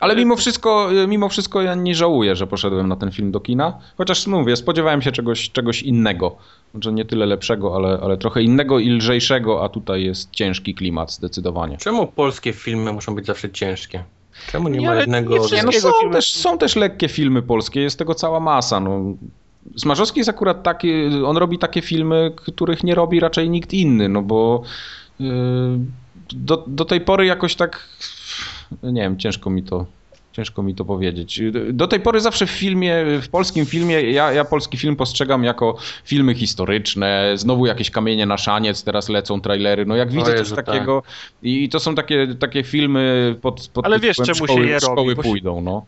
Ale 0.00 0.16
mimo 0.16 0.36
wszystko, 0.36 0.88
mimo 1.08 1.28
wszystko 1.28 1.62
ja 1.62 1.74
nie 1.74 1.94
żałuję, 1.94 2.36
że 2.36 2.46
poszedłem 2.46 2.88
na 2.88 2.96
ten 2.96 3.12
film 3.12 3.32
do 3.32 3.40
kina. 3.40 3.78
Chociaż 3.98 4.26
mówię, 4.26 4.56
spodziewałem 4.56 5.02
się 5.02 5.12
czegoś, 5.12 5.50
czegoś 5.50 5.82
innego. 5.82 6.36
Może 6.74 6.92
nie 6.92 7.04
tyle 7.04 7.26
lepszego, 7.26 7.76
ale, 7.76 7.98
ale 8.02 8.16
trochę 8.16 8.42
innego 8.42 8.78
i 8.78 8.90
lżejszego, 8.90 9.64
a 9.64 9.68
tutaj 9.68 10.04
jest 10.04 10.30
ciężki 10.30 10.74
klimat 10.74 11.12
zdecydowanie. 11.12 11.76
Czemu 11.76 12.06
polskie 12.06 12.52
filmy 12.52 12.92
muszą 12.92 13.14
być 13.14 13.26
zawsze 13.26 13.50
ciężkie? 13.50 14.04
Czemu 14.52 14.68
nie 14.68 14.78
Nie, 14.78 14.86
ma 14.86 14.94
jednego... 14.94 15.34
nie 15.52 15.62
no 15.62 15.72
są, 15.72 15.90
też, 16.12 16.34
są 16.34 16.58
też 16.58 16.76
lekkie 16.76 17.08
filmy 17.08 17.42
polskie, 17.42 17.80
jest 17.80 17.98
tego 17.98 18.14
cała 18.14 18.40
masa. 18.40 18.80
No. 18.80 19.00
Smarzowski 19.76 20.20
jest 20.20 20.30
akurat 20.30 20.62
taki, 20.62 20.92
on 21.24 21.36
robi 21.36 21.58
takie 21.58 21.82
filmy, 21.82 22.32
których 22.36 22.84
nie 22.84 22.94
robi 22.94 23.20
raczej 23.20 23.50
nikt 23.50 23.72
inny, 23.72 24.08
no 24.08 24.22
bo 24.22 24.62
yy, 25.20 25.28
do, 26.32 26.64
do 26.66 26.84
tej 26.84 27.00
pory 27.00 27.26
jakoś 27.26 27.54
tak, 27.54 27.88
nie 28.82 29.00
wiem, 29.00 29.18
ciężko 29.18 29.50
mi 29.50 29.62
to, 29.62 29.86
ciężko 30.32 30.62
mi 30.62 30.74
to 30.74 30.84
powiedzieć. 30.84 31.40
Do 31.72 31.86
tej 31.88 32.00
pory 32.00 32.20
zawsze 32.20 32.46
w 32.46 32.50
filmie, 32.50 33.04
w 33.22 33.28
polskim 33.28 33.66
filmie, 33.66 34.00
ja, 34.00 34.32
ja 34.32 34.44
polski 34.44 34.76
film 34.76 34.96
postrzegam 34.96 35.44
jako 35.44 35.76
filmy 36.04 36.34
historyczne, 36.34 37.32
znowu 37.34 37.66
jakieś 37.66 37.90
kamienie 37.90 38.26
na 38.26 38.38
szaniec, 38.38 38.84
teraz 38.84 39.08
lecą 39.08 39.40
trailery, 39.40 39.86
no 39.86 39.96
jak 39.96 40.12
widzę 40.12 40.34
coś 40.34 40.52
tak. 40.52 40.66
takiego 40.66 41.02
i 41.42 41.68
to 41.68 41.80
są 41.80 41.94
takie, 41.94 42.34
takie 42.34 42.64
filmy 42.64 43.36
pod, 43.42 43.68
pod 43.68 43.86
Ale 43.86 44.00
wiesz, 44.00 44.16
czemu 44.16 44.34
się 44.34 44.44
szkoły, 44.44 44.66
je 44.66 44.78
robi, 44.78 44.92
szkoły 44.92 45.16
się- 45.16 45.22
pójdą, 45.22 45.60
no. 45.60 45.86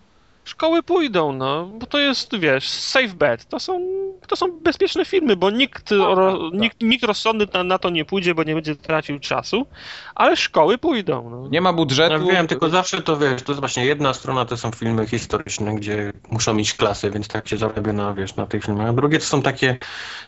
Szkoły 0.49 0.83
pójdą, 0.83 1.33
no, 1.33 1.67
bo 1.67 1.87
to 1.87 1.99
jest, 1.99 2.39
wiesz, 2.39 2.69
safe 2.69 3.09
bet. 3.09 3.49
To 3.49 3.61
są, 3.61 3.81
to 4.29 4.37
są 4.37 4.47
bezpieczne 4.61 5.05
filmy, 5.05 5.37
bo 5.37 5.51
nikt, 5.51 5.91
ro, 5.91 6.51
nikt, 6.53 6.83
nikt 6.83 7.05
rozsądny 7.05 7.47
na, 7.55 7.65
na 7.65 7.79
to 7.79 7.91
nie 7.91 8.05
pójdzie, 8.05 8.35
bo 8.35 8.43
nie 8.43 8.55
będzie 8.55 8.77
tracił 8.77 9.19
czasu, 9.19 9.67
ale 10.15 10.37
szkoły 10.37 10.79
pójdą. 10.79 11.31
No. 11.31 11.49
Nie 11.49 11.61
ma 11.61 11.73
budżetu. 11.73 12.13
Ja 12.13 12.33
wiem, 12.33 12.47
tylko 12.47 12.69
zawsze 12.69 13.03
to 13.03 13.17
wiesz, 13.17 13.43
to 13.43 13.53
jest 13.53 13.61
właśnie 13.61 13.85
jedna 13.85 14.15
strona 14.15 14.45
to 14.45 14.57
są 14.57 14.71
filmy 14.71 15.07
historyczne, 15.07 15.75
gdzie 15.75 16.13
muszą 16.31 16.55
mieć 16.55 16.75
klasy, 16.75 17.11
więc 17.11 17.29
tak 17.29 17.49
się 17.49 17.57
zarabia 17.57 17.93
na, 17.93 18.15
wiesz, 18.15 18.37
na 18.37 18.47
tych 18.47 18.65
filmach. 18.65 18.89
A 18.89 18.93
drugie 18.93 19.19
to 19.19 19.25
są 19.25 19.43
takie 19.43 19.79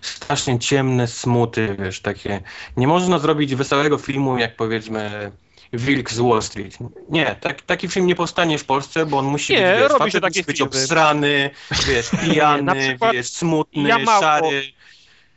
strasznie 0.01 0.59
ciemne 0.59 1.07
smuty, 1.07 1.77
wiesz, 1.79 2.01
takie. 2.01 2.41
Nie 2.77 2.87
można 2.87 3.19
zrobić 3.19 3.55
wesołego 3.55 3.99
filmu, 3.99 4.39
jak 4.39 4.57
powiedzmy 4.57 5.33
Wilk 5.73 6.11
z 6.11 6.19
Wall 6.21 6.43
Street. 6.43 6.79
Nie, 7.09 7.37
tak, 7.41 7.63
taki 7.63 7.89
film 7.89 8.07
nie 8.07 8.15
powstanie 8.15 8.59
w 8.59 8.65
Polsce, 8.65 9.07
bo 9.07 9.19
on 9.19 9.27
musi 9.27 9.53
Nie, 9.53 9.59
być, 9.73 9.81
wiesz, 9.81 9.93
robi 9.93 10.11
się 10.13 10.21
takie 10.21 10.43
być 10.45 10.57
filmy. 10.57 10.71
obsrany, 10.71 11.51
wiesz, 11.89 12.11
pijany, 12.21 12.81
przykład 12.89 13.13
wiesz, 13.13 13.27
smutny, 13.29 13.89
ja 13.89 13.99
mało- 13.99 14.21
szary. 14.21 14.63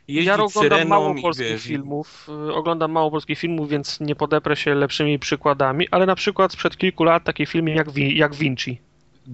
Ja 0.08 0.36
oglądam 0.36 0.88
mało 0.88 1.14
polskich 1.22 1.46
wiesz, 1.46 1.62
filmów, 1.62 2.28
y, 2.48 2.54
oglądam 2.54 2.92
mało 2.92 3.10
polskich 3.10 3.38
filmów, 3.38 3.68
więc 3.68 4.00
nie 4.00 4.16
podeprę 4.16 4.56
się 4.56 4.74
lepszymi 4.74 5.18
przykładami, 5.18 5.88
ale 5.90 6.06
na 6.06 6.14
przykład 6.14 6.52
sprzed 6.52 6.76
kilku 6.76 7.04
lat 7.04 7.24
taki 7.24 7.46
film 7.46 7.68
jak, 7.68 7.86
jak 7.96 8.34
Vinci. 8.34 8.80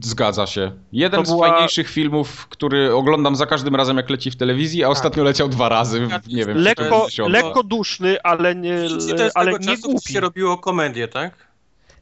Zgadza 0.00 0.46
się. 0.46 0.72
Jeden 0.92 1.20
To 1.20 1.26
z 1.26 1.30
była- 1.30 1.48
fajniejszych 1.48 1.88
filmów, 1.90 2.46
który 2.48 2.94
oglądam 2.94 3.36
za 3.36 3.46
każdym 3.46 3.76
razem, 3.76 3.96
jak 3.96 4.10
leci 4.10 4.30
w 4.30 4.36
telewizji, 4.36 4.84
a 4.84 4.88
ostatnio 4.88 5.24
leciał 5.24 5.48
dwa 5.48 5.68
razy, 5.68 6.06
w, 6.06 6.28
nie 6.28 6.44
wiem, 6.46 6.56
Lekko, 6.58 6.84
70. 7.10 7.28
lekko 7.32 7.62
duszny, 7.62 8.22
ale 8.22 8.54
nie, 8.54 8.88
Vinci 8.88 9.08
to 9.16 9.24
jest 9.24 9.36
ale 9.36 9.52
nie 9.52 9.58
czasu, 9.58 9.90
głupi. 9.90 10.12
się 10.12 10.20
robiło 10.20 10.58
komedię, 10.58 11.08
tak? 11.08 11.34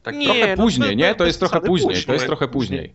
tak 0.03 0.15
Nie, 0.15 0.25
Trochę 0.25 0.55
no 0.55 0.63
później, 0.63 0.89
to- 0.89 0.95
nie? 0.95 1.15
to 1.15 1.25
jest 1.25 1.39
trochę 1.39 1.51
przesady, 1.51 1.67
później, 1.67 1.89
to 1.89 1.95
później. 1.99 2.13
jest 2.13 2.25
trochę 2.25 2.47
później. 2.47 2.93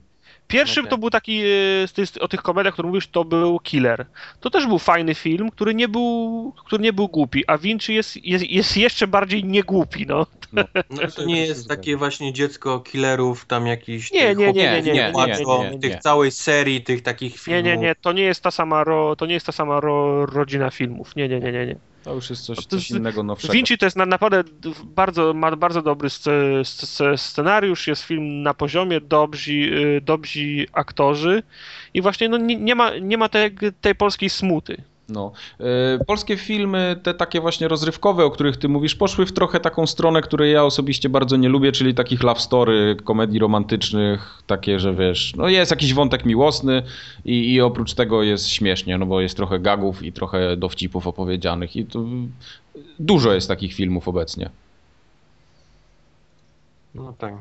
Pierwszym 0.48 0.84
Okej. 0.84 0.90
to 0.90 0.98
był 0.98 1.10
taki, 1.10 1.40
e, 1.40 1.44
z 1.86 1.92
tych, 1.92 2.08
o 2.20 2.28
tych 2.28 2.42
komediach, 2.42 2.72
które 2.72 2.88
mówisz, 2.88 3.08
to 3.08 3.24
był 3.24 3.60
Killer. 3.60 4.06
To 4.40 4.50
też 4.50 4.66
był 4.66 4.78
fajny 4.78 5.14
film, 5.14 5.50
który 5.50 5.74
nie 5.74 5.88
był, 5.88 6.52
który 6.66 6.82
nie 6.82 6.92
był 6.92 7.08
głupi, 7.08 7.44
a 7.46 7.58
Vinci 7.58 7.94
jest, 7.94 8.24
jest, 8.24 8.50
jest 8.50 8.76
jeszcze 8.76 9.06
bardziej 9.06 9.44
niegłupi, 9.44 10.06
no. 10.06 10.26
No 10.52 10.64
to 11.16 11.24
nie 11.24 11.46
jest 11.46 11.68
takie 11.68 11.96
właśnie 11.96 12.32
dziecko 12.32 12.80
killerów, 12.80 13.44
tam 13.44 13.66
jakiś... 13.66 14.12
Nie, 14.12 14.34
nie, 14.34 14.34
nie, 14.34 14.52
nie, 14.52 14.52
nie, 14.52 14.82
nie, 14.82 14.82
nie, 14.82 15.12
nie, 15.12 15.70
nie, 15.70 15.78
tych 15.78 15.90
nie. 15.90 15.98
całej 15.98 16.30
serii 16.30 16.82
tych 16.82 17.02
takich 17.02 17.32
Nie, 17.32 17.38
filmów. 17.38 17.64
nie, 17.64 17.76
nie, 17.76 17.94
to 17.94 18.12
nie 18.12 18.22
jest 18.22 18.42
ta 18.42 18.50
sama, 18.50 18.84
ro, 18.84 19.16
to 19.16 19.26
nie 19.26 19.34
jest 19.34 19.46
ta 19.46 19.52
sama 19.52 19.80
ro, 19.80 20.26
rodzina 20.26 20.70
filmów. 20.70 21.16
Nie, 21.16 21.28
nie, 21.28 21.40
nie, 21.40 21.52
nie, 21.52 21.66
nie. 21.66 21.76
To 22.05 22.14
już 22.14 22.31
jest 22.31 22.44
coś, 22.44 22.56
jest- 22.56 22.70
coś 22.70 22.90
innego, 22.90 23.22
nowszego. 23.22 23.52
Vinci 23.52 23.78
to 23.78 23.86
jest 23.86 23.97
na, 23.97 24.06
naprawdę 24.06 24.44
bardzo, 24.85 25.35
ma 25.35 25.56
bardzo 25.56 25.82
dobry 25.82 26.10
sce, 26.10 26.32
sce, 26.64 27.18
scenariusz, 27.18 27.86
jest 27.86 28.02
film 28.02 28.43
na 28.43 28.55
poziomie, 28.55 29.01
dobrzy, 29.01 29.52
y, 29.52 30.01
dobrzy 30.01 30.66
aktorzy 30.72 31.43
i 31.94 32.02
właśnie 32.02 32.28
no, 32.28 32.36
nie, 32.36 32.56
nie 32.56 32.74
ma, 32.74 32.98
nie 32.98 33.18
ma 33.18 33.28
tej, 33.28 33.55
tej 33.81 33.94
polskiej 33.94 34.31
smuty. 34.31 34.82
No. 35.09 35.32
E, 35.60 36.05
Polskie 36.05 36.36
filmy, 36.36 37.01
te 37.02 37.14
takie 37.14 37.40
właśnie 37.40 37.68
rozrywkowe, 37.68 38.24
o 38.24 38.31
których 38.31 38.56
ty 38.56 38.68
mówisz, 38.68 38.94
poszły 38.94 39.26
w 39.26 39.32
trochę 39.32 39.60
taką 39.60 39.86
stronę, 39.86 40.20
której 40.20 40.52
ja 40.52 40.64
osobiście 40.64 41.09
bardzo 41.09 41.36
nie 41.36 41.48
lubię, 41.48 41.72
czyli 41.72 41.94
takich 41.94 42.22
love 42.22 42.40
story, 42.40 42.97
komedii 43.05 43.39
romantycznych, 43.39 44.43
takie, 44.47 44.81
że 44.81 44.94
wiesz, 44.94 45.32
no 45.36 45.48
jest 45.48 45.70
jakiś 45.70 45.94
wątek 45.94 46.24
miłosny 46.24 46.82
i, 47.24 47.55
i 47.55 47.60
oprócz 47.60 47.94
tego 47.94 48.22
jest 48.22 48.48
śmiesznie, 48.48 48.98
no 48.98 49.06
bo 49.06 49.20
jest 49.20 49.36
trochę 49.36 49.60
gagów 49.60 50.02
i 50.02 50.12
trochę 50.12 50.56
dowcipów 50.56 51.06
opowiedzianych 51.06 51.76
i 51.76 51.85
to 51.85 52.05
dużo 52.98 53.32
jest 53.32 53.48
takich 53.48 53.74
filmów 53.74 54.09
obecnie. 54.09 54.51
No 56.94 57.14
tak. 57.18 57.35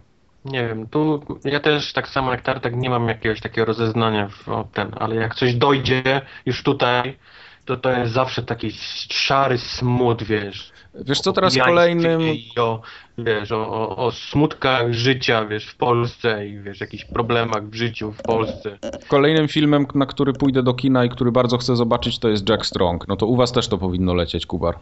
Nie 0.45 0.67
wiem, 0.67 0.87
tu 0.87 1.23
ja 1.43 1.59
też 1.59 1.93
tak 1.93 2.07
samo 2.07 2.31
jak 2.31 2.41
Tartak 2.41 2.75
nie 2.75 2.89
mam 2.89 3.07
jakiegoś 3.07 3.41
takiego 3.41 3.65
rozeznania 3.65 4.27
w 4.27 4.45
ten, 4.73 4.91
ale 4.99 5.15
jak 5.15 5.35
coś 5.35 5.55
dojdzie 5.55 6.21
już 6.45 6.63
tutaj, 6.63 7.17
to 7.65 7.77
to 7.77 7.91
jest 7.91 8.13
zawsze 8.13 8.43
taki 8.43 8.71
szary 9.09 9.57
smut, 9.57 10.23
wiesz. 10.23 10.71
Wiesz 10.95 11.21
co, 11.21 11.33
teraz 11.33 11.57
kolejnym... 11.57 12.21
O, 12.57 12.81
wiesz, 13.17 13.51
o, 13.51 13.67
o, 13.67 13.97
o 13.97 14.11
smutkach 14.11 14.93
życia, 14.93 15.45
wiesz, 15.45 15.65
w 15.65 15.75
Polsce 15.75 16.47
i 16.47 16.59
wiesz, 16.59 16.81
jakichś 16.81 17.05
problemach 17.05 17.63
w 17.63 17.75
życiu 17.75 18.11
w 18.11 18.21
Polsce. 18.21 18.77
Kolejnym 19.07 19.47
filmem, 19.47 19.85
na 19.95 20.05
który 20.05 20.33
pójdę 20.33 20.63
do 20.63 20.73
kina 20.73 21.05
i 21.05 21.09
który 21.09 21.31
bardzo 21.31 21.57
chcę 21.57 21.75
zobaczyć, 21.75 22.19
to 22.19 22.29
jest 22.29 22.49
Jack 22.49 22.65
Strong. 22.65 23.07
No 23.07 23.15
to 23.15 23.25
u 23.25 23.35
was 23.35 23.51
też 23.51 23.67
to 23.67 23.77
powinno 23.77 24.13
lecieć, 24.13 24.45
Kubar. 24.45 24.75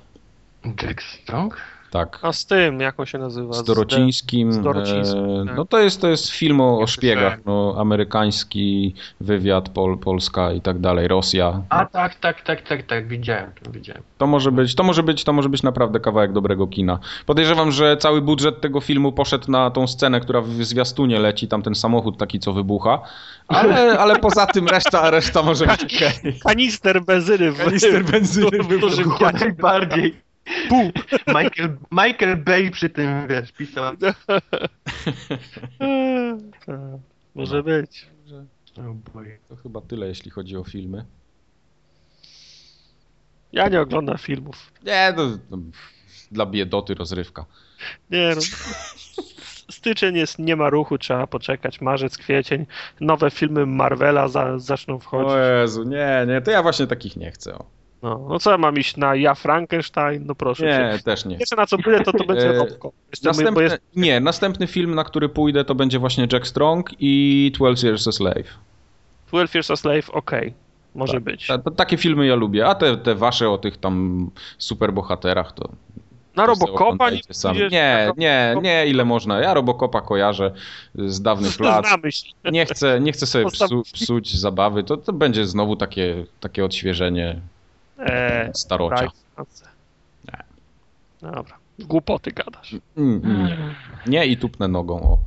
Jack 0.66 1.02
Strong? 1.02 1.58
Tak. 1.92 2.20
A 2.22 2.34
z 2.34 2.46
tym, 2.46 2.80
jak 2.80 3.00
on 3.00 3.06
się 3.06 3.18
nazywa? 3.18 3.54
Z 3.54 3.64
Dorocińskim. 3.64 4.52
z 4.52 4.62
Dorocińskim, 4.62 5.42
e, 5.42 5.46
tak. 5.46 5.56
No 5.56 5.66
to 5.66 5.80
jest, 5.80 6.02
to 6.02 6.08
jest 6.08 6.30
film 6.30 6.62
o, 6.62 6.80
o 6.80 6.88
szpiegach. 6.88 7.40
No, 7.46 7.76
amerykański 7.78 8.96
wywiad, 9.22 9.70
Pol, 9.70 9.98
Polska 9.98 10.52
i 10.52 10.62
tak 10.62 10.80
dalej, 10.80 11.08
Rosja. 11.08 11.62
A 11.70 11.86
tak, 11.86 12.16
tak, 12.16 12.42
tak, 12.42 12.62
tak, 12.62 12.84
tak, 12.84 13.08
widziałem 13.08 13.52
to, 13.64 13.72
widziałem. 13.72 14.04
To 14.18 14.28
może 14.28 14.52
być, 14.52 14.76
to 14.76 14.84
może 14.84 15.04
być, 15.04 15.24
to 15.24 15.34
może 15.34 15.50
być 15.50 15.64
naprawdę 15.64 16.00
kawałek 16.00 16.34
dobrego 16.34 16.68
kina. 16.68 17.00
Podejrzewam, 17.26 17.72
że 17.72 17.98
cały 17.98 18.22
budżet 18.22 18.62
tego 18.62 18.82
filmu 18.82 19.12
poszedł 19.12 19.52
na 19.52 19.72
tą 19.72 19.88
scenę, 19.88 20.20
która 20.20 20.42
w 20.42 20.50
zwiastunie 20.50 21.20
leci, 21.20 21.48
tam 21.48 21.62
ten 21.62 21.76
samochód 21.76 22.18
taki, 22.18 22.40
co 22.40 22.54
wybucha. 22.54 23.02
Ale, 23.48 24.00
ale 24.00 24.16
poza 24.20 24.46
tym 24.46 24.68
reszta, 24.68 25.10
reszta 25.10 25.44
może 25.44 25.66
być 25.66 25.84
okej. 25.84 26.40
Kanister 26.40 27.02
benzyny 27.04 27.52
w, 27.52 27.66
Kanister 27.66 28.06
benzyny 28.06 28.64
w, 28.64 28.68
w 28.68 28.80
dużym 28.80 29.04
Chyba 29.12 29.18
kianie. 29.18 29.40
najbardziej. 29.40 30.31
Pół. 30.70 30.92
Michael, 31.28 31.78
Michael 31.92 32.38
Bay 32.38 32.72
przy 32.72 32.90
tym, 32.90 33.28
wiesz, 33.28 33.52
pisał. 33.52 33.94
Może 37.36 37.64
być. 37.64 38.08
Oh 38.78 38.96
boy. 39.14 39.40
To 39.50 39.56
chyba 39.56 39.82
tyle, 39.82 40.08
jeśli 40.08 40.32
chodzi 40.32 40.58
o 40.58 40.64
filmy. 40.64 41.06
Ja 43.52 43.68
nie 43.68 43.82
oglądam 43.82 44.18
filmów. 44.18 44.72
Nie, 44.84 45.14
to, 45.16 45.30
to 45.50 45.58
dla 46.32 46.46
biedoty 46.46 46.94
rozrywka. 46.94 47.46
Nie 48.10 48.34
no. 48.36 48.42
Styczeń 49.72 50.16
jest, 50.16 50.40
nie 50.40 50.56
ma 50.56 50.70
ruchu, 50.70 50.98
trzeba 50.98 51.28
poczekać. 51.28 51.82
Marzec, 51.82 52.18
kwiecień. 52.18 52.66
Nowe 53.00 53.32
filmy 53.32 53.66
Marvela 53.66 54.28
za, 54.28 54.60
zaczną 54.60 55.00
wchodzić. 55.00 55.32
O 55.32 55.38
Jezu, 55.38 55.84
nie, 55.84 56.26
nie, 56.28 56.42
to 56.42 56.52
ja 56.52 56.64
właśnie 56.64 56.88
takich 56.88 57.18
nie 57.18 57.32
chcę. 57.32 57.58
O. 57.58 57.81
No, 58.02 58.26
no 58.30 58.40
co 58.40 58.52
ja 58.52 58.58
mam 58.58 58.78
iść 58.78 58.98
na 58.98 59.16
Ja 59.16 59.36
Frankenstein? 59.36 60.24
No 60.26 60.36
proszę 60.36 60.64
cię. 60.64 60.90
Nie, 60.94 61.00
też 61.04 61.26
nie. 61.26 61.38
Pierwsze 61.38 61.56
na 61.56 61.66
co 61.66 61.78
pójdę, 61.78 62.04
to 62.04 62.12
to 62.12 62.24
będzie 62.26 62.50
E. 62.50 62.66
Jeszcze 63.12 63.52
my- 63.52 63.64
jest, 63.64 63.78
Nie, 63.96 64.20
następny 64.20 64.68
film, 64.68 64.96
na 64.96 65.04
który 65.04 65.30
pójdę, 65.30 65.66
to 65.66 65.76
będzie 65.76 66.00
właśnie 66.00 66.28
Jack 66.34 66.48
Strong 66.48 66.90
i 67.00 67.52
12 67.56 67.88
Years 67.88 68.08
a 68.08 68.12
Slave. 68.12 68.48
12 69.28 69.58
Years 69.60 69.72
a 69.72 69.76
Slave, 69.76 70.10
okej. 70.10 70.54
Może 70.96 71.14
Tak. 71.14 71.24
być. 71.24 71.48
Ta, 71.48 71.58
ta, 71.58 71.72
takie 71.72 71.98
filmy 71.98 72.28
ja 72.28 72.36
lubię, 72.36 72.68
a 72.68 72.76
te, 72.76 72.98
te 72.98 73.16
wasze 73.16 73.50
o 73.50 73.58
tych 73.58 73.78
tam 73.78 74.30
superbohaterach 74.58 75.52
to... 75.52 75.70
Na 76.36 76.44
to 76.46 76.48
Robocopa 76.48 77.10
nie 77.10 77.20
pójdziesz? 77.28 77.72
Nie, 77.72 78.06
Na 78.08 78.14
nie, 78.18 78.56
nie, 78.62 78.88
ile 78.88 79.06
można. 79.06 79.40
Ja 79.40 79.54
Robocopa 79.54 80.02
kojarzę 80.02 80.52
z 80.96 81.22
dawnych 81.22 81.60
lat. 81.60 81.86
Nie 82.52 82.66
chcę, 82.66 83.00
nie 83.00 83.12
chcę 83.12 83.26
sobie 83.26 83.46
psu, 83.46 83.84
psuć 83.94 84.40
zabawy. 84.40 84.84
To, 84.84 84.98
to 84.98 85.14
będzie 85.14 85.46
znowu 85.46 85.76
takie, 85.76 86.26
takie 86.40 86.66
odświeżenie 86.66 87.42
Eee, 88.06 88.52
starocia. 88.54 89.08
szansę. 89.36 89.66
Dobra. 91.22 91.58
Głupoty 91.80 92.32
gadasz. 92.32 92.76
Mm, 92.98 93.22
mm. 93.26 93.50
Nie 94.08 94.26
i 94.26 94.38
tupnę 94.38 94.68
nogą, 94.68 95.02
o, 95.04 95.18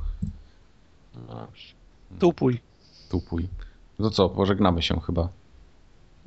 No 1.29 1.35
dobrze. 1.35 1.75
Tupuj. 2.19 2.61
tupuj. 3.11 3.49
No 3.99 4.11
co, 4.11 4.29
pożegnamy 4.29 4.83
się 4.83 5.01
chyba. 5.01 5.29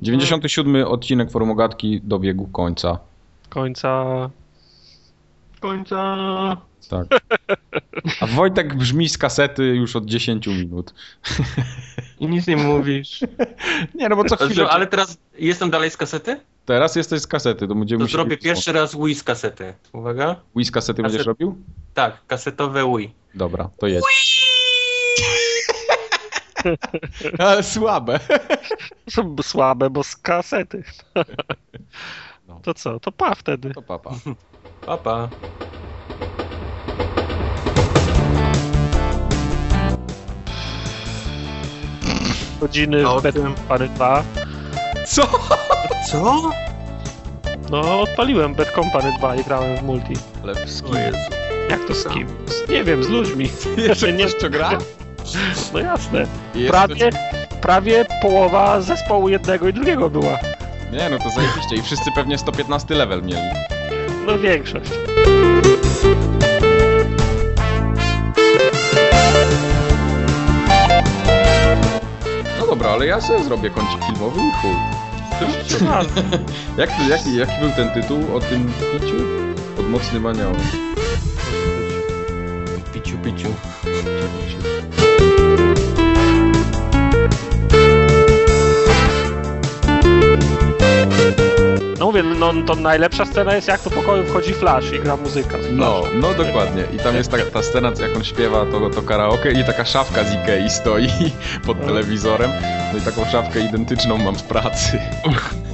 97 0.00 0.86
odcinek 0.86 1.30
Formogatki 1.30 2.00
dobiegł 2.04 2.46
końca. 2.46 2.98
Końca. 3.48 4.04
Końca. 5.58 6.16
Tak. 6.90 7.06
A 8.20 8.26
Wojtek 8.26 8.74
brzmi 8.74 9.08
z 9.08 9.18
kasety 9.18 9.64
już 9.64 9.96
od 9.96 10.04
10 10.04 10.46
minut. 10.46 10.94
I 12.20 12.28
nic 12.28 12.46
nie 12.46 12.56
mówisz. 12.56 13.20
Nie, 13.94 14.08
no 14.08 14.16
bo 14.16 14.24
co 14.24 14.36
chwilę. 14.36 14.68
Ale 14.68 14.86
teraz 14.86 15.18
jestem 15.38 15.70
dalej 15.70 15.90
z 15.90 15.96
kasety? 15.96 16.40
Teraz 16.64 16.96
jesteś 16.96 17.20
z 17.20 17.26
kasety, 17.26 17.68
to 17.68 17.74
będziemy 17.74 18.04
To 18.04 18.10
zrobię 18.10 18.36
pierwszy 18.36 18.72
raz 18.72 18.96
Wii 18.96 19.14
z 19.14 19.22
kasety. 19.22 19.74
Uwaga. 19.92 20.36
Wii 20.56 20.64
z 20.64 20.70
kasety 20.70 21.02
będziesz 21.02 21.20
Kaset- 21.22 21.26
robił? 21.26 21.62
Tak, 21.94 22.26
kasetowe 22.26 22.96
Wii. 22.96 23.14
Dobra, 23.34 23.70
to 23.78 23.86
jedź. 23.86 24.04
Ale 27.38 27.62
słabe. 27.62 28.20
Słabe, 29.42 29.90
bo 29.90 30.04
z 30.04 30.16
kasety. 30.16 30.84
No. 32.48 32.60
To 32.62 32.74
co? 32.74 33.00
To 33.00 33.12
pa 33.12 33.34
wtedy. 33.34 33.74
To 33.74 33.82
papa. 33.82 34.10
Papa. 34.10 34.34
Godziny 42.60 43.06
A 43.06 43.10
o 43.12 43.20
w 43.20 43.22
tym- 43.22 43.32
Company 43.54 43.88
2. 43.88 44.22
Co? 45.06 45.22
Co? 46.10 46.50
No, 47.70 48.00
odpaliłem 48.00 48.54
Bad 48.54 48.70
Company 48.74 49.12
2 49.18 49.36
i 49.36 49.44
grałem 49.44 49.76
w 49.76 49.82
multi. 49.82 50.14
Ale 50.42 50.52
O 50.52 50.56
Jezu. 50.98 51.18
Jak 51.70 51.84
to 51.84 51.94
z 51.94 52.08
kim? 52.08 52.28
Z, 52.46 52.68
nie 52.68 52.84
wiem, 52.84 53.04
z 53.04 53.08
ludźmi. 53.08 53.50
Jeszcze 53.88 54.12
nie- 54.12 54.26
ktoś 54.26 54.40
to 54.40 54.50
gra? 54.50 54.70
No 55.72 55.78
jasne. 55.78 56.26
Jest 56.54 56.70
Prawie, 56.70 57.10
prawie 57.60 58.04
połowa 58.22 58.80
zespołu 58.80 59.28
jednego 59.28 59.68
i 59.68 59.72
drugiego 59.72 60.10
była. 60.10 60.38
Nie, 60.92 61.08
no 61.10 61.18
to 61.18 61.30
zajebiście. 61.30 61.76
I 61.76 61.82
wszyscy 61.82 62.10
pewnie 62.14 62.38
115 62.38 62.94
level 62.94 63.22
mieli. 63.22 63.48
No 64.28 64.38
większość. 64.38 64.90
No 72.60 72.66
dobra, 72.66 72.90
ale 72.90 73.06
ja 73.06 73.20
sobie 73.20 73.44
zrobię 73.44 73.70
kącik 73.70 74.04
filmowy 74.04 74.40
i 74.40 74.50
chuj. 74.62 74.76
Jak, 76.78 76.90
jaki, 77.08 77.36
jaki 77.36 77.52
był 77.60 77.70
ten 77.70 77.90
tytuł 77.90 78.36
o 78.36 78.40
tym 78.40 78.72
piciu? 78.92 79.16
Pod 79.76 79.90
mocnym 79.90 80.26
aniołem. 80.26 80.56
Piciu, 82.92 83.18
piciu. 83.18 83.48
No 91.98 92.06
mówię, 92.06 92.22
no 92.22 92.52
to 92.66 92.74
najlepsza 92.74 93.24
scena 93.26 93.54
jest 93.54 93.68
jak 93.68 93.82
do 93.82 93.90
pokoju 93.90 94.24
wchodzi 94.24 94.52
Flash 94.54 94.92
i 94.92 95.00
gra 95.00 95.16
muzyka. 95.16 95.62
z 95.62 95.66
No, 95.72 96.02
no 96.14 96.34
dokładnie. 96.34 96.84
I 96.96 96.98
tam 96.98 97.14
jest 97.14 97.30
ta, 97.30 97.36
ta 97.52 97.62
scena, 97.62 97.92
jak 98.00 98.16
on 98.16 98.24
śpiewa 98.24 98.66
to, 98.66 98.90
to 98.90 99.02
karaoke 99.02 99.52
i 99.52 99.64
taka 99.64 99.84
szafka 99.84 100.24
z 100.24 100.34
Ikei 100.34 100.70
stoi 100.70 101.08
pod 101.66 101.86
telewizorem. 101.86 102.50
No 102.92 102.98
i 102.98 103.02
taką 103.02 103.24
szafkę 103.24 103.60
identyczną 103.60 104.18
mam 104.18 104.34
w 104.34 104.42
pracy. 104.42 104.98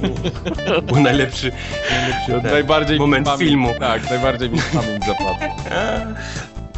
Był 0.87 0.99
najlepszy, 0.99 1.51
najlepszy 1.91 2.41
ten, 2.41 2.51
najbardziej 2.51 2.99
moment 2.99 3.27
pamięć- 3.27 3.39
filmu. 3.39 3.73
Tak, 3.79 4.09
najbardziej 4.09 4.49
mi 4.49 4.59
pamięć 4.73 5.05
zapadł. 5.05 5.39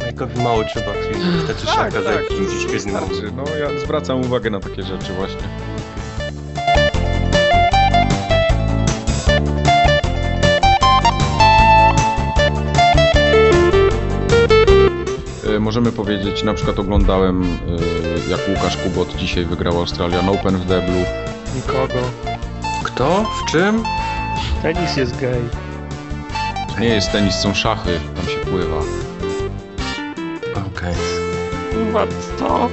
Majkowi 0.00 0.42
mało 0.42 0.64
trzeba. 0.64 0.92
Wystarczy 1.36 1.66
szafka 1.66 2.02
za 2.02 2.12
jakimś 2.12 2.62
świetnym 2.62 2.94
wystarczy. 2.94 3.32
No 3.36 3.44
ja 3.56 3.80
zwracam 3.80 4.20
uwagę 4.20 4.50
na 4.50 4.60
takie 4.60 4.82
rzeczy 4.82 5.12
właśnie. 5.12 5.40
Możemy 15.60 15.92
powiedzieć, 15.92 16.42
na 16.42 16.54
przykład 16.54 16.78
oglądałem 16.78 17.42
e, 17.42 18.30
jak 18.30 18.40
Łukasz 18.48 18.76
Kubot 18.76 19.16
dzisiaj 19.16 19.44
wygrał 19.44 19.78
Australian 19.78 20.28
Open 20.28 20.56
w 20.56 20.66
deblu. 20.66 20.96
Nikogo. 21.56 22.00
Kto? 22.84 23.24
W 23.24 23.50
czym? 23.50 23.82
Tenis 24.62 24.96
jest 24.96 25.20
gej. 25.20 25.40
Nie 26.80 26.88
jest 26.88 27.12
tenis, 27.12 27.34
są 27.34 27.54
szachy, 27.54 28.00
tam 28.16 28.24
się 28.26 28.38
pływa. 28.38 28.76
Okej. 30.54 30.94
Kurwa, 31.72 32.06
co? 32.38 32.68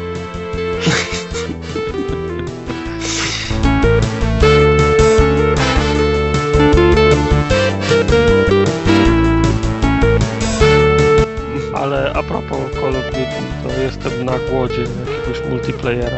Ale 11.85 12.11
a 12.13 12.23
propos 12.23 12.57
Call 12.73 12.95
of 12.97 13.05
Duty, 13.05 13.25
to 13.63 13.81
jestem 13.81 14.25
na 14.25 14.33
głodzie 14.51 14.81
jakiegoś 14.81 15.49
multiplayera. 15.49 16.17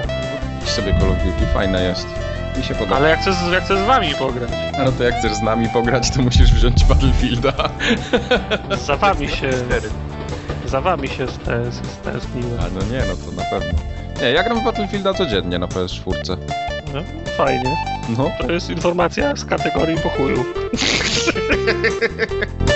Idź 0.64 0.70
sobie 0.70 0.94
Call 1.00 1.10
of 1.12 1.18
Duty, 1.18 1.46
fajne 1.54 1.84
jest. 1.84 2.08
Mi 2.58 2.64
się 2.64 2.76
podoba. 2.76 2.96
Ale 2.96 3.10
jak 3.10 3.20
chcę, 3.22 3.34
z- 3.34 3.52
jak 3.52 3.64
chcę 3.64 3.84
z 3.84 3.88
wami 3.88 4.14
pograć, 4.20 4.50
No 4.86 4.92
to 4.92 5.04
jak 5.04 5.16
chcesz 5.20 5.34
z 5.34 5.42
nami 5.42 5.70
pograć, 5.70 6.12
to 6.12 6.22
musisz 6.22 6.54
wziąć 6.54 6.86
Battlefielda. 6.86 7.54
za 8.88 8.98
wami 8.98 9.28
się, 9.30 9.50
za 10.66 10.82
wami 10.82 11.08
się 11.08 11.26
stęs- 11.26 11.86
stęskniłem. 12.02 12.60
A 12.60 12.64
no 12.64 12.82
nie, 12.92 13.00
no 13.00 13.16
to 13.26 13.32
na 13.42 13.44
pewno. 13.60 13.80
Nie, 14.22 14.32
ja 14.32 14.44
gram 14.44 14.60
w 14.62 14.64
Battlefielda 14.64 15.14
codziennie 15.14 15.60
na 15.60 15.68
PS4. 15.68 16.38
No, 16.94 17.02
fajnie. 17.38 17.76
No, 18.18 18.32
To 18.42 18.52
jest 18.52 18.70
informacja 18.70 19.36
z 19.36 19.46
kategorii 19.46 19.98
po 19.98 20.10
chuju. 20.10 20.46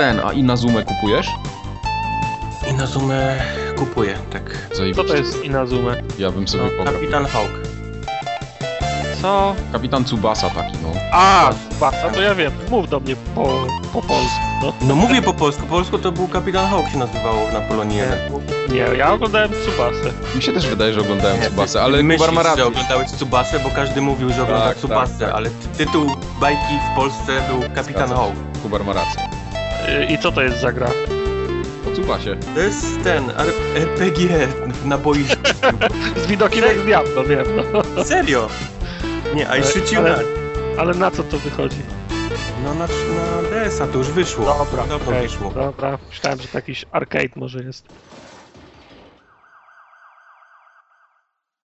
ten, 0.00 0.20
a 0.24 0.32
Inazumę 0.32 0.82
kupujesz? 0.82 1.26
I 2.70 2.74
na 2.74 2.86
Zoomę 2.86 3.38
kupuję, 3.76 4.14
tak. 4.32 4.42
Co 4.94 5.04
to 5.04 5.16
jest 5.16 5.44
Inazume? 5.44 6.02
Ja 6.18 6.30
bym 6.30 6.48
sobie 6.48 6.62
No, 6.64 6.70
pograł. 6.70 6.94
Kapitan 6.94 7.24
Hawk. 7.26 7.50
Co? 9.22 9.54
Kapitan 9.72 10.04
Tsubasa 10.04 10.50
taki, 10.50 10.72
no. 10.82 10.88
A, 11.12 11.50
Basa, 11.80 12.10
to 12.10 12.22
ja 12.22 12.34
wiem. 12.34 12.52
Mów 12.70 12.88
do 12.88 13.00
mnie 13.00 13.16
po, 13.34 13.66
po 13.92 14.02
polsku. 14.02 14.40
No. 14.62 14.72
No 14.82 14.94
mówię 14.94 15.22
po 15.22 15.34
polsku, 15.34 15.62
po 15.62 15.68
polsku 15.68 15.98
to 15.98 16.12
był 16.12 16.28
Kapitan 16.28 16.66
Hawk 16.70 16.88
się 16.88 16.98
nazywało 16.98 17.48
na 17.52 17.60
Polonii 17.60 17.96
1. 17.98 18.18
Nie, 18.72 18.96
ja 18.98 19.12
oglądałem 19.12 19.50
Tsubasę. 19.50 20.12
Mi 20.36 20.42
się 20.42 20.52
też 20.52 20.66
wydaje, 20.66 20.92
że 20.92 21.00
oglądałem 21.00 21.40
Nie, 21.40 21.46
Tsubasę, 21.46 21.82
ale 21.82 21.98
ty 21.98 22.02
Kubar 22.02 22.18
myślisz, 22.18 22.34
ma 22.36 22.42
że 22.42 22.48
rację. 22.48 22.66
oglądałeś 22.66 23.10
Tsubasę, 23.10 23.58
bo 23.60 23.70
każdy 23.70 24.00
mówił, 24.00 24.32
że 24.32 24.42
ogląda 24.42 24.64
Tak, 24.68 24.76
Tsubasę, 24.76 25.12
tak, 25.18 25.28
tak. 25.28 25.36
ale 25.36 25.50
ty- 25.50 25.84
tytuł 25.84 26.06
bajki 26.40 26.74
w 26.92 26.96
Polsce 26.96 27.32
był 27.48 27.74
Kapitan 27.74 28.08
Hawk. 28.08 28.34
Kubar 28.62 28.84
ma 28.84 28.92
rację. 28.92 29.22
I 30.08 30.18
co 30.18 30.32
to 30.32 30.42
jest 30.42 30.60
za 30.60 30.72
gra? 30.72 30.90
Po 31.84 31.90
Tsubasie. 31.90 32.36
To 32.54 32.60
jest 32.60 33.02
ten 33.04 33.30
RPG 33.76 34.48
na 34.84 34.98
boisku. 34.98 35.42
Z 36.16 36.26
widokiem 36.26 36.64
jak 36.64 36.78
z 36.78 36.84
Diablo, 36.84 37.24
wiem, 37.24 37.46
no. 37.96 38.04
Serio? 38.04 38.48
Nie, 39.34 39.42
I 39.42 39.46
Ale- 39.46 39.64
shit 39.64 39.92
you 39.92 39.98
ale-. 40.00 40.24
Ale 40.78 40.94
na 40.94 41.10
co 41.10 41.22
to 41.22 41.38
wychodzi? 41.38 41.82
No 42.64 42.74
na, 42.74 42.86
na 42.86 43.48
DS-a 43.50 43.86
to 43.86 43.98
już 43.98 44.10
wyszło. 44.10 44.44
Dobra, 44.44 44.86
Dawno 44.86 44.96
okej, 44.96 45.22
wyszło. 45.22 45.50
dobra. 45.50 45.98
Myślałem, 46.08 46.40
że 46.40 46.48
to 46.48 46.58
jakiś 46.58 46.84
arcade 46.92 47.28
może 47.36 47.58
jest. 47.62 47.84